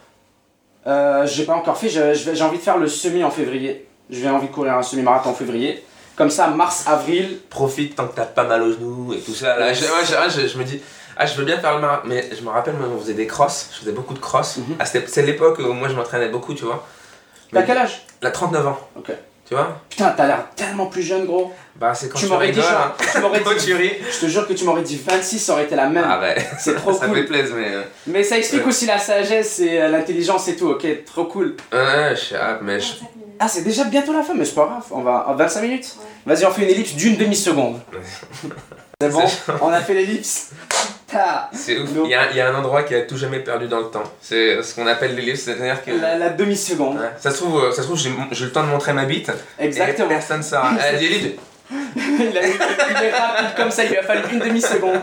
Euh, 0.85 1.25
j'ai 1.25 1.45
pas 1.45 1.53
encore 1.53 1.77
fait, 1.77 1.89
j'ai 1.89 2.41
envie 2.43 2.57
de 2.57 2.63
faire 2.63 2.77
le 2.77 2.87
semi 2.87 3.23
en 3.23 3.31
février. 3.31 3.87
J'ai 4.09 4.29
envie 4.29 4.47
de 4.47 4.53
courir 4.53 4.75
un 4.77 4.83
semi-marathon 4.83 5.29
en 5.29 5.33
février. 5.33 5.83
Comme 6.15 6.29
ça, 6.29 6.47
mars, 6.47 6.85
avril, 6.87 7.39
Profite 7.49 7.95
tant 7.95 8.07
que 8.07 8.15
t'as 8.15 8.25
pas 8.25 8.43
mal 8.43 8.61
aux 8.61 8.71
genoux 8.73 9.13
et 9.13 9.19
tout 9.19 9.33
ça. 9.33 9.57
Là, 9.57 9.73
je, 9.73 9.81
ouais, 9.83 10.29
je- 10.29 10.41
je- 10.41 10.47
je 10.47 10.57
me 10.57 10.63
dis, 10.63 10.79
ah, 11.17 11.25
je 11.25 11.33
veux 11.35 11.45
bien 11.45 11.57
faire 11.57 11.73
le 11.75 11.81
marathon. 11.81 12.07
Mais 12.07 12.29
je 12.37 12.41
me 12.43 12.49
rappelle, 12.49 12.75
moi, 12.75 12.87
on 12.93 12.99
faisait 12.99 13.13
des 13.15 13.25
crosses. 13.27 13.69
Je 13.73 13.79
faisais 13.79 13.91
beaucoup 13.93 14.13
de 14.13 14.19
crosses. 14.19 14.57
Mhm. 14.57 14.75
Ah, 14.79 14.85
c'est 14.85 15.21
l'époque 15.23 15.57
où 15.59 15.73
moi, 15.73 15.87
je 15.89 15.95
m'entraînais 15.95 16.29
beaucoup, 16.29 16.53
tu 16.53 16.65
vois. 16.65 16.85
t'as 17.51 17.63
quel 17.63 17.77
âge? 17.77 18.01
La 18.21 18.31
39 18.31 18.67
ans. 18.67 18.79
Ok. 18.95 19.11
Tu 19.53 19.59
vois 19.59 19.81
Putain, 19.89 20.13
t'as 20.17 20.25
l'air 20.27 20.47
tellement 20.55 20.87
plus 20.87 21.03
jeune, 21.03 21.25
gros. 21.25 21.53
Bah, 21.75 21.93
c'est 21.93 22.07
quand 22.09 22.17
tu 22.17 22.25
tu, 22.25 22.31
m'aurais 22.31 22.51
dit, 22.51 22.59
genre, 22.61 22.71
hein. 22.71 22.93
tu 23.11 23.19
m'aurais 23.19 23.39
dit, 23.59 23.91
je 24.11 24.19
te 24.19 24.25
jure 24.27 24.47
que 24.47 24.53
tu 24.53 24.63
m'aurais 24.63 24.81
dit 24.81 24.99
26, 25.07 25.37
ça 25.39 25.53
aurait 25.53 25.65
été 25.65 25.75
la 25.75 25.87
même. 25.89 26.03
Ah 26.07 26.19
ouais. 26.19 26.35
C'est 26.59 26.75
trop 26.75 26.91
ça 26.99 27.05
cool. 27.07 27.17
fait 27.17 27.23
plaisir, 27.25 27.55
mais. 27.55 27.67
euh, 27.69 27.83
Mais 28.07 28.23
ça 28.23 28.37
explique 28.37 28.63
Ouais. 28.63 28.69
aussi 28.69 28.85
la 28.87 28.97
sagesse 28.97 29.59
et 29.59 29.79
euh, 29.81 29.89
l'intelligence 29.89 30.47
et 30.47 30.55
tout, 30.55 30.69
ok, 30.69 30.85
trop 31.05 31.25
cool. 31.25 31.55
Ouais, 31.71 32.15
je 32.15 32.35
ah, 32.35 32.57
mais 32.61 32.79
je- 32.79 32.93
25 32.93 32.99
minutes. 33.15 33.35
Ah, 33.39 33.47
c'est 33.47 33.61
déjà 33.63 33.83
bientôt 33.85 34.13
la 34.13 34.23
fin, 34.23 34.33
mais 34.33 34.45
c'est 34.45 34.55
pas 34.55 34.65
grave, 34.65 34.83
on 34.91 35.01
va 35.01 35.25
en 35.27 35.35
25 35.35 35.61
minutes. 35.61 35.95
Vas-y, 36.25 36.45
on 36.45 36.51
fait 36.51 36.63
une 36.63 36.69
ellipse 36.69 36.93
d'une 36.93 37.17
demi-seconde. 37.17 37.79
C'est 39.01 39.09
bon, 39.09 39.23
on 39.61 39.69
a 39.69 39.81
fait 39.81 39.93
l'ellipse. 39.95 40.49
C'est 41.53 41.77
ouf. 41.79 41.89
Il 42.03 42.09
y, 42.09 42.15
a, 42.15 42.31
il 42.31 42.37
y 42.37 42.41
a 42.41 42.49
un 42.49 42.55
endroit 42.55 42.83
qui 42.83 42.95
a 42.95 43.01
tout 43.01 43.17
jamais 43.17 43.39
perdu 43.39 43.67
dans 43.67 43.79
le 43.79 43.85
temps. 43.85 44.03
C'est 44.21 44.61
ce 44.63 44.75
qu'on 44.75 44.87
appelle 44.87 45.15
l'ellipse, 45.15 45.41
c'est-à-dire 45.41 45.83
que. 45.83 45.91
La, 45.91 46.17
la 46.17 46.29
demi-seconde. 46.29 46.97
Ouais. 46.97 47.11
Ça 47.17 47.31
se 47.31 47.37
trouve, 47.37 47.63
euh, 47.63 47.71
ça 47.71 47.81
se 47.81 47.87
trouve 47.87 47.97
j'ai 47.99 48.11
j'ai 48.31 48.45
le 48.45 48.51
temps 48.51 48.63
de 48.63 48.69
montrer 48.69 48.93
ma 48.93 49.05
bite. 49.05 49.31
Exactement. 49.59 50.07
Et 50.09 50.13
personne 50.13 50.39
ne 50.39 50.43
saura. 50.43 50.71
Dit 51.95 52.01
il, 52.31 52.37
a, 52.37 52.41
il 52.47 53.05
est 53.05 53.11
rapide 53.11 53.55
comme 53.55 53.71
ça, 53.71 53.83
il 53.83 53.89
lui 53.91 53.97
a 53.97 54.03
fallu 54.03 54.21
une 54.31 54.39
demi-seconde. 54.39 54.99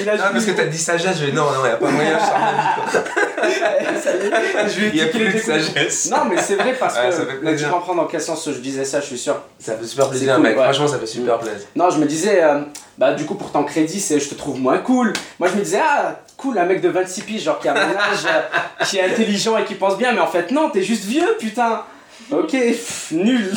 Il 0.00 0.08
a 0.08 0.14
Ah, 0.22 0.30
parce 0.32 0.44
que 0.44 0.50
t'as 0.52 0.64
dit 0.64 0.78
sagesse, 0.78 1.18
je 1.20 1.26
vais 1.26 1.32
non, 1.32 1.44
non, 1.44 1.60
il 1.64 1.68
n'y 1.68 1.72
a 1.74 1.76
pas 1.76 1.88
moyen, 1.90 2.18
je. 2.18 2.98
Ça 4.00 4.10
y 4.12 4.26
est, 4.26 4.68
je 4.68 4.78
lui 4.80 4.86
ai 4.86 4.88
Il 4.90 4.94
n'y 4.94 5.00
a 5.00 5.04
piqué 5.06 5.18
plus 5.18 5.18
les 5.20 5.26
de 5.26 5.32
deux 5.32 5.40
coups. 5.40 5.64
sagesse. 5.74 6.10
Non, 6.10 6.24
mais 6.30 6.36
c'est 6.40 6.56
vrai 6.56 6.74
parce 6.78 6.94
Ouais, 6.96 7.10
que 7.40 7.44
là, 7.44 7.56
tu 7.56 7.64
comprends 7.66 7.94
dans 7.94 8.06
quel 8.06 8.20
sens 8.20 8.44
je 8.46 8.58
disais 8.58 8.84
ça, 8.84 9.00
je 9.00 9.06
suis 9.06 9.18
sûr. 9.18 9.40
Ça 9.58 9.76
fait 9.76 9.86
super 9.86 10.08
plaisir, 10.10 10.34
cool, 10.34 10.42
mec. 10.44 10.56
ouais. 10.56 10.64
Franchement, 10.64 10.88
ça 10.88 10.98
fait 10.98 11.06
super 11.06 11.38
plaisir. 11.38 11.66
Non, 11.76 11.90
je 11.90 11.98
me 11.98 12.06
disais, 12.06 12.42
euh, 12.42 12.60
bah 12.98 13.14
du 13.14 13.24
coup, 13.24 13.34
pour 13.34 13.52
ton 13.52 13.64
crédit, 13.64 14.00
c'est 14.00 14.18
je 14.20 14.28
te 14.28 14.34
trouve 14.34 14.58
moins 14.60 14.78
cool. 14.78 15.12
Moi, 15.38 15.48
je 15.48 15.56
me 15.56 15.62
disais, 15.62 15.80
ah, 15.82 16.20
cool, 16.36 16.58
un 16.58 16.64
mec 16.64 16.80
de 16.80 16.88
26 16.88 17.22
piges, 17.22 17.42
genre 17.44 17.58
qui 17.58 17.68
a 17.68 17.74
mon 17.74 17.80
âge, 17.80 18.24
euh, 18.26 18.84
qui 18.84 18.98
est 18.98 19.02
intelligent 19.04 19.56
et 19.56 19.64
qui 19.64 19.74
pense 19.74 19.96
bien, 19.96 20.12
mais 20.12 20.20
en 20.20 20.26
fait, 20.26 20.50
non, 20.50 20.70
t'es 20.70 20.82
juste 20.82 21.04
vieux, 21.04 21.36
putain. 21.38 21.82
Ok, 22.30 22.50
pff, 22.50 23.10
nul. 23.12 23.50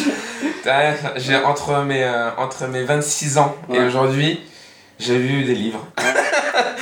Ouais, 0.65 0.93
J'ai 1.17 1.35
entre 1.35 1.83
mes, 1.83 2.03
euh, 2.03 2.29
entre 2.37 2.67
mes 2.67 2.83
26 2.83 3.37
ans 3.37 3.55
et 3.73 3.79
aujourd'hui, 3.79 4.39
j'ai 4.99 5.17
lu 5.17 5.43
des 5.43 5.55
livres. 5.55 5.85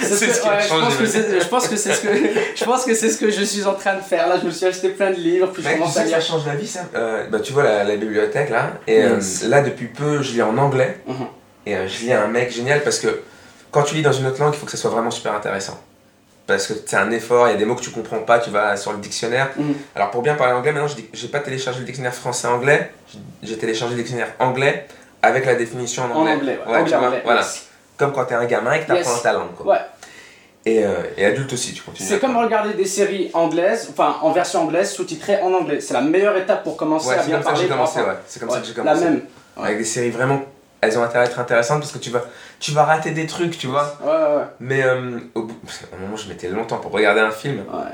C'est 0.02 0.16
ce 0.28 0.42
qui 0.42 0.48
a 0.48 0.56
ouais, 0.56 0.62
changé 0.62 0.82
pense 0.82 0.96
que 0.98 1.04
ma 1.04 1.10
c'est- 1.10 1.40
je 1.42 1.48
pense 1.48 1.68
que 1.68 1.76
c'est 1.76 1.94
ce 1.94 2.02
que 2.02 2.10
je 2.56 2.64
pense 2.66 2.86
que 2.86 2.94
c'est 2.96 3.10
ce 3.10 3.18
que 3.18 3.30
je 3.30 3.44
suis 3.44 3.66
en 3.66 3.74
train 3.74 3.96
de 3.96 4.02
faire. 4.02 4.28
Là, 4.28 4.38
je 4.42 4.46
me 4.46 4.52
suis 4.52 4.66
acheté 4.66 4.90
plein 4.90 5.12
de 5.12 5.18
livres, 5.18 5.48
puis 5.54 5.62
je 5.62 5.70
commence 5.70 5.96
à 5.98 6.06
ça 6.08 6.20
change 6.22 6.46
la 6.48 6.56
vie, 6.56 6.66
ça 6.68 6.82
Euh, 6.96 7.28
bah, 7.30 7.40
Tu 7.42 7.54
vois 7.54 7.64
la, 7.64 7.84
la 7.84 7.96
bibliothèque 7.98 8.50
là, 8.50 8.74
et 8.88 9.04
euh, 9.04 9.20
là 9.48 9.62
depuis 9.62 9.88
peu, 9.88 10.22
je 10.22 10.32
lis 10.34 10.42
en 10.42 10.58
anglais. 10.58 10.98
Mhm. 11.06 11.16
Et 11.66 11.76
euh, 11.76 11.88
je 11.88 12.06
lis 12.06 12.14
un 12.14 12.28
mec 12.28 12.52
génial 12.52 12.82
parce 12.84 12.98
que 13.00 13.22
quand 13.72 13.84
tu 13.84 13.96
lis 13.96 14.02
dans 14.02 14.12
une 14.14 14.26
autre 14.26 14.42
langue, 14.42 14.54
il 14.54 14.58
faut 14.58 14.66
que 14.66 14.72
ça 14.72 14.78
soit 14.78 14.90
vraiment 14.90 15.12
super 15.12 15.34
intéressant. 15.34 15.80
Parce 16.54 16.66
que 16.68 16.74
c'est 16.86 16.96
un 16.98 17.12
effort, 17.12 17.48
il 17.48 17.52
y 17.52 17.54
a 17.54 17.58
des 17.58 17.66
mots 17.66 17.76
que 17.76 17.82
tu 17.82 17.92
comprends 17.92 18.20
pas, 18.20 18.40
tu 18.40 18.50
vas 18.50 18.76
sur 18.76 18.92
le 18.92 18.98
dictionnaire. 18.98 19.50
Mhm. 19.56 19.74
Alors 19.96 20.10
pour 20.10 20.22
bien 20.24 20.34
parler 20.36 20.54
anglais, 20.54 20.72
maintenant 20.72 20.88
je 20.88 20.96
j'ai 21.14 21.28
pas 21.28 21.40
téléchargé 21.40 21.80
le 21.80 21.86
dictionnaire 21.86 22.14
français-anglais, 22.14 22.92
j'ai 23.44 23.58
téléchargé 23.58 23.94
le 23.96 24.00
dictionnaire 24.02 24.34
anglais 24.40 24.88
avec 25.22 25.46
la 25.46 25.54
définition 25.56 26.04
en 26.06 26.12
En 26.12 26.16
anglais. 26.22 26.34
anglais, 26.34 26.60
ouais. 26.66 26.72
Ouais, 26.74 26.78
anglais, 26.80 26.92
tu 26.92 26.98
vois, 26.98 27.08
anglais, 27.08 27.22
voilà. 27.24 27.42
yes. 27.42 27.68
Comme 27.98 28.14
quand 28.14 28.26
t'es 28.26 28.36
un 28.36 28.46
gamin 28.46 28.74
et 28.74 28.80
que 28.82 28.88
t'apprends 28.88 29.12
Yes. 29.14 29.22
ta 29.22 29.34
langue. 29.34 29.54
Quoi. 29.56 29.74
Ouais. 29.74 29.80
Et, 30.66 30.84
euh, 30.84 31.04
et 31.18 31.26
adulte 31.26 31.54
aussi, 31.54 31.74
tu 31.74 31.82
continues. 31.84 32.08
C'est 32.10 32.20
comme 32.20 32.36
regarder 32.38 32.74
des 32.74 32.86
séries 32.86 33.30
anglaises, 33.34 33.88
enfin 33.92 34.18
en 34.22 34.32
version 34.32 34.64
anglaise, 34.64 34.92
sous-titrées 34.92 35.42
en 35.42 35.54
anglais. 35.54 35.80
C'est 35.82 35.94
la 35.94 36.02
meilleure 36.02 36.36
étape 36.38 36.64
pour 36.64 36.76
commencer 36.78 37.10
Ouais, 37.10 37.16
à 37.16 37.20
c'est 37.22 37.28
bien 37.28 37.36
comme 37.38 37.44
ça 37.44 37.50
que 37.50 37.54
parler. 37.56 37.68
j'ai 37.68 37.74
commencé, 37.74 38.00
pour 38.00 38.08
ouais. 38.10 38.16
C'est 38.28 38.40
comme 38.40 38.50
ça 38.50 38.60
que 38.60 38.66
j'ai 38.66 38.74
La 38.74 38.84
commencé. 38.84 39.04
même. 39.06 39.22
Avec 39.62 39.78
des 39.78 39.86
séries 39.86 40.10
vraiment, 40.10 40.42
elles 40.82 40.98
ont 40.98 41.04
intérêt 41.04 41.26
à 41.26 41.28
être 41.28 41.40
intéressantes 41.40 41.80
parce 41.80 41.92
que 41.92 41.98
tu 41.98 42.10
vas, 42.10 42.24
tu 42.60 42.72
vas 42.72 42.84
rater 42.86 43.12
des 43.12 43.26
trucs, 43.28 43.58
tu 43.58 43.68
vois. 43.68 43.98
Ouais, 44.02 44.10
ouais, 44.12 44.44
Mais 44.60 44.84
euh, 44.84 45.20
au 45.36 45.44
bout, 45.44 45.56
à 45.92 45.96
un 45.96 46.00
moment, 46.00 46.16
je 46.16 46.28
mettais 46.30 46.48
longtemps 46.50 46.78
pour 46.78 46.92
regarder 46.92 47.22
un 47.22 47.32
film. 47.32 47.58
ouais. 47.60 47.92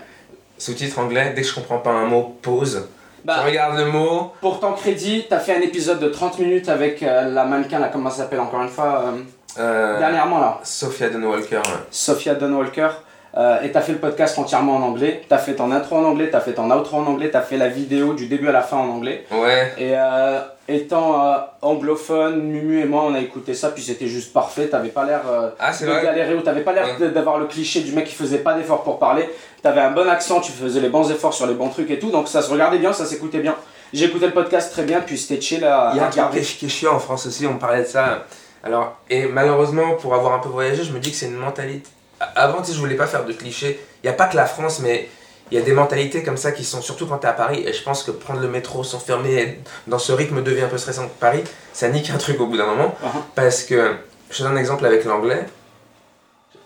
Sous-titre 0.57 0.99
anglais, 0.99 1.33
dès 1.36 1.41
que 1.41 1.47
je 1.49 1.53
comprends 1.55 1.79
pas 1.79 1.91
un 1.91 2.05
mot, 2.05 2.38
pause. 2.41 2.88
Bah, 3.25 3.38
je 3.41 3.47
regarde 3.47 3.77
le 3.77 3.86
mot. 3.88 4.31
pour 4.39 4.59
ton 4.59 4.71
crédit, 4.73 5.25
t'as 5.29 5.39
fait 5.39 5.55
un 5.57 5.61
épisode 5.61 5.99
de 5.99 6.07
30 6.09 6.39
minutes 6.39 6.69
avec 6.69 7.01
euh, 7.03 7.29
la 7.29 7.43
mannequin, 7.43 7.79
là, 7.79 7.89
comment 7.91 8.09
ça 8.09 8.17
s'appelle 8.17 8.39
encore 8.39 8.61
une 8.61 8.69
fois 8.69 9.03
euh, 9.05 9.11
Euh, 9.59 9.99
Dernièrement, 9.99 10.39
là. 10.39 10.59
Sophia 10.63 11.09
Don 11.09 11.23
Walker. 11.23 11.57
ouais. 11.57 11.63
Sophia 11.91 12.36
Don 12.36 12.53
Walker. 12.53 12.89
Euh, 13.38 13.61
et 13.63 13.71
t'as 13.71 13.81
fait 13.81 13.91
le 13.91 13.97
podcast 13.97 14.38
entièrement 14.39 14.77
en 14.77 14.81
anglais. 14.81 15.21
T'as 15.27 15.38
fait 15.38 15.55
ton 15.55 15.71
intro 15.71 15.97
en 15.97 16.03
anglais, 16.05 16.29
t'as 16.31 16.39
fait 16.39 16.53
ton 16.53 16.69
outro 16.71 16.97
en 16.97 17.05
anglais, 17.05 17.29
t'as 17.31 17.41
fait 17.41 17.57
la 17.57 17.67
vidéo 17.67 18.13
du 18.13 18.27
début 18.27 18.47
à 18.47 18.51
la 18.53 18.61
fin 18.61 18.77
en 18.77 18.88
anglais. 18.89 19.25
Ouais. 19.31 19.73
Et 19.77 19.91
euh, 19.95 20.39
étant 20.69 21.21
euh, 21.25 21.36
anglophone, 21.61 22.41
Mumu 22.43 22.79
et 22.81 22.86
moi, 22.86 23.03
on 23.05 23.13
a 23.13 23.19
écouté 23.19 23.53
ça, 23.53 23.69
puis 23.69 23.83
c'était 23.83 24.07
juste 24.07 24.31
parfait. 24.33 24.67
T'avais 24.67 24.89
pas 24.89 25.05
l'air 25.05 25.21
Ah, 25.59 25.71
de 25.71 25.86
vrai. 25.86 26.01
galérer 26.03 26.33
ou 26.36 26.41
t'avais 26.41 26.61
pas 26.61 26.71
l'air 26.73 26.88
Ouais. 26.99 27.09
d'avoir 27.09 27.38
le 27.38 27.45
cliché 27.45 27.81
du 27.81 27.91
mec 27.91 28.05
qui 28.05 28.15
faisait 28.15 28.38
pas 28.39 28.53
d'efforts 28.53 28.83
pour 28.83 28.99
parler. 28.99 29.29
T'avais 29.61 29.81
un 29.81 29.91
bon 29.91 30.07
accent, 30.09 30.39
tu 30.41 30.51
faisais 30.51 30.79
les 30.79 30.89
bons 30.89 31.11
efforts 31.11 31.33
sur 31.33 31.47
les 31.47 31.55
bons 31.55 31.69
trucs 31.69 31.89
et 31.91 31.99
tout, 31.99 32.11
donc 32.11 32.27
ça 32.27 32.41
se 32.41 32.49
regardait 32.51 32.77
bien, 32.77 32.93
ça 32.93 33.05
s'écoutait 33.05 33.39
bien. 33.39 33.55
J'ai 33.93 34.05
écouté 34.05 34.25
le 34.27 34.33
podcast 34.33 34.71
très 34.71 34.83
bien, 34.83 35.01
puis 35.01 35.17
c'était 35.17 35.41
chill 35.41 35.63
à, 35.63 35.91
Il 35.93 35.97
y 35.97 35.99
a 35.99 36.03
un 36.03 36.09
truc 36.09 36.13
qui 36.13 36.19
regarder. 36.19 36.39
est, 36.39 36.57
qui 36.57 36.65
est 36.65 36.69
chiant 36.69 36.93
en 36.95 36.99
France 36.99 37.25
aussi, 37.27 37.45
on 37.47 37.57
parlait 37.57 37.81
de 37.83 37.88
ça. 37.88 38.25
Alors, 38.63 38.97
et 39.09 39.25
malheureusement, 39.27 39.93
pour 39.93 40.13
avoir 40.15 40.33
un 40.33 40.39
peu 40.39 40.49
voyagé, 40.49 40.83
je 40.83 40.91
me 40.91 40.99
dis 40.99 41.11
que 41.11 41.17
c'est 41.17 41.27
une 41.27 41.36
mentalité. 41.38 41.83
Avant, 42.36 42.61
tu 42.61 42.67
sais, 42.67 42.73
je 42.73 42.80
voulais 42.80 42.95
pas 42.95 43.07
faire 43.07 43.26
de 43.26 43.34
clichés. 43.34 43.80
Il 44.03 44.07
n'y 44.07 44.13
a 44.13 44.17
pas 44.17 44.26
que 44.28 44.36
la 44.36 44.45
France, 44.45 44.80
mais 44.80 45.09
il 45.51 45.57
y 45.57 45.61
a 45.61 45.63
des 45.63 45.73
mentalités 45.73 46.23
comme 46.23 46.38
ça 46.38 46.51
qui 46.51 46.63
sont, 46.63 46.82
surtout 46.82 47.05
quand 47.05 47.19
tu 47.19 47.26
es 47.26 47.30
à 47.30 47.34
Paris. 47.34 47.63
Et 47.65 47.73
je 47.73 47.84
pense 47.84 48.03
que 48.03 48.11
prendre 48.11 48.39
le 48.39 48.47
métro, 48.47 48.84
s'enfermer 48.84 49.59
dans 49.88 49.99
ce 49.99 50.11
rythme 50.11 50.41
de 50.41 50.51
vie 50.51 50.61
un 50.61 50.67
peu 50.67 50.78
stressant 50.78 51.03
de 51.03 51.09
Paris, 51.09 51.43
ça 51.73 51.89
nique 51.89 52.09
un 52.09 52.17
truc 52.17 52.39
au 52.39 52.47
bout 52.47 52.57
d'un 52.57 52.65
moment. 52.65 52.95
Uh-huh. 53.03 53.19
Parce 53.36 53.63
que, 53.63 53.95
je 54.30 54.38
te 54.38 54.43
donne 54.43 54.53
un 54.53 54.59
exemple 54.59 54.86
avec 54.86 55.05
l'anglais. 55.05 55.45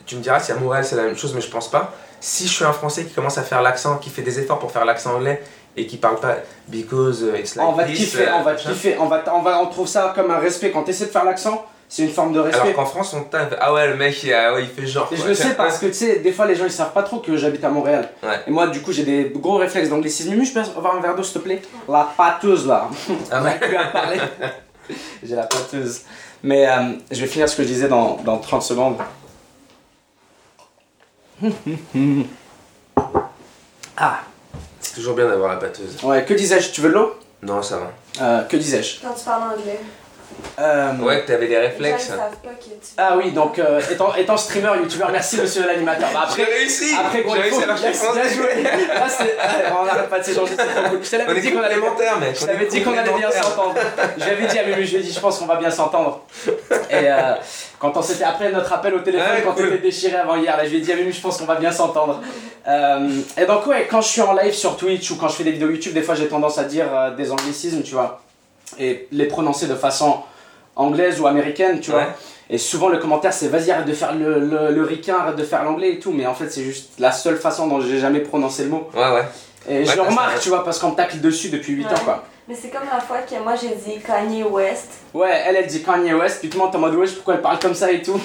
Tu 0.05 0.15
me 0.15 0.21
diras 0.21 0.39
si 0.39 0.51
à 0.51 0.55
Montréal 0.55 0.85
c'est 0.85 0.95
la 0.95 1.03
même 1.03 1.17
chose, 1.17 1.33
mais 1.35 1.41
je 1.41 1.49
pense 1.49 1.69
pas. 1.69 1.93
Si 2.21 2.47
je 2.47 2.53
suis 2.53 2.65
un 2.65 2.73
Français 2.73 3.05
qui 3.05 3.13
commence 3.13 3.37
à 3.37 3.43
faire 3.43 3.61
l'accent, 3.61 3.97
qui 3.97 4.09
fait 4.09 4.21
des 4.21 4.39
efforts 4.39 4.59
pour 4.59 4.71
faire 4.71 4.85
l'accent 4.85 5.15
anglais 5.15 5.41
et 5.77 5.85
qui 5.85 5.97
parle 5.97 6.19
pas 6.19 6.37
because 6.67 7.21
uh, 7.21 7.39
it's 7.39 7.55
like 7.55 7.67
on 7.67 7.73
va 7.73 7.83
this, 7.83 7.97
kiffer, 7.97 8.27
euh, 8.27 8.37
on 8.39 8.41
va 8.41 8.55
kiffer, 8.55 8.97
on, 8.99 9.05
va, 9.05 9.23
on, 9.33 9.41
va, 9.41 9.61
on 9.61 9.67
trouve 9.67 9.87
ça 9.87 10.13
comme 10.15 10.31
un 10.31 10.39
respect. 10.39 10.71
Quand 10.71 10.83
tu 10.83 10.89
essaies 10.89 11.05
de 11.05 11.11
faire 11.11 11.25
l'accent, 11.25 11.65
c'est 11.91 12.03
une 12.03 12.11
forme 12.11 12.33
de 12.33 12.39
respect. 12.39 12.61
Alors 12.61 12.73
qu'en 12.75 12.85
France, 12.85 13.13
on 13.15 13.23
tape. 13.23 13.57
Ah 13.59 13.73
ouais, 13.73 13.87
le 13.87 13.95
mec, 13.95 14.21
il, 14.23 14.31
a- 14.31 14.53
ouais, 14.53 14.61
il 14.63 14.69
fait 14.69 14.85
genre. 14.87 15.09
Et 15.11 15.17
je 15.17 15.27
le 15.27 15.33
sais 15.33 15.55
parce 15.55 15.79
que 15.79 15.87
tu 15.87 15.93
sais, 15.93 16.19
des 16.19 16.31
fois 16.31 16.45
les 16.45 16.55
gens 16.55 16.65
ils 16.65 16.71
savent 16.71 16.93
pas 16.93 17.01
trop 17.03 17.17
que 17.17 17.35
j'habite 17.35 17.63
à 17.63 17.69
Montréal. 17.69 18.09
Ouais. 18.21 18.39
Et 18.47 18.51
moi 18.51 18.67
du 18.67 18.81
coup 18.81 18.91
j'ai 18.91 19.03
des 19.03 19.31
gros 19.35 19.57
réflexes 19.57 19.89
d'anglicisme. 19.89 20.29
Mumu, 20.29 20.45
je 20.45 20.53
peux 20.53 20.59
avoir 20.59 20.95
un 20.95 21.01
verre 21.01 21.15
d'eau 21.15 21.23
s'il 21.23 21.33
te 21.33 21.39
plaît? 21.39 21.61
La 21.89 22.07
pâteuse 22.15 22.67
là. 22.67 22.87
Ah 23.31 23.41
ouais. 23.41 23.49
a 23.53 23.53
plus 23.55 23.75
à 23.75 23.85
parler. 23.85 24.19
j'ai 25.23 25.35
la 25.35 25.43
pâteuse. 25.47 26.01
Mais 26.43 26.67
euh, 26.69 26.93
je 27.11 27.19
vais 27.21 27.27
finir 27.27 27.49
ce 27.49 27.55
que 27.57 27.63
je 27.63 27.67
disais 27.67 27.87
dans, 27.89 28.17
dans 28.23 28.37
30 28.37 28.61
secondes. 28.61 28.97
ah, 33.97 34.19
C'est 34.79 34.93
toujours 34.95 35.15
bien 35.15 35.27
d'avoir 35.27 35.49
la 35.53 35.59
batteuse. 35.59 35.97
ouais, 36.03 36.23
que 36.25 36.33
disais-je? 36.33 36.71
Tu 36.71 36.81
veux 36.81 36.89
de 36.89 36.93
l'eau? 36.93 37.15
Non, 37.41 37.61
ça 37.61 37.77
va. 37.77 37.91
Euh, 38.21 38.43
Que 38.43 38.57
disais-je? 38.57 39.01
Quand 39.01 39.13
tu 39.13 39.23
parles 39.23 39.43
anglais, 39.57 39.79
Euh, 40.59 40.91
Ouais, 41.01 41.21
que 41.21 41.27
t'avais 41.27 41.47
des 41.47 41.55
les 41.55 41.55
gens 41.55 41.61
réflexes. 41.69 42.03
ils 42.05 42.07
savent 42.09 42.17
pas 42.43 42.49
que 42.49 42.63
tu. 42.65 42.69
Ah 42.97 43.15
oui, 43.17 43.31
donc 43.31 43.59
euh, 43.59 43.79
étant, 43.89 44.13
étant 44.15 44.35
streamer, 44.37 44.71
youtubeur, 44.81 45.09
merci 45.11 45.37
monsieur 45.39 45.65
l'animateur. 45.65 46.09
Bah, 46.13 46.27
J'ai 46.35 46.41
après, 46.43 46.53
réussi 46.53 46.95
après 46.99 47.23
J'ai 47.25 47.41
réussi 47.41 47.63
à 47.63 48.15
Yes, 48.19 48.35
joué. 48.35 48.45
Ah, 48.93 49.07
ah, 49.41 49.77
On 49.81 49.85
n'arrête 49.85 50.09
pas 50.09 50.19
de 50.19 50.23
s'échanger, 50.25 50.53
c'est 50.57 50.65
trop 50.65 50.89
cool. 50.89 50.99
Je 51.01 51.15
On 51.27 51.35
est 51.35 51.39
dit 51.41 51.51
qu'on 51.51 51.61
allait 51.61 51.75
mec. 51.75 52.35
Je 52.37 52.43
on 52.43 52.47
t'avais 52.47 52.65
dit 52.65 52.83
qu'on 52.83 52.97
allait 52.97 53.13
bien 53.13 53.31
s'entendre. 53.31 53.75
J'avais 54.17 54.47
dit 54.47 54.59
à 54.59 54.63
Mumu, 54.65 54.85
je 54.85 54.91
lui 54.91 54.97
ai 54.97 55.03
dit, 55.03 55.13
je 55.13 55.19
pense 55.19 55.39
qu'on 55.39 55.45
va 55.45 55.55
bien 55.55 55.71
s'entendre. 55.71 56.21
Et 56.89 57.09
euh, 57.09 57.35
quand 57.79 57.95
on 57.95 58.01
s'était 58.01 58.25
après 58.25 58.51
notre 58.51 58.71
appel 58.73 58.93
au 58.95 58.99
téléphone, 58.99 59.27
Ouais, 59.35 59.41
quand 59.43 59.53
cool. 59.53 59.69
t'étais 59.69 59.77
déchiré 59.83 60.15
avant 60.17 60.35
hier, 60.35 60.57
là, 60.57 60.65
je 60.65 60.69
lui 60.71 60.77
ai 60.77 60.81
dit 60.81 60.91
à 60.91 60.95
Mumu, 60.95 61.11
je 61.13 61.21
pense 61.21 61.37
qu'on 61.37 61.45
va 61.45 61.55
bien 61.55 61.71
s'entendre. 61.71 62.21
Euh, 62.67 63.09
et 63.37 63.45
donc, 63.45 63.65
ouais, 63.67 63.87
quand 63.89 64.01
je 64.01 64.07
suis 64.09 64.21
en 64.21 64.33
live 64.33 64.53
sur 64.53 64.75
Twitch 64.75 65.09
ou 65.11 65.15
quand 65.15 65.29
je 65.29 65.35
fais 65.35 65.43
des 65.45 65.51
vidéos 65.51 65.69
YouTube, 65.69 65.93
des 65.93 66.01
fois 66.03 66.15
j'ai 66.15 66.27
tendance 66.27 66.57
à 66.57 66.65
dire 66.65 66.85
euh, 66.93 67.11
des 67.15 67.31
anglicismes, 67.31 67.81
tu 67.81 67.93
vois, 67.93 68.21
et 68.77 69.07
les 69.11 69.25
prononcer 69.25 69.67
de 69.67 69.75
façon 69.75 70.17
anglaise 70.75 71.19
ou 71.19 71.27
américaine, 71.27 71.79
tu 71.79 71.91
vois. 71.91 72.01
Ouais. 72.01 72.07
Et 72.51 72.57
souvent 72.57 72.89
le 72.89 72.97
commentaire 72.97 73.31
c'est 73.33 73.47
vas-y 73.47 73.71
arrête 73.71 73.85
de 73.85 73.93
faire 73.93 74.15
le, 74.15 74.39
le, 74.39 74.71
le 74.73 74.83
ricain, 74.83 75.17
arrête 75.19 75.35
de 75.35 75.43
faire 75.43 75.63
l'anglais 75.63 75.93
et 75.93 75.99
tout, 75.99 76.11
mais 76.11 76.25
en 76.25 76.33
fait 76.33 76.49
c'est 76.49 76.63
juste 76.63 76.91
la 76.99 77.11
seule 77.11 77.37
façon 77.37 77.67
dont 77.67 77.79
j'ai 77.81 77.99
jamais 77.99 78.19
prononcé 78.21 78.63
le 78.63 78.69
mot. 78.69 78.89
Ouais, 78.95 79.11
ouais. 79.11 79.25
Et 79.69 79.83
je 79.85 79.89
Ouais, 79.89 79.95
le 79.97 80.01
remarque, 80.03 80.39
tu 80.39 80.49
vois, 80.49 80.63
parce 80.63 80.79
qu'on 80.79 80.91
me 80.91 80.95
tacle 80.95 81.19
dessus 81.19 81.49
depuis 81.49 81.73
8 81.73 81.85
ans 81.85 81.89
Ouais. 81.89 81.95
quoi. 82.05 82.23
Mais 82.47 82.55
c'est 82.59 82.69
comme 82.69 82.87
la 82.91 82.99
fois 82.99 83.17
que 83.19 83.35
moi 83.43 83.53
j'ai 83.55 83.75
dit 83.75 83.99
Kanye 83.99 84.43
West. 84.43 84.87
Ouais, 85.13 85.43
elle 85.45 85.57
elle 85.57 85.67
dit 85.67 85.83
Kanye 85.83 86.13
West, 86.13 86.39
puis 86.39 86.49
tout 86.49 86.57
le 86.57 86.63
monde 86.63 86.73
est 86.73 86.77
en 86.77 86.79
mode 86.79 86.95
wesh 86.95 87.13
pourquoi 87.13 87.35
elle 87.35 87.41
parle 87.41 87.59
comme 87.59 87.75
ça 87.75 87.91
et 87.91 88.01
tout. 88.01 88.19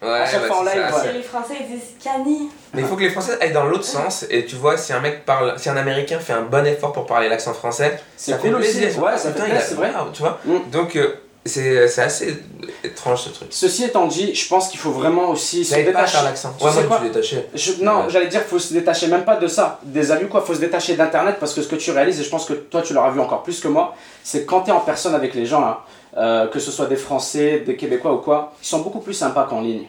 Ouais, 0.00 0.08
À 0.10 0.26
chaque 0.26 0.42
bah, 0.42 0.46
fois 0.48 0.58
en 0.58 0.62
live, 0.62 0.74
ouais. 0.76 1.12
les 1.14 1.22
Français 1.22 1.54
ils 1.60 1.66
disent 1.66 1.88
Kanye. 2.02 2.48
Mais 2.72 2.82
il 2.82 2.86
faut 2.86 2.94
que 2.94 3.02
les 3.02 3.10
Français 3.10 3.36
aillent 3.40 3.52
dans 3.52 3.64
l'autre 3.64 3.84
sens. 3.84 4.24
Et 4.30 4.44
tu 4.46 4.54
vois, 4.56 4.76
si 4.76 4.92
un 4.92 5.00
mec 5.00 5.24
parle, 5.24 5.54
si 5.58 5.68
un 5.68 5.76
Américain 5.76 6.18
fait 6.20 6.32
un 6.34 6.42
bon 6.42 6.64
effort 6.66 6.92
pour 6.92 7.04
parler 7.06 7.28
l'accent 7.28 7.52
français, 7.52 7.98
C'est 8.16 8.30
ça 8.32 8.38
cool 8.38 8.50
fait 8.50 8.68
aussi. 8.68 8.78
plaisir. 8.78 9.02
Ouais, 9.02 9.16
ça 9.16 9.30
Putain, 9.30 9.44
plaisir, 9.46 9.62
c'est 9.66 9.74
vrai. 9.74 9.90
Tu 10.12 10.22
vois 10.22 10.38
Mm. 10.44 10.70
Donc, 10.70 10.94
euh, 10.94 11.14
c'est 11.44 11.88
c'est 11.88 12.02
assez 12.02 12.36
étrange 12.84 13.22
ce 13.22 13.30
truc. 13.30 13.48
Ceci 13.50 13.84
étant 13.84 14.06
dit, 14.06 14.34
je 14.34 14.48
pense 14.48 14.68
qu'il 14.68 14.78
faut 14.78 14.90
vraiment 14.92 15.30
aussi 15.30 15.64
se 15.64 15.74
détacher. 15.74 16.12
faire 16.12 16.24
l'accent. 16.24 16.54
Ouais, 16.60 16.70
moi, 16.72 16.82
quoi 16.84 16.96
je 16.98 17.02
suis 17.04 17.10
détaché. 17.12 17.46
Je- 17.54 17.82
non, 17.84 18.02
Ouais. 18.02 18.10
j'allais 18.10 18.26
dire 18.28 18.42
faut 18.42 18.58
se 18.58 18.72
détacher 18.74 19.08
même 19.08 19.24
pas 19.24 19.36
de 19.36 19.48
ça, 19.48 19.80
des 19.82 20.10
amis 20.12 20.28
quoi, 20.28 20.42
faut 20.42 20.54
se 20.54 20.60
détacher 20.60 20.94
d'internet 20.94 21.36
parce 21.40 21.54
que 21.54 21.62
ce 21.62 21.68
que 21.68 21.76
tu 21.76 21.90
réalises, 21.90 22.20
et 22.20 22.24
je 22.24 22.28
pense 22.30 22.44
que 22.44 22.52
toi 22.52 22.82
tu 22.82 22.92
l'auras 22.92 23.10
vu 23.10 23.18
encore 23.20 23.42
plus 23.42 23.60
que 23.60 23.68
moi, 23.68 23.96
c'est 24.22 24.44
quand 24.44 24.60
tu 24.62 24.70
es 24.70 24.72
en 24.72 24.80
personne 24.80 25.14
avec 25.14 25.34
les 25.34 25.46
gens 25.46 25.60
là, 25.62 25.80
euh, 26.16 26.46
que 26.48 26.58
ce 26.58 26.70
soit 26.70 26.86
des 26.86 26.96
Français, 26.96 27.60
des 27.66 27.76
Québécois 27.76 28.12
ou 28.14 28.18
quoi, 28.18 28.52
ils 28.62 28.66
sont 28.66 28.80
beaucoup 28.80 29.00
plus 29.00 29.14
sympas 29.14 29.44
qu'en 29.44 29.60
ligne. 29.60 29.84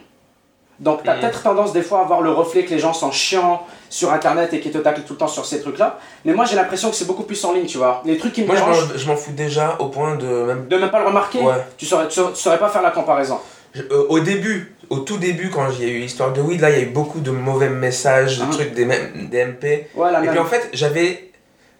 Donc 0.79 1.03
tu 1.03 1.09
as 1.09 1.15
Mm. 1.15 1.19
peut-être 1.19 1.43
tendance 1.43 1.73
des 1.73 1.81
fois 1.81 1.99
à 1.99 2.01
avoir 2.03 2.21
le 2.21 2.31
reflet 2.31 2.63
que 2.63 2.69
les 2.69 2.79
gens 2.79 2.93
sont 2.93 3.11
chiants 3.11 3.63
sur 3.89 4.13
internet 4.13 4.53
et 4.53 4.61
qui 4.61 4.71
te 4.71 4.77
taclent 4.77 5.01
tout 5.01 5.13
le 5.13 5.19
temps 5.19 5.27
sur 5.27 5.45
ces 5.45 5.61
trucs 5.61 5.77
là, 5.77 5.99
mais 6.23 6.33
moi 6.33 6.45
j'ai 6.45 6.55
l'impression 6.55 6.89
que 6.89 6.95
c'est 6.95 7.05
beaucoup 7.07 7.23
plus 7.23 7.43
en 7.43 7.51
ligne, 7.53 7.65
tu 7.65 7.77
vois. 7.77 8.01
Les 8.05 8.17
trucs 8.17 8.31
qui 8.33 8.41
me 8.43 8.47
Moi, 8.47 8.55
dérangent, 8.55 8.87
m'en- 8.93 8.97
je 8.97 9.07
m'en 9.07 9.15
fous 9.17 9.33
déjà 9.33 9.75
au 9.79 9.87
point 9.87 10.15
de 10.15 10.25
même. 10.25 10.67
de 10.69 10.77
même 10.77 10.89
pas 10.89 10.99
le 10.99 11.07
remarquer, 11.07 11.39
Ouais. 11.39 11.55
tu, 11.77 11.85
saurais, 11.85 12.07
tu 12.07 12.21
saurais- 12.33 12.57
pas 12.59 12.69
faire 12.69 12.81
la 12.81 12.91
comparaison. 12.91 13.39
Je- 13.73 13.81
euh, 13.83 14.05
au 14.07 14.19
début, 14.21 14.73
au 14.89 14.99
tout 14.99 15.17
début, 15.17 15.49
quand 15.49 15.67
il 15.77 15.85
y 15.85 15.89
a 15.89 15.93
eu 15.93 15.99
l'histoire 15.99 16.31
de 16.31 16.39
weed, 16.41 16.61
là, 16.61 16.69
il 16.69 16.77
y 16.77 16.79
a 16.79 16.83
eu 16.83 16.89
beaucoup 16.89 17.19
de 17.19 17.29
mauvais 17.31 17.69
messages, 17.69 18.39
de 18.39 18.45
Mhm. 18.45 18.49
trucs, 18.51 18.73
des, 18.73 18.85
MP. 18.85 19.89
Ouais, 19.95 20.09
Et 20.09 20.11
même. 20.21 20.29
puis 20.31 20.39
en 20.39 20.45
fait, 20.45 20.69
j'avais 20.73 21.28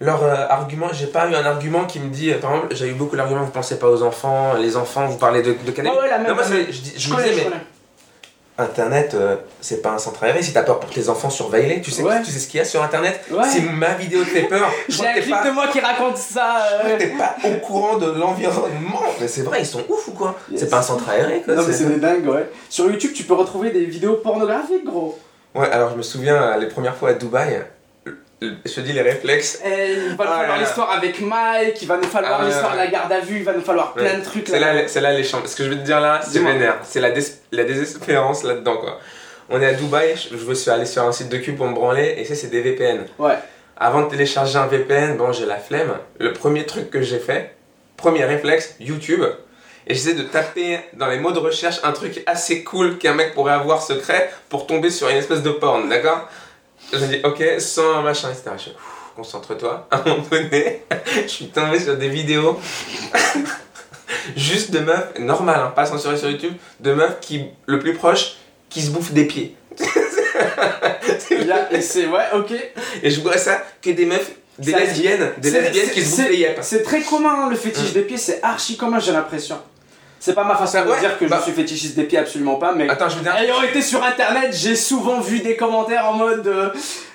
leur 0.02 0.24
euh, 0.24 0.46
argument, 0.50 0.88
j'ai 0.94 1.08
pas 1.08 1.28
eu 1.30 1.36
un 1.36 1.46
argument 1.46 1.86
qui 1.86 2.00
me 2.00 2.10
dit, 2.10 2.32
euh, 2.32 2.38
par 2.40 2.54
exemple, 2.56 2.76
j'ai 2.76 2.88
eu 2.88 2.94
beaucoup 2.94 3.16
l'argument, 3.16 3.42
vous 3.44 3.52
pensez 3.52 3.78
pas 3.80 3.88
aux 3.90 4.02
enfants, 4.04 4.54
les 4.54 4.78
enfants, 4.78 5.06
vous 5.08 5.18
parlez 5.18 5.42
de, 5.42 5.54
de 5.66 5.72
cannabis. 5.72 5.98
Ouais, 5.98 6.04
ouais, 6.06 6.10
la 6.10 6.18
même, 6.20 6.28
non, 6.30 6.36
moi, 6.36 6.44
la 6.44 6.50
même. 6.50 6.66
je, 6.70 6.74
je 6.74 7.00
je 7.00 7.10
me 7.10 7.16
connais, 7.16 7.30
disais, 7.32 7.44
je 7.46 7.50
mais. 7.50 7.56
Internet, 8.58 9.14
euh, 9.14 9.38
c'est 9.62 9.82
pas 9.82 9.92
un 9.92 9.98
centre 9.98 10.22
aéré. 10.22 10.44
Si 10.44 10.52
t'as 10.52 10.64
peur 10.64 10.82
pour 10.82 10.90
tes 10.90 11.08
enfants, 11.08 11.30
surveille-les. 11.30 11.80
Tu 11.82 11.92
sais, 11.92 12.04
Ouais. 12.04 12.22
tu 12.22 12.30
sais 12.30 12.40
ce 12.40 12.48
qu'il 12.50 12.58
y 12.58 12.62
a 12.62 12.66
sur 12.66 12.84
Internet. 12.84 13.22
Ouais. 13.32 13.46
Si 13.48 13.62
ma 13.62 13.94
vidéo 13.94 14.22
te 14.22 14.28
fait 14.30 14.42
peur, 14.44 14.70
J'ai 14.90 15.08
un 15.08 15.14
clip 15.14 15.34
de 15.46 15.52
moi 15.52 15.68
qui 15.72 15.80
raconte 15.80 16.18
ça. 16.18 16.66
euh, 16.84 16.98
t'es 16.98 17.08
pas 17.18 17.38
au 17.46 17.54
courant 17.66 17.98
de 17.98 18.08
l'environnement. 18.12 19.00
Mais 19.22 19.30
c'est 19.30 19.44
vrai, 19.44 19.62
ils 19.62 19.66
sont 19.66 19.84
ouf 19.88 20.10
ou 20.10 20.12
quoi? 20.12 20.36
Yes. 20.52 20.60
C'est 20.60 20.70
pas 20.70 20.80
un 20.80 20.82
centre 20.82 21.08
aéré 21.10 21.42
quoi. 21.46 21.56
Non 21.56 21.64
mais 21.66 21.72
c'est- 21.72 21.86
des 21.86 22.00
dingues 22.02 22.28
ouais. 22.28 22.50
Sur 22.70 22.92
YouTube 22.92 23.12
tu 23.16 23.24
peux 23.24 23.34
retrouver 23.34 23.70
des 23.72 23.86
vidéos 23.86 24.16
pornographiques 24.16 24.84
gros. 24.84 25.18
Ouais, 25.56 25.70
alors 25.72 25.92
je 25.92 25.96
me 25.96 26.02
souviens 26.02 26.36
euh, 26.36 26.58
les 26.58 26.68
premières 26.68 26.98
fois 26.98 27.12
à 27.12 27.14
Dubaï, 27.14 27.62
je 28.42 28.74
te 28.74 28.80
dis 28.82 28.94
les 28.94 29.02
réflexes. 29.02 29.60
Et 29.66 29.94
il 29.94 30.16
va 30.16 30.26
nous 30.26 30.32
Ah 30.32 30.38
falloir 30.38 30.48
là. 30.48 30.58
l'histoire 30.64 30.92
avec 30.92 31.20
Mike, 31.22 31.82
il 31.82 31.88
va 31.88 31.98
nous 31.98 32.04
falloir 32.04 32.40
Ah 32.42 32.46
l'histoire 32.46 32.72
de 32.74 32.78
la 32.78 32.88
garde 32.88 33.12
à 33.12 33.20
vue, 33.20 33.38
il 33.38 33.44
va 33.44 33.54
nous 33.54 33.62
falloir 33.62 33.94
plein 33.94 34.06
Ouais. 34.06 34.18
de 34.18 34.24
trucs 34.24 34.48
C'est 34.48 34.60
là. 34.60 34.74
là, 34.74 34.88
c'est 34.88 35.02
là 35.02 35.12
les 35.14 35.24
chambres. 35.24 35.48
Ce 35.48 35.56
que 35.56 35.64
je 35.64 35.70
veux 35.70 35.76
te 35.78 35.84
dire 35.86 36.00
là, 36.00 36.22
c'est 36.24 36.40
vénère. 36.40 36.78
C'est 36.84 37.02
la 37.02 37.12
désespérance 37.64 38.44
là-dedans 38.44 38.78
quoi. 38.78 39.00
On 39.50 39.60
est 39.62 39.66
à 39.66 39.74
Dubaï, 39.74 40.16
je, 40.16 40.38
je 40.38 40.46
me 40.46 40.54
suis 40.54 40.70
allé 40.70 40.86
sur 40.86 41.04
un 41.04 41.12
site 41.12 41.30
de 41.30 41.38
cul 41.38 41.54
pour 41.54 41.68
me 41.68 41.74
branler 41.74 42.16
et 42.18 42.26
ça 42.26 42.36
c'est 42.36 42.48
des 42.50 42.62
VPN. 42.62 43.06
Ouais. 43.18 43.34
Avant 43.78 44.02
de 44.04 44.10
télécharger 44.10 44.58
un 44.58 44.68
VPN, 44.68 45.18
bon 45.18 45.32
j'ai 45.32 45.46
la 45.46 45.58
flemme. 45.58 45.94
Le 46.20 46.34
premier 46.34 46.66
truc 46.66 46.90
que 46.92 47.02
j'ai 47.02 47.20
fait, 47.20 47.56
premier 47.98 48.26
réflexe, 48.26 48.76
YouTube. 48.80 49.24
Et 49.88 49.96
j'essaie 49.96 50.14
de 50.14 50.22
taper 50.22 50.80
dans 50.94 51.08
les 51.08 51.18
mots 51.18 51.32
de 51.32 51.40
recherche 51.40 51.80
un 51.84 51.94
truc 51.94 52.22
assez 52.28 52.64
cool 52.64 53.00
qu'un 53.00 53.14
mec 53.16 53.34
pourrait 53.34 53.54
avoir 53.54 53.82
secret 53.82 54.30
pour 54.50 54.68
tomber 54.68 54.92
sur 54.92 55.10
une 55.10 55.18
espèce 55.18 55.42
de 55.42 55.50
porn, 55.50 55.90
d'accord? 55.90 56.30
Je 56.92 56.98
me 56.98 57.08
dis 57.08 57.20
ok, 57.24 57.44
sans 57.60 58.02
machin, 58.02 58.30
etc. 58.30 58.72
Concentre-toi. 59.16 59.88
À 59.92 59.98
un 59.98 60.04
moment 60.04 60.24
donné, 60.32 60.84
je 61.24 61.28
suis 61.28 61.48
tombé 61.48 61.80
sur 61.80 61.98
des 61.98 62.10
vidéos 62.10 62.60
juste 64.36 64.72
de 64.72 64.80
meufs, 64.80 65.20
normal, 65.20 65.60
hein, 65.60 65.74
pas 65.76 65.86
censuré 65.86 66.18
sur 66.18 66.30
YouTube, 66.30 66.54
de 66.80 66.94
meufs 66.94 67.20
qui, 67.20 67.46
le 67.66 67.80
plus 67.80 67.94
proche, 67.94 68.38
qui 68.70 68.82
se 68.82 68.92
bouffent 68.92 69.12
des 69.12 69.26
pieds. 69.26 69.56
Et 71.72 71.82
c'est 71.82 72.08
ouais 72.08 72.26
ok. 72.34 72.54
Et 73.04 73.10
je 73.10 73.22
vois 73.22 73.38
ça 73.38 73.64
que 73.82 73.90
des 73.92 74.06
meufs, 74.06 74.32
des 74.58 74.74
lesbiennes, 74.74 75.34
des 75.38 75.52
lesbiennes 75.52 75.90
qui 75.90 76.04
se 76.04 76.18
bouffent 76.18 76.30
les 76.30 76.38
yep. 76.38 76.60
C'est 76.62 76.84
très 76.84 77.02
commun 77.02 77.46
hein, 77.46 77.50
le 77.50 77.56
fétiche 77.56 77.92
Mm. 77.92 77.94
des 77.94 78.02
pieds, 78.02 78.18
c'est 78.18 78.42
archi 78.44 78.78
commun 78.78 79.00
j'ai 79.00 79.12
l'impression. 79.12 79.60
C'est 80.20 80.34
pas 80.34 80.44
ma 80.44 80.56
façon 80.56 80.80
Bah 80.80 80.86
de 80.86 80.90
ouais, 80.92 81.00
dire 81.00 81.18
que 81.18 81.26
bah- 81.26 81.38
je 81.40 81.44
suis 81.44 81.52
fétichiste 81.54 81.96
des 81.96 82.04
pieds 82.04 82.18
absolument 82.18 82.56
pas 82.56 82.74
mais 82.76 82.90
Attends, 82.90 83.08
je 83.10 83.16
veux 83.18 83.22
dire. 83.24 83.34
Ayant 83.36 83.62
été 83.62 83.82
sur 83.82 84.04
internet, 84.04 84.50
j'ai 84.54 84.76
souvent 84.76 85.20
vu 85.22 85.40
des 85.40 85.56
commentaires 85.56 86.06
en 86.10 86.14
mode. 86.14 86.46
euh, 86.48 86.70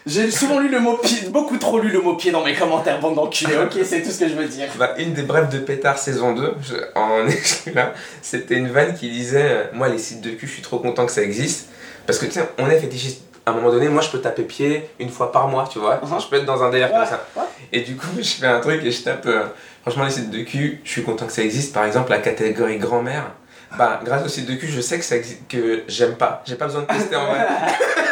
j'ai 0.06 0.30
souvent 0.30 0.58
lu 0.58 0.68
le 0.68 0.80
mot 0.80 0.96
pied, 0.98 1.28
beaucoup 1.28 1.56
trop 1.58 1.78
lu 1.78 1.88
le 1.90 2.00
mot 2.00 2.14
pied 2.14 2.30
dans 2.30 2.44
mes 2.44 2.54
commentaires, 2.54 3.00
bande 3.00 3.14
d'enculés, 3.14 3.56
ok, 3.56 3.72
c'est 3.84 4.02
tout 4.02 4.10
ce 4.10 4.20
que 4.20 4.28
je 4.28 4.34
veux 4.34 4.46
dire. 4.46 4.68
Bah, 4.78 4.94
une 4.98 5.12
des 5.14 5.22
brèves 5.22 5.48
de 5.48 5.58
Pétard 5.58 5.98
saison 5.98 6.32
2, 6.34 6.54
je- 6.62 6.74
en 6.98 7.26
exclu-là, 7.28 7.92
c'était 8.22 8.54
une 8.56 8.68
vanne 8.68 8.94
qui 8.94 9.10
disait 9.10 9.42
euh, 9.50 9.64
Moi, 9.72 9.88
les 9.88 9.98
sites 9.98 10.20
de 10.22 10.30
cul, 10.30 10.46
je 10.46 10.52
suis 10.52 10.62
trop 10.62 10.78
content 10.78 11.04
que 11.06 11.12
ça 11.12 11.22
existe. 11.22 11.68
Parce 12.06 12.18
que 12.18 12.26
tu 12.26 12.32
sais, 12.32 12.48
on 12.58 12.68
est 12.70 12.78
fétichiste. 12.80 13.22
À 13.46 13.50
un 13.50 13.54
moment 13.54 13.70
donné, 13.70 13.88
moi, 13.88 14.00
je 14.02 14.08
peux 14.08 14.20
taper 14.20 14.42
pied 14.44 14.88
une 14.98 15.10
fois 15.10 15.30
par 15.30 15.48
mois, 15.48 15.68
tu 15.70 15.78
vois. 15.78 15.96
Mhm. 16.02 16.18
Je 16.20 16.26
peux 16.28 16.36
être 16.36 16.46
dans 16.46 16.62
un 16.62 16.70
délire 16.70 16.88
Ouais, 16.90 16.96
comme 16.98 17.06
ça. 17.06 17.26
ouais. 17.36 17.42
Et 17.74 17.80
du 17.80 17.94
coup, 17.96 18.06
je 18.18 18.22
fais 18.40 18.46
un 18.46 18.60
truc 18.60 18.82
et 18.84 18.90
je 18.90 19.02
tape 19.02 19.26
euh, 19.26 19.44
Franchement, 19.84 20.04
les 20.04 20.10
sites 20.10 20.30
de 20.30 20.42
cul, 20.42 20.80
je 20.82 20.90
suis 20.90 21.02
content 21.02 21.26
que 21.26 21.32
ça 21.32 21.42
existe. 21.42 21.72
Par 21.74 21.84
exemple, 21.84 22.10
la 22.10 22.18
catégorie 22.18 22.78
grand-mère. 22.78 23.32
Bah, 23.76 24.00
grâce 24.04 24.24
aux 24.24 24.28
sites 24.28 24.46
de 24.46 24.54
cul, 24.54 24.68
je 24.68 24.80
sais 24.80 24.98
que 24.98 25.04
ça 25.04 25.16
existe, 25.16 25.42
que 25.48 25.82
j'aime 25.88 26.14
pas. 26.14 26.42
J'ai 26.46 26.54
pas 26.54 26.66
besoin 26.66 26.82
de 26.82 26.86
tester 26.86 27.16
en 27.16 27.26
vrai. 27.26 27.40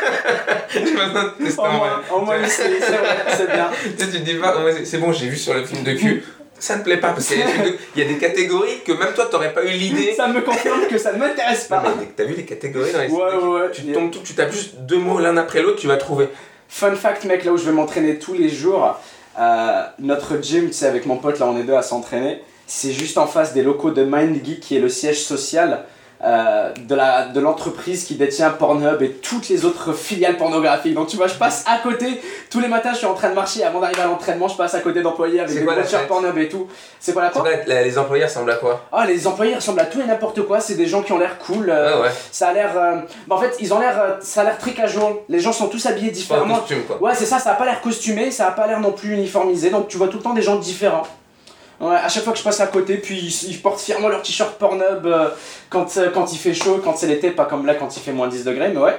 J'ai 0.72 0.94
pas 0.94 1.06
besoin 1.06 1.24
de 1.38 1.44
tester 1.44 1.60
Au 1.60 1.64
en 1.64 1.78
vrai. 1.78 1.90
au 2.14 2.20
moins, 2.20 2.36
c'est 2.48 3.46
bien. 3.52 3.70
Tu 3.98 4.04
sais, 4.04 4.10
tu 4.10 4.18
dis 4.20 4.34
pas, 4.34 4.54
c'est- 4.84 4.98
bon, 4.98 5.12
j'ai 5.12 5.28
vu 5.28 5.36
sur 5.36 5.54
le 5.54 5.64
film 5.64 5.82
de 5.82 5.92
cul, 5.92 6.24
ça 6.58 6.76
ne 6.76 6.82
plaît 6.82 6.96
pas 6.96 7.10
parce 7.10 7.26
qu'il 7.28 7.38
y 7.38 7.42
a 7.42 7.46
des 7.46 7.52
trucs 7.52 7.64
de- 7.64 7.78
il 7.96 8.02
y 8.02 8.04
a 8.04 8.08
des 8.08 8.18
catégories 8.18 8.80
que 8.84 8.92
même 8.92 9.12
toi 9.14 9.26
t'aurais 9.30 9.52
pas 9.52 9.64
eu 9.64 9.70
l'idée. 9.70 10.14
Ça 10.16 10.28
me 10.28 10.40
confirme 10.40 10.86
que 10.88 10.98
ça 10.98 11.12
ne 11.12 11.18
m'intéresse 11.18 11.64
pas. 11.64 11.82
t'as 12.16 12.24
vu 12.24 12.34
les 12.34 12.44
catégories 12.44 12.92
dans 12.92 13.00
les 13.00 13.08
Ouais, 13.08 13.34
ouais, 13.36 13.60
ouais. 13.60 13.70
Tu 13.72 13.82
tombes 13.92 14.10
tout, 14.10 14.20
tu 14.24 14.34
tapes 14.34 14.52
juste 14.52 14.76
deux 14.80 14.98
mots 14.98 15.18
l'un 15.20 15.36
après 15.36 15.62
l'autre, 15.62 15.78
tu 15.80 15.86
vas 15.86 15.96
trouver. 15.96 16.28
Fun 16.68 16.94
fact, 16.94 17.24
mec, 17.24 17.44
là 17.44 17.52
où 17.52 17.58
je 17.58 17.64
vais 17.64 17.72
m'entraîner 17.72 18.18
tous 18.18 18.32
les 18.34 18.48
jours, 18.48 18.98
euh, 19.38 19.82
notre 19.98 20.40
gym, 20.42 20.68
tu 20.68 20.72
sais, 20.74 20.86
avec 20.86 21.06
mon 21.06 21.16
pote, 21.16 21.38
là, 21.38 21.46
on 21.46 21.58
est 21.58 21.64
deux 21.64 21.74
à 21.74 21.82
s'entraîner. 21.82 22.42
C'est 22.66 22.92
juste 22.92 23.18
en 23.18 23.26
face 23.26 23.52
des 23.52 23.62
locaux 23.62 23.90
de 23.90 24.04
MindGeek, 24.04 24.60
qui 24.60 24.76
est 24.76 24.80
le 24.80 24.88
siège 24.88 25.22
social 25.22 25.84
euh, 26.24 26.70
de 26.86 27.40
l'entreprise 27.40 28.04
qui 28.04 28.14
détient 28.14 28.50
Pornhub 28.50 29.02
et 29.02 29.10
toutes 29.10 29.48
les 29.48 29.64
autres 29.64 29.92
filiales 29.92 30.36
pornographiques. 30.36 30.94
Donc, 30.94 31.08
tu 31.08 31.16
vois, 31.16 31.26
je 31.26 31.34
passe 31.34 31.64
à 31.66 31.78
côté. 31.78 32.20
Tous 32.50 32.60
les 32.60 32.68
matins, 32.68 32.90
je 32.92 32.98
suis 32.98 33.06
en 33.06 33.14
train 33.14 33.30
de 33.30 33.34
marcher. 33.34 33.64
Avant 33.64 33.80
d'arriver 33.80 34.02
à 34.02 34.06
l'entraînement, 34.06 34.46
je 34.48 34.56
passe 34.56 34.74
à 34.74 34.80
côté 34.80 35.02
d'employés 35.02 35.40
avec 35.40 35.52
des 35.54 35.64
fête 35.84 36.06
Pornhub 36.08 36.36
et 36.38 36.48
tout. 36.48 36.68
C'est 37.00 37.12
quoi 37.12 37.22
la 37.22 37.30
quoi 37.30 37.44
les 37.66 37.98
employés 37.98 38.24
ressemblent 38.24 38.50
à 38.52 38.56
quoi? 38.56 38.84
Ah, 38.92 39.04
les 39.06 39.26
employés 39.26 39.54
ressemblent 39.56 39.80
à 39.80 39.86
tout 39.86 40.00
et 40.00 40.04
n'importe 40.04 40.42
quoi. 40.42 40.60
C'est 40.60 40.74
des 40.76 40.86
gens 40.86 41.02
qui 41.02 41.12
ont 41.12 41.18
l'air 41.18 41.38
cool. 41.38 41.68
euh, 41.68 41.96
Ouais, 41.96 42.02
ouais. 42.02 42.10
Ça 42.30 42.48
a 42.48 42.52
l'air. 42.52 42.70
euh, 42.76 42.96
bah, 43.26 43.36
en 43.36 43.38
fait, 43.38 43.56
ils 43.60 43.74
ont 43.74 43.80
l'air. 43.80 44.18
ça 44.20 44.42
a 44.42 44.44
l'air 44.44 44.58
très 44.58 44.72
casual. 44.72 45.14
Les 45.28 45.40
gens 45.40 45.52
sont 45.52 45.66
tous 45.68 45.84
habillés 45.86 46.08
Pas 46.10 46.14
différemment. 46.14 46.58
costume 46.58 46.82
quoi. 46.84 47.02
Ouais, 47.02 47.12
c'est 47.14 47.26
ça, 47.26 47.38
ça 47.38 47.52
a 47.52 47.54
pas 47.54 47.64
l'air 47.64 47.80
costumé, 47.80 48.30
ça 48.30 48.46
a 48.48 48.50
pas 48.52 48.66
l'air 48.66 48.78
non 48.80 48.92
plus 48.92 49.12
uniformisé, 49.14 49.70
donc 49.70 49.88
tu 49.88 49.96
vois 49.96 50.08
tout 50.08 50.18
le 50.18 50.22
temps 50.22 50.34
des 50.34 50.42
gens 50.42 50.56
différents. 50.56 51.02
Ouais, 51.82 51.96
à 51.96 52.08
chaque 52.08 52.22
fois 52.24 52.32
que 52.32 52.38
je 52.38 52.44
passe 52.44 52.60
à 52.60 52.68
côté, 52.68 52.96
puis 52.98 53.18
ils, 53.18 53.50
ils 53.50 53.60
portent 53.60 53.80
fièrement 53.80 54.08
leur 54.08 54.22
t-shirt 54.22 54.56
Pornhub 54.56 55.04
euh, 55.04 55.28
quand, 55.68 55.86
euh, 55.96 56.10
quand 56.14 56.32
il 56.32 56.38
fait 56.38 56.54
chaud, 56.54 56.80
quand 56.82 56.96
c'est 56.96 57.08
l'été, 57.08 57.30
pas 57.32 57.44
comme 57.44 57.66
là 57.66 57.74
quand 57.74 57.94
il 57.96 58.00
fait 58.00 58.12
moins 58.12 58.28
10 58.28 58.44
degrés, 58.44 58.70
mais 58.72 58.80
ouais. 58.80 58.98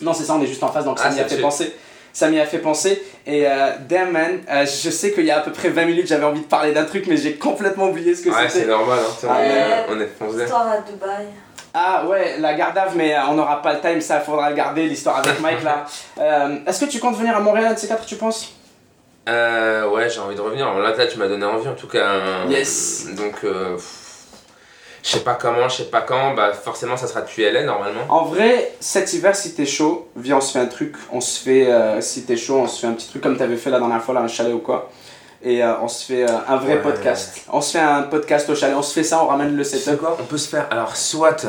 Non, 0.00 0.12
c'est 0.14 0.24
ça, 0.24 0.34
on 0.34 0.42
est 0.42 0.46
juste 0.46 0.62
en 0.62 0.68
face, 0.72 0.84
donc 0.86 0.98
ça 0.98 1.06
Ah, 1.08 1.12
m'y 1.12 1.20
a 1.20 1.28
ça 1.28 1.36
fait 1.36 1.42
penser. 1.42 1.74
Ça 2.14 2.28
m'y 2.28 2.40
a 2.40 2.46
fait 2.46 2.58
penser. 2.58 3.02
Et 3.26 3.46
euh, 3.46 3.72
damn 3.86 4.10
man, 4.10 4.40
euh, 4.50 4.64
je 4.64 4.88
sais 4.90 5.12
qu'il 5.12 5.26
y 5.26 5.30
a 5.30 5.38
à 5.38 5.40
peu 5.40 5.52
près 5.52 5.68
20 5.68 5.84
minutes, 5.84 6.06
j'avais 6.06 6.24
envie 6.24 6.40
de 6.40 6.46
parler 6.46 6.72
d'un 6.72 6.84
truc, 6.84 7.04
mais 7.06 7.18
j'ai 7.18 7.34
complètement 7.34 7.88
oublié 7.90 8.14
ce 8.14 8.22
que 8.22 8.30
Ouais, 8.30 8.36
c'est 8.48 8.60
c'était. 8.60 8.70
normal, 8.70 8.98
hein. 9.02 9.12
on, 9.22 9.26
Ouais. 9.26 9.48
est, 9.48 9.84
on 9.90 10.00
est 10.00 10.06
foncé. 10.18 10.44
Histoire 10.44 10.68
à 10.68 10.78
Dubaï. 10.78 11.26
Ah 11.74 12.06
ouais, 12.06 12.36
la 12.38 12.54
gardave, 12.54 12.92
mais 12.96 13.14
euh, 13.14 13.18
on 13.28 13.34
n'aura 13.34 13.60
pas 13.60 13.74
le 13.74 13.80
time, 13.80 14.00
ça 14.00 14.20
faudra 14.20 14.48
le 14.48 14.56
garder, 14.56 14.86
l'histoire 14.86 15.18
avec 15.18 15.38
Mike 15.40 15.62
là. 15.62 15.84
Euh, 16.18 16.56
Est-ce 16.66 16.86
que 16.86 16.90
tu 16.90 16.98
comptes 16.98 17.16
venir 17.18 17.36
à 17.36 17.40
Montréal 17.40 17.66
un 17.66 17.74
de 17.74 17.78
ces 17.78 17.86
quatre, 17.88 18.06
tu 18.06 18.16
penses? 18.16 18.54
Euh, 19.28 19.88
ouais, 19.90 20.08
j'ai 20.08 20.20
envie 20.20 20.36
de 20.36 20.40
revenir. 20.40 20.72
Là, 20.78 20.94
là, 20.96 21.06
tu 21.06 21.18
m'as 21.18 21.26
donné 21.28 21.44
envie 21.44 21.68
en 21.68 21.74
tout 21.74 21.88
cas. 21.88 22.06
hein. 22.08 22.46
Yes. 22.48 23.06
Donc, 23.16 23.34
euh, 23.44 23.76
je 25.02 25.08
sais 25.10 25.20
pas 25.20 25.34
comment, 25.34 25.68
je 25.68 25.78
sais 25.78 25.84
pas 25.90 26.00
quand. 26.02 26.34
Bah, 26.34 26.52
forcément, 26.52 26.96
ça 26.96 27.06
sera 27.08 27.22
depuis 27.22 27.42
LA 27.44 27.64
normalement. 27.64 28.02
En 28.08 28.24
vrai, 28.24 28.72
cet 28.80 29.12
hiver, 29.12 29.34
si 29.34 29.54
t'es 29.54 29.66
chaud, 29.66 30.08
viens, 30.16 30.36
on 30.36 30.40
se 30.40 30.52
fait 30.52 30.60
un 30.60 30.66
truc. 30.66 30.94
On 31.12 31.20
se 31.20 31.40
fait, 31.40 31.66
euh, 31.70 32.00
si 32.00 32.24
t'es 32.24 32.36
chaud, 32.36 32.58
on 32.58 32.68
se 32.68 32.80
fait 32.80 32.86
un 32.86 32.92
petit 32.92 33.08
truc 33.08 33.22
comme 33.22 33.36
t'avais 33.36 33.56
fait 33.56 33.70
la 33.70 33.78
dernière 33.78 34.02
fois, 34.02 34.14
là, 34.14 34.20
un 34.20 34.28
chalet 34.28 34.54
ou 34.54 34.58
quoi. 34.60 34.90
Et 35.42 35.62
euh, 35.62 35.74
on 35.80 35.88
se 35.88 36.04
fait 36.06 36.24
euh, 36.28 36.32
un 36.48 36.56
vrai 36.56 36.74
Ouais. 36.76 36.82
podcast. 36.82 37.42
On 37.52 37.60
se 37.60 37.72
fait 37.72 37.82
un 37.84 38.02
podcast 38.02 38.48
au 38.48 38.54
chalet, 38.54 38.74
on 38.76 38.82
se 38.82 38.92
fait 38.94 39.02
ça, 39.04 39.22
on 39.22 39.26
ramène 39.26 39.56
le 39.56 39.64
C'est 39.64 39.78
setup. 39.78 40.00
quoi 40.00 40.16
On 40.20 40.24
peut 40.24 40.38
se 40.38 40.48
faire. 40.48 40.66
Alors, 40.70 40.96
soit 40.96 41.46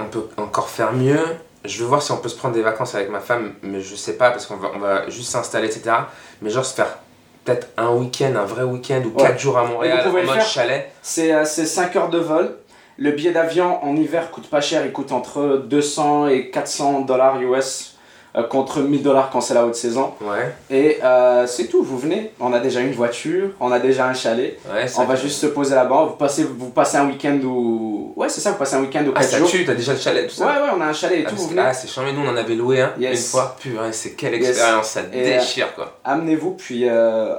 on 0.00 0.04
peut 0.06 0.26
encore 0.36 0.68
faire 0.68 0.92
mieux. 0.92 1.24
Je 1.64 1.78
veux 1.82 1.86
voir 1.88 2.02
si 2.02 2.10
on 2.10 2.16
peut 2.16 2.28
se 2.28 2.36
prendre 2.36 2.54
des 2.54 2.62
vacances 2.62 2.94
avec 2.96 3.08
ma 3.08 3.20
femme, 3.20 3.54
mais 3.62 3.80
je 3.80 3.94
sais 3.94 4.14
pas 4.14 4.30
parce 4.32 4.46
qu'on 4.46 4.56
va, 4.56 4.70
on 4.74 4.80
va 4.80 5.08
juste 5.08 5.30
s'installer, 5.30 5.68
etc. 5.68 5.94
Mais 6.40 6.50
genre 6.50 6.64
se 6.64 6.74
faire 6.74 6.98
peut-être 7.44 7.68
un 7.76 7.90
week-end, 7.90 8.34
un 8.36 8.44
vrai 8.44 8.62
week-end 8.62 9.02
ou 9.04 9.18
Ouais. 9.18 9.28
4 9.28 9.38
jours 9.38 9.58
à 9.58 9.64
Montréal 9.64 10.06
en 10.06 10.12
mode 10.12 10.40
chalet. 10.42 10.90
C'est 11.02 11.44
5 11.44 11.96
heures 11.96 12.10
de 12.10 12.18
vol. 12.18 12.56
Le 12.98 13.10
billet 13.10 13.32
d'avion 13.32 13.82
en 13.82 13.96
hiver 13.96 14.30
coûte 14.30 14.48
pas 14.48 14.60
cher, 14.60 14.84
il 14.84 14.92
coûte 14.92 15.12
entre 15.12 15.62
200 15.66 16.28
et 16.28 16.50
400 16.50 17.00
dollars 17.00 17.40
US 17.40 17.91
euh, 18.36 18.42
contre 18.44 18.80
1000 18.80 19.02
dollars 19.02 19.28
quand 19.30 19.40
c'est 19.40 19.54
la 19.54 19.66
haute 19.66 19.74
saison. 19.74 20.12
Ouais, 20.20 20.54
Et 20.70 20.98
euh, 21.04 21.46
c'est 21.46 21.66
tout, 21.66 21.82
vous 21.82 21.98
venez, 21.98 22.32
on 22.40 22.52
a 22.52 22.60
déjà 22.60 22.80
une 22.80 22.92
voiture, 22.92 23.50
on 23.60 23.70
a 23.72 23.78
déjà 23.78 24.06
un 24.06 24.14
chalet, 24.14 24.58
ouais, 24.72 24.86
on 24.98 25.04
va 25.04 25.16
juste 25.16 25.40
se 25.40 25.46
poser 25.46 25.74
là-bas, 25.74 26.06
vous 26.10 26.16
passez, 26.16 26.44
vous 26.44 26.70
passez 26.70 26.96
un 26.96 27.06
week-end 27.06 27.38
ou... 27.44 28.12
Ouais, 28.16 28.28
c'est 28.28 28.40
ça, 28.40 28.50
vous 28.52 28.56
passez 28.58 28.76
un 28.76 28.80
week-end 28.80 29.04
ou 29.06 29.12
Ah, 29.14 29.20
4 29.20 29.30
ça 29.30 29.38
jours. 29.38 29.48
tue, 29.50 29.64
t'as 29.64 29.74
déjà 29.74 29.92
le 29.92 29.98
chalet, 29.98 30.26
tout 30.28 30.34
ça 30.34 30.46
Ouais, 30.46 30.52
ouais, 30.52 30.68
on 30.76 30.80
a 30.80 30.86
un 30.86 30.92
chalet 30.92 31.20
et 31.20 31.24
Ah, 31.26 31.30
tout, 31.30 31.36
vous 31.36 31.48
venez. 31.48 31.60
ah, 31.62 31.72
c'est 31.74 31.88
charmé, 31.88 32.12
nous 32.12 32.22
on 32.22 32.28
en 32.28 32.36
avait 32.36 32.54
loué 32.54 32.80
un 32.80 32.92
Yes. 32.98 33.18
une 33.20 33.26
fois. 33.26 33.56
Purée, 33.60 33.92
c'est 33.92 34.12
quelle 34.12 34.34
Yes. 34.34 34.48
expérience, 34.50 34.88
ça 34.88 35.00
Et, 35.12 35.20
euh, 35.34 35.38
déchire 35.38 35.74
quoi. 35.74 35.98
Amenez-vous, 36.04 36.52
puis 36.52 36.86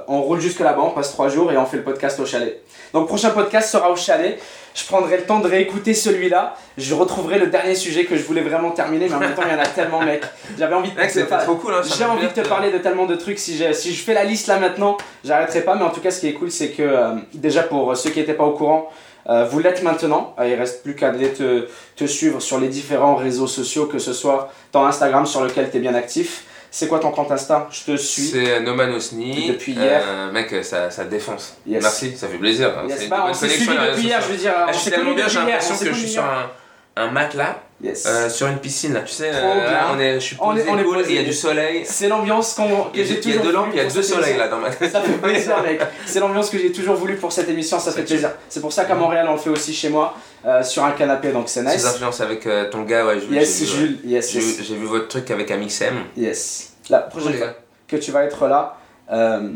on 0.08 0.22
roule 0.22 0.40
jusque 0.40 0.60
là-bas, 0.60 0.82
on 0.84 0.90
passe 0.90 1.10
3 1.12 1.28
jours 1.28 1.50
et 1.50 1.56
on 1.56 1.66
fait 1.66 1.78
le 1.78 1.82
podcast 1.84 2.18
au 2.20 2.26
chalet. 2.26 2.60
Donc, 2.92 3.08
prochain 3.08 3.30
podcast 3.30 3.70
sera 3.70 3.90
au 3.90 3.96
chalet. 3.96 4.38
Je 4.74 4.84
prendrai 4.86 5.16
le 5.18 5.22
temps 5.22 5.38
de 5.38 5.48
réécouter 5.48 5.94
celui-là. 5.94 6.56
Je 6.76 6.94
retrouverai 6.94 7.38
le 7.38 7.46
dernier 7.46 7.76
sujet 7.76 8.04
que 8.06 8.16
je 8.16 8.24
voulais 8.24 8.40
vraiment 8.40 8.72
terminer, 8.72 9.06
mais 9.08 9.14
en 9.14 9.20
même 9.20 9.34
temps, 9.34 9.42
il 9.46 9.52
y 9.52 9.54
en 9.54 9.62
a 9.62 9.66
tellement, 9.66 10.00
mec. 10.02 10.24
J'avais 10.58 10.74
envie 10.74 10.90
de 10.90 10.96
Mec, 10.96 11.10
cool. 11.56 11.74
Hein, 11.74 11.82
J'ai 11.96 12.04
envie 12.04 12.26
te 12.26 12.42
fait- 12.42 12.48
parler 12.48 12.72
de 12.72 12.78
tellement 12.78 13.06
de 13.06 13.14
trucs. 13.14 13.38
Si, 13.38 13.56
je 13.56 14.02
fais 14.02 14.14
la 14.14 14.24
liste 14.24 14.48
là 14.48 14.58
maintenant, 14.58 14.96
j'arrêterai 15.24 15.60
pas. 15.60 15.76
Mais 15.76 15.84
en 15.84 15.90
tout 15.90 16.00
cas, 16.00 16.10
ce 16.10 16.18
qui 16.20 16.28
est 16.28 16.32
cool, 16.32 16.50
c'est 16.50 16.70
que 16.70 16.82
euh, 16.82 17.10
déjà 17.34 17.62
pour 17.62 17.96
ceux 17.96 18.10
qui 18.10 18.18
n'étaient 18.18 18.34
pas 18.34 18.44
au 18.44 18.50
courant, 18.52 18.90
euh, 19.28 19.44
vous 19.48 19.60
l'êtes 19.60 19.82
maintenant. 19.84 20.34
Euh, 20.40 20.48
il 20.48 20.54
reste 20.54 20.82
plus 20.82 20.96
qu'à 20.96 21.08
aller 21.10 21.32
te, 21.32 21.68
te 21.94 22.04
suivre 22.04 22.40
sur 22.40 22.58
les 22.58 22.68
différents 22.68 23.14
réseaux 23.14 23.46
sociaux, 23.46 23.86
que 23.86 23.98
ce 24.00 24.12
soit 24.12 24.50
ton 24.72 24.84
Instagram 24.84 25.24
sur 25.24 25.42
lequel 25.44 25.70
tu 25.70 25.76
es 25.76 25.80
bien 25.80 25.94
actif. 25.94 26.44
C'est 26.76 26.88
quoi 26.88 26.98
ton 26.98 27.12
compte 27.12 27.30
Insta? 27.30 27.68
Je 27.70 27.92
te 27.92 27.96
suis. 27.96 28.22
C'est 28.22 28.58
Noman 28.58 28.92
Osni. 28.94 29.46
Depuis 29.52 29.74
hier. 29.74 30.02
Euh, 30.04 30.32
mec, 30.32 30.52
ça, 30.64 30.90
ça 30.90 31.04
défonce. 31.04 31.56
Yes. 31.64 31.80
Merci, 31.80 32.16
ça 32.16 32.26
fait 32.26 32.36
plaisir. 32.36 32.72
Yes, 32.88 32.98
C'est 32.98 33.04
une 33.04 33.10
bah, 33.10 33.18
bonne 33.22 33.30
on 33.30 33.34
s'est 33.34 33.46
connexion 33.46 33.72
depuis 33.74 34.02
hier, 34.08 34.20
je 34.20 34.26
veux 34.32 34.36
dire. 34.36 34.52
Ah, 34.56 34.66
on 34.68 34.72
je 34.72 34.78
suis 34.78 34.90
tellement 34.90 35.14
bien, 35.14 35.28
j'ai 35.28 35.38
l'impression 35.38 35.74
on 35.80 35.84
que 35.84 35.92
je 35.92 35.98
suis 36.00 36.08
sur 36.08 36.24
un, 36.24 36.50
un 36.96 37.10
matelas 37.12 37.60
Yes. 37.80 38.06
euh, 38.08 38.28
sur 38.28 38.46
une 38.48 38.58
piscine 38.58 38.92
là, 38.94 39.00
tu 39.02 39.12
sais. 39.12 39.30
Euh, 39.32 39.70
là, 39.70 39.88
on 39.94 40.00
est, 40.00 40.14
je 40.14 40.18
suis 40.20 40.36
On 40.40 40.50
posé, 40.52 40.62
est- 40.62 40.70
on 40.70 40.78
est 40.78 40.82
cool, 40.84 40.96
posé. 40.98 41.10
il 41.10 41.16
y 41.16 41.18
a 41.18 41.22
du 41.22 41.32
soleil. 41.32 41.82
C'est 41.84 42.08
l'ambiance 42.08 42.54
qu'on- 42.54 42.84
que 42.84 42.90
Il 42.94 43.00
y 43.00 43.02
a, 43.02 43.06
j'ai 43.06 43.12
il 43.12 43.16
y 43.16 43.18
a 43.18 43.22
toujours 43.36 43.44
deux 43.44 43.52
lampes, 43.52 43.68
il 43.72 43.76
y 43.76 43.80
a 43.80 43.84
deux 43.84 44.02
soleils 44.02 44.36
là 44.36 44.48
dans 44.48 44.58
ma 44.58 44.72
Ça 44.72 45.00
fait 45.00 45.12
plaisir, 45.22 45.62
mec. 45.62 45.80
C'est 46.06 46.18
l'ambiance 46.18 46.50
que 46.50 46.58
j'ai 46.58 46.72
toujours 46.72 46.96
voulu 46.96 47.14
pour 47.16 47.30
cette 47.30 47.48
émission, 47.48 47.78
ça 47.78 47.90
Ça 47.90 47.96
fait 47.98 48.02
plaisir. 48.04 48.30
C'est 48.48 48.60
pour 48.60 48.72
ça 48.72 48.84
qu'à 48.84 48.94
Montréal, 48.96 49.26
on 49.28 49.34
le 49.34 49.38
fait 49.38 49.50
aussi 49.50 49.72
chez 49.74 49.90
moi, 49.90 50.16
euh, 50.46 50.62
sur 50.62 50.84
un 50.84 50.92
canapé, 50.92 51.32
donc 51.32 51.48
c'est 51.48 51.62
nice. 51.62 51.84
influence 51.84 52.20
avec 52.20 52.46
euh, 52.46 52.68
ton 52.70 52.82
gars, 52.82 53.06
ouais, 53.06 53.20
Jules. 53.20 53.32
Yes, 53.32 53.60
ouais. 53.60 53.66
Jules, 53.66 53.98
yes, 54.04 54.30
J'ai 54.32 54.40
yes. 54.40 54.70
vu- 54.70 54.84
votre 54.86 55.08
truc 55.08 55.30
avec 55.30 55.50
Amixem. 55.50 55.94
Yes. 56.16 56.72
La 56.90 56.98
prochaine 56.98 57.34
fois 57.34 57.54
que 57.88 57.96
tu 57.96 58.10
vas 58.10 58.24
être 58.24 58.46
là, 58.46 58.76
euh, 59.12 59.48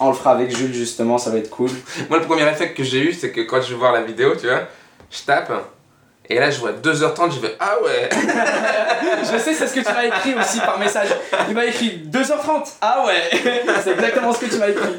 on 0.00 0.08
le 0.08 0.14
fera 0.14 0.32
avec 0.32 0.54
Jules 0.56 0.72
justement, 0.74 1.18
ça 1.18 1.30
va 1.30 1.38
être 1.38 1.50
cool. 1.50 1.70
Moi, 2.08 2.18
le 2.18 2.24
premier 2.24 2.46
effet 2.48 2.72
que 2.72 2.84
j'ai 2.84 2.98
eu, 3.00 3.12
c'est 3.12 3.30
que 3.32 3.40
quand 3.42 3.60
je 3.60 3.70
vais 3.70 3.78
voir 3.78 3.92
la 3.92 4.02
vidéo, 4.02 4.34
tu 4.40 4.46
vois, 4.46 4.62
je 5.10 5.22
tape. 5.26 5.52
Et 6.30 6.38
là, 6.38 6.50
je 6.50 6.60
vois 6.60 6.72
2h30, 6.72 7.32
je 7.32 7.38
fais 7.40 7.56
Ah 7.58 7.76
ouais 7.82 8.08
Je 9.22 9.38
sais, 9.38 9.54
c'est 9.54 9.66
ce 9.66 9.74
que 9.74 9.80
tu 9.80 9.90
m'as 9.92 10.04
écrit 10.04 10.34
aussi 10.34 10.60
par 10.60 10.78
message. 10.78 11.08
Il 11.48 11.54
m'a 11.54 11.64
écrit 11.64 12.02
2h30. 12.06 12.68
Ah 12.82 13.02
ouais 13.06 13.30
C'est 13.82 13.92
exactement 13.92 14.32
ce 14.34 14.40
que 14.44 14.50
tu 14.50 14.58
m'as 14.58 14.68
écrit. 14.68 14.92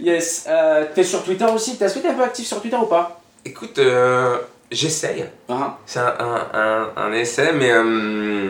Yes. 0.00 0.44
Euh, 0.48 0.84
T'es 0.92 1.04
sur 1.04 1.22
Twitter 1.22 1.44
aussi? 1.44 1.78
Est-ce 1.80 1.94
que 1.94 1.98
t'es 2.00 2.08
un 2.08 2.14
peu 2.14 2.24
actif 2.24 2.46
sur 2.48 2.60
Twitter 2.60 2.76
ou 2.76 2.86
pas? 2.86 3.20
Écoute, 3.44 3.78
euh, 3.78 4.38
j'essaye. 4.72 5.24
Hein 5.48 5.74
C'est 5.86 5.98
un, 6.00 6.14
un, 6.18 6.46
un, 6.54 6.88
un 6.96 7.12
essai, 7.12 7.52
mais 7.52 7.70
euh, 7.70 8.48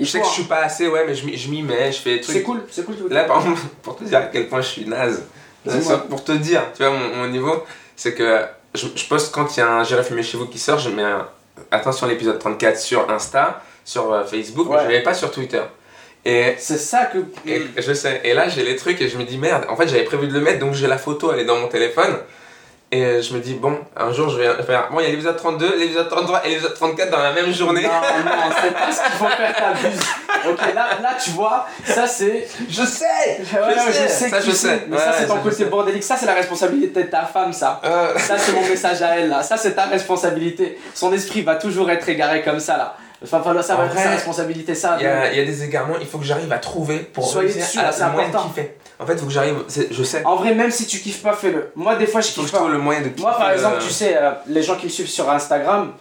je 0.00 0.04
sais 0.04 0.20
que 0.20 0.26
je 0.26 0.30
suis 0.30 0.44
pas 0.44 0.60
assez, 0.64 0.88
ouais, 0.88 1.04
mais 1.06 1.14
je 1.14 1.24
m'y- 1.26 1.36
je 1.36 1.48
m'y 1.50 1.62
mets, 1.62 1.90
je 1.92 1.98
fais 1.98 2.16
des 2.18 2.22
C'est 2.22 2.32
trucs. 2.32 2.44
cool, 2.44 2.62
c'est 2.70 2.84
cool. 2.84 2.94
Là, 3.10 3.24
par 3.24 3.38
exemple, 3.40 3.60
pour 3.82 3.96
te 3.96 4.04
dire 4.04 4.18
à 4.18 4.22
quel 4.22 4.48
point 4.48 4.60
je 4.60 4.68
suis 4.68 4.84
naze, 4.86 5.24
pour 6.08 6.24
te 6.24 6.32
dire, 6.32 6.62
tu 6.76 6.82
vois, 6.82 6.92
mon, 6.92 7.16
mon 7.16 7.28
niveau, 7.28 7.64
c'est 7.96 8.14
que 8.14 8.42
je, 8.74 8.86
je 8.94 9.04
poste 9.06 9.32
quand 9.34 9.56
il 9.56 9.60
y 9.60 9.62
a 9.62 9.70
un 9.70 9.84
J'irai 9.84 10.02
fumer 10.02 10.22
chez 10.22 10.36
vous 10.38 10.46
qui 10.46 10.58
sort, 10.58 10.78
je 10.78 10.90
mets 10.90 11.04
attention 11.70 12.06
l'épisode 12.06 12.38
34 12.38 12.78
sur 12.78 13.10
Insta, 13.10 13.62
sur 13.84 14.12
euh, 14.12 14.24
Facebook, 14.24 14.66
mais 14.70 14.76
Ouais. 14.76 14.82
je 14.82 14.86
ne 14.88 14.92
mets 14.92 15.02
pas 15.02 15.14
sur 15.14 15.30
Twitter. 15.30 15.62
Et, 16.24 16.54
C'est 16.58 16.78
ça 16.78 17.06
que. 17.06 17.18
et 17.46 17.62
je 17.76 17.92
sais, 17.92 18.20
et 18.24 18.32
là 18.32 18.48
j'ai 18.48 18.62
les 18.64 18.76
trucs 18.76 19.00
et 19.00 19.08
je 19.08 19.18
me 19.18 19.24
dis 19.24 19.38
merde, 19.38 19.66
en 19.68 19.74
fait 19.76 19.88
j'avais 19.88 20.04
prévu 20.04 20.28
de 20.28 20.32
le 20.32 20.40
mettre 20.40 20.60
donc 20.60 20.72
j'ai 20.72 20.86
la 20.86 20.96
photo, 20.98 21.32
elle 21.32 21.40
est 21.40 21.44
dans 21.44 21.58
mon 21.58 21.66
téléphone. 21.68 22.16
Et 22.94 23.02
euh, 23.04 23.22
je 23.22 23.32
me 23.34 23.40
dis, 23.40 23.54
bon, 23.54 23.78
un 23.96 24.12
jour 24.12 24.28
je 24.28 24.36
vais 24.36 24.62
faire. 24.64 24.88
Bon, 24.92 25.00
il 25.00 25.04
y 25.04 25.06
a 25.06 25.10
l'épisode 25.10 25.36
32, 25.36 25.78
l'épisode 25.78 26.10
33 26.10 26.44
et 26.44 26.50
l'épisode 26.50 26.74
34 26.74 27.10
dans 27.10 27.22
la 27.22 27.32
même 27.32 27.50
journée. 27.50 27.82
Non, 27.84 27.88
non, 27.88 28.32
c'est 28.62 28.70
pas 28.74 28.92
ce 28.92 29.02
qu'il 29.02 29.12
faut 29.12 29.26
faire, 29.28 29.56
t'abuses. 29.56 30.00
Ok, 30.50 30.74
là, 30.74 30.88
là, 31.02 31.16
tu 31.24 31.30
vois, 31.30 31.66
ça 31.86 32.06
c'est. 32.06 32.46
Je 32.68 32.82
sais 32.84 33.04
Ouais, 33.38 33.74
je 33.86 33.92
sais 33.92 34.28
Ça, 34.28 34.40
je 34.40 34.50
sais, 34.50 34.68
sais. 34.68 34.86
mais 34.88 34.98
ça 34.98 35.12
c'est 35.18 35.26
ton 35.26 35.38
côté 35.38 35.64
bordélique, 35.64 36.02
ça 36.04 36.16
c'est 36.18 36.26
la 36.26 36.34
responsabilité 36.34 37.04
de 37.04 37.08
ta 37.08 37.22
femme, 37.24 37.54
ça. 37.54 37.80
Euh, 37.84 38.18
Ça 38.18 38.36
c'est 38.36 38.52
mon 38.52 38.60
message 38.68 39.00
à 39.00 39.16
elle, 39.18 39.30
là. 39.30 39.42
Ça 39.42 39.56
c'est 39.56 39.72
ta 39.72 39.86
responsabilité. 39.86 40.78
Son 40.94 41.12
esprit 41.14 41.40
va 41.42 41.54
toujours 41.54 41.90
être 41.90 42.06
égaré 42.10 42.42
comme 42.42 42.60
ça, 42.60 42.76
là. 42.76 42.96
Enfin, 43.24 43.40
falloir- 43.40 43.64
ça 43.64 43.76
va 43.76 43.86
être 43.86 43.96
sa 43.98 44.10
responsabilité, 44.10 44.74
ça. 44.74 44.96
Il 44.98 45.04
y, 45.04 45.06
a, 45.06 45.32
il 45.32 45.38
y 45.38 45.40
a 45.40 45.44
des 45.44 45.62
égarements, 45.64 45.94
il 46.00 46.06
faut 46.08 46.18
que 46.18 46.24
j'arrive 46.24 46.52
à 46.52 46.58
trouver 46.58 46.98
pour 46.98 47.26
Soyez 47.26 47.52
réussir 47.52 47.62
dessus, 47.64 47.78
à 47.78 47.82
là, 47.84 47.92
c'est 47.92 48.04
le 48.04 48.10
moyen 48.10 48.28
de 48.28 48.34
important. 48.34 48.48
kiffer. 48.50 48.76
En 49.02 49.06
fait, 49.06 49.14
il 49.14 49.18
faut 49.18 49.26
que 49.26 49.32
j'arrive, 49.32 49.56
je 49.90 50.02
sais, 50.04 50.24
En 50.24 50.36
vrai, 50.36 50.54
même 50.54 50.70
si 50.70 50.86
tu 50.86 51.00
kiffes 51.00 51.22
pas, 51.22 51.32
fais-le. 51.32 51.72
Moi, 51.74 51.96
des 51.96 52.06
fois, 52.06 52.20
je 52.20 52.28
il 52.28 52.32
faut 52.32 52.42
que 52.42 52.46
kiffe 52.46 52.58
pas. 52.58 52.68
le 52.68 52.78
moyen 52.78 53.00
de 53.00 53.08
kiffer. 53.08 53.22
Moi, 53.22 53.36
par 53.36 53.50
exemple, 53.50 53.76
euh, 53.80 53.84
tu 53.84 53.92
sais, 53.92 54.16
euh, 54.16 54.30
les 54.46 54.62
gens 54.62 54.76
qui 54.76 54.86
me 54.86 54.90
suivent 54.90 55.08
sur 55.08 55.28
Instagram, 55.28 55.92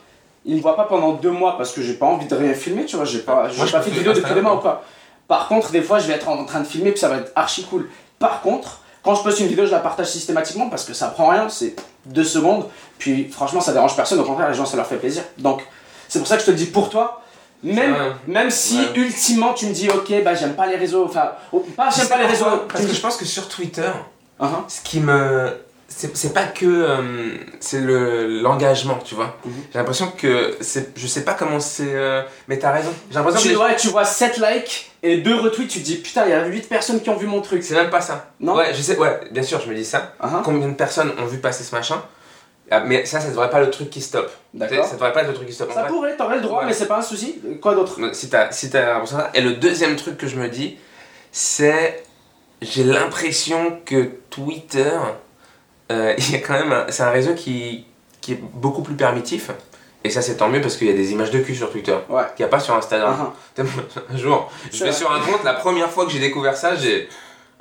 ils 0.45 0.55
me 0.55 0.61
voient 0.61 0.75
pas 0.75 0.83
pendant 0.83 1.13
deux 1.13 1.31
mois 1.31 1.57
parce 1.57 1.71
que 1.71 1.81
j'ai 1.81 1.95
pas 1.95 2.05
envie 2.05 2.27
de 2.27 2.35
rien 2.35 2.53
filmer, 2.53 2.85
tu 2.85 2.95
vois. 2.95 3.05
J'ai 3.05 3.19
pas, 3.19 3.49
j'ai 3.49 3.71
pas 3.71 3.81
fait 3.81 3.89
de 3.89 3.95
vidéo 3.95 4.13
depuis 4.13 4.33
deux 4.33 4.41
mois 4.41 4.55
ou 4.55 4.59
quoi. 4.59 4.83
Par 5.27 5.47
contre, 5.47 5.71
des 5.71 5.81
fois, 5.81 5.99
je 5.99 6.07
vais 6.07 6.13
être 6.13 6.27
en 6.29 6.45
train 6.45 6.59
de 6.59 6.67
filmer 6.67 6.91
puis 6.91 6.99
ça 6.99 7.09
va 7.09 7.17
être 7.17 7.31
archi 7.35 7.63
cool. 7.63 7.89
Par 8.19 8.41
contre, 8.41 8.81
quand 9.03 9.15
je 9.15 9.23
poste 9.23 9.39
une 9.39 9.47
vidéo, 9.47 9.65
je 9.65 9.71
la 9.71 9.79
partage 9.79 10.07
systématiquement 10.07 10.69
parce 10.69 10.83
que 10.83 10.93
ça 10.93 11.07
prend 11.07 11.29
rien, 11.29 11.49
c'est 11.49 11.75
deux 12.05 12.23
secondes. 12.23 12.67
Puis 12.99 13.29
franchement, 13.29 13.61
ça 13.61 13.73
dérange 13.73 13.95
personne. 13.95 14.19
Au 14.19 14.23
contraire, 14.23 14.49
les 14.49 14.55
gens, 14.55 14.65
ça 14.65 14.77
leur 14.77 14.85
fait 14.85 14.97
plaisir. 14.97 15.23
Donc, 15.37 15.65
c'est 16.07 16.19
pour 16.19 16.27
ça 16.27 16.35
que 16.35 16.41
je 16.41 16.47
te 16.47 16.51
le 16.51 16.57
dis 16.57 16.65
pour 16.65 16.89
toi. 16.89 17.21
Même, 17.63 18.49
si 18.49 18.77
Ouais. 18.79 18.85
ultimement 18.95 19.53
tu 19.53 19.67
me 19.67 19.71
dis 19.73 19.89
ok 19.89 20.23
bah 20.23 20.33
j'aime 20.33 20.53
pas 20.55 20.65
les 20.67 20.75
réseaux 20.77 21.05
enfin 21.05 21.33
pas 21.77 21.89
j'aime 21.95 22.07
pas 22.07 22.17
les 22.17 22.25
réseaux 22.25 22.45
Parce 22.67 22.85
que 22.85 22.93
je 22.93 22.99
pense 22.99 23.17
que 23.17 23.25
sur 23.25 23.47
Twitter, 23.47 23.89
Uh-huh. 24.39 24.47
ce 24.67 24.81
qui 24.81 24.99
me. 24.99 25.51
C'est 25.87 26.33
pas 26.33 26.45
que. 26.45 26.65
euh, 26.65 27.35
c'est 27.59 27.79
le 27.81 28.41
l'engagement, 28.41 28.97
tu 29.05 29.13
vois. 29.13 29.35
Mhm. 29.45 29.53
J'ai 29.71 29.77
l'impression 29.77 30.11
que. 30.17 30.55
c'est 30.61 30.97
Je 30.97 31.05
sais 31.05 31.23
pas 31.23 31.33
comment 31.35 31.59
c'est. 31.59 31.93
euh, 31.93 32.23
mais 32.47 32.57
t'as 32.57 32.71
raison. 32.71 32.89
J'ai 33.11 33.15
l'impression 33.17 33.39
que. 33.41 33.53
tu, 33.53 33.55
ouais, 33.61 33.75
tu 33.75 33.87
vois 33.89 34.05
7 34.05 34.37
likes 34.37 34.89
et 35.03 35.17
2 35.17 35.35
retweets, 35.35 35.67
tu 35.67 35.79
te 35.79 35.83
dis 35.85 35.97
putain, 35.97 36.23
il 36.25 36.31
y 36.31 36.33
a 36.33 36.43
8 36.45 36.69
personnes 36.69 37.01
qui 37.01 37.09
ont 37.11 37.17
vu 37.17 37.27
mon 37.27 37.41
truc. 37.41 37.61
C'est 37.61 37.75
même 37.75 37.89
pas 37.91 38.01
ça. 38.01 38.29
Non 38.39 38.55
Ouais, 38.55 38.73
je 38.73 38.81
sais, 38.81 38.97
ouais, 38.97 39.19
bien 39.31 39.43
sûr, 39.43 39.61
je 39.63 39.69
me 39.69 39.75
dis 39.75 39.85
ça. 39.85 40.13
Uh-huh. 40.23 40.41
Combien 40.43 40.69
de 40.69 40.73
personnes 40.73 41.11
ont 41.19 41.25
vu 41.25 41.37
passer 41.37 41.63
ce 41.63 41.75
machin? 41.75 42.01
Mais 42.85 43.05
ça, 43.05 43.19
ça 43.19 43.29
devrait 43.29 43.49
pas 43.49 43.59
être 43.59 43.65
le 43.65 43.71
truc 43.71 43.89
qui 43.89 44.01
stoppe. 44.01 44.31
D'accord. 44.53 44.85
Ça 44.85 44.93
devrait 44.93 45.11
pas 45.11 45.21
être 45.21 45.27
le 45.27 45.33
truc 45.33 45.47
qui 45.47 45.53
stoppe. 45.53 45.71
Ça 45.73 45.83
pourrait, 45.83 46.15
t'aurais 46.15 46.35
le 46.37 46.41
droit, 46.41 46.59
Ouais. 46.61 46.67
mais 46.67 46.73
c'est 46.73 46.87
pas 46.87 46.97
un 46.99 47.01
souci. 47.01 47.41
Quoi 47.61 47.75
d'autre 47.75 47.97
Si 48.13 48.29
t'as 48.29 48.51
si 48.51 48.69
ça. 48.69 49.29
Et 49.33 49.41
le 49.41 49.53
deuxième 49.53 49.95
truc 49.95 50.17
que 50.17 50.27
je 50.27 50.37
me 50.37 50.47
dis, 50.47 50.77
c'est. 51.31 52.03
J'ai 52.61 52.83
l'impression 52.83 53.79
que 53.85 54.09
Twitter. 54.29 54.91
euh, 55.91 56.13
il 56.17 56.31
y 56.31 56.35
a 56.35 56.39
quand 56.39 56.53
même. 56.53 56.71
un- 56.71 56.85
C'est 56.89 57.03
un 57.03 57.09
réseau 57.11 57.33
qui, 57.33 57.85
qui 58.21 58.33
est 58.33 58.39
beaucoup 58.41 58.81
plus 58.83 58.95
permissif. 58.95 59.51
Et 60.03 60.09
ça, 60.09 60.21
c'est 60.21 60.37
tant 60.37 60.49
mieux 60.49 60.61
parce 60.61 60.77
qu'il 60.77 60.87
y 60.87 60.89
a 60.89 60.93
des 60.93 61.11
images 61.11 61.29
de 61.31 61.39
cul 61.39 61.55
sur 61.55 61.71
Twitter. 61.71 61.95
Ouais. 62.09 62.23
Qu'il 62.35 62.43
n'y 62.43 62.47
a 62.47 62.51
pas 62.51 62.59
sur 62.59 62.73
Instagram. 62.75 63.31
Uh-huh. 63.57 63.65
Un 64.13 64.17
jour, 64.17 64.51
je 64.71 64.79
vais 64.83 64.89
vrai. 64.89 64.97
sur 64.99 65.11
un 65.11 65.19
compte, 65.19 65.43
la 65.43 65.53
première 65.53 65.89
fois 65.91 66.05
que 66.05 66.11
j'ai 66.11 66.19
découvert 66.19 66.55
ça, 66.57 66.75
j'ai. 66.75 67.07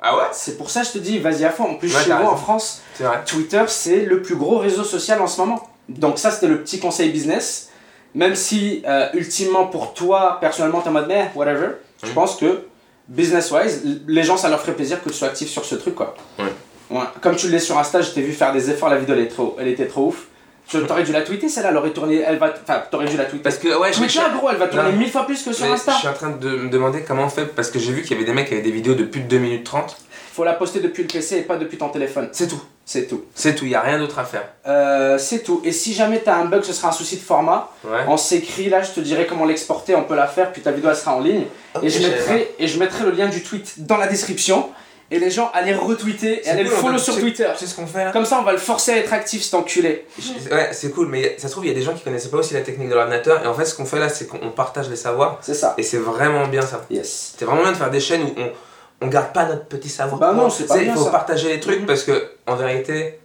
Ah 0.01 0.17
ouais 0.17 0.23
C'est 0.31 0.57
pour 0.57 0.69
ça 0.69 0.81
que 0.81 0.87
je 0.87 0.91
te 0.93 0.97
dis, 0.97 1.19
vas-y 1.19 1.45
à 1.45 1.51
fond. 1.51 1.65
En 1.65 1.75
plus, 1.75 1.95
Ouais, 1.95 2.03
chez 2.03 2.11
vous 2.11 2.23
en. 2.27 2.35
France. 2.35 2.81
Twitter, 3.25 3.63
c'est 3.67 4.05
le 4.05 4.21
plus 4.21 4.35
gros 4.35 4.57
réseau 4.57 4.83
social 4.83 5.21
en 5.21 5.27
ce 5.27 5.39
moment. 5.39 5.69
Donc 5.89 6.17
ça, 6.17 6.31
c'était 6.31 6.47
le 6.47 6.61
petit 6.61 6.79
conseil 6.79 7.09
business. 7.11 7.69
Même 8.13 8.35
si, 8.35 8.83
euh, 8.87 9.07
ultimement, 9.13 9.67
pour 9.67 9.93
toi, 9.93 10.37
personnellement, 10.41 10.81
t'es 10.81 10.89
en 10.89 10.93
mode, 10.93 11.07
mais 11.07 11.31
whatever, 11.35 11.67
je 12.03 12.11
pense 12.11 12.35
que, 12.35 12.65
business-wise, 13.07 13.83
les 14.07 14.23
gens, 14.23 14.37
ça 14.37 14.49
leur 14.49 14.59
ferait 14.59 14.73
plaisir 14.73 15.01
que 15.03 15.09
tu 15.09 15.15
sois 15.15 15.29
actif 15.29 15.49
sur 15.49 15.63
ce 15.63 15.75
truc, 15.75 15.95
quoi. 15.95 16.15
Ouais. 16.39 16.45
Ouais. 16.89 17.05
Comme 17.21 17.35
tu 17.37 17.47
l'es 17.47 17.59
sur 17.59 17.77
Insta, 17.77 18.01
je 18.01 18.11
t'ai 18.11 18.21
vu 18.21 18.33
faire 18.33 18.51
des 18.51 18.69
efforts, 18.69 18.89
la 18.89 18.97
vidéo, 18.97 19.15
elle, 19.15 19.21
est 19.21 19.27
trop, 19.29 19.55
elle 19.59 19.69
était 19.69 19.87
trop 19.87 20.07
ouf. 20.07 20.27
Tu 20.67 20.77
aurais 20.77 21.03
dû 21.03 21.11
la 21.11 21.21
tweeter, 21.21 21.49
celle-là, 21.49 21.69
elle 21.71 21.77
aurait 21.77 21.91
tourné, 21.91 22.23
elle 22.25 22.37
va, 22.37 22.53
enfin, 22.63 22.81
t'aurais 22.89 23.07
dû 23.07 23.17
la 23.17 23.25
tweeter. 23.25 23.43
Parce 23.43 23.57
que, 23.57 23.67
ouais, 23.77 23.91
je 23.91 23.99
me 23.99 24.07
Twitter, 24.07 24.21
gros, 24.35 24.49
elle 24.49 24.57
va 24.57 24.67
tourner 24.67 24.91
Non. 24.91 24.97
mille 24.97 25.09
fois 25.11 25.25
plus 25.25 25.43
que 25.43 25.51
sur 25.51 25.65
Insta. 25.71 25.91
je 25.93 25.97
suis 25.97 26.07
en 26.07 26.13
train 26.13 26.29
de 26.29 26.49
me 26.49 26.69
demander 26.69 27.03
comment 27.05 27.23
on 27.25 27.29
fait 27.29 27.45
parce 27.45 27.69
que 27.69 27.79
j'ai 27.79 27.91
vu 27.91 28.01
qu'il 28.03 28.11
y 28.11 28.15
avait 28.15 28.25
des 28.25 28.33
mecs 28.33 28.47
qui 28.47 28.53
avaient 28.53 28.63
des 28.63 28.71
vidéos 28.71 28.93
de 28.95 29.03
plus 29.03 29.21
de 29.21 29.27
2 29.27 29.37
minutes 29.37 29.65
30. 29.65 29.97
Faut 30.33 30.45
la 30.45 30.53
poster 30.53 30.79
depuis 30.79 31.03
le 31.03 31.09
PC 31.09 31.39
et 31.39 31.41
pas 31.41 31.57
depuis 31.57 31.77
ton 31.77 31.89
téléphone. 31.89 32.29
C'est 32.31 32.47
tout. 32.47 32.61
C'est 32.85 33.07
tout. 33.07 33.25
C'est 33.35 33.53
tout, 33.55 33.65
il 33.65 33.69
n'y 33.69 33.75
a 33.75 33.81
rien 33.81 33.99
d'autre 33.99 34.17
à 34.19 34.23
faire. 34.23 34.43
Euh, 34.65 35.17
c'est 35.17 35.43
tout. 35.43 35.61
Et 35.65 35.71
si 35.71 35.93
jamais 35.93 36.19
t'as 36.19 36.35
un 36.35 36.45
bug, 36.45 36.63
ce 36.63 36.73
sera 36.73 36.89
un 36.89 36.93
souci 36.93 37.17
de 37.17 37.21
format. 37.21 37.69
Ouais. 37.83 37.99
On 38.07 38.15
s'écrit 38.17 38.69
là, 38.69 38.81
je 38.81 38.91
te 38.91 38.99
dirai 39.01 39.27
comment 39.27 39.45
l'exporter, 39.45 39.93
on 39.95 40.03
peut 40.03 40.15
la 40.15 40.27
faire, 40.27 40.51
puis 40.51 40.61
ta 40.61 40.71
vidéo 40.71 40.89
elle 40.89 40.95
sera 40.95 41.15
en 41.15 41.19
ligne. 41.19 41.43
et, 41.83 41.89
je 41.89 41.99
je 41.99 42.07
mettrai, 42.07 42.51
et 42.59 42.67
je 42.67 42.79
mettrai 42.79 43.03
le 43.03 43.11
lien 43.11 43.27
du 43.27 43.43
tweet 43.43 43.85
dans 43.85 43.97
la 43.97 44.07
description. 44.07 44.69
Et 45.13 45.19
les 45.19 45.29
gens 45.29 45.51
allaient 45.53 45.75
retweeter 45.75 46.39
et 46.39 46.43
C'est 46.43 46.49
allaient 46.51 46.63
le 46.63 46.69
cool, 46.69 46.77
on 46.79 46.81
follow 46.83 46.97
sur 46.97 47.13
c'est- 47.13 47.19
Twitter. 47.19 47.47
Sais 47.57 47.67
ce 47.67 47.75
qu'on 47.75 47.85
fait 47.85 48.05
là 48.05 48.11
Comme 48.11 48.23
ça, 48.25 48.39
on 48.39 48.43
va 48.43 48.53
le 48.53 48.57
forcer 48.57 48.93
à 48.93 48.97
être 48.97 49.11
actif, 49.11 49.43
cet 49.43 49.53
enculé. 49.55 50.05
Ouais, 50.49 50.69
c'est 50.71 50.89
cool, 50.91 51.07
mais 51.09 51.35
ça 51.37 51.47
se 51.47 51.51
trouve, 51.51 51.65
il 51.65 51.67
y 51.67 51.71
a 51.71 51.75
des 51.75 51.81
gens 51.81 51.93
qui 51.93 52.01
connaissaient 52.01 52.29
pas 52.29 52.37
aussi 52.37 52.53
la 52.53 52.61
technique 52.61 52.87
de 52.89 52.95
l'ordinateur. 52.95 53.43
Et 53.43 53.47
en 53.47 53.53
fait, 53.53 53.65
ce 53.65 53.75
qu'on 53.75 53.85
fait 53.85 53.99
là, 53.99 54.07
c'est 54.07 54.25
qu'on 54.25 54.51
partage 54.51 54.89
les 54.89 54.95
savoirs. 54.95 55.37
C'est 55.41 55.53
ça. 55.53 55.73
Et 55.77 55.83
c'est 55.83 55.97
vraiment 55.97 56.47
bien 56.47 56.61
ça. 56.61 56.85
Yes. 56.89 57.35
C'est 57.37 57.43
vraiment 57.45 57.61
bien 57.63 57.73
de 57.73 57.77
faire 57.77 57.91
des 57.91 57.99
chaînes 57.99 58.23
où 58.23 58.33
on, 58.37 58.51
on 59.01 59.07
garde 59.07 59.33
pas 59.33 59.45
notre 59.45 59.65
petit 59.65 59.89
savoir. 59.89 60.17
Bah 60.19 60.31
non, 60.33 60.49
c'est 60.49 60.65
pas 60.65 60.77
bien, 60.77 60.93
Il 60.93 60.97
faut 60.97 61.03
ça. 61.03 61.11
partager 61.11 61.49
les 61.49 61.59
trucs 61.59 61.81
Mhm. 61.81 61.87
parce 61.87 62.03
que, 62.03 62.31
en 62.47 62.55
vérité, 62.55 63.19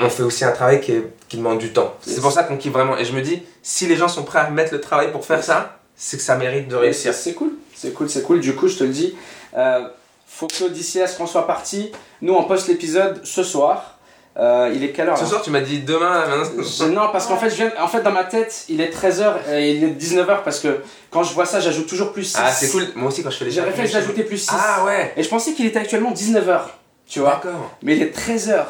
on 0.00 0.08
fait 0.08 0.22
aussi 0.22 0.44
un 0.44 0.52
travail 0.52 0.80
qui, 0.80 0.92
est- 0.92 1.04
qui 1.28 1.36
demande 1.36 1.58
du 1.58 1.72
temps. 1.72 1.94
Yes. 2.06 2.16
C'est 2.16 2.20
pour 2.22 2.32
ça 2.32 2.44
qu'on 2.44 2.56
kiffe 2.56 2.72
vraiment. 2.72 2.96
Et 2.96 3.04
je 3.04 3.12
me 3.12 3.20
dis, 3.20 3.42
si 3.62 3.86
les 3.86 3.96
gens 3.96 4.08
sont 4.08 4.22
prêts 4.24 4.40
à 4.40 4.48
mettre 4.50 4.72
le 4.72 4.80
travail 4.80 5.12
pour 5.12 5.24
faire 5.24 5.42
ça, 5.44 5.78
c'est 5.96 6.16
que 6.16 6.22
ça 6.22 6.36
mérite 6.36 6.68
de 6.68 6.76
réussir. 6.76 7.12
C'est 7.14 7.30
c'est 7.30 7.34
cool, 7.34 7.52
c'est 7.74 7.92
cool, 7.92 8.08
c'est 8.08 8.22
cool. 8.22 8.40
Du 8.40 8.54
coup, 8.54 8.68
je 8.68 8.78
te 8.78 8.84
le 8.84 8.90
dis, 8.90 9.14
euh, 9.56 9.86
faut 10.34 10.48
que 10.48 10.68
d'ici 10.68 11.00
à 11.00 11.06
ce 11.06 11.16
qu'on 11.16 11.26
soit 11.26 11.46
parti, 11.46 11.92
nous 12.20 12.34
on 12.34 12.44
poste 12.44 12.68
l'épisode 12.68 13.20
ce 13.24 13.42
soir. 13.42 13.98
Euh, 14.36 14.72
il 14.74 14.82
est 14.82 14.90
quelle 14.90 15.08
heure 15.08 15.16
Ce 15.16 15.22
là 15.22 15.28
soir, 15.28 15.42
tu 15.42 15.50
m'as 15.50 15.60
dit 15.60 15.78
demain, 15.82 16.26
maintenant. 16.26 16.88
Non, 16.88 17.08
parce 17.12 17.28
qu'en 17.28 17.36
fait, 17.36 17.50
je 17.50 17.54
viens, 17.54 17.70
en 17.80 17.86
fait, 17.86 18.02
dans 18.02 18.10
ma 18.10 18.24
tête, 18.24 18.64
il 18.68 18.80
est 18.80 18.92
13h 18.92 19.48
et 19.52 19.70
il 19.70 19.84
est 19.84 19.90
19h 19.90 20.42
parce 20.42 20.58
que 20.58 20.80
quand 21.10 21.22
je 21.22 21.32
vois 21.34 21.46
ça, 21.46 21.60
j'ajoute 21.60 21.86
toujours 21.86 22.12
plus 22.12 22.24
6. 22.24 22.36
Ah, 22.42 22.50
c'est 22.50 22.68
cool. 22.72 22.82
Moi 22.96 23.08
aussi, 23.08 23.22
quand 23.22 23.30
je 23.30 23.36
fais 23.36 23.44
les 23.44 23.52
J'ai 23.52 23.60
réfléchi 23.60 23.92
d'ajouter 23.92 24.24
plus 24.24 24.38
6. 24.38 24.50
Ah 24.52 24.84
ouais. 24.84 25.12
Et 25.16 25.22
je 25.22 25.28
pensais 25.28 25.52
qu'il 25.52 25.66
était 25.66 25.78
actuellement 25.78 26.10
19h, 26.10 26.62
tu 27.06 27.20
vois. 27.20 27.40
D'accord. 27.44 27.70
Mais 27.82 27.94
il 27.94 28.02
est 28.02 28.12
13h. 28.12 28.64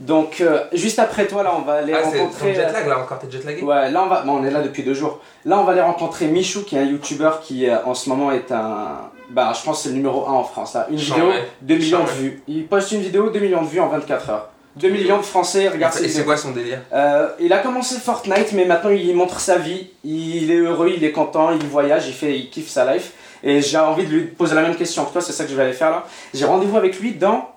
Donc, 0.00 0.40
euh, 0.40 0.64
juste 0.72 0.98
après 0.98 1.28
toi, 1.28 1.44
là, 1.44 1.52
on 1.56 1.62
va 1.62 1.74
aller 1.74 1.92
Ah, 1.92 2.00
c'est 2.02 2.18
ton 2.18 2.24
rencontrer. 2.24 2.54
jet 2.54 2.64
euh, 2.64 2.72
lag 2.72 2.88
là 2.88 2.98
encore, 2.98 3.20
t'es 3.20 3.30
jet 3.30 3.44
lagué 3.44 3.62
Ouais, 3.62 3.92
là 3.92 4.02
on 4.02 4.08
va, 4.08 4.22
bon, 4.22 4.40
on 4.40 4.44
est 4.44 4.50
là 4.50 4.62
depuis 4.62 4.82
deux 4.82 4.94
jours. 4.94 5.20
Là 5.44 5.60
on 5.60 5.62
va 5.62 5.70
aller 5.70 5.80
rencontrer 5.80 6.26
Michou 6.26 6.64
qui 6.64 6.74
est 6.74 6.80
un 6.80 6.84
youtubeur 6.84 7.40
qui 7.40 7.68
euh, 7.68 7.76
en 7.84 7.94
ce 7.94 8.08
moment 8.08 8.32
est 8.32 8.50
un, 8.50 8.98
bah 9.30 9.52
je 9.58 9.64
pense 9.64 9.78
que 9.78 9.82
c'est 9.84 9.88
le 9.90 9.96
numéro 9.96 10.26
1 10.26 10.32
en 10.32 10.44
France 10.44 10.74
là. 10.74 10.86
Une 10.90 10.98
Chant, 10.98 11.14
vidéo, 11.14 11.28
ouais. 11.30 11.48
2 11.62 11.74
millions 11.76 12.02
de 12.02 12.06
Chant, 12.08 12.12
vues. 12.14 12.42
Il 12.48 12.66
poste 12.66 12.92
une 12.92 13.00
vidéo, 13.00 13.30
2 13.30 13.38
millions 13.40 13.62
de 13.62 13.68
vues 13.68 13.80
en 13.80 13.88
24 13.88 14.30
heures. 14.30 14.48
2 14.76 14.88
millions 14.88 15.18
de 15.18 15.22
Français 15.22 15.68
regardent 15.68 15.96
Et 16.02 16.08
c'est 16.08 16.24
quoi 16.24 16.36
son 16.36 16.50
délire 16.50 16.80
Euh, 16.92 17.28
il 17.38 17.52
a 17.52 17.58
commencé 17.58 17.94
Fortnite 17.96 18.52
mais 18.52 18.64
maintenant 18.64 18.90
il 18.90 19.14
montre 19.14 19.38
sa 19.40 19.56
vie. 19.58 19.90
Il 20.02 20.50
est 20.50 20.56
heureux, 20.58 20.92
il 20.96 21.04
est 21.04 21.12
content, 21.12 21.52
il 21.52 21.64
voyage, 21.66 22.08
il 22.08 22.12
fait, 22.14 22.36
il 22.36 22.50
kiffe 22.50 22.68
sa 22.68 22.92
life. 22.92 23.12
Et 23.42 23.60
j'ai 23.60 23.78
envie 23.78 24.04
de 24.06 24.10
lui 24.10 24.22
poser 24.24 24.54
la 24.54 24.62
même 24.62 24.74
question 24.74 25.04
que 25.04 25.12
toi, 25.12 25.20
c'est 25.20 25.32
ça 25.32 25.44
que 25.44 25.50
je 25.50 25.54
vais 25.54 25.62
aller 25.64 25.72
faire 25.74 25.90
là. 25.90 26.04
J'ai 26.32 26.44
rendez-vous 26.46 26.76
avec 26.76 26.98
lui 26.98 27.12
dans 27.12 27.50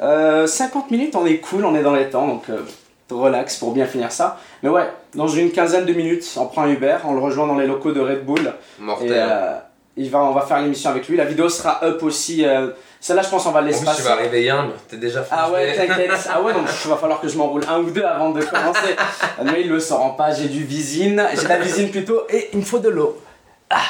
euh, 0.00 0.46
50 0.46 0.90
minutes, 0.90 1.14
on 1.16 1.26
est 1.26 1.38
cool, 1.38 1.64
on 1.64 1.74
est 1.74 1.82
dans 1.82 1.94
les 1.94 2.08
temps, 2.08 2.26
donc 2.26 2.48
euh, 2.48 2.62
relax 3.10 3.56
pour 3.56 3.72
bien 3.72 3.86
finir 3.86 4.10
ça. 4.12 4.38
Mais 4.62 4.68
ouais, 4.68 4.88
dans 5.14 5.28
une 5.28 5.50
quinzaine 5.52 5.84
de 5.84 5.92
minutes, 5.92 6.24
on 6.36 6.46
prend 6.46 6.62
un 6.62 6.68
Uber, 6.70 6.96
on 7.04 7.12
le 7.14 7.20
rejoint 7.20 7.46
dans 7.46 7.56
les 7.58 7.66
locaux 7.66 7.92
de 7.92 8.00
Red 8.00 8.24
Bull 8.24 8.52
Mortel. 8.80 9.08
et 9.08 9.14
euh, 9.16 9.54
il 9.96 10.10
va, 10.10 10.18
on 10.24 10.32
va 10.32 10.42
faire 10.42 10.60
l'émission 10.60 10.90
avec 10.90 11.08
lui. 11.08 11.16
La 11.16 11.24
vidéo 11.24 11.48
sera 11.48 11.84
up 11.84 12.02
aussi. 12.02 12.44
euh, 12.44 12.68
Celle-là, 13.00 13.22
je 13.22 13.28
pense, 13.28 13.44
on 13.46 13.50
va 13.50 13.60
en 13.60 13.62
plus, 13.64 13.72
tu 13.72 13.78
l'espacer. 13.80 14.02
vas 14.02 14.12
arriver 14.12 14.48
humble, 14.50 14.72
t'es 14.88 14.96
déjà 14.96 15.24
Ah 15.30 15.50
ouais, 15.50 15.76
t'inquiète. 15.76 16.10
Ah 16.32 16.40
ouais, 16.42 16.52
donc 16.52 16.66
il 16.84 16.88
va 16.90 16.96
falloir 16.96 17.20
que 17.20 17.28
je 17.28 17.36
m'enroule 17.36 17.62
un 17.68 17.78
ou 17.80 17.90
deux 17.90 18.02
avant 18.04 18.30
de 18.30 18.42
commencer. 18.42 18.96
Mais 19.44 19.60
il 19.62 19.68
le 19.68 19.78
sauront 19.80 20.14
pas, 20.14 20.32
j'ai 20.32 20.48
du 20.48 20.64
visine, 20.64 21.22
j'ai 21.34 21.42
de 21.44 21.48
la 21.48 21.58
visine 21.58 21.90
plutôt, 21.90 22.22
et 22.30 22.48
il 22.52 22.58
me 22.60 22.64
faut 22.64 22.78
de 22.78 22.88
l'eau. 22.88 23.22
Ah, 23.70 23.82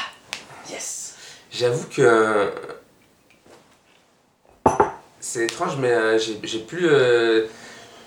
yes. 0.69 1.15
J'avoue 1.51 1.85
que. 1.95 2.51
C'est 5.19 5.45
étrange, 5.45 5.75
mais 5.77 5.91
euh, 5.91 6.17
j'ai 6.19 6.37
j'ai 6.43 6.59
plus. 6.59 6.87
euh, 6.87 7.45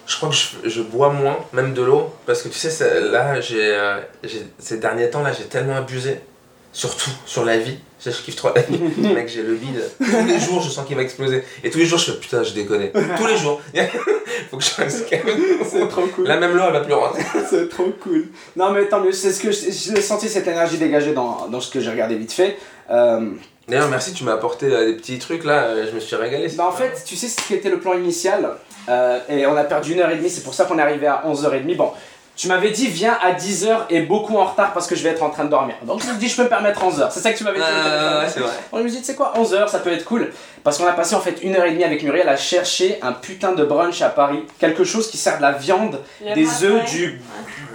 Je 0.06 0.16
crois 0.16 0.28
que 0.30 0.34
je, 0.34 0.68
je 0.68 0.82
bois 0.82 1.10
moins, 1.10 1.36
même 1.52 1.74
de 1.74 1.82
l'eau, 1.82 2.14
parce 2.26 2.42
que 2.42 2.48
tu 2.48 2.58
sais, 2.58 3.00
là, 3.00 3.40
j'ai, 3.40 3.74
euh, 3.74 4.00
j'ai- 4.22 4.46
ces 4.58 4.78
derniers 4.78 5.10
temps, 5.10 5.22
là, 5.22 5.32
j'ai 5.32 5.44
tellement 5.44 5.76
abusé, 5.76 6.20
surtout 6.72 7.10
sur 7.26 7.44
la 7.44 7.58
vie. 7.58 7.78
Je 8.04 8.10
kiffe 8.10 8.36
trop 8.36 8.50
la 8.54 8.62
vie. 8.62 8.78
Mec, 8.98 9.28
j'ai 9.28 9.42
le 9.42 9.54
bide. 9.54 9.82
Tous 9.98 10.26
les 10.26 10.38
jours, 10.38 10.62
je 10.62 10.70
sens 10.70 10.86
qu'il 10.86 10.96
va 10.96 11.02
exploser. 11.02 11.42
Et 11.64 11.70
tous 11.70 11.78
les 11.78 11.84
jours, 11.86 11.98
je 11.98 12.12
fais 12.12 12.18
putain, 12.18 12.42
je 12.44 12.52
déconne. 12.52 12.90
Tous 13.16 13.26
les 13.26 13.36
jours. 13.36 13.60
Faut 14.50 14.56
que 14.56 14.62
je 14.62 14.70
fasse 14.70 15.02
calme. 15.02 15.24
C'est 15.68 15.88
trop 15.88 16.06
cool. 16.06 16.26
Là, 16.26 16.38
même 16.38 16.54
l'eau, 16.54 16.62
elle 16.66 16.72
va 16.72 16.80
plus 16.80 16.94
rentrer. 16.94 17.22
C'est 17.50 17.68
trop 17.68 17.90
cool. 18.00 18.28
Non, 18.56 18.70
mais 18.70 18.86
tant 18.86 19.00
mieux, 19.00 19.12
c'est 19.12 19.32
ce 19.32 19.40
que 19.40 19.50
j'ai 19.50 20.00
senti 20.00 20.28
cette 20.28 20.46
énergie 20.46 20.78
dégagée 20.78 21.12
dans, 21.12 21.48
dans 21.48 21.60
ce 21.60 21.70
que 21.70 21.80
j'ai 21.80 21.90
regardé 21.90 22.14
vite 22.14 22.32
fait. 22.32 22.56
Euh, 22.90 23.30
D'ailleurs, 23.68 23.88
merci, 23.88 24.14
tu 24.14 24.24
m'as 24.24 24.32
apporté 24.32 24.66
euh, 24.66 24.86
des 24.86 24.94
petits 24.94 25.18
trucs 25.18 25.44
là, 25.44 25.64
euh, 25.64 25.86
je 25.88 25.94
me 25.94 26.00
suis 26.00 26.16
régalé. 26.16 26.48
bah, 26.56 26.66
en 26.68 26.72
fait, 26.72 27.02
tu 27.04 27.16
sais 27.16 27.28
ce 27.28 27.36
qui 27.36 27.52
était 27.52 27.68
le 27.68 27.78
plan 27.78 27.92
initial, 27.92 28.48
euh, 28.88 29.18
et 29.28 29.46
on 29.46 29.54
a 29.56 29.64
perdu 29.64 29.92
une 29.92 30.00
heure 30.00 30.10
et 30.10 30.16
demie, 30.16 30.30
c'est 30.30 30.42
pour 30.42 30.54
ça 30.54 30.64
qu'on 30.64 30.78
est 30.78 30.82
arrivé 30.82 31.06
à 31.06 31.22
11h30. 31.26 31.76
Bon, 31.76 31.90
tu 32.38 32.46
m'avais 32.46 32.70
dit 32.70 32.86
viens 32.86 33.18
à 33.20 33.32
10h 33.32 33.86
et 33.90 34.00
beaucoup 34.02 34.36
en 34.38 34.44
retard 34.44 34.72
parce 34.72 34.86
que 34.86 34.94
je 34.94 35.02
vais 35.02 35.08
être 35.10 35.24
en 35.24 35.30
train 35.30 35.44
de 35.44 35.50
dormir. 35.50 35.74
Donc 35.82 36.00
je 36.04 36.08
me 36.12 36.16
dis 36.18 36.28
je 36.28 36.36
peux 36.36 36.44
me 36.44 36.48
permettre 36.48 36.80
11h. 36.84 37.08
C'est 37.10 37.18
ça 37.18 37.32
que 37.32 37.36
tu 37.36 37.42
m'avais 37.42 37.58
dit. 37.58 37.64
Ah, 37.68 38.20
ouais, 38.20 38.28
c'est 38.28 38.38
vrai. 38.38 38.52
On 38.70 38.78
me 38.78 38.88
dit, 38.88 38.98
tu 38.98 39.04
sais 39.04 39.16
quoi, 39.16 39.32
11h, 39.36 39.66
ça 39.66 39.80
peut 39.80 39.92
être 39.92 40.04
cool. 40.04 40.32
Parce 40.62 40.78
qu'on 40.78 40.86
a 40.86 40.92
passé 40.92 41.16
en 41.16 41.20
fait 41.20 41.42
une 41.42 41.56
heure 41.56 41.64
et 41.64 41.72
demie 41.72 41.82
avec 41.82 42.00
Muriel 42.04 42.28
à 42.28 42.36
chercher 42.36 43.00
un 43.02 43.12
putain 43.12 43.52
de 43.52 43.64
brunch 43.64 44.00
à 44.02 44.08
Paris. 44.08 44.44
Quelque 44.60 44.84
chose 44.84 45.10
qui 45.10 45.16
sert 45.16 45.38
de 45.38 45.42
la 45.42 45.50
viande, 45.52 45.98
Le 46.24 46.34
des 46.34 46.64
œufs, 46.64 46.84
du. 46.88 47.20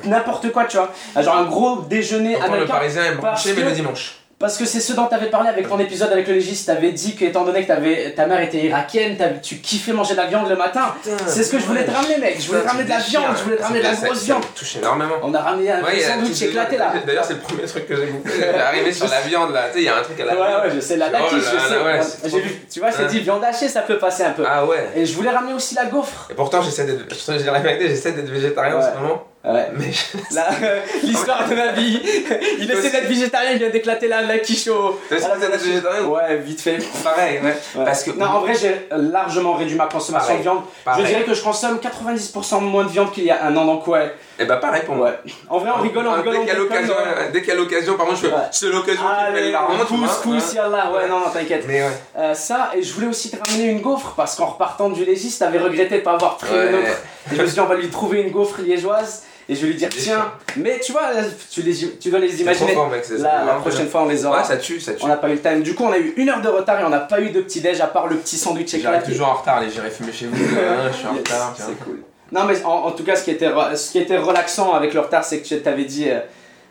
n'importe 0.05 0.49
quoi, 0.53 0.63
tu 0.63 0.77
vois. 0.77 0.89
Genre 1.21 1.35
un 1.35 1.43
gros 1.43 1.81
déjeuner 1.81 2.33
Pourtant, 2.35 2.47
le 2.47 2.53
américain. 2.53 2.73
parisien 2.73 3.03
est 3.03 3.15
parce 3.17 3.43
branché, 3.43 3.53
mais 3.57 3.63
le 3.69 3.71
dimanche. 3.71 4.15
Parce 4.43 4.57
que 4.57 4.65
c'est 4.65 4.81
ce 4.81 4.91
dont 4.91 5.05
t'avais 5.05 5.27
parlé 5.29 5.47
avec 5.47 5.69
ton 5.69 5.79
épisode 5.79 6.11
avec 6.11 6.27
le 6.27 6.33
légiste. 6.33 6.67
T'avais 6.67 6.91
dit 6.91 7.15
que, 7.15 7.23
étant 7.23 7.45
donné 7.45 7.61
que 7.63 7.67
t'avais- 7.69 8.11
ta 8.11 8.25
mère 8.25 8.41
était 8.41 8.57
irakienne, 8.65 9.15
tu 9.41 9.55
kiffais 9.59 9.93
manger 9.93 10.15
de 10.15 10.17
la 10.19 10.25
viande 10.25 10.49
le 10.49 10.57
matin. 10.57 10.93
C'est 11.27 11.43
ce 11.43 11.51
que 11.53 11.59
je 11.59 11.63
voulais 11.65 11.85
te 11.85 11.91
ramener, 11.91 12.17
mec. 12.17 12.35
Je 12.41 12.47
voulais 12.49 12.59
te 12.61 12.67
ramener 12.67 12.83
de 12.83 12.89
la 12.89 12.97
viande, 12.97 13.37
je 13.37 13.43
voulais 13.43 13.55
te 13.55 13.61
ramener 13.63 13.79
de 13.79 13.85
la 13.85 13.93
grosse 13.93 14.23
viande. 14.25 14.43
Touche 14.53 14.75
énormément. 14.75 15.15
On 15.23 15.33
a 15.33 15.39
ramené 15.39 15.71
un 15.71 15.81
Ouais, 15.81 15.97
sandwich 16.01 16.41
éclaté 16.41 16.75
là. 16.77 16.91
D'ailleurs, 17.07 17.23
c'est 17.23 17.35
le 17.35 17.39
premier 17.39 17.63
truc 17.63 17.87
que 17.87 17.95
j'ai. 17.95 18.11
J'ai 18.35 18.59
arrivé 18.59 18.91
sur 18.91 19.07
la 19.07 19.21
viande 19.21 19.53
là. 19.53 19.67
Tu 19.69 19.75
sais, 19.75 19.79
il 19.79 19.85
y 19.85 19.87
a 19.89 19.97
un 19.97 20.01
truc 20.01 20.19
à 20.19 20.25
la 20.25 20.33
Ouais, 20.33 20.47
viande. 20.49 20.63
ouais, 20.65 20.71
je 20.75 20.79
sais, 20.81 20.97
la 20.97 21.09
là 21.09 21.19
je 21.31 21.39
sais. 21.39 22.35
ouais, 22.35 22.45
tu 22.69 22.79
vois, 22.81 22.91
je 22.91 22.97
t'ai 22.97 23.03
Ouais. 23.03 23.09
dit 23.09 23.19
viande 23.21 23.43
hachée, 23.45 23.69
ça 23.69 23.81
peut 23.83 23.97
passer 23.97 24.23
un 24.23 24.31
peu. 24.31 24.43
Ah 24.45 24.65
ouais. 24.65 24.89
Et 24.97 25.05
je 25.05 25.15
voulais 25.15 25.29
ramener 25.29 25.53
aussi 25.53 25.73
la 25.75 25.85
gaufre. 25.85 26.27
Et 26.29 26.33
pourtant, 26.33 26.61
j'essaie 26.61 26.83
d'être. 26.83 27.05
Je 27.09 27.25
te 27.25 27.37
dis 27.37 27.45
la 27.45 27.59
vérité, 27.59 27.87
j'essaie 27.87 28.11
d'être 28.11 28.29
végétarien 28.29 28.75
en 28.75 28.79
Ouais. 28.79 28.85
ce 28.93 28.99
moment. 29.01 29.23
Ouais. 29.45 29.67
Mais 29.73 29.91
Là, 30.31 30.47
euh, 30.63 30.79
L'histoire 31.03 31.49
de 31.49 31.53
ma 31.55 31.73
vie. 31.73 31.99
Il 32.59 32.71
essaie 32.71 32.91
d'être 32.91 33.07
végétarien, 33.09 33.51
il 33.51 33.57
vient 33.59 33.69
d'éclater 33.69 34.07
la, 34.07 34.21
la 34.21 34.37
quiche 34.39 34.67
au. 34.69 34.97
T'as 35.09 35.17
essayé 35.17 35.31
d'être 35.37 35.61
végétarien 35.61 36.03
Ouais, 36.05 36.37
vite 36.37 36.61
fait. 36.61 36.77
pareil, 37.03 37.39
ouais. 37.43 37.53
Ouais. 37.75 37.83
Parce 37.85 38.03
que. 38.03 38.11
Non, 38.11 38.27
en 38.27 38.39
vrai, 38.39 38.53
j'ai 38.55 38.87
largement 38.91 39.53
réduit 39.55 39.75
ma 39.75 39.87
consommation 39.87 40.27
Pareil. 40.27 40.37
de 40.37 40.43
viande. 40.43 40.61
Pareil. 40.85 41.03
Je 41.03 41.09
dirais 41.09 41.23
que 41.23 41.33
je 41.33 41.43
consomme 41.43 41.77
90% 41.77 42.61
moins 42.61 42.85
de 42.85 42.89
viande 42.89 43.11
qu'il 43.11 43.25
y 43.25 43.31
a 43.31 43.43
un 43.43 43.55
an, 43.57 43.65
donc 43.65 43.85
ouais. 43.87 44.13
Et 44.39 44.45
bah, 44.45 44.57
pareil 44.57 44.83
pour 44.85 44.95
moi. 44.95 45.07
Ouais. 45.09 45.31
En 45.49 45.57
vrai, 45.59 45.71
on 45.77 45.81
rigole, 45.81 46.07
on 46.07 46.13
rigole. 46.13 46.33
Dès 46.35 46.39
qu'il 46.39 46.47
y 46.47 46.51
a 46.51 46.57
l'occasion, 46.59 46.93
euh, 46.97 47.31
dès 47.33 47.39
qu'il 47.41 47.49
y 47.49 47.51
a 47.51 47.55
l'occasion, 47.55 47.97
par 47.97 48.05
contre, 48.05 48.19
je 48.21 48.27
fais. 48.27 48.33
C'est 48.51 48.69
l'occasion 48.69 49.01
qui 49.03 49.33
fait 49.33 49.39
Allez, 49.39 49.51
la 49.51 49.63
honte. 49.63 49.71
tu 49.87 49.93
vois. 49.93 50.07
pousse, 50.07 50.17
pousse, 50.23 50.53
yallah. 50.53 50.89
Ouais, 50.91 50.99
Ouais. 50.99 51.09
non, 51.09 51.19
non, 51.19 51.29
t'inquiète. 51.33 51.65
Mais 51.67 51.81
ouais. 51.83 51.89
Euh, 52.17 52.33
ça, 52.33 52.71
et 52.77 52.81
je 52.81 52.93
voulais 52.93 53.07
aussi 53.07 53.29
te 53.29 53.35
ramener 53.45 53.65
une 53.65 53.81
gaufre 53.81 54.13
parce 54.15 54.35
qu'en 54.35 54.45
repartant 54.47 54.89
du 54.89 55.03
légiste, 55.03 55.39
t'avais 55.39 55.59
regretté 55.59 55.97
de 55.97 56.01
pas 56.03 56.13
avoir 56.13 56.37
pris 56.37 56.47
une 56.55 56.75
autre. 56.75 56.97
Et 57.31 57.35
je 57.35 57.41
me 57.41 57.45
suis 57.45 57.53
dit, 57.55 57.59
on 57.59 57.65
va 57.65 57.75
lui 57.75 57.89
trouver 57.89 58.21
une 58.21 58.31
gaufre 58.31 58.61
liégeoise 58.61 59.23
et 59.49 59.55
je 59.55 59.61
vais 59.61 59.67
lui 59.67 59.75
dire, 59.75 59.89
tiens, 59.89 60.31
mais 60.57 60.79
tu 60.79 60.91
vois, 60.93 61.09
tu, 61.51 61.61
les, 61.61 61.73
tu 61.99 62.09
dois 62.09 62.19
les 62.19 62.41
imaginer. 62.41 62.73
fort, 62.73 62.89
mec. 62.89 63.03
la 63.19 63.43
vraiment 63.43 63.59
prochaine 63.61 63.87
fois, 63.89 64.03
on 64.03 64.07
les 64.09 64.25
aura. 64.25 64.39
Ouais, 64.39 64.43
ça 64.47 64.57
tue, 64.57 64.79
ça 64.79 64.93
tue. 64.93 65.03
On 65.03 65.07
n'a 65.07 65.17
pas 65.17 65.29
eu 65.29 65.33
le 65.33 65.41
time. 65.41 65.61
Du 65.63 65.75
coup, 65.75 65.83
on 65.83 65.91
a 65.91 65.97
eu 65.97 66.13
une 66.17 66.29
heure 66.29 66.41
de 66.41 66.47
retard 66.49 66.79
et 66.79 66.83
on 66.83 66.89
n'a 66.89 66.99
pas 66.99 67.19
eu 67.21 67.29
de 67.29 67.41
petit 67.41 67.61
déj 67.61 67.81
à 67.81 67.87
part 67.87 68.07
le 68.07 68.15
petit 68.17 68.37
sandwich 68.37 68.69
J'arrive 68.71 68.85
éclaté. 68.87 69.11
toujours 69.11 69.27
en 69.29 69.33
retard, 69.35 69.57
allez, 69.57 69.69
j'irai 69.69 69.89
fumer 69.89 70.11
chez 70.11 70.27
vous. 70.27 70.35
hein, 70.35 70.89
Je 70.91 70.97
suis 70.97 71.07
en 71.07 71.13
Yes, 71.15 71.19
retard. 71.27 71.53
c'est 71.57 71.83
cool. 71.83 71.99
Non, 72.31 72.45
mais 72.45 72.63
en, 72.65 72.69
en 72.69 72.91
tout 72.91 73.03
cas, 73.03 73.15
ce 73.15 73.23
qui 73.25 73.31
était, 73.31 73.49
ce 73.75 73.91
qui 73.91 73.99
était 73.99 74.17
relaxant 74.17 74.73
avec 74.73 74.93
le 74.93 74.99
retard, 75.01 75.23
c'est 75.23 75.39
que 75.39 75.47
tu 75.47 75.61
t'avais 75.61 75.85
dit. 75.85 76.09
euh, 76.09 76.19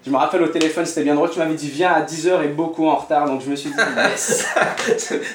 je 0.05 0.11
me 0.11 0.17
rappelle 0.17 0.43
au 0.43 0.49
téléphone, 0.49 0.85
c'était 0.85 1.03
bien 1.05 1.15
drôle. 1.15 1.31
Tu 1.31 1.39
m'avais 1.39 1.55
dit 1.55 1.69
viens 1.71 1.93
à 1.93 2.03
10h 2.03 2.43
et 2.45 2.49
beaucoup 2.49 2.89
en 2.89 2.97
retard. 2.97 3.27
Donc 3.27 3.41
je 3.45 3.49
me 3.51 3.57
suis 3.57 3.71
dit 3.71 3.77
yes. 3.97 4.47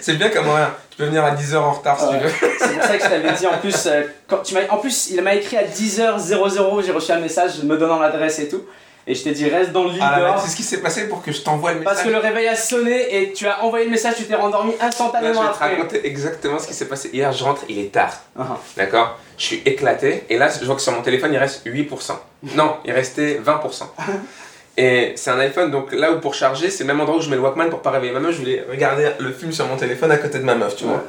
C'est 0.01 0.13
bien 0.17 0.29
comme 0.29 0.47
horaire. 0.47 0.71
Tu 0.91 0.97
peux 0.97 1.05
venir 1.05 1.23
à 1.23 1.31
10h 1.35 1.55
en 1.57 1.71
retard 1.71 1.99
si 1.99 2.05
Ouais. 2.07 2.19
tu 2.19 2.25
veux. 2.25 2.31
C'est 2.59 2.73
pour 2.73 2.83
ça 2.83 2.97
que 2.97 3.03
je 3.03 3.09
t'avais 3.09 3.31
dit 3.33 3.47
en 3.47 3.57
plus. 3.59 3.85
euh, 3.87 4.03
quand 4.27 4.37
tu 4.39 4.53
m'as, 4.55 4.61
en 4.69 4.77
plus, 4.77 5.09
il 5.11 5.21
m'a 5.21 5.35
écrit 5.35 5.57
à 5.57 5.63
10h00. 5.63 6.83
J'ai 6.85 6.91
reçu 6.91 7.11
un 7.11 7.19
message 7.19 7.63
me 7.63 7.77
donnant 7.77 7.99
l'adresse 7.99 8.39
et 8.39 8.47
tout. 8.49 8.61
Et 9.09 9.15
je 9.15 9.23
t'ai 9.23 9.31
dit 9.31 9.47
reste 9.47 9.71
dans 9.71 9.85
le 9.85 9.91
lit 9.91 9.99
Ah, 10.01 10.19
dehors. 10.19 10.41
c'est 10.41 10.49
ce 10.49 10.55
qui 10.57 10.63
s'est 10.63 10.81
passé 10.81 11.07
pour 11.07 11.23
que 11.23 11.31
je 11.31 11.39
t'envoie 11.41 11.71
le 11.71 11.79
message. 11.79 11.93
Parce 11.93 12.05
que 12.05 12.11
le 12.11 12.17
réveil 12.17 12.45
a 12.49 12.57
sonné 12.57 13.21
et 13.21 13.31
tu 13.31 13.47
as 13.47 13.63
envoyé 13.63 13.85
le 13.85 13.91
message, 13.91 14.15
tu 14.17 14.25
t'es 14.25 14.35
rendormi 14.35 14.71
Là, 14.71 14.77
je 14.81 14.85
instantanément 14.87 15.41
vais 15.43 15.47
te 15.47 15.53
après. 15.53 15.75
raconter 15.77 16.05
exactement 16.05 16.59
ce 16.59 16.67
qui 16.67 16.73
s'est 16.73 16.87
passé. 16.89 17.09
Hier, 17.13 17.31
je 17.31 17.41
rentre, 17.41 17.61
il 17.69 17.79
est 17.79 17.93
tard. 17.93 18.11
Ah. 18.37 18.57
D'accord? 18.75 19.17
Je 19.37 19.43
suis 19.45 19.61
éclaté. 19.65 20.25
Et 20.29 20.37
là, 20.37 20.49
je 20.49 20.65
vois 20.65 20.75
que 20.75 20.81
sur 20.81 20.91
mon 20.91 21.03
téléphone, 21.03 21.31
il 21.31 21.37
reste 21.37 21.65
8%. 21.65 22.11
Non, 22.55 22.75
il 22.83 22.91
restait 22.91 23.39
20%. 23.39 23.83
Et 24.79 25.13
c'est 25.15 25.31
un 25.31 25.39
iPhone, 25.39 25.71
donc 25.71 25.91
là 25.91 26.11
où 26.11 26.19
pour 26.19 26.35
charger, 26.35 26.69
c'est 26.69 26.83
le 26.83 26.87
même 26.87 27.01
endroit 27.01 27.17
où 27.17 27.21
je 27.21 27.29
mets 27.29 27.35
le 27.35 27.41
Walkman 27.41 27.69
pour 27.69 27.81
pas 27.81 27.89
réveiller 27.91 28.13
ma 28.13 28.19
meuf. 28.19 28.33
Je 28.33 28.39
voulais 28.39 28.63
regarder 28.69 29.09
le 29.19 29.31
film 29.31 29.51
sur 29.51 29.65
mon 29.67 29.75
téléphone 29.75 30.11
à 30.11 30.17
côté 30.17 30.37
de 30.37 30.43
ma 30.43 30.53
meuf, 30.55 30.75
tu 30.75 30.83
vois. 30.83 31.03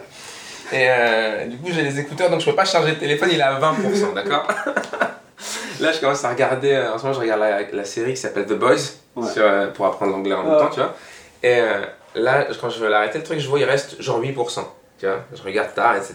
Et 0.73 0.87
euh, 0.89 1.47
du 1.47 1.57
coup, 1.59 1.69
j'ai 1.71 1.83
les 1.83 1.99
écouteurs, 2.01 2.31
donc 2.31 2.41
je 2.41 2.47
peux 2.47 2.55
pas 2.57 2.65
charger 2.65 2.91
le 2.93 2.99
téléphone, 2.99 3.29
il 3.33 3.39
est 3.39 3.43
à 3.43 3.59
20%, 3.59 4.15
d'accord? 4.15 4.47
Là, 5.81 5.93
je 5.93 6.01
commence 6.01 6.25
à 6.25 6.31
regarder, 6.31 6.73
euh, 6.73 6.93
en 6.93 6.99
ce 6.99 7.03
moment, 7.05 7.15
je 7.15 7.21
regarde 7.21 7.41
la, 7.41 7.63
la 7.73 7.85
série 7.85 8.13
qui 8.15 8.21
s'appelle 8.21 8.47
The 8.47 8.55
Boys, 8.55 8.77
Ouais. 9.17 9.29
sur, 9.33 9.43
euh, 9.45 9.67
pour 9.69 9.87
apprendre 9.87 10.13
l'anglais 10.13 10.35
en 10.35 10.45
même 10.45 10.59
temps, 10.59 10.71
tu 10.71 10.81
vois. 10.81 10.95
Et 11.43 11.61
euh, 11.61 11.81
là, 12.15 12.47
quand 12.61 12.71
je 12.71 12.79
veux 12.81 12.89
l'arrêter, 12.89 13.19
le 13.19 13.25
truc, 13.25 13.39
je 13.39 13.49
vois, 13.49 13.59
il 13.59 13.65
reste 13.65 14.01
genre 14.01 14.21
8%, 14.21 14.61
tu 14.99 15.07
vois. 15.07 15.21
Je 15.35 15.43
regarde 15.43 15.75
tard, 15.75 15.97
etc. 15.97 16.15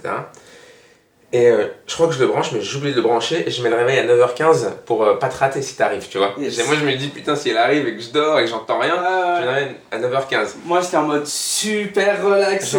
Et 1.36 1.48
euh, 1.50 1.66
je 1.88 1.96
crois 1.96 2.06
que 2.08 2.14
je 2.14 2.20
le 2.20 2.28
branche, 2.28 2.52
mais 2.54 2.62
j'oublie 2.62 2.92
de 2.92 2.96
le 2.98 3.02
brancher 3.02 3.44
et 3.48 3.50
je 3.50 3.64
mets 3.64 3.70
le 3.72 3.76
réveil 3.76 3.98
à 3.98 4.06
9h15 4.06 4.68
pour 4.86 5.04
euh, 5.04 5.16
pas 5.16 5.30
te 5.30 5.38
rater 5.40 5.64
si 5.64 5.76
t'arrives, 5.76 6.08
tu 6.08 6.20
vois. 6.20 6.36
Yes. 6.38 6.60
Et 6.60 6.64
moi, 6.66 6.76
je 6.80 6.86
me 6.86 6.94
dis, 6.96 7.08
putain, 7.08 7.36
si 7.36 7.50
elle 7.50 7.58
arrive 7.58 7.88
et 7.88 7.96
que 7.96 8.02
je 8.04 8.12
dors 8.12 8.38
et 8.40 8.44
que 8.44 8.50
j'entends 8.52 8.78
rien, 8.78 8.94
Ah, 9.04 9.40
je 9.42 9.48
réveille 9.48 9.76
à 9.92 9.98
9h15. 9.98 10.48
Moi 10.66 10.82
j'étais 10.82 10.98
en 10.98 11.04
mode 11.08 11.26
super 11.26 12.24
relax. 12.24 12.64
Et 12.72 12.78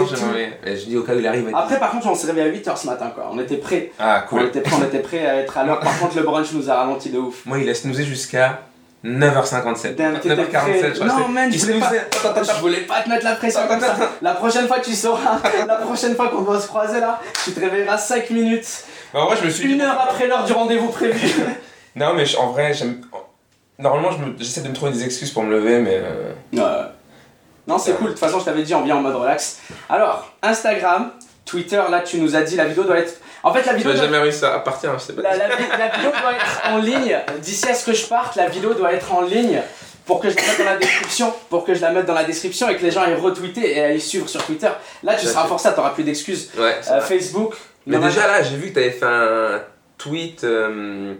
je 0.76 0.82
tout. 0.84 0.88
dis 0.88 0.96
au 0.96 1.02
cas 1.02 1.14
où 1.14 1.18
il 1.18 1.26
arrive. 1.26 1.50
Après, 1.52 1.80
par 1.80 1.90
contre, 1.90 2.06
on 2.06 2.14
s'est 2.14 2.28
réveillé 2.28 2.46
à 2.48 2.52
8h 2.52 2.76
ce 2.80 2.86
matin 2.86 3.10
quoi. 3.12 3.28
On 3.32 3.40
était 3.40 3.56
prêts. 3.56 3.90
Ah, 3.98 4.22
On 4.26 4.28
cool. 4.28 4.42
était 4.46 4.60
prêts, 4.60 4.76
on 4.80 4.84
était 4.84 5.00
prêts 5.00 5.26
à 5.26 5.36
être 5.40 5.58
à 5.58 5.64
l'heure. 5.64 5.80
Par 5.80 5.98
contre, 5.98 6.16
le 6.16 6.22
brunch 6.22 6.52
nous 6.52 6.70
a 6.70 6.74
ralenti 6.76 7.10
de 7.10 7.18
ouf. 7.18 7.44
Moi, 7.46 7.58
il 7.58 7.66
laisse 7.66 7.80
snoozer 7.82 8.04
jusqu'à 8.04 8.60
9h57. 9.04 9.94
Damn, 9.96 10.18
t'étais 10.18 10.34
9h47, 10.34 10.50
prêt. 10.50 10.94
je 10.94 11.00
crois. 11.00 11.06
Non, 11.20 11.28
man, 11.28 11.52
je 11.52 11.58
voulais 11.58 11.78
pas- 11.78 11.86
snoozait. 11.88 12.00
Attends, 12.00 12.30
attends, 12.30 12.54
Je 12.54 12.60
voulais 12.60 12.80
pas 12.80 13.02
te 13.02 13.08
mettre 13.10 13.24
la 13.24 13.34
pression 13.34 13.60
comme 13.68 13.80
ça. 13.80 13.96
La 14.22 14.32
prochaine 14.34 14.66
fois, 14.66 14.80
tu 14.80 14.94
sauras. 14.94 15.38
La 15.66 15.76
prochaine 15.76 16.14
fois 16.16 16.28
qu'on 16.28 16.40
va 16.42 16.58
se 16.58 16.66
croiser 16.66 17.00
là, 17.00 17.20
tu 17.44 17.52
te 17.52 17.60
réveilleras 17.60 17.98
5 17.98 18.30
minutes 18.30 18.66
en 19.12 19.26
vrai, 19.26 19.36
je 19.40 19.44
me 19.46 19.50
suis. 19.50 19.72
Une 19.72 19.80
heure 19.80 20.00
après 20.00 20.26
l'heure 20.26 20.44
du 20.44 20.52
rendez-vous 20.52 20.88
prévu. 20.88 21.30
Non, 21.96 22.12
mais 22.14 22.24
en 22.36 22.48
vrai, 22.50 22.74
j'aime. 22.74 23.02
Normalement, 23.78 24.10
je 24.10 24.18
me- 24.18 24.34
j'essaie 24.36 24.62
de 24.62 24.68
me 24.68 24.74
trouver 24.74 24.90
des 24.90 25.04
excuses 25.04 25.30
pour 25.30 25.44
me 25.44 25.52
lever, 25.54 25.78
mais. 25.78 26.00
euh, 26.02 26.32
Ouais. 26.52 26.88
Non, 27.68 27.78
c'est 27.78 27.92
cool. 27.92 28.06
De 28.06 28.10
toute 28.10 28.18
façon, 28.18 28.40
je 28.40 28.44
t'avais 28.46 28.62
dit, 28.64 28.74
on 28.74 28.82
vient 28.82 28.96
en 28.96 29.00
mode 29.00 29.14
relax. 29.14 29.60
Alors, 29.88 30.32
Instagram, 30.42 31.12
Twitter, 31.44 31.80
là, 31.90 32.00
tu 32.00 32.18
nous 32.18 32.34
as 32.34 32.42
dit, 32.42 32.56
la 32.56 32.64
vidéo 32.64 32.82
doit 32.82 32.98
être. 32.98 33.14
En 33.44 33.52
fait, 33.52 33.64
la 33.66 33.72
Tu 33.72 33.78
vidéo. 33.78 33.92
vas 33.92 33.96
doit- 33.98 34.06
jamais 34.06 34.18
réussi 34.18 34.44
à 34.44 34.58
partir, 34.58 34.90
hein, 34.90 34.96
je 34.98 35.04
sais 35.04 35.12
pas. 35.12 35.22
La, 35.22 35.36
la 35.36 35.48
vi- 35.54 35.68
la 35.78 35.88
vidéo 35.88 36.10
doit 36.10 36.32
être 36.32 36.62
en 36.72 36.78
ligne. 36.78 37.18
D'ici 37.40 37.68
à 37.68 37.74
ce 37.74 37.84
que 37.86 37.92
je 37.92 38.06
parte, 38.06 38.36
la 38.36 38.48
vidéo 38.48 38.74
doit 38.74 38.92
être 38.92 39.12
en 39.12 39.20
ligne 39.20 39.60
pour 40.06 40.20
que 40.20 40.28
je 40.30 40.36
la 40.36 40.42
mette 40.42 40.58
dans 40.58 40.64
la 40.64 40.76
description, 40.76 41.34
pour 41.50 41.64
que 41.64 41.74
je 41.74 41.80
la 41.80 41.90
mette 41.90 42.06
dans 42.06 42.14
la 42.14 42.24
description 42.24 42.68
et 42.70 42.76
que 42.76 42.82
les 42.82 42.90
gens 42.90 43.02
aillent 43.02 43.14
retweeter 43.20 43.76
et 43.76 43.80
aillent 43.84 44.00
suivre 44.00 44.28
sur 44.28 44.42
Twitter. 44.44 44.68
Là, 45.02 45.14
tu 45.14 45.26
seras 45.26 45.44
forcé, 45.46 45.68
t'auras 45.74 45.90
plus 45.90 46.04
d'excuses. 46.04 46.50
Ouais, 46.58 46.74
Euh. 46.90 47.00
Facebook. 47.00 47.54
Mais 47.86 47.98
déjà 47.98 48.26
là, 48.26 48.42
j'ai 48.42 48.56
vu 48.56 48.68
que 48.70 48.74
tu 48.74 48.78
avais 48.80 48.90
fait 48.90 49.04
un 49.06 49.60
tweet 49.98 50.42
euh, 50.44 51.14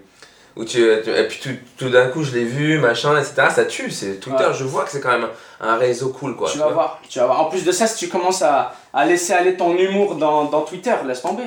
où 0.57 0.65
tu, 0.65 0.79
tu- 1.05 1.11
et 1.11 1.29
puis 1.29 1.39
tout, 1.43 1.51
tout 1.77 1.91
d'un 1.91 2.07
coup 2.09 2.23
je 2.23 2.33
l'ai 2.33 2.45
vu, 2.45 2.79
machin, 2.79 3.19
etc. 3.19 3.49
Ça 3.55 3.65
tue, 3.67 3.91
c'est 3.91 4.15
Twitter. 4.21 4.45
Ouais. 4.45 4.55
Je 4.55 4.65
vois 4.65 4.85
que 4.85 4.91
c'est 4.91 5.01
quand 5.01 5.13
même 5.13 5.29
un 5.61 5.77
réseau 5.77 6.09
cool, 6.11 6.37
quoi. 6.37 6.47
tu 6.49 6.55
tu 6.55 6.59
vas 6.61 6.65
vois. 6.67 6.73
voir, 6.75 7.01
tu 7.09 7.19
vas 7.19 7.27
voir. 7.27 7.41
En 7.43 7.45
plus 7.47 7.65
de 7.65 7.73
ça, 7.73 7.87
si 7.87 7.97
tu 7.97 8.09
commences 8.09 8.43
à, 8.43 8.75
à 8.93 9.05
laisser 9.05 9.33
aller 9.35 9.57
ton 9.57 9.77
humour 9.77 10.15
dans, 10.17 10.45
dans 10.45 10.63
Twitter, 10.63 10.95
laisse 11.07 11.21
tomber. 11.23 11.45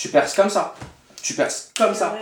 Tu 0.00 0.08
perces 0.08 0.32
comme 0.32 0.48
ça. 0.48 0.74
Tu 1.22 1.34
perces 1.34 1.72
comme 1.76 1.94
ça. 1.94 2.16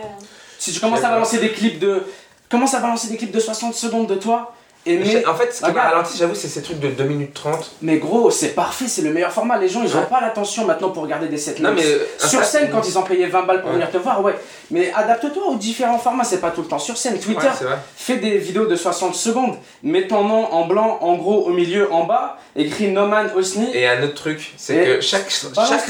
Si 0.58 0.72
tu 0.72 0.80
commences 0.80 1.04
à 1.04 1.10
balancer 1.10 1.38
des 1.38 1.52
clips 1.52 1.78
de. 1.78 2.02
Commence 2.50 2.74
à 2.74 2.80
balancer 2.80 3.06
des 3.06 3.16
clips 3.16 3.30
de 3.30 3.38
60 3.38 3.72
secondes 3.72 4.08
de 4.08 4.16
toi. 4.16 4.52
Et 4.86 4.96
mais, 4.96 5.26
En 5.26 5.34
fait, 5.34 5.52
ce 5.52 5.62
qui 5.62 5.70
m'a 5.72 5.82
ralenti, 5.82 6.16
j'avoue, 6.16 6.34
c'est 6.34 6.48
ces 6.48 6.62
trucs 6.62 6.80
de 6.80 6.88
2 6.88 7.04
minutes 7.04 7.34
30. 7.34 7.72
mais 7.82 7.98
gros, 7.98 8.30
c'est 8.30 8.50
parfait, 8.54 8.86
c'est 8.88 9.02
le 9.02 9.12
meilleur 9.12 9.30
format. 9.32 9.58
Les 9.58 9.68
gens, 9.68 9.82
ils 9.82 9.94
ont 9.94 10.00
Ouais. 10.00 10.06
pas 10.08 10.20
l'attention 10.20 10.64
maintenant 10.64 10.88
pour 10.90 11.02
regarder 11.02 11.28
des 11.28 11.36
sets 11.36 11.56
Non, 11.60 11.72
mais. 11.74 11.84
euh, 11.84 12.06
Sur 12.18 12.42
scène, 12.44 12.70
quand 12.70 12.86
ils 12.88 12.96
ont 12.98 13.02
payé 13.02 13.26
20 13.26 13.42
balles 13.42 13.60
pour 13.60 13.68
Ouais. 13.70 13.74
venir 13.76 13.90
te 13.90 13.98
voir, 13.98 14.22
ouais. 14.22 14.34
Mais 14.70 14.90
adapte-toi 14.94 15.42
aux 15.46 15.56
différents 15.56 15.98
formats, 15.98 16.24
c'est 16.24 16.40
pas 16.40 16.50
tout 16.52 16.62
le 16.62 16.68
temps 16.68 16.78
sur 16.78 16.96
scène. 16.96 17.18
Twitter, 17.18 17.46
Ouais, 17.60 17.76
fais 17.96 18.16
des 18.16 18.38
vidéos 18.38 18.66
de 18.66 18.76
60 18.76 19.14
secondes. 19.14 19.56
Mets 19.82 20.06
ton 20.06 20.24
nom 20.24 20.50
en 20.52 20.66
blanc, 20.66 20.98
en 21.02 21.16
gros, 21.16 21.44
au 21.46 21.50
milieu, 21.50 21.92
en 21.92 22.04
bas. 22.04 22.38
Écris 22.56 22.88
Noman 22.88 23.30
Osni. 23.36 23.68
Et 23.74 23.86
un 23.86 24.02
autre 24.04 24.14
truc, 24.14 24.54
c'est 24.56 24.74
que 24.84 25.00
chaque, 25.02 25.28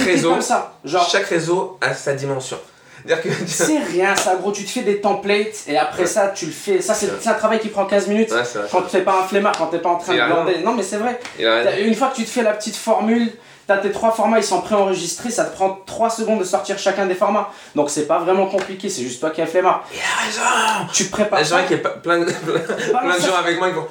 réseau. 0.04 0.30
comme 0.30 0.42
ça. 0.42 0.74
Genre, 0.84 1.08
Chaque 1.08 1.26
réseau 1.26 1.78
a 1.80 1.94
sa 1.94 2.14
dimension. 2.14 2.58
C'est 3.46 3.78
rien 3.78 4.14
ça, 4.16 4.36
gros. 4.36 4.52
Tu 4.52 4.64
te 4.64 4.70
fais 4.70 4.82
des 4.82 5.00
templates 5.00 5.64
et 5.66 5.76
après 5.76 6.06
ça, 6.06 6.28
tu 6.28 6.46
le 6.46 6.52
fais. 6.52 6.80
Ça, 6.80 6.94
c'est 6.94 7.26
un 7.26 7.34
travail 7.34 7.58
qui 7.60 7.68
prend 7.68 7.84
15 7.84 8.08
minutes. 8.08 8.32
Ouais. 8.32 8.42
Quand 8.70 8.82
t'es 8.82 9.02
pas 9.02 9.20
un 9.20 9.26
flemmard, 9.26 9.56
quand 9.56 9.66
t'es 9.66 9.78
pas 9.78 9.90
en 9.90 9.96
train 9.96 10.14
de 10.14 10.26
glander. 10.26 10.58
Non, 10.64 10.72
mais 10.72 10.82
c'est 10.82 10.98
vrai. 10.98 11.20
Une 11.80 11.94
fois 11.94 12.08
que 12.08 12.16
tu 12.16 12.24
te 12.24 12.30
fais 12.30 12.42
la 12.42 12.52
petite 12.52 12.76
formule, 12.76 13.32
t'as 13.68 13.76
tes 13.76 13.92
trois 13.92 14.10
formats, 14.10 14.38
ils 14.38 14.44
sont 14.44 14.62
préenregistrés, 14.62 15.30
ça 15.30 15.44
te 15.44 15.54
prend 15.54 15.78
3 15.84 16.08
secondes 16.08 16.38
de 16.38 16.44
sortir 16.44 16.78
chacun 16.78 17.04
des 17.06 17.14
formats. 17.14 17.50
Donc 17.74 17.90
c'est 17.90 18.06
pas 18.06 18.18
vraiment 18.18 18.46
compliqué, 18.46 18.88
c'est 18.88 19.02
juste 19.02 19.20
toi 19.20 19.30
qui 19.30 19.42
es 19.42 19.46
flemmard. 19.46 19.84
Il 19.92 19.98
a 20.00 20.24
raison 20.24 20.88
Tu 20.92 21.06
te 21.06 21.10
prépares. 21.10 21.40
C'est 21.44 21.52
vrai 21.52 21.66
qu'il 21.66 21.76
y 21.76 21.80
a 21.84 21.88
plein 21.90 22.20
de, 22.20 22.24
plein 22.24 22.92
balance 22.92 23.16
de 23.16 23.20
ça. 23.20 23.28
gens 23.28 23.36
avec 23.36 23.58
moi 23.58 23.68
qui 23.68 23.74
vont. 23.74 23.86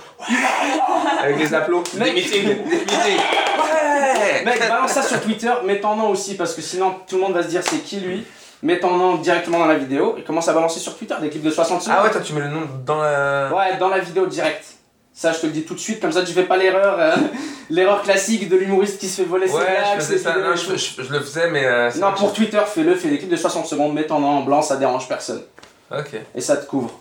Avec 1.21 1.39
les 1.39 1.53
applaudissements. 1.53 2.05
Des 2.05 2.11
meetings. 2.11 2.43
Des 2.43 2.55
meetings. 2.55 2.97
Ouais 2.97 4.43
Mec, 4.43 4.59
balance 4.67 4.91
ça 4.91 5.03
sur 5.03 5.21
Twitter, 5.21 5.51
mets 5.63 5.79
ton 5.79 5.95
nom 5.95 6.09
aussi, 6.09 6.35
parce 6.35 6.53
que 6.55 6.61
sinon 6.61 6.95
tout 7.07 7.17
le 7.17 7.21
monde 7.21 7.33
va 7.33 7.43
se 7.43 7.49
dire 7.49 7.61
c'est 7.63 7.83
qui 7.83 7.99
lui? 7.99 8.25
Mets 8.63 8.79
ton 8.79 8.95
nom 8.97 9.15
directement 9.17 9.59
dans 9.59 9.65
la 9.67 9.75
vidéo 9.75 10.15
et 10.17 10.23
commence 10.23 10.47
à 10.47 10.53
balancer 10.53 10.79
sur 10.79 10.97
Twitter 10.97 11.13
des 11.21 11.29
clips 11.29 11.43
de 11.43 11.51
60 11.51 11.81
secondes. 11.81 11.97
Ah 11.99 12.03
ouais, 12.03 12.11
toi 12.11 12.21
tu 12.21 12.33
mets 12.33 12.41
le 12.41 12.49
nom 12.49 12.61
dans 12.85 13.01
la. 13.01 13.49
Ouais, 13.53 13.77
dans 13.79 13.89
la 13.89 13.99
vidéo 13.99 14.25
direct. 14.25 14.65
Ça, 15.13 15.31
je 15.31 15.39
te 15.39 15.45
le 15.47 15.51
dis 15.51 15.63
tout 15.63 15.73
de 15.73 15.79
suite, 15.79 15.99
comme 15.99 16.11
ça 16.11 16.21
tu 16.23 16.31
fais 16.31 16.43
pas 16.43 16.57
l'erreur 16.57 16.95
euh, 16.99 17.15
l'erreur 17.71 18.01
classique 18.03 18.49
de 18.49 18.55
l'humoriste 18.55 18.99
qui 18.99 19.07
se 19.07 19.21
fait 19.21 19.27
voler 19.27 19.47
ses 19.47 19.55
Ouais, 19.55 19.61
blagues, 19.65 19.99
je 20.11 20.17
ça. 20.17 20.35
Non, 20.37 20.55
je, 20.55 20.65
tout. 20.65 20.77
je- 20.77 21.01
je 21.03 21.11
le 21.11 21.19
faisais, 21.21 21.49
mais. 21.49 21.65
euh, 21.65 21.89
c'est 21.91 21.99
Non, 21.99 22.13
pour 22.13 22.33
Twitter, 22.33 22.61
fais-le, 22.67 22.93
fais 22.95 23.09
des 23.09 23.17
clips 23.17 23.29
de 23.31 23.35
60 23.35 23.65
secondes, 23.65 23.93
mets 23.93 24.05
ton 24.05 24.19
nom 24.19 24.27
en 24.29 24.41
blanc, 24.41 24.61
ça 24.61 24.75
dérange 24.77 25.07
personne. 25.07 25.41
Ok. 25.91 26.15
Et 26.35 26.41
ça 26.41 26.57
te 26.57 26.65
couvre. 26.67 26.91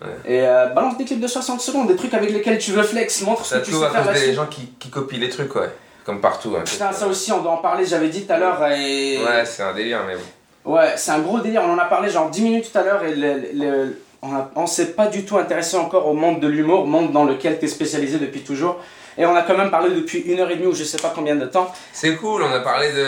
Ouais. 0.00 0.08
Et 0.24 0.46
euh, 0.46 0.66
balance 0.68 0.96
des 0.96 1.04
clips 1.04 1.20
de 1.20 1.26
60 1.26 1.60
secondes, 1.60 1.88
des 1.88 1.96
trucs 1.96 2.14
avec 2.14 2.30
lesquels 2.30 2.56
tu 2.58 2.72
veux 2.72 2.82
flex, 2.82 3.20
montre 3.22 3.44
ce 3.44 3.54
Ça 3.54 3.60
que 3.60 3.66
tu 3.66 3.72
sais 3.72 3.84
à 3.84 3.90
faire 3.90 4.04
cause 4.12 4.14
des 4.22 4.32
gens 4.34 4.46
qui, 4.46 4.72
qui 4.78 4.88
copient 4.88 5.18
les 5.20 5.28
trucs, 5.28 5.54
ouais. 5.56 5.68
Comme 6.04 6.22
partout. 6.22 6.54
hein. 6.58 6.62
Putain, 6.64 6.90
ça 6.92 7.06
aussi, 7.06 7.30
on 7.32 7.42
doit 7.42 7.52
en 7.52 7.58
parler, 7.58 7.84
j'avais 7.84 8.08
dit 8.08 8.24
tout 8.26 8.32
à 8.32 8.38
l'heure. 8.38 8.64
Et... 8.72 9.18
Ouais, 9.22 9.44
c'est 9.44 9.62
un 9.62 9.74
délire, 9.74 10.00
mais 10.06 10.14
bon. 10.14 10.22
Ouais, 10.64 10.92
c'est 10.96 11.10
un 11.12 11.20
gros 11.20 11.40
délire. 11.40 11.62
On 11.66 11.72
en 11.72 11.78
a 11.78 11.84
parlé 11.86 12.10
genre 12.10 12.28
10 12.30 12.42
minutes 12.42 12.70
tout 12.72 12.78
à 12.78 12.82
l'heure 12.82 13.02
et 13.04 13.14
le- 13.14 13.42
le- 13.54 14.02
on, 14.22 14.28
on 14.56 14.66
s'est 14.66 14.92
pas 14.92 15.06
du 15.06 15.24
tout 15.24 15.38
intéressé 15.38 15.76
encore 15.76 16.06
au 16.06 16.12
monde 16.14 16.40
de 16.40 16.46
l'humour, 16.46 16.86
monde 16.86 17.12
dans 17.12 17.24
lequel 17.24 17.58
tu 17.58 17.64
es 17.64 17.68
spécialisé 17.68 18.18
depuis 18.18 18.40
toujours. 18.42 18.76
Et 19.18 19.24
on 19.26 19.34
a 19.34 19.42
quand 19.42 19.56
même 19.56 19.70
parlé 19.70 19.90
depuis 19.94 20.18
une 20.20 20.38
heure 20.40 20.50
et 20.50 20.56
demie 20.56 20.66
ou 20.66 20.74
je 20.74 20.84
sais 20.84 20.98
pas 20.98 21.12
combien 21.14 21.36
de 21.36 21.46
temps. 21.46 21.72
C'est 21.92 22.14
cool, 22.16 22.42
on 22.42 22.52
a 22.52 22.60
parlé 22.60 22.92
de. 22.92 23.06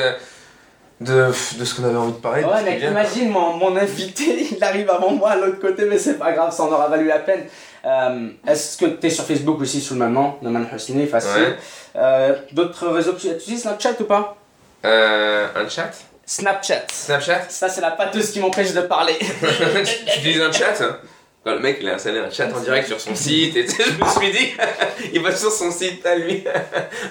de, 1.06 1.26
de 1.58 1.64
ce 1.64 1.74
qu'on 1.74 1.84
avait 1.84 1.96
envie 1.96 2.12
de 2.12 2.16
parler. 2.18 2.44
Ouais, 2.44 2.62
mec, 2.64 2.82
imagine 2.82 3.28
mon, 3.30 3.54
mon 3.56 3.76
invité, 3.76 4.46
il 4.56 4.64
arrive 4.64 4.88
avant 4.90 5.10
moi 5.10 5.30
à 5.32 5.36
l'autre 5.36 5.60
côté, 5.60 5.84
mais 5.84 5.98
c'est 5.98 6.18
pas 6.18 6.32
grave, 6.32 6.52
ça 6.52 6.62
en 6.64 6.72
aura 6.72 6.88
valu 6.88 7.06
la 7.06 7.18
peine. 7.18 7.44
Euh, 7.84 8.28
Est-ce 8.46 8.78
que 8.78 8.86
tu 8.86 9.06
es 9.06 9.10
sur 9.10 9.24
Facebook 9.24 9.60
aussi 9.60 9.80
sous 9.80 9.94
le 9.94 10.00
même 10.00 10.12
nom, 10.12 10.34
Noman 10.42 10.66
Hosni, 10.74 11.06
facile. 11.06 11.42
Ouais. 11.42 11.56
Euh, 11.96 12.34
D'autres 12.52 12.88
réseaux, 12.88 13.12
tu 13.14 13.28
utilises 13.28 13.62
Snapchat 13.62 13.94
ou 14.00 14.04
pas? 14.04 14.36
Euh, 14.84 15.46
un 15.54 15.68
chat? 15.68 15.90
Snapchat. 16.36 16.84
Snapchat 16.90 17.42
Ça, 17.50 17.68
c'est 17.68 17.80
la 17.82 17.90
pâteuse 17.90 18.30
qui 18.30 18.40
m'empêche 18.40 18.72
de 18.72 18.80
parler. 18.80 19.16
tu, 19.18 19.26
tu 20.06 20.18
utilises 20.18 20.40
un 20.40 20.50
chat 20.50 20.80
hein 20.80 20.96
Quand 21.44 21.52
le 21.52 21.58
mec 21.60 21.76
il 21.82 21.88
a 21.90 21.94
installé 21.96 22.20
un 22.20 22.30
chat 22.30 22.48
en 22.54 22.60
direct 22.60 22.88
sur 22.88 22.98
son 22.98 23.14
site, 23.14 23.54
et 23.56 23.66
je 23.68 24.02
me 24.02 24.08
suis 24.08 24.32
dit, 24.32 24.52
il 25.12 25.20
va 25.22 25.34
sur 25.36 25.52
son 25.52 25.70
site 25.70 26.06
à 26.06 26.14
lui. 26.14 26.42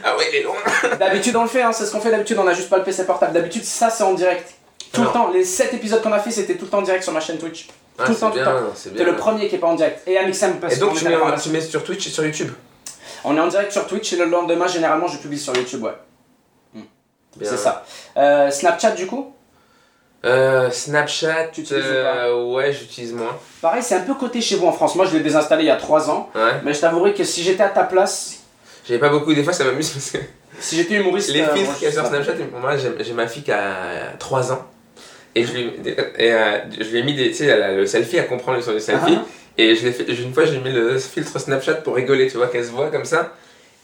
ah 0.04 0.18
ouais, 0.18 0.26
il 0.34 0.38
est 0.40 0.44
long. 0.44 0.56
D'habitude, 1.00 1.36
on 1.36 1.44
le 1.44 1.50
fait, 1.50 1.62
hein, 1.62 1.72
c'est 1.72 1.86
ce 1.86 1.92
qu'on 1.92 2.02
fait 2.02 2.10
d'habitude, 2.10 2.38
on 2.40 2.48
a 2.48 2.54
juste 2.54 2.70
pas 2.70 2.78
le 2.80 2.84
PC 2.84 3.06
portable. 3.06 3.34
D'habitude, 3.34 3.64
ça, 3.64 3.92
c'est 3.92 4.04
en 4.04 4.14
direct. 4.14 4.56
Tout 4.92 5.02
Alors. 5.02 5.14
le 5.14 5.20
temps, 5.20 5.32
les 5.32 5.46
7 5.46 5.74
épisodes 5.76 6.02
qu'on 6.02 6.12
a 6.14 6.20
fait, 6.20 6.32
c'était 6.32 6.56
tout 6.56 6.66
le 6.66 6.72
temps 6.72 6.80
en 6.80 6.84
direct 6.84 7.04
sur 7.04 7.14
ma 7.14 7.20
chaîne 7.20 7.38
Twitch. 7.38 7.68
Ah, 8.00 8.06
Tout 8.06 8.14
le 8.14 8.18
temps, 8.18 8.32
tout 8.32 8.38
le 8.40 8.44
bien, 8.44 8.52
temps. 8.52 8.60
c'est 8.74 8.92
bien. 8.94 9.06
le 9.06 9.16
premier 9.16 9.48
qui 9.48 9.56
est 9.56 9.60
pas 9.60 9.68
en 9.68 9.76
direct. 9.76 10.00
Et 10.08 10.18
Amixem, 10.18 10.60
parce 10.60 10.74
Et 10.76 10.78
donc 10.80 10.96
tu 10.98 11.06
mets, 11.08 11.16
en- 11.16 11.38
tu 11.38 11.50
mets 11.50 11.62
sur 11.62 11.84
Twitch 11.84 12.08
et 12.08 12.10
sur 12.10 12.26
YouTube 12.26 12.52
On 13.24 13.38
est 13.38 13.40
en 13.40 13.48
direct 13.48 13.72
sur 13.72 13.86
Twitch 13.86 14.14
et 14.14 14.16
le 14.16 14.26
lendemain, 14.26 14.66
généralement, 14.68 15.08
je 15.08 15.18
publie 15.20 15.38
sur 15.40 15.56
YouTube, 15.56 15.84
ouais. 15.84 15.92
C'est 17.42 17.58
ça. 17.58 17.86
Euh, 18.18 18.50
Snapchat, 18.52 18.92
du 18.92 19.08
coup 19.08 19.34
Euh, 20.26 20.70
Snapchat, 20.70 21.48
Tu 21.54 21.62
utilises 21.62 21.84
euh, 21.88 22.54
ouais, 22.54 22.74
j'utilise 22.74 23.14
moins. 23.14 23.38
Pareil, 23.62 23.82
c'est 23.82 23.96
un 23.96 24.02
peu 24.02 24.14
côté 24.14 24.42
chez 24.42 24.56
vous 24.56 24.68
en 24.68 24.72
France. 24.72 24.96
Moi, 24.96 25.06
je 25.06 25.14
l'ai 25.14 25.24
désinstallé 25.24 25.64
il 25.64 25.68
y 25.68 25.72
a 25.72 25.78
3 25.78 26.10
ans. 26.10 26.30
Ouais. 26.36 26.42
Mais 26.64 26.74
je 26.74 26.82
t'avouerai 26.82 27.14
que 27.14 27.24
si 27.24 27.42
j'étais 27.44 27.64
à 27.64 27.70
ta 27.70 27.84
place, 27.84 28.40
J'avais 28.88 29.00
pas 29.00 29.10
beaucoup, 29.10 29.34
des 29.34 29.44
fois 29.44 29.54
ça 29.54 29.64
m'amuse 29.64 29.90
parce 29.90 30.12
que 30.12 30.18
si 30.60 30.76
j'étais 30.76 30.96
humoriste. 30.96 31.30
les 31.32 31.42
euh, 31.42 31.54
filtres 31.54 31.70
moi, 31.70 31.74
qu'il 31.76 31.84
y 31.86 31.88
a 31.88 31.90
je 31.92 31.96
sur. 31.96 32.06
Snapchat, 32.08 32.34
moi 32.60 32.76
j'ai 32.78 33.14
ma 33.14 33.28
fille 33.28 33.44
qui 33.44 33.52
a 33.52 34.14
3 34.20 34.52
ans. 34.52 34.66
Et 35.34 35.46
je 35.46 35.54
lui, 35.54 35.72
et, 36.18 36.34
euh, 36.34 36.58
je 36.78 36.90
lui 36.90 37.00
ai 37.00 37.04
mis 37.04 37.14
des, 37.16 37.30
tu 37.30 37.36
sais, 37.36 37.46
elle 37.46 37.78
le 37.78 37.86
selfie, 37.86 38.20
à 38.20 38.24
comprendre 38.24 38.62
sur 38.62 38.74
le 38.74 38.80
selfie. 38.80 39.18
Ah. 39.18 39.26
Et 39.58 39.76
je 39.76 39.90
fait, 39.92 40.04
une 40.04 40.34
fois, 40.34 40.46
j'ai 40.46 40.60
mis 40.60 40.72
le 40.72 40.98
filtre 40.98 41.40
Snapchat 41.40 41.76
pour 41.76 41.96
rigoler, 41.96 42.28
tu 42.28 42.38
vois, 42.38 42.48
qu'elle 42.48 42.66
se 42.66 42.72
voit 42.72 42.90
comme 42.90 43.06
ça. 43.06 43.34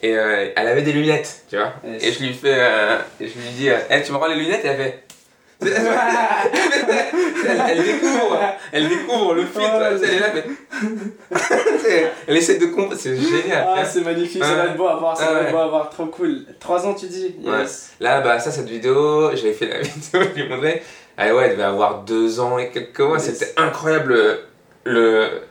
Et 0.01 0.15
euh, 0.15 0.49
elle 0.55 0.67
avait 0.67 0.83
des 0.83 0.93
lunettes, 0.93 1.43
tu 1.49 1.57
vois. 1.57 1.73
Yes. 1.83 2.03
Et 2.03 2.11
je 2.11 2.23
lui 2.23 2.33
fais, 2.33 2.53
euh, 2.55 2.97
et 3.19 3.27
je 3.27 3.33
lui 3.33 3.49
dis, 3.57 3.69
euh, 3.69 3.77
Eh, 3.89 4.03
tu 4.03 4.11
me 4.11 4.17
rends 4.17 4.27
les 4.27 4.35
lunettes? 4.35 4.63
Et 4.63 4.67
elle 4.67 4.77
fait. 4.77 5.03
elle, 5.59 5.71
elle 7.69 7.83
découvre, 7.83 8.39
elle 8.71 8.89
découvre 8.89 9.33
le 9.33 9.41
sais, 9.41 10.03
elle 10.03 10.13
est 10.13 10.19
là, 10.19 10.27
mais. 10.35 10.43
elle 12.27 12.37
essaie 12.37 12.59
de 12.59 12.67
comprendre, 12.67 12.95
c'est 12.95 13.15
génial. 13.15 13.67
Ah, 13.75 13.83
c'est 13.83 14.01
magnifique, 14.01 14.43
ça 14.43 14.53
va 14.53 14.65
être 14.65 14.77
beau 14.77 14.87
à 14.87 14.97
voir, 14.97 15.17
ça 15.17 15.33
va 15.33 15.41
être 15.41 15.51
beau 15.51 15.57
à 15.57 15.67
voir, 15.67 15.89
trop 15.89 16.05
cool. 16.05 16.45
3 16.59 16.85
ans, 16.85 16.93
tu 16.93 17.07
dis? 17.07 17.35
Ouais. 17.43 17.61
Yes. 17.61 17.93
Là, 17.99 18.21
bah, 18.21 18.37
ça, 18.39 18.51
cette 18.51 18.69
vidéo, 18.69 19.35
j'avais 19.35 19.53
fait 19.53 19.65
la 19.67 19.79
vidéo, 19.81 20.21
je 20.35 20.41
lui 20.41 20.47
montrais. 20.47 20.83
Ah 21.17 21.33
ouais, 21.33 21.45
elle 21.45 21.51
devait 21.53 21.63
avoir 21.63 22.03
deux 22.03 22.39
ans 22.39 22.59
et 22.59 22.69
quelques 22.69 22.99
mois. 22.99 23.17
Yes. 23.17 23.33
C'était 23.33 23.53
incroyable 23.57 24.15
le, 24.83 25.41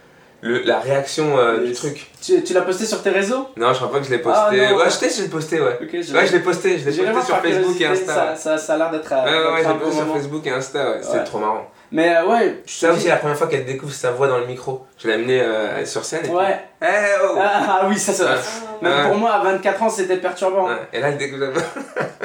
le, 0.43 0.63
la 0.65 0.79
réaction 0.81 1.39
euh, 1.39 1.65
du 1.65 1.73
truc. 1.73 2.11
Tu, 2.23 2.43
tu 2.45 2.53
l'as 2.55 2.61
posté 2.63 2.85
sur 2.87 3.03
tes 3.03 3.11
réseaux? 3.11 3.49
Non, 3.57 3.73
je 3.73 3.77
crois 3.79 3.91
pas 3.91 3.99
que 3.99 4.05
je 4.05 4.11
l'ai 4.11 4.19
posté. 4.19 4.39
Ah, 4.43 4.51
non. 4.73 4.77
ouais, 4.79 4.85
je 4.87 4.91
sais, 4.91 5.09
je 5.11 5.23
l'ai 5.23 5.29
posté, 5.29 5.61
ouais. 5.61 5.79
Je 5.81 6.15
Ouais, 6.15 6.27
je 6.27 6.33
l'ai 6.33 6.41
posté, 6.41 6.79
je 6.79 6.91
l'ai 6.91 7.11
posté 7.11 7.27
sur 7.27 7.37
Facebook 7.43 7.81
et 7.81 7.87
Insta. 7.87 8.15
Ça, 8.15 8.37
ça, 8.37 8.59
ça 8.59 8.75
a 8.75 8.77
l'air 8.79 8.91
d'être 8.91 9.11
Ouais, 9.11 9.31
ouais, 9.31 9.53
ouais, 9.55 9.61
j'ai 9.63 9.67
un 9.67 9.75
posté 9.75 9.97
sur. 9.97 10.13
Facebook 10.15 10.47
et 10.47 10.51
Insta, 10.51 10.91
ouais. 10.91 10.99
C'était 11.03 11.25
trop 11.25 11.39
marrant. 11.39 11.71
Mais 11.93 12.17
euh, 12.17 12.27
ouais, 12.27 12.63
je 12.67 12.73
Ça 12.73 12.91
aussi, 12.93 13.03
c'est 13.03 13.09
la 13.11 13.17
première 13.17 13.39
fois 13.39 13.47
qu'elle 13.47 13.65
découvre 13.65 13.93
sa 13.95 14.11
voix 14.11 14.27
dans 14.27 14.39
le 14.39 14.47
micro. 14.47 14.85
Je 14.99 15.07
l'ai 15.07 15.15
amenée 15.15 15.41
euh, 15.41 15.85
sur 15.87 16.05
scène 16.05 16.27
et 16.27 16.31
Ouais. 16.31 16.59
puis, 16.81 16.89
Eh 16.91 17.15
oh 17.25 17.37
Ah, 17.41 17.79
ah 17.83 17.87
oui, 17.89 17.97
ça, 17.97 18.13
ça. 18.13 18.35
Même 18.83 19.07
pour 19.09 19.17
moi, 19.17 19.35
à 19.35 19.39
24 19.45 19.83
ans, 19.85 19.89
c'était 19.89 20.17
perturbant. 20.17 20.69
Et 20.93 20.99
là, 21.01 21.09
elle 21.11 21.17
découvre 21.17 21.45
sa 21.45 21.51
voix. 21.53 21.63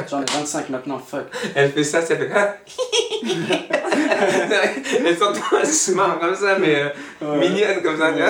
J'en 0.10 0.22
ai 0.22 0.26
25 0.26 0.70
maintenant, 0.70 0.98
fuck. 1.00 1.26
Elle 1.56 1.72
fait 1.72 1.84
ça, 1.84 2.02
ça 2.02 2.16
fait. 2.16 2.30
Ah. 3.92 4.26
elle 5.06 5.18
s'entend, 5.18 5.40
elle 5.60 5.68
se 5.68 5.92
marre 5.92 6.20
comme 6.20 6.36
ça, 6.36 6.58
mais 6.60 6.76
euh, 6.76 6.90
Ouais. 7.22 7.50
mignonne 7.50 7.82
comme 7.84 7.98
ça. 7.98 8.12
Ouais. 8.12 8.30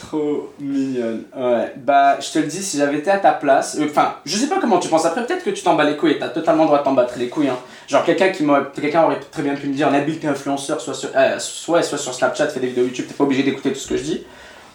Trop 0.00 0.52
mignonne. 0.60 1.24
Ouais. 1.36 1.72
Bah, 1.76 2.18
je 2.20 2.30
te 2.32 2.38
le 2.38 2.46
dis, 2.46 2.62
si 2.62 2.78
j'avais 2.78 2.98
été 2.98 3.10
à 3.10 3.18
ta 3.18 3.32
place. 3.32 3.76
euh, 3.80 3.86
Enfin, 3.88 4.14
je 4.24 4.36
sais 4.36 4.46
pas 4.48 4.58
comment 4.60 4.78
tu 4.78 4.88
penses. 4.88 5.04
Après, 5.06 5.24
peut-être 5.26 5.44
que 5.44 5.50
tu 5.50 5.62
t'en 5.62 5.74
bats 5.74 5.84
les 5.84 5.96
couilles. 5.96 6.18
T'as 6.18 6.28
totalement 6.28 6.62
le 6.64 6.68
droit 6.68 6.78
de 6.80 6.84
t'en 6.84 6.92
battre 6.92 7.14
les 7.16 7.28
couilles. 7.28 7.48
Hein. 7.48 7.58
Genre, 7.88 8.04
quelqu'un 8.04 8.28
qui. 8.30 8.44
Quelqu'un 8.80 9.04
aurait 9.04 9.20
très 9.30 9.42
bien 9.42 9.54
pu 9.54 9.66
me 9.68 9.74
dire 9.74 9.90
Nabil, 9.90 10.18
t'es 10.18 10.26
influenceur, 10.28 10.80
soit 10.80 10.94
sur, 10.94 11.10
euh, 11.16 11.38
soit, 11.38 11.82
soit 11.82 11.98
sur 11.98 12.14
Snapchat, 12.14 12.48
fais 12.48 12.60
des 12.60 12.68
vidéos 12.68 12.84
YouTube, 12.84 13.06
t'es 13.08 13.14
pas 13.14 13.24
obligé 13.24 13.42
d'écouter 13.42 13.72
tout 13.72 13.78
ce 13.78 13.88
que 13.88 13.96
je 13.96 14.02
dis. 14.02 14.24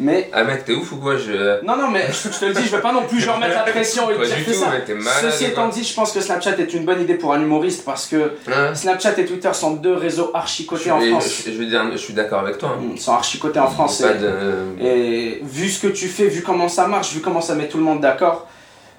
Mais 0.01 0.29
Ah 0.31 0.45
mec, 0.45 0.63
t'es 0.63 0.73
ouf 0.73 0.93
ou 0.93 0.95
quoi 0.95 1.17
je... 1.17 1.61
non, 1.65 1.75
non, 1.75 1.89
mais 1.89 2.07
je, 2.07 2.29
je 2.33 2.39
te 2.39 2.45
le 2.45 2.53
dis, 2.53 2.63
je 2.65 2.73
veux 2.75 2.81
pas 2.81 2.93
non 2.93 3.03
plus 3.05 3.19
genre 3.19 3.37
mettre 3.39 3.55
la 3.55 3.63
pression 3.71 4.09
et 4.09 4.15
Pas 4.15 4.25
dire 4.25 4.37
du 4.37 4.43
que 4.45 4.51
tout, 4.51 4.57
ça. 4.57 4.67
mais 4.71 4.85
t'es 4.85 4.93
malade. 4.93 5.23
Ceci 5.29 5.45
étant 5.45 5.67
dit, 5.67 5.83
je 5.83 5.93
pense 5.93 6.13
que 6.13 6.21
Snapchat 6.21 6.57
est 6.57 6.73
une 6.73 6.85
bonne 6.85 7.01
idée 7.01 7.15
pour 7.15 7.33
un 7.33 7.41
humoriste 7.41 7.83
parce 7.83 8.07
que 8.07 8.31
Hein 8.47 8.73
Snapchat 8.73 9.17
et 9.19 9.25
Twitter 9.25 9.49
sont 9.53 9.71
deux 9.73 9.93
réseaux 9.95 10.31
archi 10.33 10.63
je, 10.63 10.67
cotés 10.69 10.91
en 10.91 11.01
France. 11.01 11.43
je, 11.45 11.51
je 11.51 11.57
veux 11.57 11.65
dire, 11.65 11.83
je 11.91 11.97
suis 11.97 12.13
d'accord 12.13 12.39
avec 12.39 12.57
toi. 12.57 12.77
hein. 12.79 12.83
Ils 12.95 13.01
sont 13.01 13.11
archi 13.13 13.39
cotés 13.39 13.59
en 13.59 13.69
France. 13.69 14.01
Et- 14.01 14.19
de... 14.19 14.85
Et 14.87 15.41
vu 15.43 15.67
ce 15.69 15.81
que 15.85 15.87
tu 15.91 16.07
fais, 16.07 16.27
vu 16.27 16.43
comment 16.43 16.69
ça 16.69 16.87
marche, 16.87 17.13
vu 17.13 17.19
comment 17.19 17.41
ça 17.41 17.55
met 17.55 17.67
tout 17.67 17.77
le 17.77 17.83
monde 17.83 17.99
d'accord, 17.99 18.47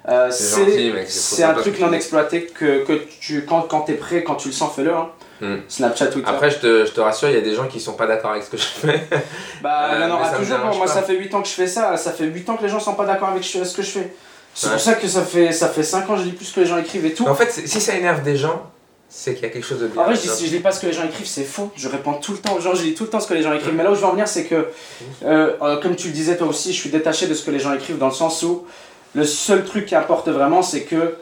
euh, 0.09 0.31
C'est 0.31 1.43
un 1.45 1.55
truc 1.55 1.81
non 1.81 1.93
exploité 1.95 2.45
que, 2.47 2.85
que 2.85 3.01
tu, 3.21 3.45
quand, 3.47 3.63
quand 3.63 3.81
t'es 3.81 3.95
prêt, 3.95 4.23
quand 4.23 4.35
tu 4.35 4.49
le 4.49 4.55
sens, 4.55 4.75
fais-le. 4.77 4.93
hein. 4.95 5.09
Hmm. 5.41 5.57
Snapchat, 5.69 6.07
Twitter. 6.09 6.29
Après, 6.29 6.51
je 6.51 6.59
te, 6.59 6.85
je 6.87 6.91
te 6.93 7.01
rassure, 7.01 7.29
il 7.31 7.35
y 7.35 7.39
a 7.39 7.43
des 7.43 7.55
gens 7.55 7.67
qui 7.67 7.81
sont 7.81 7.95
pas 7.95 8.07
d'accord 8.07 8.33
avec 8.33 8.43
ce 8.45 8.51
que 8.51 8.57
je 8.57 8.63
fais. 8.63 9.07
bah, 9.63 9.89
euh, 9.93 10.09
ça 10.09 10.33
me 10.33 10.39
toujours. 10.39 10.59
dérange 10.59 10.77
Moi, 10.77 10.87
pas. 10.87 10.93
ça 10.93 11.03
fait 11.03 11.15
8 11.17 11.35
ans 11.35 11.43
que 11.43 11.49
je 11.49 11.55
fais 11.55 11.67
ça. 11.67 11.97
Ça 11.97 12.13
fait 12.13 12.25
8 12.25 12.49
ans 12.51 12.57
que 12.57 12.63
les 12.63 12.69
gens 12.69 12.81
sont 12.81 12.95
pas 12.95 13.07
d'accord 13.07 13.29
avec 13.31 13.43
ce 13.45 13.59
que 13.75 13.83
je 13.83 13.91
fais. 13.91 14.13
C'est 14.55 14.67
Ouais. 14.67 14.73
pour 14.73 14.81
ça 14.83 14.95
que 14.95 15.07
ça 15.09 15.23
fait, 15.23 15.53
ça 15.53 15.69
fait 15.69 15.83
5 15.83 16.11
ans 16.11 16.15
que 16.15 16.21
je 16.21 16.25
lis 16.25 16.33
plus 16.33 16.51
que 16.53 16.61
les 16.61 16.67
gens 16.67 16.77
écrivent 16.79 17.07
et 17.07 17.15
tout. 17.15 17.25
Mais 17.25 17.31
en 17.31 17.35
fait, 17.35 17.51
si 17.53 17.81
ça 17.81 17.95
énerve 17.95 18.23
des 18.23 18.37
gens, 18.37 18.71
c'est 19.09 19.35
qu'il 19.35 19.43
y 19.45 19.47
a 19.47 19.49
quelque 19.49 19.67
chose 19.67 19.81
de 19.81 19.87
bien. 19.89 20.03
En 20.03 20.05
vrai, 20.05 20.15
je 20.15 20.21
dis, 20.21 20.29
si 20.29 20.47
je 20.47 20.53
lis 20.55 20.61
pas 20.61 20.73
ce 20.73 20.81
que 20.81 20.87
les 20.87 20.93
gens 20.93 21.05
écrivent, 21.05 21.27
c'est 21.27 21.45
faux. 21.45 21.71
Je 21.77 21.89
réponds 21.89 22.15
tout 22.15 22.33
le 22.33 22.39
temps 22.39 22.55
aux 22.57 22.61
gens, 22.61 22.75
je 22.75 22.83
lis 22.83 22.95
tout 22.95 23.05
le 23.05 23.11
temps 23.11 23.21
ce 23.21 23.27
que 23.29 23.35
les 23.35 23.43
gens 23.43 23.53
écrivent. 23.53 23.75
Mais 23.75 23.83
là 23.85 23.91
où 23.91 23.95
je 23.95 24.01
veux 24.01 24.07
en 24.07 24.13
venir, 24.13 24.29
c'est 24.29 24.45
que, 24.45 24.69
euh, 25.25 25.53
euh, 25.63 25.81
comme 25.81 25.97
tu 25.97 26.09
le 26.09 26.13
disais 26.13 26.37
toi 26.37 26.49
aussi, 26.49 26.73
je 26.73 26.79
suis 26.81 26.91
détaché 26.91 27.27
de 27.27 27.35
ce 27.35 27.45
que 27.45 27.51
les 27.51 27.59
gens 27.61 27.73
écrivent 27.73 27.99
dans 27.99 28.09
le 28.09 28.13
sens 28.15 28.43
où 28.43 28.67
le 29.15 29.25
seul 29.25 29.65
truc 29.65 29.87
qui 29.87 29.95
importe 29.97 30.29
vraiment, 30.29 30.63
c'est 30.63 30.83
que 30.83 31.15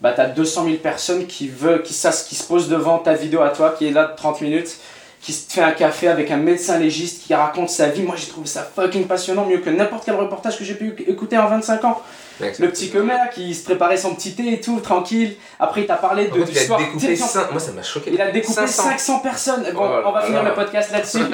bah, 0.00 0.12
tu 0.12 0.20
as 0.20 0.26
200 0.26 0.64
000 0.64 0.76
personnes 0.76 1.26
qui, 1.26 1.48
veulent, 1.48 1.82
qui, 1.82 1.94
qui 1.94 2.34
se 2.34 2.44
posent 2.44 2.68
devant 2.68 2.98
ta 2.98 3.14
vidéo 3.14 3.40
à 3.42 3.50
toi, 3.50 3.74
qui 3.76 3.86
est 3.88 3.92
là 3.92 4.04
de 4.04 4.16
30 4.16 4.40
minutes, 4.42 4.76
qui 5.20 5.32
se 5.32 5.50
fait 5.50 5.62
un 5.62 5.72
café 5.72 6.08
avec 6.08 6.30
un 6.30 6.36
médecin 6.36 6.78
légiste 6.78 7.24
qui 7.26 7.34
raconte 7.34 7.70
sa 7.70 7.88
vie. 7.88 8.02
Moi, 8.02 8.14
j'ai 8.16 8.28
trouvé 8.28 8.46
ça 8.46 8.62
fucking 8.62 9.06
passionnant, 9.06 9.44
mieux 9.46 9.58
que 9.58 9.70
n'importe 9.70 10.04
quel 10.04 10.14
reportage 10.14 10.58
que 10.58 10.64
j'ai 10.64 10.74
pu 10.74 10.94
écouter 11.08 11.36
en 11.38 11.48
25 11.48 11.84
ans. 11.84 12.00
Le 12.38 12.68
petit 12.68 12.90
Comer 12.90 13.30
qui 13.34 13.54
se 13.54 13.64
préparait 13.64 13.96
son 13.96 14.14
petit 14.14 14.34
thé 14.34 14.52
et 14.52 14.60
tout, 14.60 14.78
tranquille. 14.80 15.36
Après, 15.58 15.80
il 15.80 15.86
t'a 15.86 15.96
parlé 15.96 16.28
En 16.30 16.36
de, 16.36 16.44
fait, 16.44 16.52
du 16.52 16.66
soir. 16.66 16.80
5... 17.18 17.50
Moi, 17.50 17.58
ça 17.58 17.72
m'a 17.72 17.82
choqué. 17.82 18.10
il 18.12 18.20
a 18.20 18.30
découpé 18.30 18.66
500. 18.66 18.82
500, 18.90 19.18
personnes. 19.20 19.66
Bon, 19.72 19.80
Oh 19.82 20.02
on 20.08 20.12
va 20.12 20.20
finir 20.20 20.42
le 20.42 20.52
podcast 20.52 20.92
là-dessus. 20.92 21.18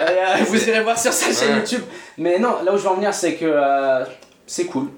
Euh, 0.00 0.44
vous 0.46 0.68
irez 0.68 0.82
voir 0.82 0.98
sur 0.98 1.12
sa 1.12 1.26
chaîne 1.32 1.54
Ouais. 1.54 1.58
YouTube. 1.60 1.82
Mais 2.16 2.38
non, 2.38 2.62
là 2.64 2.72
où 2.72 2.76
je 2.78 2.82
veux 2.82 2.88
en 2.88 2.94
venir, 2.94 3.12
c'est 3.12 3.34
que 3.34 3.44
euh, 3.44 4.04
c'est 4.46 4.64
cool. 4.66 4.88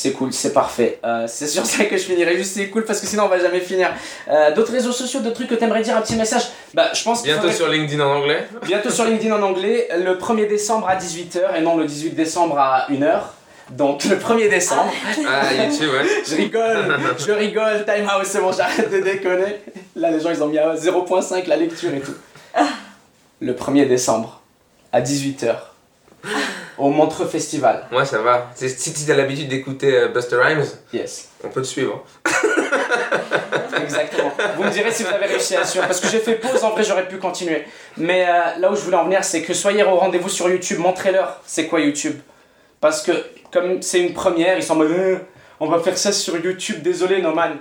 C'est 0.00 0.12
cool, 0.12 0.32
c'est 0.32 0.52
parfait. 0.52 1.00
Euh, 1.04 1.24
c'est 1.26 1.48
sur 1.48 1.66
ça 1.66 1.84
que 1.84 1.96
je 1.96 2.04
finirai. 2.04 2.36
Juste, 2.36 2.54
c'est 2.54 2.68
cool 2.68 2.84
parce 2.84 3.00
que 3.00 3.06
sinon, 3.08 3.24
on 3.24 3.28
va 3.28 3.40
jamais 3.40 3.58
finir. 3.58 3.90
Euh, 4.30 4.54
d'autres 4.54 4.70
réseaux 4.70 4.92
sociaux, 4.92 5.18
d'autres 5.18 5.34
trucs 5.34 5.48
que 5.48 5.56
t'aimerais 5.56 5.82
dire, 5.82 5.96
un 5.96 6.02
petit 6.02 6.14
message? 6.14 6.44
Bah, 6.72 6.90
je 6.94 7.02
pense 7.02 7.24
Bientôt 7.24 7.40
faudrait- 7.40 7.56
sur 7.56 7.66
LinkedIn 7.68 8.00
en 8.00 8.18
anglais. 8.18 8.46
Bientôt 8.64 8.90
sur 8.90 9.06
LinkedIn 9.06 9.34
en 9.34 9.42
anglais, 9.42 9.88
le 9.98 10.16
1er 10.16 10.46
décembre 10.46 10.88
à 10.88 10.94
18h 10.94 11.56
et 11.56 11.62
non 11.62 11.76
le 11.76 11.84
18 11.84 12.10
décembre 12.10 12.56
à 12.60 12.86
1h. 12.88 13.22
Donc 13.72 14.04
le 14.04 14.14
1er 14.14 14.48
décembre. 14.48 14.92
Ah, 15.26 15.52
YouTube, 15.52 15.90
ouais. 15.92 16.06
Je 16.30 16.34
rigole, 16.36 16.96
je 17.18 17.32
rigole, 17.32 17.84
time 17.84 18.04
out, 18.06 18.24
c'est 18.24 18.38
bon, 18.40 18.52
j'arrête 18.52 18.92
de 18.92 19.00
déconner. 19.00 19.56
Là, 19.96 20.12
les 20.12 20.20
gens, 20.20 20.30
ils 20.30 20.40
ont 20.44 20.46
mis 20.46 20.58
à 20.58 20.76
0.5 20.76 21.48
la 21.48 21.56
lecture 21.56 21.92
et 21.92 21.98
tout. 22.00 22.14
Le 23.40 23.52
1er 23.52 23.88
décembre, 23.88 24.42
à 24.92 25.00
18h, 25.00 25.56
au 26.78 26.90
Montreux 26.90 27.26
Festival. 27.26 27.86
Moi, 27.90 28.04
ça 28.04 28.18
va. 28.18 28.50
Si 28.54 28.92
tu 28.92 29.10
as 29.10 29.16
l'habitude 29.16 29.48
d'écouter 29.48 29.96
euh, 29.96 30.08
Buster 30.08 30.36
Rhymes, 30.36 30.64
Yes, 30.92 31.28
on 31.44 31.48
peut 31.48 31.62
te 31.62 31.66
suivre. 31.66 32.04
exactement. 33.82 34.32
Vous 34.56 34.64
me 34.64 34.70
direz 34.70 34.90
si 34.90 35.02
vous 35.02 35.10
avez 35.10 35.26
réussi 35.26 35.56
à 35.56 35.64
suivre, 35.64 35.86
parce 35.86 36.00
que 36.00 36.08
j'ai 36.08 36.20
fait 36.20 36.34
pause, 36.34 36.62
en 36.64 36.70
vrai, 36.70 36.84
j'aurais 36.84 37.08
pu 37.08 37.18
continuer. 37.18 37.64
Mais 37.96 38.26
euh, 38.28 38.60
là 38.60 38.70
où 38.70 38.76
je 38.76 38.80
voulais 38.80 38.96
en 38.96 39.04
venir, 39.04 39.24
c'est 39.24 39.42
que 39.42 39.54
soyez 39.54 39.82
au 39.84 39.96
rendez-vous 39.96 40.28
sur 40.28 40.48
YouTube, 40.48 40.78
montrez-leur 40.78 41.40
c'est 41.46 41.66
quoi 41.66 41.80
YouTube. 41.80 42.16
Parce 42.80 43.02
que, 43.02 43.12
comme 43.52 43.82
c'est 43.82 44.00
une 44.00 44.14
première, 44.14 44.56
ils 44.56 44.62
sont 44.62 44.74
en 44.74 44.76
mode, 44.76 44.90
Euh, 44.90 45.18
on 45.60 45.66
va 45.66 45.80
faire 45.80 45.98
ça 45.98 46.12
sur 46.12 46.36
YouTube, 46.36 46.82
désolé, 46.82 47.20
Noman. 47.20 47.56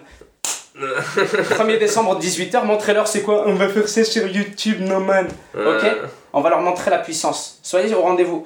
1er 0.79 1.79
décembre 1.79 2.19
18h, 2.19 2.63
montrez-leur 2.65 3.07
c'est 3.07 3.21
quoi 3.21 3.43
On 3.47 3.55
va 3.55 3.67
faire 3.69 3.87
ça 3.87 4.03
sur 4.03 4.27
YouTube, 4.27 4.81
no 4.81 4.99
man. 4.99 5.27
Euh, 5.55 5.77
Ok. 5.77 5.85
On 6.33 6.41
va 6.41 6.49
leur 6.49 6.61
montrer 6.61 6.91
la 6.91 6.99
puissance. 6.99 7.59
Soyez 7.63 7.93
au 7.95 8.01
rendez-vous. 8.01 8.45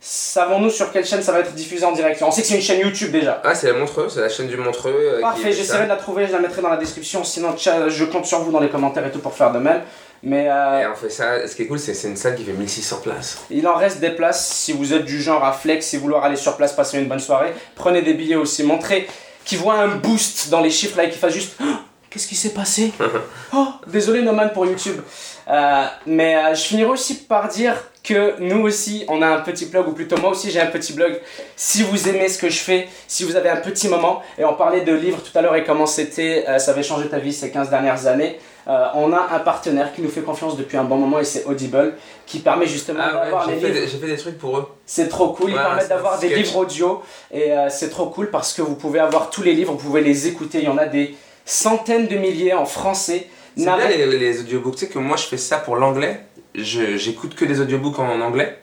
Savons-nous 0.00 0.70
sur 0.70 0.92
quelle 0.92 1.04
chaîne 1.04 1.22
ça 1.22 1.32
va 1.32 1.40
être 1.40 1.52
diffusé 1.54 1.84
en 1.84 1.92
direct? 1.92 2.22
On 2.22 2.30
sait 2.30 2.42
que 2.42 2.48
c'est 2.48 2.54
une 2.54 2.62
chaîne 2.62 2.80
YouTube 2.80 3.10
déjà. 3.12 3.40
Ah, 3.44 3.54
c'est 3.54 3.66
la 3.66 3.72
Montreux, 3.78 4.08
c'est 4.08 4.20
la 4.20 4.28
chaîne 4.28 4.46
du 4.46 4.56
Montreux. 4.56 4.92
euh, 4.94 5.20
Parfait, 5.20 5.42
fait 5.44 5.52
j'essaierai 5.52 5.84
de 5.84 5.88
la 5.88 5.96
trouver, 5.96 6.26
je 6.26 6.32
la 6.32 6.38
mettrai 6.38 6.62
dans 6.62 6.68
la 6.68 6.76
description. 6.76 7.24
Sinon, 7.24 7.54
je 7.56 8.04
compte 8.04 8.26
sur 8.26 8.38
vous 8.40 8.52
dans 8.52 8.60
les 8.60 8.68
commentaires 8.68 9.06
et 9.06 9.10
tout 9.10 9.18
pour 9.18 9.34
faire 9.34 9.52
de 9.52 9.58
même. 9.58 9.82
Mais 10.22 10.48
euh, 10.50 10.80
Et 10.82 10.86
on 10.86 10.94
fait 10.94 11.10
ça. 11.10 11.46
Ce 11.46 11.54
qui 11.56 11.62
est 11.62 11.66
cool, 11.66 11.78
c'est 11.78 11.92
que 11.92 11.98
c'est 11.98 12.08
une 12.08 12.16
salle 12.16 12.36
qui 12.36 12.44
fait 12.44 12.52
1600 12.52 13.00
places. 13.02 13.38
il 13.50 13.66
en 13.66 13.74
reste 13.74 14.00
des 14.00 14.10
places. 14.10 14.46
Si 14.50 14.72
vous 14.72 14.92
êtes 14.94 15.04
du 15.04 15.20
genre 15.20 15.44
à 15.44 15.52
flex, 15.52 15.86
si 15.86 15.96
vouloir 15.98 16.24
aller 16.24 16.36
sur 16.36 16.56
place, 16.56 16.72
passer 16.72 16.98
une 16.98 17.08
bonne 17.08 17.18
soirée, 17.20 17.52
prenez 17.74 18.02
des 18.02 18.14
billets 18.14 18.36
aussi. 18.36 18.62
Montrez 18.62 19.06
qu'ils 19.46 19.58
voient 19.58 19.78
un 19.78 19.96
boost 19.96 20.50
dans 20.50 20.60
les 20.60 20.70
chiffres 20.70 20.98
là 20.98 21.04
et 21.04 21.08
qu'ils 21.08 21.18
fassent 21.18 21.32
juste. 21.32 21.54
Oh, 21.62 21.64
Qu'est-ce 22.10 22.28
qui 22.28 22.34
s'est 22.34 22.54
passé 22.54 22.92
Oh, 23.52 23.68
désolé 23.86 24.22
Noman 24.22 24.50
pour 24.52 24.64
YouTube. 24.64 25.00
Euh, 25.48 25.84
mais 26.06 26.36
euh, 26.36 26.54
je 26.54 26.62
finirai 26.62 26.88
aussi 26.88 27.24
par 27.24 27.48
dire 27.48 27.74
que 28.02 28.40
nous 28.40 28.62
aussi, 28.62 29.04
on 29.08 29.20
a 29.20 29.26
un 29.26 29.40
petit 29.40 29.66
blog, 29.66 29.88
ou 29.88 29.92
plutôt 29.92 30.16
moi 30.18 30.30
aussi 30.30 30.50
j'ai 30.50 30.60
un 30.60 30.66
petit 30.66 30.92
blog. 30.92 31.20
Si 31.56 31.82
vous 31.82 32.08
aimez 32.08 32.28
ce 32.28 32.38
que 32.38 32.48
je 32.48 32.58
fais, 32.58 32.88
si 33.06 33.24
vous 33.24 33.36
avez 33.36 33.50
un 33.50 33.56
petit 33.56 33.88
moment, 33.88 34.22
et 34.38 34.44
on 34.44 34.54
parlait 34.54 34.80
de 34.80 34.92
livres 34.94 35.20
tout 35.22 35.36
à 35.36 35.42
l'heure 35.42 35.56
et 35.56 35.64
comment 35.64 35.86
c'était, 35.86 36.44
euh, 36.48 36.58
ça 36.58 36.70
avait 36.70 36.82
changé 36.82 37.08
ta 37.08 37.18
vie 37.18 37.32
ces 37.32 37.50
15 37.50 37.68
dernières 37.68 38.06
années, 38.06 38.38
euh, 38.68 38.86
on 38.94 39.12
a 39.12 39.28
un 39.32 39.38
partenaire 39.40 39.92
qui 39.94 40.02
nous 40.02 40.08
fait 40.08 40.22
confiance 40.22 40.56
depuis 40.56 40.76
un 40.76 40.84
bon 40.84 40.96
moment 40.96 41.18
et 41.20 41.24
c'est 41.24 41.44
Audible, 41.44 41.94
qui 42.26 42.40
permet 42.40 42.66
justement 42.66 43.00
Ah 43.02 43.14
ouais, 43.14 43.20
d'avoir 43.24 43.46
les 43.48 43.54
j'ai 43.54 43.60
fait, 43.60 43.66
livres. 43.68 43.80
des- 43.80 43.88
j'ai 43.88 43.98
fait 43.98 44.06
des 44.08 44.16
trucs 44.16 44.38
pour 44.38 44.58
eux. 44.58 44.66
C'est 44.86 45.08
trop 45.08 45.28
cool, 45.28 45.50
ils 45.50 45.56
Ouais, 45.56 45.62
permettent 45.62 45.88
d'avoir 45.88 46.18
des 46.18 46.28
livres 46.34 46.56
audio 46.56 47.02
et 47.32 47.52
euh, 47.52 47.68
c'est 47.70 47.90
trop 47.90 48.06
cool 48.06 48.30
parce 48.30 48.52
que 48.52 48.62
vous 48.62 48.74
pouvez 48.76 48.98
avoir 48.98 49.30
tous 49.30 49.42
les 49.42 49.54
livres, 49.54 49.72
vous 49.72 49.78
pouvez 49.88 50.00
les 50.00 50.26
écouter, 50.26 50.58
il 50.58 50.64
y 50.64 50.68
en 50.68 50.78
a 50.78 50.86
des 50.86 51.14
centaines 51.44 52.08
de 52.08 52.16
milliers 52.16 52.54
en 52.54 52.66
français. 52.66 53.28
C'est 53.56 53.64
bien 53.64 53.88
les, 53.88 54.06
les 54.18 54.40
audiobooks. 54.40 54.74
Tu 54.74 54.80
sais 54.86 54.88
que 54.92 54.98
moi, 54.98 55.16
je 55.16 55.24
fais 55.24 55.38
ça 55.38 55.56
pour 55.58 55.76
l'anglais. 55.76 56.20
Je- 56.54 56.96
J'écoute 56.96 57.34
que 57.34 57.44
des 57.44 57.60
audiobooks 57.60 57.98
en 57.98 58.20
anglais 58.20 58.58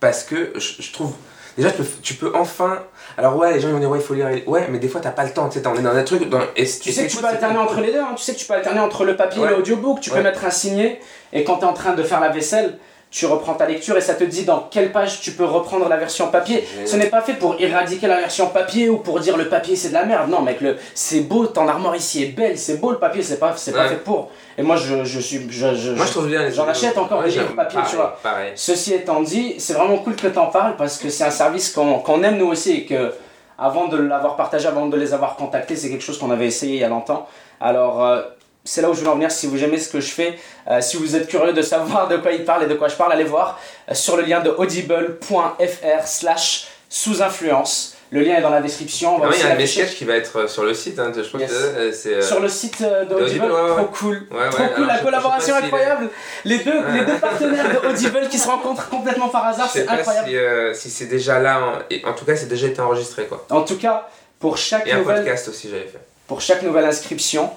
parce 0.00 0.22
que 0.22 0.52
je, 0.56 0.80
je 0.82 0.92
trouve. 0.92 1.12
Déjà, 1.58 1.72
tu 1.72 1.82
peux, 1.82 1.88
tu 2.02 2.14
peux 2.14 2.32
enfin. 2.34 2.78
Alors, 3.16 3.36
ouais, 3.36 3.52
les 3.52 3.60
gens 3.60 3.68
ils 3.68 3.74
vont 3.74 3.80
dire, 3.80 3.90
ouais, 3.90 3.98
il 3.98 4.04
faut 4.04 4.14
lire. 4.14 4.28
Ouais, 4.46 4.68
mais 4.70 4.78
des 4.78 4.86
fois, 4.86 5.00
t'as 5.00 5.10
pas 5.10 5.24
le 5.24 5.30
temps. 5.32 5.48
Tu 5.48 5.58
sais, 5.58 5.66
on 5.66 5.74
est 5.74 5.82
dans 5.82 5.94
un 5.94 6.04
truc. 6.04 6.28
Dans... 6.30 6.40
Et, 6.54 6.64
Tu 6.64 6.92
sais 6.92 7.06
que 7.06 7.10
tu 7.10 7.16
peux 7.16 7.26
alterner 7.26 7.58
entre 7.58 7.80
les 7.80 7.92
deux, 7.92 7.98
hein. 8.00 8.14
tu 8.16 8.22
sais 8.22 8.32
que 8.32 8.38
tu 8.38 8.46
peux 8.46 8.54
alterner 8.54 8.78
entre 8.80 9.04
le 9.04 9.16
papier 9.16 9.42
Ouais. 9.42 9.48
et 9.48 9.56
l'audiobook, 9.56 10.00
tu 10.00 10.10
peux 10.10 10.22
mettre 10.22 10.44
un 10.44 10.50
signet 10.50 11.00
et 11.32 11.42
quand 11.42 11.56
tu 11.56 11.62
es 11.62 11.66
en 11.66 11.72
train 11.72 11.94
de 11.94 12.02
faire 12.04 12.20
la 12.20 12.28
vaisselle, 12.28 12.78
tu 13.10 13.24
reprends 13.26 13.54
ta 13.54 13.64
lecture 13.66 13.96
et 13.96 14.02
ça 14.02 14.14
te 14.14 14.24
dit 14.24 14.44
dans 14.44 14.68
quelle 14.70 14.92
page 14.92 15.20
tu 15.22 15.30
peux 15.32 15.44
reprendre 15.44 15.88
la 15.88 15.96
version 15.96 16.28
papier. 16.28 16.62
Ce 16.84 16.94
n'est 16.96 17.06
pas 17.06 17.22
fait 17.22 17.34
pour 17.34 17.56
éradiquer 17.58 18.06
la 18.06 18.18
version 18.20 18.48
papier 18.48 18.90
ou 18.90 18.98
pour 18.98 19.18
dire 19.20 19.36
le 19.38 19.48
papier 19.48 19.76
c'est 19.76 19.88
de 19.88 19.94
la 19.94 20.04
merde. 20.04 20.28
Non 20.28 20.42
mec, 20.42 20.60
le... 20.60 20.76
c'est 20.94 21.20
beau, 21.20 21.46
ton 21.46 21.66
armoire 21.68 21.96
ici 21.96 22.22
est 22.22 22.26
belle, 22.36 22.58
c'est 22.58 22.76
beau 22.80 22.90
le 22.90 22.98
papier, 22.98 23.22
c'est 23.22 23.38
pas, 23.38 23.54
c'est 23.56 23.72
pas 23.72 23.84
Ouais. 23.84 23.88
fait 23.88 24.04
pour. 24.04 24.30
Et 24.58 24.62
moi 24.62 24.76
je, 24.76 25.04
je 25.04 25.20
suis... 25.20 25.46
Je, 25.50 25.74
je- 25.74 25.92
Moi, 25.92 26.04
je- 26.04 26.10
trouve 26.10 26.26
bien 26.28 26.42
les 26.42 26.50
J'en 26.52 26.68
achète 26.68 26.98
encore 26.98 27.22
des 27.22 27.30
j'aime. 27.30 27.44
livres 27.44 27.54
papier, 27.56 27.78
tu 27.88 27.96
Pareil, 27.96 27.96
vois. 27.96 28.18
Pareil. 28.22 28.52
Ceci 28.56 28.92
étant 28.94 29.22
dit, 29.22 29.54
c'est 29.58 29.72
vraiment 29.72 29.96
cool 29.98 30.14
que 30.14 30.26
tu 30.26 30.38
en 30.38 30.46
parles 30.48 30.76
parce 30.76 30.98
que 30.98 31.08
c'est 31.08 31.24
un 31.24 31.30
service 31.30 31.70
qu'on 31.72 32.00
qu'on 32.00 32.22
aime 32.22 32.36
nous 32.36 32.48
aussi 32.48 32.72
et 32.72 32.84
que 32.84 33.14
avant 33.58 33.88
de 33.88 33.96
l'avoir 33.96 34.36
partagé, 34.36 34.68
avant 34.68 34.86
de 34.86 34.96
les 34.98 35.14
avoir 35.14 35.34
contactés, 35.36 35.76
c'est 35.76 35.88
quelque 35.88 36.04
chose 36.04 36.18
qu'on 36.18 36.30
avait 36.30 36.46
essayé 36.46 36.74
il 36.74 36.80
y 36.80 36.84
a 36.84 36.88
longtemps. 36.88 37.26
Alors 37.60 38.04
euh, 38.04 38.22
c'est 38.68 38.82
là 38.82 38.90
où 38.90 38.94
je 38.94 39.00
veux 39.00 39.08
en 39.08 39.14
venir. 39.14 39.30
Si 39.30 39.46
vous 39.46 39.62
aimez 39.64 39.78
ce 39.78 39.88
que 39.88 40.00
je 40.00 40.10
fais, 40.10 40.38
euh, 40.70 40.80
si 40.80 40.96
vous 40.96 41.16
êtes 41.16 41.28
curieux 41.28 41.52
de 41.52 41.62
savoir 41.62 42.08
de 42.08 42.16
quoi 42.16 42.32
il 42.32 42.44
parle 42.44 42.64
et 42.64 42.66
de 42.66 42.74
quoi 42.74 42.88
je 42.88 42.94
parle, 42.96 43.12
allez 43.12 43.24
voir 43.24 43.58
euh, 43.90 43.94
sur 43.94 44.16
le 44.16 44.22
lien 44.24 44.40
de 44.40 44.50
audible.fr 44.50 46.06
slash 46.06 46.68
sous 46.88 47.22
influence. 47.22 47.94
Le 48.10 48.22
lien 48.22 48.36
est 48.36 48.40
dans 48.40 48.48
la 48.48 48.62
description. 48.62 49.16
On 49.16 49.18
va 49.18 49.26
Ah 49.26 49.28
oui, 49.30 49.36
il 49.38 49.40
y 49.40 49.42
a 49.42 49.46
un 49.48 49.50
de 49.50 49.54
mes 49.56 49.62
l'afficher. 49.64 49.82
sketchs 49.84 49.98
qui 49.98 50.04
va 50.06 50.14
être 50.16 50.38
euh, 50.38 50.48
sur 50.48 50.64
le 50.64 50.72
site. 50.72 50.98
Hein, 50.98 51.12
je 51.14 51.20
crois 51.28 51.40
Yes. 51.40 51.50
que 51.50 51.54
euh, 51.56 51.92
c'est. 51.92 52.22
Sur 52.22 52.40
le 52.40 52.48
site 52.48 52.80
de 52.80 52.86
Audible, 53.14 53.22
Audible, 53.22 53.44
ouais, 53.52 53.60
ouais. 53.60 53.76
trop 53.76 53.84
cool. 53.86 54.26
Ouais, 54.30 54.48
Trop 54.50 54.62
cool, 54.64 54.74
alors, 54.76 54.86
la 54.86 54.96
je- 54.98 55.02
collaboration 55.02 55.54
je 55.60 55.64
incroyable. 55.66 56.08
Les 56.46 56.58
deux, 56.60 56.80
les 56.94 57.04
deux 57.04 57.18
partenaires 57.18 57.82
de 57.82 57.88
Audible 57.90 58.28
qui 58.30 58.38
se 58.38 58.46
rencontrent 58.48 58.88
complètement 58.88 59.28
par 59.28 59.44
hasard, 59.46 59.68
c'est 59.70 59.86
incroyable. 59.86 60.74
si, 60.74 60.88
si 60.88 60.90
c'est 60.96 61.06
déjà 61.06 61.38
là. 61.38 61.60
En, 62.06 62.12
tout 62.14 62.24
cas, 62.24 62.34
c'est 62.34 62.48
déjà 62.48 62.66
été 62.68 62.80
enregistré 62.80 63.26
quoi. 63.26 63.44
En 63.50 63.60
tout 63.60 63.76
cas, 63.76 64.08
pour 64.40 64.56
chaque, 64.56 64.86
Et 64.86 64.92
un 64.92 64.98
nouvelle, 65.00 65.16
podcast 65.18 65.48
aussi, 65.48 65.68
j'avais 65.68 65.82
fait. 65.82 66.00
pour 66.26 66.40
chaque 66.40 66.62
nouvelle 66.62 66.86
inscription, 66.86 67.50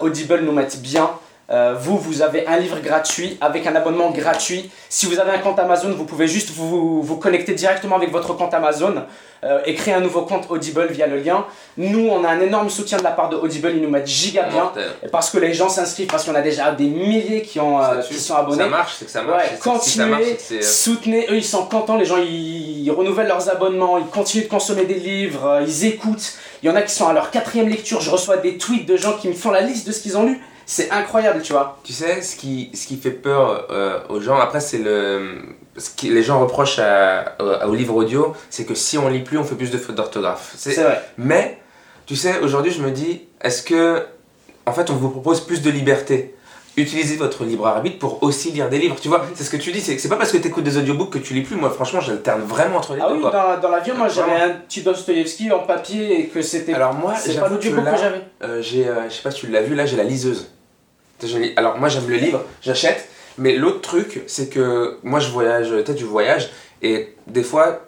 Audible 0.00 0.40
nous 0.42 0.52
met 0.52 0.68
bien. 0.82 1.10
Euh, 1.50 1.74
vous, 1.78 1.98
vous 1.98 2.22
avez 2.22 2.46
un 2.46 2.58
livre 2.58 2.78
gratuit 2.80 3.36
avec 3.40 3.66
un 3.66 3.74
abonnement 3.74 4.10
gratuit. 4.10 4.70
Si 4.88 5.06
vous 5.06 5.18
avez 5.18 5.32
un 5.32 5.38
compte 5.38 5.58
Amazon, 5.58 5.92
vous 5.96 6.04
pouvez 6.04 6.28
juste 6.28 6.50
vous, 6.50 7.02
vous 7.02 7.16
connecter 7.16 7.54
directement 7.54 7.96
avec 7.96 8.12
votre 8.12 8.34
compte 8.34 8.54
Amazon 8.54 8.94
euh, 9.42 9.58
et 9.64 9.74
créer 9.74 9.94
un 9.94 10.00
nouveau 10.00 10.22
compte 10.22 10.46
Audible 10.48 10.86
via 10.90 11.06
le 11.08 11.16
lien. 11.18 11.44
Nous, 11.76 12.06
on 12.08 12.22
a 12.24 12.28
un 12.28 12.40
énorme 12.40 12.70
soutien 12.70 12.98
de 12.98 13.02
la 13.02 13.10
part 13.10 13.30
de 13.30 13.36
Audible. 13.36 13.72
Ils 13.74 13.82
nous 13.82 13.90
mettent 13.90 14.06
giga 14.06 14.44
bien. 14.44 14.70
Parce 15.10 15.30
que 15.30 15.38
les 15.38 15.52
gens 15.52 15.68
s'inscrivent, 15.68 16.06
parce 16.08 16.24
qu'on 16.24 16.34
a 16.34 16.40
déjà 16.42 16.70
des 16.72 16.86
milliers 16.86 17.42
qui, 17.42 17.58
ont, 17.58 17.80
euh, 17.82 18.00
qui 18.02 18.14
sont 18.20 18.36
abonnés. 18.36 18.62
Ça 18.64 18.68
marche, 18.68 18.94
c'est 18.98 19.04
que 19.06 19.10
ça 19.10 19.22
marche. 19.22 19.42
Ouais, 19.42 19.48
C'est- 19.62 19.80
si 19.90 19.98
ça 19.98 20.06
marche, 20.06 20.20
continuez, 20.22 20.36
c'est 20.38 20.62
soutenez, 20.62 21.26
eux 21.30 21.36
ils 21.36 21.44
sont 21.44 21.64
contents, 21.66 21.96
les 21.96 22.04
gens 22.04 22.18
ils, 22.18 22.82
ils 22.84 22.90
renouvellent 22.92 23.28
leurs 23.28 23.48
abonnements, 23.48 23.98
ils 23.98 24.06
continuent 24.06 24.44
de 24.44 24.48
consommer 24.48 24.84
des 24.84 24.94
livres, 24.94 25.60
ils 25.66 25.84
écoutent. 25.86 26.32
Il 26.62 26.66
y 26.68 26.70
en 26.70 26.76
a 26.76 26.82
qui 26.82 26.94
sont 26.94 27.08
à 27.08 27.12
leur 27.12 27.30
quatrième 27.30 27.68
lecture, 27.68 28.00
je 28.02 28.10
reçois 28.10 28.36
des 28.36 28.56
tweets 28.58 28.86
de 28.86 28.96
gens 28.96 29.14
qui 29.14 29.26
me 29.28 29.32
font 29.34 29.50
la 29.50 29.62
liste 29.62 29.86
de 29.88 29.92
ce 29.92 30.00
qu'ils 30.00 30.16
ont 30.18 30.24
lu. 30.26 30.40
C'est 30.72 30.88
incroyable, 30.92 31.42
tu 31.42 31.52
vois. 31.52 31.78
Tu 31.82 31.92
sais, 31.92 32.22
ce 32.22 32.36
qui, 32.36 32.70
ce 32.74 32.86
qui 32.86 32.96
fait 32.96 33.10
peur 33.10 33.66
euh, 33.70 33.98
aux 34.08 34.20
gens, 34.20 34.38
après, 34.38 34.60
c'est 34.60 34.78
le. 34.78 35.38
ce 35.76 35.90
que 35.90 36.12
les 36.12 36.22
gens 36.22 36.38
reprochent 36.38 36.78
à- 36.78 37.34
au- 37.40 37.70
au 37.70 37.74
livre 37.74 37.96
audio, 37.96 38.34
c'est 38.50 38.64
que 38.64 38.74
si 38.76 38.96
on 38.96 39.08
lit 39.08 39.18
plus, 39.24 39.36
on 39.36 39.42
fait 39.42 39.56
plus 39.56 39.72
de 39.72 39.78
fautes 39.78 39.96
d'orthographe. 39.96 40.52
C'est- 40.56 40.80
vrai. 40.80 41.02
Mais, 41.18 41.58
tu 42.06 42.14
sais, 42.14 42.38
aujourd'hui, 42.38 42.70
je 42.70 42.82
me 42.82 42.92
dis, 42.92 43.22
est-ce 43.42 43.64
que, 43.64 44.04
en 44.64 44.72
fait, 44.72 44.90
on 44.90 44.94
vous 44.94 45.10
propose 45.10 45.40
plus 45.40 45.60
de 45.60 45.70
liberté? 45.70 46.36
Utilisez 46.76 47.16
votre 47.16 47.42
libre 47.44 47.66
arbitre 47.66 47.98
pour 47.98 48.22
aussi 48.22 48.52
lire 48.52 48.68
des 48.68 48.78
livres, 48.78 48.94
tu 49.02 49.08
vois. 49.08 49.26
C'est 49.34 49.42
ce 49.42 49.50
que 49.50 49.56
tu 49.56 49.72
dis, 49.72 49.80
c'est 49.80 49.98
c'est 49.98 50.08
pas 50.08 50.14
parce 50.16 50.30
que 50.30 50.36
tu 50.36 50.46
écoutes 50.46 50.62
des 50.62 50.76
audiobooks 50.78 51.10
que 51.14 51.18
tu 51.18 51.34
lis 51.34 51.42
plus. 51.42 51.56
Moi, 51.56 51.68
franchement, 51.70 52.00
j'alterne 52.00 52.42
vraiment 52.42 52.76
entre 52.76 52.94
les 52.94 53.00
Ah 53.02 53.08
deux. 53.08 53.16
oui, 53.16 53.20
quoi. 53.22 53.32
dans, 53.32 53.60
dans 53.60 53.70
l'avion, 53.74 53.96
moi 53.96 54.06
j'avais 54.06 54.40
un 54.40 54.50
petit 54.50 54.82
Dostoïevski 54.82 55.50
en 55.50 55.58
papier 55.66 56.20
et 56.20 56.26
que 56.28 56.40
c'était. 56.42 56.74
Alors, 56.74 56.94
moi, 56.94 57.14
c'est 57.16 57.40
pas 57.40 57.48
l'audiobook 57.48 57.84
là, 57.84 57.90
que 57.92 57.98
j'avais. 57.98 58.20
euh, 58.44 58.62
j'ai, 58.62 58.86
euh, 58.88 59.08
je 59.08 59.14
sais 59.16 59.22
pas 59.22 59.32
si 59.32 59.40
tu 59.40 59.46
l'as 59.48 59.62
vu, 59.62 59.74
là, 59.74 59.84
j'ai 59.84 59.96
la 59.96 60.04
liseuse. 60.04 60.46
Je 61.22 61.52
Alors, 61.56 61.78
moi, 61.78 61.88
j'aime 61.88 62.08
le 62.08 62.16
livre, 62.16 62.44
j'achète. 62.62 63.08
Mais 63.38 63.54
l'autre 63.56 63.80
truc, 63.80 64.22
c'est 64.26 64.48
que 64.48 64.98
moi, 65.02 65.20
je 65.20 65.30
voyage, 65.30 65.70
peut-être 65.70 65.94
du 65.94 66.04
voyage, 66.04 66.50
et 66.82 67.14
des 67.26 67.42
fois, 67.42 67.80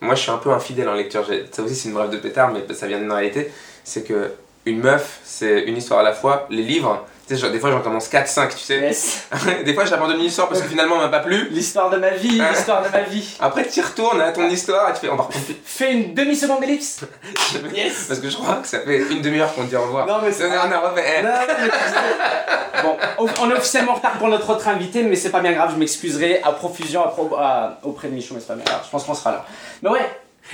moi, 0.00 0.14
je 0.14 0.22
suis 0.22 0.30
un 0.30 0.38
peu 0.38 0.50
infidèle 0.50 0.88
en 0.88 0.94
lecture. 0.94 1.24
Ça 1.50 1.62
aussi, 1.62 1.74
c'est 1.74 1.88
une 1.88 1.94
brève 1.94 2.10
de 2.10 2.18
pétard, 2.18 2.52
mais 2.52 2.62
ça 2.74 2.86
vient 2.86 2.98
d'une 2.98 3.12
réalité. 3.12 3.50
C'est 3.84 4.02
que 4.02 4.32
une 4.66 4.80
meuf, 4.80 5.20
c'est 5.24 5.62
une 5.62 5.76
histoire 5.76 6.00
à 6.00 6.02
la 6.02 6.12
fois. 6.12 6.46
Les 6.50 6.62
livres, 6.62 7.06
tu 7.28 7.34
sais, 7.34 7.40
genre, 7.40 7.50
des 7.50 7.60
fois, 7.60 7.70
j'en 7.70 7.80
commence 7.80 8.08
4-5, 8.08 8.48
tu 8.50 8.58
sais. 8.58 8.78
Yes. 8.80 9.26
des 9.64 9.74
fois, 9.74 9.84
j'abandonne 9.84 10.18
une 10.18 10.24
histoire 10.24 10.48
parce 10.48 10.62
que 10.62 10.68
finalement, 10.68 10.96
elle 10.96 11.02
m'a 11.02 11.08
pas 11.18 11.20
plu. 11.24 11.48
L'histoire 11.50 11.90
de 11.90 11.98
ma 11.98 12.10
vie, 12.10 12.40
Ah. 12.42 12.50
l'histoire 12.52 12.82
de 12.82 12.88
ma 12.88 13.02
vie. 13.02 13.36
Après, 13.40 13.66
tu 13.68 13.78
y 13.78 13.82
retournes 13.82 14.20
à 14.20 14.32
ton 14.32 14.48
histoire 14.48 14.90
et 14.90 14.94
tu 14.94 15.00
fais, 15.00 15.08
on 15.10 15.16
va 15.16 15.24
reprendre. 15.24 15.44
Fais 15.64 15.92
une 15.92 16.14
demi-seconde 16.14 16.62
ellipse. 16.64 17.00
Yes. 17.74 18.06
Parce 18.08 18.20
que 18.20 18.28
je 18.30 18.36
crois 18.36 18.56
que 18.56 18.66
ça 18.68 18.80
fait 18.80 18.98
une 19.10 19.20
demi-heure 19.22 19.54
qu'on 19.54 19.64
dit 19.64 19.76
au 19.76 19.82
revoir. 19.82 20.06
Non, 20.06 20.18
mais 20.24 20.32
c'est. 20.32 20.46
On 20.46 20.52
a 20.52 20.78
refait. 20.80 21.22
Non, 21.22 21.30
mais 21.46 22.82
Bon, 22.82 22.96
on 23.40 23.50
est 23.50 23.54
officiellement 23.54 23.92
en 23.92 23.96
retard 23.96 24.12
pour 24.12 24.28
notre 24.28 24.48
autre 24.50 24.68
invité, 24.68 25.02
mais 25.02 25.16
c'est 25.16 25.30
pas 25.30 25.40
bien 25.40 25.52
grave, 25.52 25.72
je 25.74 25.78
m'excuserai 25.78 26.40
à 26.44 26.52
profusion 26.52 27.02
à 27.04 27.08
pro- 27.08 27.34
à- 27.36 27.78
auprès 27.82 28.08
de 28.08 28.14
Michou, 28.14 28.34
mais 28.34 28.40
c'est 28.40 28.46
pas 28.46 28.54
bien 28.54 28.64
grave, 28.64 28.80
je 28.84 28.90
pense 28.90 29.04
qu'on 29.04 29.14
sera 29.14 29.32
là. 29.32 29.44
Mais 29.82 29.90
ouais, 29.90 30.10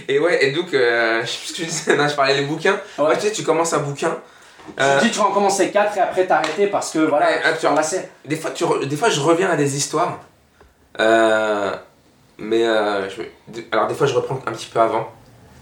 Et 0.08 0.18
ouais, 0.18 0.44
et 0.44 0.52
donc, 0.52 0.72
euh, 0.72 1.22
je 1.22 1.26
sais 1.30 1.38
plus 1.38 1.46
ce 1.48 1.52
que 1.52 1.62
je 1.64 1.68
disais, 1.68 1.96
non, 1.96 2.08
je 2.08 2.14
parlais 2.14 2.34
des 2.34 2.42
bouquins. 2.46 2.78
Ouais. 2.98 3.06
Ouais, 3.08 3.14
tu 3.16 3.22
sais, 3.26 3.32
tu 3.32 3.42
commences 3.42 3.72
un 3.74 3.78
bouquin. 3.78 4.16
Tu 4.76 4.82
euh, 4.82 5.00
dis 5.00 5.10
tu 5.10 5.18
vas 5.18 5.26
en 5.26 5.30
commencer 5.32 5.70
4 5.70 5.96
et 5.96 6.00
après 6.00 6.26
t'arrêter 6.26 6.66
parce 6.68 6.90
que 6.90 6.98
voilà, 7.00 7.26
Ouais, 7.26 7.40
tu 7.60 7.66
tu- 7.66 8.28
des, 8.28 8.36
fois, 8.36 8.50
tu 8.52 8.64
re- 8.64 8.84
des 8.86 8.96
fois, 8.96 9.08
je 9.10 9.20
reviens 9.20 9.50
à 9.50 9.56
des 9.56 9.76
histoires. 9.76 10.20
Euh, 11.00 11.72
mais, 12.38 12.64
euh, 12.66 13.08
je 13.08 13.22
alors, 13.72 13.86
des 13.86 13.94
fois, 13.94 14.06
je 14.06 14.14
reprends 14.14 14.38
un 14.46 14.52
petit 14.52 14.66
peu 14.66 14.80
avant. 14.80 15.08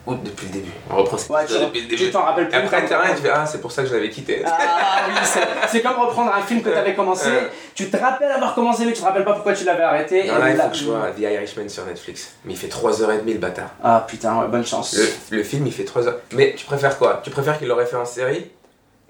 Ou 0.05 0.17
depuis 0.17 0.47
le 0.49 0.53
début. 0.55 0.71
On 0.91 0.97
reprend 0.97 1.17
Ouais, 1.33 1.47
tu, 1.47 1.53
depuis 1.53 1.83
le 1.83 1.89
tu 1.89 1.97
début. 1.97 2.11
t'en 2.11 2.23
rappelles 2.23 2.47
Et 2.47 2.49
plus. 2.49 2.59
après, 2.59 2.79
rien, 2.81 3.15
tu 3.15 3.23
fais 3.23 3.31
Ah, 3.33 3.47
c'est 3.47 3.61
pour 3.61 3.71
ça 3.71 3.83
que 3.83 3.89
je 3.89 3.95
l'avais 3.95 4.11
quitté. 4.11 4.43
Ah 4.45 5.03
oui, 5.09 5.15
c'est- 5.71 5.81
comme 5.81 5.95
reprendre 5.95 6.35
un 6.35 6.43
film 6.43 6.61
que 6.61 6.71
tu 6.71 6.75
avais 6.77 6.97
commencé. 6.97 7.29
Tu 7.77 7.89
te 7.89 7.97
rappelles 7.97 8.33
avoir 8.33 8.53
commencé, 8.57 8.85
mais 8.85 8.93
tu 8.93 8.99
te 9.01 9.05
rappelles 9.05 9.25
pas 9.25 9.35
pourquoi 9.35 9.53
tu 9.53 9.63
l'avais 9.65 9.85
arrêté. 9.85 10.25
Non, 10.27 10.39
et 10.39 10.41
là, 10.41 10.51
il 10.51 10.57
là- 10.57 10.65
faut 10.65 10.71
que 10.71 10.77
je 10.77 10.85
vois 10.87 11.11
The 11.17 11.21
Irishman 11.21 11.69
sur 11.69 11.87
Netflix. 11.87 12.33
Mais 12.45 12.55
il 12.55 12.57
fait 12.59 12.67
3h30 12.67 13.33
le 13.35 13.39
bâtard. 13.39 13.69
Ah 13.85 14.05
putain, 14.09 14.41
ouais, 14.41 14.49
bonne 14.49 14.67
chance. 14.67 14.97
Le, 15.31 15.37
le 15.37 15.45
film, 15.45 15.69
il 15.69 15.73
fait 15.73 15.85
3h. 15.85 16.13
Mais 16.33 16.55
tu 16.57 16.67
préfères 16.67 16.99
quoi? 16.99 17.21
Tu 17.23 17.31
préfères 17.31 17.57
qu'il 17.61 17.69
l'aurait 17.69 17.87
fait 17.87 17.95
en 17.95 18.05
série 18.05 18.51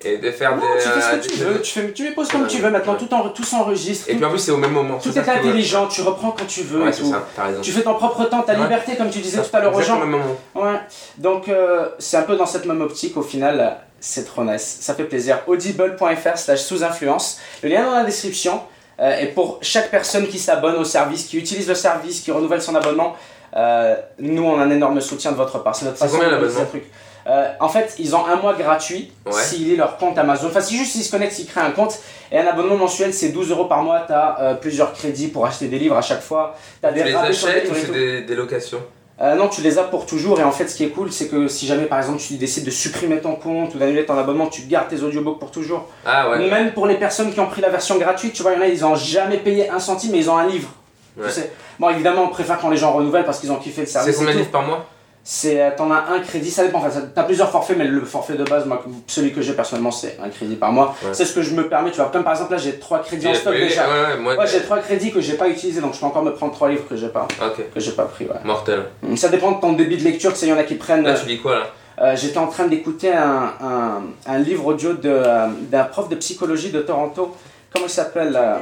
Et 0.05 0.19
de 0.19 0.31
faire 0.31 0.57
Non, 0.57 0.62
des. 0.62 0.83
tu 0.83 0.89
fais 0.89 1.01
ce 1.01 1.07
euh, 1.07 1.19
que 1.19 1.23
tu 1.27 1.39
des- 1.39 1.45
veux, 1.45 1.61
tu, 1.62 1.73
fais, 1.81 1.93
tu 1.93 2.05
les 2.05 2.11
poses 2.12 2.29
comme 2.29 2.43
Ouais, 2.43 2.49
tu 2.49 2.59
veux 2.59 2.70
maintenant, 2.70 2.93
ouais. 2.95 2.99
tout, 2.99 3.12
en, 3.15 3.29
tout 3.29 3.45
s'enregistre, 3.45 4.09
Et 4.09 4.12
tout, 4.12 4.16
puis 4.19 4.27
en 4.27 4.31
plus, 4.31 4.39
c'est 4.39 4.51
au 4.51 4.57
même 4.57 4.73
moment. 4.73 4.99
tout 4.99 5.16
est 5.16 5.29
intelligent, 5.29 5.87
tu 5.89 6.03
reprends 6.03 6.31
quand 6.33 6.47
tu 6.47 6.62
veux 6.62 6.83
Ouais, 6.83 6.91
et 6.91 6.93
tout. 6.95 7.11
ça, 7.11 7.27
t'as 7.37 7.45
raison. 7.47 7.61
Tu 7.61 7.70
fais 7.73 7.83
ton 7.83 7.95
propre 7.95 8.24
temps, 8.24 8.43
ta 8.43 8.55
liberté, 8.55 8.97
comme 8.97 9.11
tu 9.11 9.20
disais 9.20 9.39
Ça, 9.39 9.45
tout 9.45 9.57
à 9.57 9.61
l'heure 9.61 9.74
aux 9.74 9.81
gens. 9.83 9.97
au 9.97 10.01
même 10.07 10.11
moment. 10.11 10.37
Ouais. 10.55 10.79
Donc, 11.19 11.49
euh, 11.49 11.89
c'est 11.99 12.16
un 12.16 12.23
peu 12.23 12.37
dans 12.37 12.47
cette 12.47 12.66
même 12.66 12.81
optique, 12.81 13.16
au 13.16 13.23
final, 13.23 13.61
euh, 13.61 13.69
c'est 14.01 14.24
trop 14.24 14.45
nice. 14.45 14.79
Ça 14.81 14.95
fait 14.95 15.05
plaisir. 15.05 15.39
Audible.fr 15.47 16.37
slash 16.37 16.61
sous 16.62 16.83
influence. 16.83 17.39
Le 17.62 17.69
lien 17.69 17.85
dans 17.85 17.95
la 17.97 18.05
description. 18.05 18.61
Euh, 19.01 19.19
et 19.20 19.27
pour 19.27 19.59
chaque 19.62 19.91
personne 19.91 20.27
qui 20.29 20.39
s'abonne 20.39 20.77
au 20.77 20.85
service, 20.85 21.24
qui 21.24 21.39
utilise 21.39 21.66
le 21.69 21.74
service, 21.74 22.20
qui 22.20 22.31
renouvelle 22.31 22.61
son 22.62 22.74
abonnement, 22.74 23.16
euh, 23.57 23.97
nous, 24.19 24.45
on 24.45 24.59
a 24.61 24.65
un 24.65 24.70
énorme 24.70 25.01
soutien 25.01 25.33
de 25.33 25.37
votre 25.37 25.62
part. 25.62 25.74
C'est 25.74 25.85
notre 25.87 25.99
façon 25.99 26.19
de 26.19 26.24
le 26.24 26.49
truc. 26.69 26.85
Euh, 27.27 27.49
en 27.61 27.69
fait, 27.69 27.94
ils 27.99 28.15
ont 28.16 28.27
un 28.27 28.36
mois 28.36 28.55
gratuit 28.55 29.12
Ouais. 29.27 29.32
s'ils 29.32 29.77
leur 29.77 29.97
compte 29.97 30.19
Amazon. 30.19 30.49
Enfin, 30.49 30.61
si 30.61 30.77
juste 30.77 30.94
ils 30.97 31.03
se 31.05 31.11
connectent, 31.11 31.32
s'ils 31.35 31.47
créent 31.47 31.61
un 31.61 31.70
compte. 31.70 31.99
Et 32.31 32.39
un 32.39 32.47
abonnement 32.47 32.77
mensuel, 32.77 33.12
c'est 33.15 33.28
12 33.28 33.51
euros 33.51 33.66
par 33.66 33.82
mois. 33.82 34.05
Tu 34.07 34.12
as 34.12 34.59
plusieurs 34.61 34.93
crédits 34.93 35.28
pour 35.28 35.47
acheter 35.47 35.69
des 35.69 35.78
livres 35.78 35.97
à 35.97 36.03
chaque 36.03 36.23
fois. 36.23 36.57
As 36.82 36.90
des 36.93 37.01
Tu 37.03 37.07
les 37.09 37.15
achètes 37.15 37.70
ou 37.70 37.74
c'est 37.74 37.93
des, 37.93 38.23
des 38.23 38.35
locations? 38.35 38.81
Euh, 39.20 39.36
non, 39.36 39.49
tu 39.49 39.61
les 39.61 39.78
as 39.78 39.85
pour 39.85 40.05
toujours. 40.07 40.40
Et 40.40 40.43
en 40.43 40.51
fait, 40.51 40.66
ce 40.66 40.74
qui 40.74 40.82
est 40.82 40.89
cool, 40.89 41.12
c'est 41.12 41.28
que 41.28 41.47
si 41.47 41.66
jamais, 41.66 41.85
par 41.85 41.99
exemple, 41.99 42.19
tu 42.20 42.35
décides 42.35 42.65
de 42.65 42.70
supprimer 42.70 43.20
ton 43.20 43.36
compte 43.36 43.73
ou 43.74 43.78
d'annuler 43.78 44.05
ton 44.05 44.19
abonnement, 44.19 44.47
tu 44.49 44.62
gardes 44.62 44.89
tes 44.89 45.01
audiobooks 45.03 45.39
pour 45.39 45.53
toujours. 45.53 45.86
Ah 46.05 46.31
ouais. 46.31 46.49
Même 46.51 46.73
pour 46.73 46.86
les 46.89 46.97
personnes 46.97 47.32
qui 47.32 47.39
ont 47.39 47.47
pris 47.47 47.61
la 47.61 47.69
version 47.69 47.99
gratuite, 47.99 48.32
tu 48.32 48.43
vois, 48.43 48.53
il 48.53 48.57
y 48.57 48.59
en 48.59 48.62
a, 48.62 48.66
ils 48.66 48.85
ont 48.85 48.97
jamais 48.97 49.36
payé 49.36 49.69
un 49.70 49.78
centime, 49.78 50.11
mais 50.12 50.19
ils 50.19 50.31
ont 50.31 50.36
un 50.39 50.47
livre. 50.49 50.70
Ouais. 51.16 51.27
Tu 51.28 51.35
sais. 51.35 51.53
Bon, 51.78 51.90
évidemment, 51.90 52.23
on 52.24 52.28
préfère 52.28 52.59
quand 52.59 52.70
les 52.70 52.77
gens 52.77 52.90
renouvellent 52.93 53.24
parce 53.27 53.39
qu'ils 53.39 53.53
ont 53.53 53.57
kiffé 53.57 53.82
le 53.82 53.86
service. 53.86 54.12
C'est 54.12 54.19
combien 54.19 54.32
de 54.35 54.39
livres 54.40 54.51
par 54.51 54.62
mois? 54.62 54.86
C'est, 55.24 55.61
euh, 55.62 55.70
t'en 55.77 55.90
as 55.93 56.07
un 56.11 56.19
crédit, 56.19 56.51
ça 56.51 56.65
dépend. 56.65 56.78
Enfin, 56.78 56.90
t'as 57.15 57.23
plusieurs 57.23 57.49
forfaits, 57.51 57.77
mais 57.78 57.85
le 57.86 58.05
forfait 58.05 58.35
de 58.35 58.43
base, 58.43 58.66
moi, 58.66 58.85
celui 59.07 59.32
que 59.32 59.40
j'ai 59.40 59.53
personnellement, 59.53 59.93
c'est 59.93 60.19
un 60.20 60.28
crédit 60.31 60.57
par 60.57 60.73
mois. 60.73 60.97
Ouais. 61.03 61.11
C'est 61.12 61.24
ce 61.24 61.32
que 61.32 61.43
je 61.43 61.55
me 61.55 61.69
permets. 61.69 61.90
Tu 61.93 61.99
vois, 61.99 62.07
comme 62.11 62.24
par 62.24 62.32
exemple, 62.32 62.51
là, 62.53 62.59
j'ai 62.59 62.78
trois 62.81 62.99
crédits 63.03 63.28
en 63.28 63.35
stock 63.35 63.55
déjà. 63.55 63.86
Ouais, 63.89 64.15
ouais, 64.15 64.19
moi. 64.19 64.36
Ouais, 64.36 64.47
j'ai 64.49 64.61
trois 64.62 64.78
crédits 64.78 65.12
que 65.12 65.20
j'ai 65.20 65.35
pas 65.35 65.49
utilisés, 65.49 65.81
donc 65.81 65.94
je 65.94 66.01
peux 66.01 66.07
encore 66.07 66.24
me 66.24 66.32
prendre 66.35 66.53
trois 66.53 66.69
livres 66.69 66.89
que 66.89 66.97
j'ai 66.97 67.09
pas, 67.09 67.28
Ok, 67.40 67.62
que 67.73 67.78
j'ai 67.81 67.93
pas 67.93 68.05
pris. 68.07 68.24
Ouais. 68.24 68.35
mortel. 68.44 68.85
Ça 69.16 69.28
dépend 69.28 69.53
de 69.53 69.61
ton 69.61 69.74
débit 69.74 69.97
de 69.97 70.03
lecture. 70.03 70.32
Tu 70.32 70.39
sais, 70.40 70.47
il 70.47 70.51
y 70.51 70.53
en 70.53 70.59
a 70.59 70.65
qui 70.65 70.74
prennent. 70.74 71.05
Là, 71.05 71.15
tu 71.15 71.27
lis 71.28 71.39
quoi 71.40 71.55
là 71.59 71.66
Euh, 72.01 72.16
J'étais 72.16 72.39
en 72.39 72.49
train 72.49 72.66
d'écouter 72.66 73.12
un, 73.12 73.53
un, 73.62 74.03
un 74.27 74.39
livre 74.39 74.66
audio 74.66 74.90
euh, 75.05 75.47
d'un 75.70 75.85
prof 75.85 76.09
de 76.09 76.16
psychologie 76.16 76.70
de 76.73 76.81
Toronto. 76.81 77.36
Comment 77.74 77.86
il 77.86 77.90
s'appelle 77.90 78.36
euh, 78.36 78.57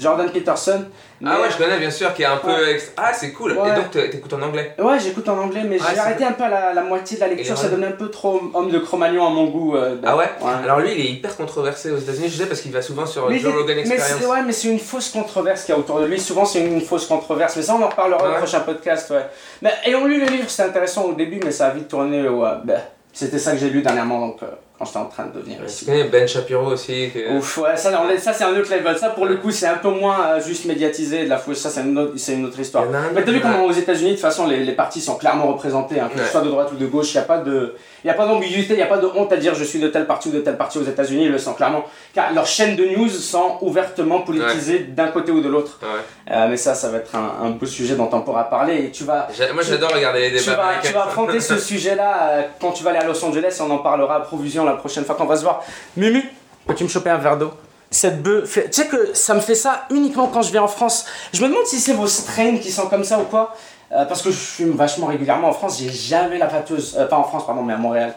Jordan 0.00 0.28
Peterson. 0.30 0.84
Ah 0.84 0.90
Mais- 1.20 1.30
ouais, 1.42 1.50
je 1.50 1.56
connais 1.56 1.78
bien 1.78 1.90
sûr, 1.90 2.12
qui 2.14 2.22
est 2.22 2.26
un 2.26 2.36
peu. 2.38 2.48
Ouais. 2.48 2.78
Ah, 2.96 3.12
c'est 3.12 3.32
cool. 3.32 3.52
Ouais. 3.52 3.70
Et 3.70 3.74
donc, 3.76 3.90
t'é- 3.90 4.10
t'écoutes 4.10 4.32
en 4.32 4.42
anglais 4.42 4.74
Ouais, 4.78 4.98
j'écoute 4.98 5.28
en 5.28 5.38
anglais, 5.38 5.62
mais 5.68 5.78
Ah, 5.80 5.90
j'ai 5.92 5.98
arrêté 6.00 6.24
un 6.24 6.32
peu 6.32 6.42
à 6.44 6.48
la, 6.48 6.72
la 6.74 6.82
moitié 6.82 7.16
de 7.16 7.20
la 7.22 7.28
lecture. 7.28 7.54
Et 7.54 7.56
Ça 7.56 7.64
ouais. 7.64 7.70
donnait 7.70 7.86
un 7.86 7.92
peu 7.92 8.08
trop 8.10 8.40
homme 8.54 8.70
de 8.70 8.78
Cro-Magnon 8.78 9.26
à 9.26 9.30
mon 9.30 9.44
goût. 9.46 9.76
euh, 9.76 9.96
Ah 10.04 10.16
ouais 10.16 10.24
ouais. 10.40 10.50
Alors 10.64 10.80
lui, 10.80 10.92
il 10.92 11.00
est 11.00 11.08
hyper 11.10 11.36
controversé 11.36 11.90
aux 11.92 11.98
États-Unis, 11.98 12.28
je 12.28 12.36
sais, 12.38 12.46
parce 12.46 12.60
qu'il 12.60 12.72
va 12.72 12.82
souvent 12.82 13.06
sur 13.06 13.28
Mais, 13.30 13.38
Joe 13.38 13.52
Rogan 13.54 13.76
mais 13.76 13.82
Experience. 13.82 14.20
c'est 14.20 14.26
ouais, 14.26 14.42
mais 14.44 14.52
c'est 14.52 14.68
une 14.68 14.78
fausse 14.80 15.08
controverse 15.10 15.64
qu'il 15.64 15.74
y 15.74 15.76
a 15.76 15.80
autour 15.80 16.00
de 16.00 16.06
lui. 16.06 16.20
Souvent, 16.20 16.44
c'est 16.44 16.60
une 16.64 16.80
fausse 16.80 17.06
controverse. 17.06 17.54
Mais 17.56 17.62
ça, 17.62 17.74
on 17.74 17.82
en 17.82 17.88
reparlera 17.88 18.22
au 18.24 18.30
Ouais. 18.32 18.36
prochain 18.38 18.60
podcast. 18.60 19.10
Ouais. 19.10 19.26
Mais 19.62 19.72
ayant 19.86 20.04
lu 20.04 20.20
le 20.20 20.26
livre, 20.26 20.48
c'était 20.50 20.68
intéressant 20.68 21.04
au 21.04 21.12
début, 21.14 21.40
mais 21.44 21.52
ça 21.52 21.66
a 21.68 21.70
vite 21.70 21.88
tourné. 21.88 22.26
au, 22.28 22.44
euh, 22.44 22.54
ben, 22.64 22.80
c'était 23.12 23.38
ça 23.38 23.52
que 23.52 23.58
j'ai 23.58 23.70
lu 23.70 23.82
dernièrement, 23.82 24.20
donc 24.28 24.42
euh, 24.42 24.46
quand 24.78 24.84
j'étais 24.84 24.98
en 24.98 25.06
train 25.06 25.26
de 25.26 25.32
devenir 25.38 25.58
connais 25.84 26.04
Ben 26.04 26.28
Shapiro 26.28 26.66
aussi 26.66 27.10
que- 27.12 27.36
Ouf, 27.36 27.58
ouais, 27.58 27.76
ça, 27.76 27.90
ça 28.18 28.32
c'est 28.32 28.44
un 28.44 28.56
autre 28.56 28.72
level. 28.72 28.96
Ça, 28.96 29.10
pour 29.10 29.26
le 29.26 29.36
coup, 29.36 29.50
c'est 29.50 29.66
un 29.66 29.78
peu 29.78 29.88
moins 29.90 30.18
euh, 30.26 30.40
juste 30.40 30.66
médiatisé 30.66 31.24
de 31.24 31.28
la 31.28 31.36
fausse. 31.38 31.58
Ça, 31.58 31.68
c'est 31.68 31.80
une, 31.80 31.98
autre- 31.98 32.12
c'est 32.16 32.34
une 32.34 32.44
autre 32.44 32.60
histoire. 32.60 32.84
Mais 33.14 33.24
t'as 33.24 33.32
vu 33.32 33.40
comment 33.40 33.64
aux 33.64 33.72
États-Unis, 33.72 34.10
de 34.10 34.14
toute 34.14 34.22
façon, 34.22 34.46
les, 34.46 34.62
les 34.64 34.72
partis 34.72 35.00
sont 35.00 35.16
clairement 35.16 35.48
représentés, 35.48 35.98
hein, 35.98 36.08
que 36.12 36.18
ce 36.18 36.24
Ouais. 36.24 36.30
soit 36.30 36.42
de 36.42 36.48
droite 36.48 36.68
ou 36.72 36.76
de 36.76 36.86
gauche. 36.86 37.12
Il 37.12 37.16
n'y 37.16 37.22
a 37.24 37.26
pas 37.26 37.38
de, 37.38 37.74
il 38.04 38.06
y 38.06 38.10
a 38.10 38.14
pas 38.14 38.26
d'ambiguïté, 38.26 38.74
il 38.74 38.76
n'y 38.76 38.82
a 38.82 38.86
pas 38.86 38.98
de 38.98 39.06
honte 39.06 39.32
à 39.32 39.36
dire 39.36 39.54
je 39.54 39.64
suis 39.64 39.78
de 39.78 39.88
tel 39.88 40.06
parti 40.06 40.28
ou 40.28 40.32
de 40.32 40.40
tel 40.40 40.56
parti 40.56 40.78
aux 40.78 40.84
États-Unis. 40.84 41.24
Ils 41.24 41.32
le 41.32 41.38
sont 41.38 41.54
clairement, 41.54 41.84
car 42.14 42.32
leurs 42.32 42.46
chaînes 42.46 42.76
de 42.76 42.84
news 42.84 43.08
sont 43.08 43.58
ouvertement 43.60 44.20
politisées 44.20 44.80
d'un 44.80 45.08
côté 45.08 45.32
ou 45.32 45.40
de 45.40 45.48
l'autre. 45.48 45.80
Ouais. 45.82 46.34
Euh, 46.34 46.48
mais 46.48 46.56
ça, 46.56 46.74
ça 46.74 46.88
va 46.90 46.98
être 46.98 47.14
un, 47.14 47.46
un 47.46 47.50
beau 47.50 47.66
sujet 47.66 47.94
dont 47.94 48.08
on 48.12 48.20
pourra 48.20 48.48
parler 48.50 48.84
et 48.84 48.90
tu 48.90 49.04
vas. 49.04 49.28
Moi, 49.52 49.62
j'adore 49.62 49.92
regarder 49.92 50.30
les 50.30 50.38
Tu 50.38 50.50
débats 50.50 50.56
vas, 50.56 50.68
tu 50.82 50.92
vas 50.92 51.04
affronter 51.04 51.40
ce 51.40 51.58
sujet-là 51.58 52.30
euh, 52.30 52.42
quand 52.60 52.72
tu 52.72 52.84
vas 52.84 52.90
aller 52.90 53.00
à 53.00 53.04
Los 53.04 53.24
Angeles 53.24 53.58
on 53.60 53.70
en 53.70 53.78
parlera 53.78 54.16
à 54.16 54.20
provision 54.20 54.64
la 54.64 54.74
prochaine 54.74 55.04
fois 55.04 55.14
qu'on 55.14 55.26
va 55.26 55.36
se 55.36 55.42
voir. 55.42 55.64
Mumu, 55.96 56.22
peux-tu 56.66 56.84
me 56.84 56.88
choper 56.88 57.10
un 57.10 57.18
verre 57.18 57.36
d'eau? 57.36 57.50
Cette 57.90 58.22
bœuf, 58.22 58.58
tu 58.66 58.68
sais 58.70 58.86
que 58.86 59.14
ça 59.14 59.32
me 59.32 59.40
fait 59.40 59.54
ça 59.54 59.86
uniquement 59.90 60.26
quand 60.26 60.42
je 60.42 60.50
viens 60.52 60.62
en 60.62 60.68
France. 60.68 61.06
Je 61.32 61.42
me 61.42 61.48
demande 61.48 61.64
si 61.64 61.80
c'est 61.80 61.94
vos 61.94 62.06
strains 62.06 62.58
qui 62.58 62.70
sont 62.70 62.86
comme 62.86 63.02
ça 63.02 63.18
ou 63.18 63.24
quoi. 63.24 63.56
Euh, 63.90 64.04
parce 64.04 64.20
que 64.22 64.30
je 64.30 64.36
fume 64.36 64.72
vachement 64.72 65.06
régulièrement 65.06 65.48
en 65.48 65.52
France, 65.52 65.78
j'ai 65.80 65.90
jamais 65.90 66.36
la 66.38 66.46
pâteuse. 66.46 66.96
Euh, 66.98 67.06
pas 67.06 67.16
en 67.16 67.24
France, 67.24 67.46
pardon, 67.46 67.62
mais 67.62 67.72
à 67.72 67.78
Montréal. 67.78 68.14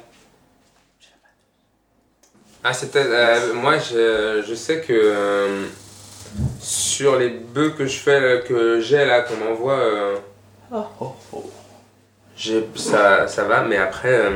Ah, 2.64 2.73
c'était. 2.73 3.03
euh, 3.06 3.53
moi, 3.53 3.77
je, 3.77 4.43
je 4.48 4.53
sais 4.53 4.81
que 4.81 4.93
euh, 4.93 5.65
sur 6.60 7.18
les 7.18 7.30
bœufs 7.30 7.72
que 7.77 7.85
je 7.88 7.98
fais, 7.98 8.19
là, 8.19 8.38
que 8.41 8.80
j'ai 8.81 9.06
là, 9.06 9.22
qu'on 9.22 9.38
m'envoie, 9.38 9.73
euh, 9.80 10.15
Oh, 10.73 10.84
oh, 11.02 11.15
oh. 11.34 11.49
j'ai- 12.35 12.65
ça, 12.76 13.27
ça 13.27 13.43
va, 13.45 13.61
mais 13.64 13.77
après. 13.77 14.07
euh, 14.14 14.30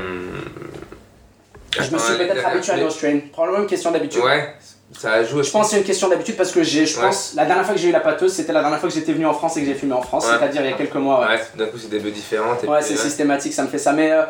Je 1.72 1.92
me 1.92 1.98
suis 1.98 2.18
peut-être 2.18 2.46
habitué 2.48 2.72
à 2.74 2.78
nos 2.78 2.90
strains. 2.90 3.20
Probablement 3.32 3.64
une 3.64 3.70
question 3.70 3.92
d'habitude. 3.92 4.22
Ouais, 4.22 4.54
ça 4.94 5.24
joue 5.24 5.36
Je 5.38 5.40
aussi. 5.42 5.52
pense 5.52 5.66
que 5.68 5.72
c'est 5.72 5.78
une 5.80 5.84
question 5.84 6.08
d'habitude 6.10 6.38
parce 6.38 6.52
que 6.52 6.64
j'ai, 6.64 6.86
je 6.86 6.98
Ouais. 7.00 7.06
pense, 7.08 7.34
la 7.36 7.46
dernière 7.46 7.66
fois 7.66 7.74
que 7.76 7.80
j'ai 7.82 7.90
eu 7.90 7.92
la 7.92 8.00
pâteuse, 8.00 8.34
c'était 8.34 8.54
la 8.54 8.62
dernière 8.62 8.80
fois 8.80 8.88
que 8.90 8.96
j'étais 8.96 9.14
venu 9.14 9.26
en 9.26 9.34
France 9.34 9.58
et 9.58 9.62
que 9.62 9.66
j'ai 9.66 9.74
fumé 9.76 9.94
en 9.94 10.02
France, 10.02 10.26
Ouais. 10.26 10.34
c'est-à-dire 10.40 10.62
il 10.64 10.70
y 10.70 10.74
a 10.74 10.78
quelques 10.78 10.96
mois. 10.96 11.22
ouais. 11.28 11.40
D'un 11.58 11.66
coup, 11.66 11.78
c'est 11.78 11.90
des 11.90 12.00
bœufs 12.00 12.12
différentes. 12.12 12.64
Ouais, 12.64 12.82
c'est 12.82 12.96
systématique, 12.98 13.54
ça 13.54 13.64
me 13.64 13.68
fait 13.68 13.78
ça. 13.80 13.92
Mais 13.94 14.12
euh, 14.12 14.24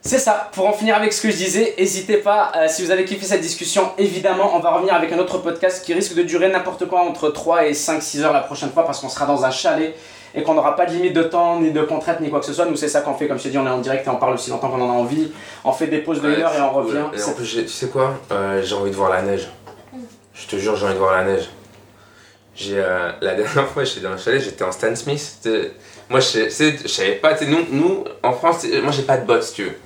c'est 0.00 0.18
ça, 0.18 0.48
pour 0.52 0.66
en 0.66 0.72
finir 0.72 0.96
avec 0.96 1.12
ce 1.12 1.20
que 1.20 1.30
je 1.30 1.36
disais, 1.36 1.74
n'hésitez 1.78 2.16
pas, 2.18 2.52
euh, 2.56 2.66
si 2.68 2.82
vous 2.84 2.90
avez 2.90 3.04
kiffé 3.04 3.26
cette 3.26 3.42
discussion, 3.42 3.90
évidemment, 3.98 4.52
on 4.54 4.60
va 4.60 4.70
revenir 4.70 4.94
avec 4.94 5.12
un 5.12 5.18
autre 5.18 5.38
podcast 5.38 5.84
qui 5.84 5.92
risque 5.92 6.14
de 6.14 6.22
durer 6.22 6.48
n'importe 6.48 6.86
quoi 6.86 7.00
entre 7.00 7.28
3 7.28 7.66
et 7.66 7.72
5-6 7.74 8.22
heures 8.22 8.32
la 8.32 8.40
prochaine 8.40 8.70
fois 8.70 8.86
parce 8.86 9.00
qu'on 9.00 9.08
sera 9.10 9.26
dans 9.26 9.44
un 9.44 9.50
chalet 9.50 9.94
et 10.32 10.44
qu'on 10.44 10.54
n'aura 10.54 10.76
pas 10.76 10.86
de 10.86 10.92
limite 10.92 11.12
de 11.12 11.24
temps, 11.24 11.58
ni 11.58 11.72
de 11.72 11.82
contraintes, 11.82 12.20
ni 12.20 12.30
quoi 12.30 12.38
que 12.38 12.46
ce 12.46 12.52
soit. 12.52 12.64
Nous, 12.64 12.76
c'est 12.76 12.88
ça 12.88 13.00
qu'on 13.00 13.14
fait, 13.14 13.26
comme 13.26 13.36
je 13.36 13.42
t'ai 13.42 13.48
dit, 13.50 13.58
on 13.58 13.66
est 13.66 13.70
en 13.70 13.78
direct 13.80 14.06
et 14.06 14.10
on 14.10 14.14
parle 14.16 14.34
aussi 14.34 14.48
longtemps 14.50 14.68
qu'on 14.68 14.80
en 14.80 14.88
a 14.88 14.92
envie. 14.92 15.32
On 15.64 15.72
fait 15.72 15.88
des 15.88 15.98
pauses 15.98 16.22
de 16.22 16.28
Ouais, 16.30 16.36
1 16.36 16.40
heure 16.42 16.54
et 16.56 16.60
on 16.62 16.68
cool. 16.72 16.82
revient. 16.84 17.04
Et 17.18 17.22
en 17.24 17.32
plus, 17.32 17.46
tu 17.64 17.68
sais 17.68 17.88
quoi 17.88 18.14
Euh, 18.30 18.62
J'ai 18.64 18.76
envie 18.76 18.92
de 18.92 18.96
voir 18.96 19.10
la 19.10 19.22
neige. 19.22 19.48
Je 20.40 20.46
te 20.46 20.56
jure, 20.56 20.76
j'ai 20.76 20.84
envie 20.86 20.94
de 20.94 20.98
voir 20.98 21.12
la 21.12 21.24
neige. 21.24 21.48
j'ai 22.56 22.78
euh, 22.78 23.12
la 23.20 23.34
dernière 23.34 23.68
fois 23.68 23.84
j'étais 23.84 24.00
dans 24.00 24.12
le 24.12 24.18
chalet, 24.18 24.42
j'étais 24.42 24.64
en 24.64 24.72
Stan 24.72 24.94
Smith. 24.96 25.48
Moi 26.08 26.20
je 26.20 26.48
savais 26.48 27.12
pas, 27.12 27.34
nous, 27.46 27.66
nous 27.70 28.04
en 28.22 28.32
France, 28.32 28.64
moi 28.82 28.92
j'ai 28.92 29.02
pas 29.02 29.18
de 29.18 29.26
bottes 29.26 29.42
si 29.44 29.54
tu 29.54 29.64
veux. 29.64 29.76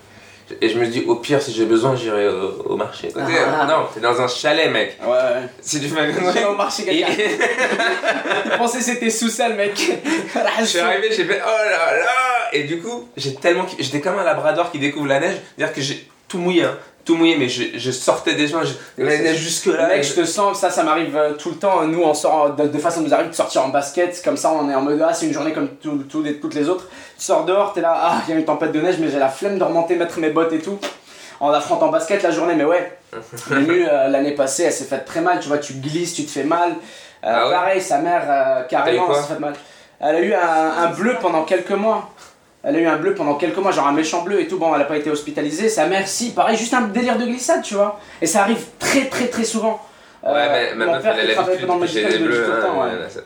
Et 0.61 0.69
je 0.69 0.79
me 0.79 0.87
dis 0.87 1.05
au 1.07 1.17
pire 1.17 1.41
si 1.41 1.53
j'ai 1.53 1.65
besoin 1.65 1.97
j'irai 1.97 2.29
au, 2.29 2.63
au 2.67 2.77
marché. 2.77 3.11
Ah. 3.17 3.67
Non, 3.67 3.87
t'es 3.93 4.01
dans 4.01 4.21
un 4.21 4.29
chalet 4.29 4.71
mec. 4.71 4.99
Ouais, 5.03 5.09
ouais. 5.09 5.49
Si 5.61 5.81
tu 5.81 5.89
fais 5.89 6.13
J'ai 6.13 6.45
au 6.45 6.55
marché 6.55 6.85
quelqu'un. 6.85 7.07
Je 8.53 8.57
pensais 8.59 8.79
que 8.79 8.85
c'était 8.85 9.11
sous 9.11 9.31
ça 9.31 9.49
le 9.49 9.55
mec. 9.55 9.73
Je 10.61 10.65
suis 10.65 10.79
arrivé, 10.79 11.09
j'ai 11.11 11.25
fait 11.25 11.41
oh 11.45 11.49
là 11.49 11.97
là 11.99 12.13
Et 12.53 12.65
du 12.65 12.79
coup, 12.81 13.09
j'ai 13.17 13.35
tellement 13.35 13.67
J'étais 13.79 14.03
comme 14.03 14.19
un 14.19 14.25
labrador 14.25 14.71
qui 14.71 14.79
découvre 14.79 15.07
la 15.07 15.21
neige. 15.21 15.37
C'est-à-dire 15.57 15.75
que 15.75 15.81
j'ai 15.81 16.07
tout 16.29 16.39
mouillé, 16.39 16.65
hein. 16.65 16.79
Tout 17.05 17.17
mouillé, 17.17 17.37
mais 17.37 17.49
je, 17.51 17.65
je 17.77 17.91
sortais 17.91 18.35
des 18.35 18.47
joints, 18.49 18.63
je- 18.65 19.03
la 19.03 19.19
neige 19.19 19.37
jusque 19.37 19.67
là. 19.67 19.89
Mec, 19.89 20.03
je 20.05 20.15
te 20.15 20.25
sens, 20.25 20.59
ça, 20.59 20.71
ça 20.71 20.83
m'arrive 20.85 21.15
euh, 21.17 21.33
tout 21.35 21.51
le 21.51 21.57
temps. 21.57 21.83
Nous, 21.83 22.03
on 22.03 22.15
sort, 22.15 22.55
de, 22.55 22.67
de 22.67 22.79
façon, 22.79 23.03
nous 23.03 23.13
arrive 23.13 23.29
de 23.29 23.35
sortir 23.35 23.63
en 23.65 23.69
basket, 23.69 24.23
comme 24.25 24.39
ça, 24.39 24.53
on 24.53 24.71
est 24.71 24.75
en 24.75 24.81
mode, 24.81 25.05
ah, 25.07 25.13
c'est 25.13 25.27
une 25.27 25.33
journée 25.35 25.53
comme 25.53 25.69
tout- 25.69 26.05
tout 26.09 26.23
les- 26.23 26.41
toutes 26.41 26.55
les 26.55 26.69
autres. 26.69 26.89
Tu 27.19 27.25
sors 27.25 27.45
dehors, 27.45 27.75
t'es 27.75 27.83
là, 27.83 27.93
ah, 27.95 28.23
il 28.27 28.31
y 28.33 28.37
a 28.37 28.39
une 28.41 28.47
tempête 28.47 28.73
de 28.73 28.81
neige, 28.81 28.97
mais 29.01 29.11
j'ai 29.11 29.19
la 29.19 29.29
flemme 29.29 29.59
de 29.59 29.65
remonter, 29.65 29.97
mettre 29.97 30.19
mes 30.19 30.31
bottes 30.31 30.53
et 30.55 30.61
tout. 30.61 30.79
On 31.41 31.51
affronte 31.51 31.83
en 31.83 31.89
basket 31.89 32.23
la 32.23 32.31
journée, 32.31 32.55
mais 32.55 32.65
ouais. 32.65 32.97
Euh, 33.51 34.09
l'année 34.09 34.33
passée, 34.33 34.63
elle 34.65 34.73
s'est 34.73 34.85
faite 34.85 35.05
très 35.05 35.21
mal, 35.21 35.41
tu 35.41 35.49
vois, 35.49 35.59
tu 35.59 35.75
glisses, 35.75 36.15
tu 36.15 36.25
te 36.25 36.31
fais 36.31 36.45
mal. 36.45 36.71
Euh, 36.71 36.75
Ah 37.23 37.45
ouais 37.47 37.53
Pareil, 37.53 37.81
sa 37.83 37.99
mère, 37.99 38.23
euh, 38.29 38.63
carrément, 38.63 39.07
elle 39.11 39.23
s'est 39.23 39.35
fait 39.35 39.41
mal. 39.41 39.53
Elle 40.01 40.17
a 40.17 40.21
eu 40.21 40.33
un, 40.35 40.85
un 40.85 40.91
bleu 40.91 41.17
pendant 41.21 41.43
quelques 41.45 41.71
mois. 41.71 42.11
Elle 42.65 42.77
a 42.77 42.79
eu 42.79 42.87
un 42.87 42.97
bleu 42.97 43.15
pendant 43.15 43.35
quelques 43.35 43.59
mois, 43.59 43.73
genre 43.73 43.87
un 43.87 43.93
méchant 43.93 44.23
bleu 44.23 44.41
et 44.41 44.49
tout. 44.49 44.59
Bon, 44.59 44.75
elle 44.75 44.81
a 44.81 44.85
pas 44.87 44.97
été 44.97 45.11
hospitalisée. 45.11 45.69
Sa 45.69 45.87
mère, 45.87 46.09
si, 46.09 46.31
pareil, 46.33 46.57
juste 46.57 46.73
un 46.75 46.83
délire 46.83 47.19
de 47.19 47.25
glissade, 47.27 47.63
tu 47.63 47.75
vois. 47.75 48.01
Et 48.23 48.27
ça 48.27 48.43
arrive 48.43 48.65
très, 48.79 49.07
très, 49.09 49.27
très 49.29 49.45
souvent. 49.45 49.81
Ouais, 50.23 50.31
Euh, 50.33 50.73
mais 50.77 50.87
ma 50.87 50.99
père 51.01 51.15
elle 51.19 51.31
a 51.31 51.35
l'habitude 51.35 51.87
j'ai 51.87 52.09
des 52.09 52.19
bleus. 52.19 52.47
le 52.57 52.63
temps, 52.63 52.83
hein, 52.83 52.89
ouais. 52.93 53.23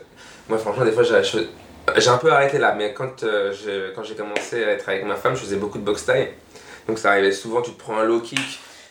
Moi, 0.49 0.57
franchement, 0.57 0.83
des 0.83 0.91
fois, 0.91 1.03
j'ai 1.03 2.09
un 2.09 2.17
peu 2.17 2.31
arrêté 2.31 2.57
là, 2.57 2.73
mais 2.77 2.93
quand 2.93 3.23
euh, 3.23 3.53
j'ai 3.53 3.93
quand 3.95 4.03
j'ai 4.03 4.15
commencé 4.15 4.63
à 4.63 4.71
être 4.71 4.89
avec 4.89 5.05
ma 5.05 5.15
femme, 5.15 5.35
je 5.35 5.41
faisais 5.41 5.55
beaucoup 5.55 5.77
de 5.77 5.83
boxe 5.85 6.05
taille. 6.05 6.29
Donc 6.87 6.99
ça 6.99 7.11
arrivait 7.11 7.31
souvent, 7.31 7.61
tu 7.61 7.71
te 7.71 7.79
prends 7.81 7.97
un 7.97 8.03
low 8.03 8.19
kick. 8.19 8.39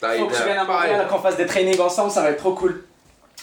Faut 0.01 0.27
que 0.27 0.35
tu 0.37 0.43
viennes 0.45 0.59
à. 0.59 0.65
Montréal, 0.65 1.07
qu'on 1.11 1.19
fasse 1.19 1.37
des 1.37 1.47
trainings 1.47 1.81
ensemble, 1.81 2.11
ça 2.11 2.23
va 2.23 2.31
être 2.31 2.39
trop 2.39 2.53
cool. 2.55 2.85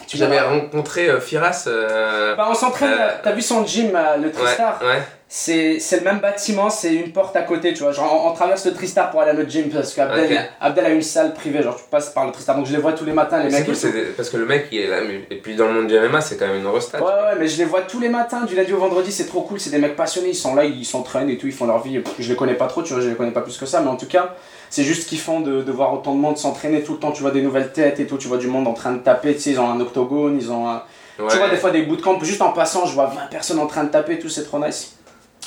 Tu 0.07 0.17
J'avais 0.17 0.39
rencontré 0.39 1.09
euh, 1.09 1.19
Firas. 1.21 1.65
euh, 1.67 2.35
Bah, 2.35 2.47
on 2.49 2.53
s'entraîne, 2.53 2.91
Euh, 2.99 3.09
t'as 3.23 3.31
vu 3.31 3.41
son 3.41 3.65
gym, 3.65 3.91
le 4.17 4.27
ouais, 4.27 4.31
Tristar 4.31 4.81
ouais. 4.81 5.01
C'est 5.27 5.79
c'est 5.79 5.97
le 5.97 6.03
même 6.03 6.19
bâtiment, 6.19 6.69
c'est 6.69 6.93
une 6.93 7.11
porte 7.11 7.35
à 7.35 7.41
côté, 7.41 7.73
tu 7.73 7.81
vois. 7.81 7.91
Genre, 7.91 8.23
on, 8.25 8.29
on 8.29 8.33
traverse 8.33 8.63
le 8.65 8.73
Tristar 8.73 9.09
pour 9.09 9.21
aller 9.21 9.31
à 9.31 9.33
notre 9.33 9.49
gym 9.49 9.69
parce 9.69 9.91
qu'Abdel. 9.93 10.49
Abdel 10.61 10.85
a 10.85 10.89
une 10.89 11.01
salle 11.01 11.33
privée, 11.33 11.63
genre, 11.63 11.75
tu 11.75 11.83
passes 11.89 12.11
par 12.11 12.25
le 12.27 12.31
Tristar. 12.31 12.55
Donc, 12.55 12.67
je 12.67 12.71
les 12.71 12.77
vois 12.77 12.93
tous 12.93 13.05
les 13.05 13.11
matins, 13.11 13.39
les 13.43 13.49
mecs. 13.49 13.65
cool, 13.65 13.73
et 13.73 13.77
c'est 13.77 13.91
des- 13.91 14.03
parce 14.15 14.29
que 14.29 14.37
le 14.37 14.45
mec 14.45 14.67
il 14.71 14.81
est 14.81 14.87
là, 14.87 14.97
et 15.31 15.35
puis 15.37 15.55
dans 15.55 15.65
le 15.67 15.73
monde 15.73 15.87
du 15.87 15.95
MMA, 15.95 16.21
c'est 16.21 16.37
quand 16.37 16.45
même 16.45 16.57
une 16.57 16.67
resta. 16.67 16.99
Ouais, 16.99 17.05
ouais, 17.05 17.35
mais 17.39 17.47
je 17.47 17.57
les 17.57 17.65
vois 17.65 17.81
tous 17.81 17.99
les 17.99 18.07
matins, 18.09 18.43
du 18.45 18.55
lundi 18.55 18.71
au 18.71 18.77
vendredi, 18.77 19.11
c'est 19.11 19.25
trop 19.25 19.41
cool. 19.41 19.59
C'est 19.59 19.71
des 19.71 19.79
mecs 19.79 19.95
passionnés, 19.95 20.29
ils 20.29 20.35
sont 20.35 20.53
là, 20.53 20.63
ils 20.63 20.85
s'entraînent 20.85 21.29
et 21.31 21.37
tout, 21.39 21.47
ils 21.47 21.53
font 21.53 21.65
leur 21.65 21.81
vie. 21.81 22.01
Je 22.19 22.29
les 22.29 22.35
connais 22.35 22.53
pas 22.53 22.67
trop, 22.67 22.83
tu 22.83 22.93
vois, 22.93 23.01
je 23.01 23.09
les 23.09 23.15
connais 23.15 23.31
pas 23.31 23.41
plus 23.41 23.57
que 23.57 23.65
ça, 23.65 23.81
mais 23.81 23.89
en 23.89 23.97
tout 23.97 24.07
cas, 24.07 24.35
c'est 24.69 24.83
juste 24.83 25.09
kiffant 25.09 25.39
de, 25.39 25.63
de 25.63 25.71
voir 25.71 25.91
autant 25.93 26.13
de 26.13 26.19
monde 26.19 26.37
s'entraîner 26.37 26.83
tout 26.83 26.93
le 26.93 26.99
temps. 26.99 27.11
Tu 27.11 27.23
vois 27.23 27.31
des 27.31 27.41
nouvelles 27.41 27.71
têtes 27.73 27.99
et 27.99 28.05
tout, 28.05 28.17
tu 28.19 28.27
vois 28.27 28.37
du 28.37 28.47
monde 28.47 28.67
en 28.67 28.73
train 28.73 28.93
de 28.93 28.99
taper, 28.99 29.33
tu 29.33 29.41
sais, 29.41 29.49
ils 29.51 29.59
ont 29.59 29.69
un 29.69 29.79
octogone, 29.81 30.37
ils 30.39 30.51
ont 30.51 30.69
un. 30.69 30.83
Ouais. 31.17 31.25
Tu 31.31 31.37
vois 31.37 31.49
des 31.49 31.57
fois 31.57 31.71
des 31.71 31.81
bootcamps, 31.81 32.19
juste 32.21 32.41
en 32.43 32.51
passant, 32.51 32.85
je 32.85 32.93
vois 32.93 33.07
20 33.07 33.27
personnes 33.31 33.59
en 33.59 33.67
train 33.67 33.85
de 33.85 33.89
taper, 33.89 34.19
tout, 34.19 34.29
c'est 34.29 34.43
trop 34.43 34.59
nice. 34.63 34.94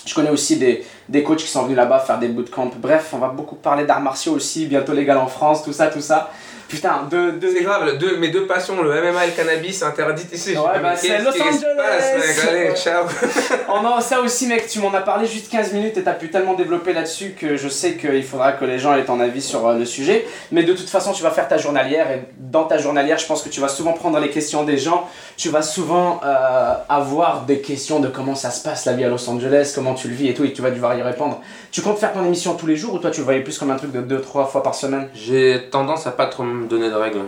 Je 0.05 0.15
connais 0.15 0.31
aussi 0.31 0.57
des, 0.57 0.85
des 1.09 1.23
coachs 1.23 1.39
qui 1.39 1.49
sont 1.49 1.65
venus 1.65 1.77
là-bas 1.77 1.99
faire 2.01 2.19
des 2.19 2.29
bootcamps. 2.29 2.71
Bref, 2.77 3.11
on 3.13 3.19
va 3.19 3.29
beaucoup 3.29 3.57
parler 3.57 3.85
d'arts 3.85 4.01
martiaux 4.01 4.33
aussi, 4.33 4.67
bientôt 4.67 4.93
légal 4.93 5.19
en 5.19 5.27
France, 5.27 5.63
tout 5.63 5.73
ça, 5.73 5.89
tout 5.89 6.01
ça. 6.01 6.31
Putain, 6.69 7.07
deux, 7.11 7.33
deux, 7.33 7.51
C'est 7.55 7.63
grave, 7.63 7.97
deux- 7.97 8.19
mes 8.19 8.29
deux 8.29 8.47
passions, 8.47 8.83
le 8.83 8.91
MMA 8.93 9.25
et 9.25 9.27
le 9.29 9.33
cannabis, 9.33 9.83
interdit 9.83 10.27
ici. 10.33 10.51
Ouais, 10.51 10.81
bah, 10.83 10.95
c'est 10.95 11.19
Los 11.19 11.31
Angeles. 11.31 12.45
Allez, 12.47 12.75
ciao 12.77 13.05
Oh 13.75 13.79
non, 13.83 14.01
ça 14.01 14.21
aussi, 14.21 14.47
mec, 14.47 14.67
tu 14.69 14.79
m'en 14.81 14.93
as 14.93 15.01
parlé 15.01 15.27
juste 15.27 15.51
15 15.51 15.73
minutes 15.73 15.97
et 15.97 16.03
t'as 16.03 16.13
pu 16.13 16.29
tellement 16.31 16.53
développer 16.55 16.93
là-dessus 16.93 17.35
que 17.39 17.57
je 17.57 17.69
sais 17.69 17.95
qu'il 17.95 18.23
faudra 18.23 18.53
que 18.53 18.67
les 18.67 18.79
gens 18.79 18.95
aient 18.95 19.05
ton 19.07 19.19
avis 19.19 19.41
sur 19.41 19.67
euh, 19.67 19.79
le 19.79 19.87
sujet. 19.87 20.27
Mais 20.53 20.63
de 20.63 20.75
toute 20.75 20.91
façon, 20.91 21.13
tu 21.13 21.23
vas 21.23 21.31
faire 21.31 21.49
ta 21.49 21.57
journalière 21.57 22.11
et 22.11 22.25
dans 22.39 22.65
ta 22.65 22.77
journalière, 22.77 23.19
je 23.19 23.27
pense 23.27 23.43
que 23.43 23.49
tu 23.49 23.61
vas 23.61 23.69
souvent 23.69 23.95
prendre 23.95 24.19
les 24.21 24.29
questions 24.31 24.65
des 24.65 24.77
gens. 24.77 25.09
Tu 25.39 25.49
vas 25.49 25.63
souvent 25.63 26.21
euh, 26.25 26.75
avoir 26.91 27.43
des 27.47 27.61
questions 27.61 27.99
de 28.01 28.09
comment 28.09 28.35
ça 28.35 28.51
se 28.51 28.63
passe 28.63 28.85
la 28.85 28.93
vie 28.93 29.05
à 29.05 29.09
Los 29.09 29.29
Angeles, 29.31 29.73
comment 29.75 29.95
tu 29.95 30.09
le 30.09 30.15
vis 30.15 30.29
et 30.29 30.35
tout, 30.35 30.45
et 30.45 30.53
tu 30.53 30.61
vas 30.61 30.71
devoir 30.71 30.95
y 30.99 31.03
répondre. 31.03 31.41
Tu 31.73 31.81
comptes 31.81 31.99
faire 31.99 32.13
ton 32.13 32.25
émission 32.25 32.55
tous 32.55 32.67
les 32.67 32.77
jours 32.77 32.93
ou 32.95 32.99
toi 32.99 33.11
tu 33.11 33.21
le 33.21 33.25
voyais 33.25 33.41
plus 33.41 33.57
comme 33.59 33.71
un 33.71 33.77
truc 33.77 33.93
de 33.93 34.03
2-3 34.19 34.51
fois 34.51 34.63
par 34.63 34.75
semaine? 34.75 35.09
J'ai 35.15 35.69
tendance 35.71 36.07
à 36.07 36.11
pas 36.11 36.27
trop 36.27 36.43
me 36.43 36.58
donner 36.67 36.91
de 36.91 36.95
règles. 36.95 37.21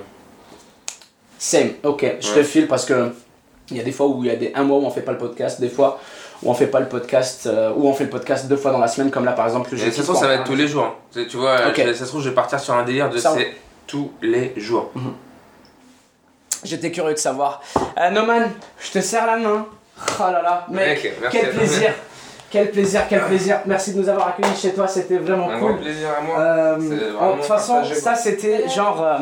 Same, 1.38 1.70
ok, 1.84 2.16
je 2.20 2.32
te 2.34 2.42
file 2.42 2.66
parce 2.68 2.84
que 2.84 3.12
il 3.70 3.76
y 3.76 3.80
a 3.80 3.84
des 3.84 3.92
fois 3.92 4.06
où 4.08 4.24
il 4.24 4.26
y 4.28 4.30
a 4.32 4.36
des, 4.36 4.52
un 4.54 4.64
mois 4.64 4.78
où 4.78 4.84
on 4.84 4.90
fait 4.90 5.00
pas 5.02 5.12
le 5.12 5.18
podcast, 5.18 5.60
des 5.60 5.68
fois 5.68 6.00
où 6.42 6.50
on 6.50 6.54
fait 6.54 6.66
pas 6.66 6.80
le 6.80 6.88
podcast, 6.88 7.46
euh, 7.46 7.72
où 7.76 7.86
on 7.86 7.92
fait 7.94 8.04
le 8.04 8.10
podcast 8.10 8.46
deux 8.48 8.56
fois 8.56 8.72
dans 8.72 8.78
la 8.78 8.88
semaine, 8.88 9.10
comme 9.10 9.24
là 9.24 9.32
par 9.32 9.46
exemple 9.46 9.70
le 9.72 9.78
Et 9.78 9.90
ça 9.90 9.98
se 9.98 10.02
trouve, 10.02 10.16
ça 10.18 10.26
va 10.26 10.34
être 10.34 10.44
tous 10.44 10.56
les 10.56 10.66
jours. 10.68 10.84
hein. 10.84 11.24
Tu 11.30 11.36
vois, 11.36 11.68
Ok. 11.68 11.82
je- 11.86 11.92
ça 11.92 12.04
se 12.04 12.08
trouve, 12.10 12.22
je 12.22 12.28
vais 12.30 12.34
partir 12.34 12.58
sur 12.60 12.74
un 12.74 12.82
délire 12.82 13.08
de 13.10 13.18
c'est 13.18 13.54
tous 13.86 14.10
les 14.22 14.52
jours. 14.56 14.90
J'étais 16.64 16.90
curieux 16.90 17.14
de 17.14 17.18
savoir. 17.18 17.62
Euh, 17.98 18.10
Noman, 18.10 18.50
je 18.78 18.90
te 18.90 19.00
serre 19.00 19.26
la 19.26 19.36
main. 19.36 19.66
Oh 20.18 20.22
là 20.22 20.42
là, 20.42 20.66
mec, 20.70 21.02
Mec, 21.04 21.14
merci 21.20 21.36
à 21.38 21.40
quel 21.40 21.50
plaisir. 21.54 21.92
Quel 22.50 22.72
plaisir, 22.72 23.02
quel 23.08 23.24
plaisir. 23.26 23.60
Merci 23.66 23.92
de 23.94 24.00
nous 24.00 24.08
avoir 24.08 24.26
accueillis 24.28 24.56
chez 24.60 24.72
toi, 24.74 24.88
c'était 24.88 25.18
vraiment 25.18 25.48
Un 25.50 25.60
cool. 25.60 25.68
grand 25.74 25.78
plaisir 25.82 26.08
à 26.18 26.20
moi. 26.20 26.38
Euh, 26.40 26.76
de 26.78 26.94
vraiment 27.12 27.36
toute 27.36 27.44
façon, 27.44 27.84
ça 27.84 28.16
c'était 28.16 28.68
genre 28.68 29.00
euh, 29.04 29.18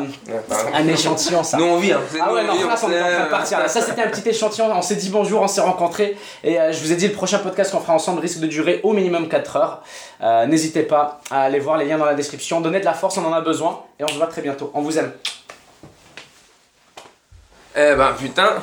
un 0.73 0.87
échantillon 0.87 1.43
ça. 1.43 1.57
Nous 1.57 1.65
on 1.65 1.77
vit, 1.77 1.91
hein. 1.91 1.99
Ah 2.19 2.33
ouais, 2.33 2.41
on 2.41 2.47
non, 2.47 2.67
là, 2.67 2.75
on 2.83 2.91
est 2.91 2.99
en 2.99 3.05
train 3.05 3.25
de 3.25 3.29
partir. 3.29 3.59
là. 3.59 3.67
Ça, 3.67 3.81
c'était 3.81 4.01
un 4.01 4.07
petit 4.07 4.27
échantillon. 4.27 4.71
On 4.75 4.81
s'est 4.81 4.95
dit 4.95 5.09
bonjour, 5.09 5.41
on 5.43 5.47
s'est 5.47 5.61
rencontrés. 5.61 6.17
Et 6.43 6.59
euh, 6.59 6.71
je 6.73 6.79
vous 6.79 6.91
ai 6.91 6.95
dit, 6.95 7.07
le 7.07 7.13
prochain 7.13 7.37
podcast 7.37 7.71
qu'on 7.71 7.79
fera 7.81 7.93
ensemble 7.93 8.19
risque 8.19 8.39
de 8.39 8.47
durer 8.47 8.79
au 8.83 8.93
minimum 8.93 9.29
4 9.29 9.55
heures. 9.57 9.83
Euh, 10.23 10.47
N'hésitez 10.47 10.81
pas 10.81 11.21
à 11.29 11.41
aller 11.43 11.59
voir 11.59 11.77
les 11.77 11.85
liens 11.85 11.99
dans 11.99 12.05
la 12.05 12.15
description. 12.15 12.61
Donnez 12.61 12.79
de 12.79 12.85
la 12.85 12.93
force, 12.93 13.15
on 13.17 13.25
en 13.25 13.33
a 13.33 13.41
besoin. 13.41 13.81
Et 13.99 14.03
on 14.03 14.07
se 14.07 14.15
voit 14.15 14.25
très 14.27 14.41
bientôt. 14.41 14.71
On 14.73 14.81
vous 14.81 14.97
aime. 14.97 15.11
Eh 17.75 17.93
ben 17.95 18.11
putain, 18.17 18.53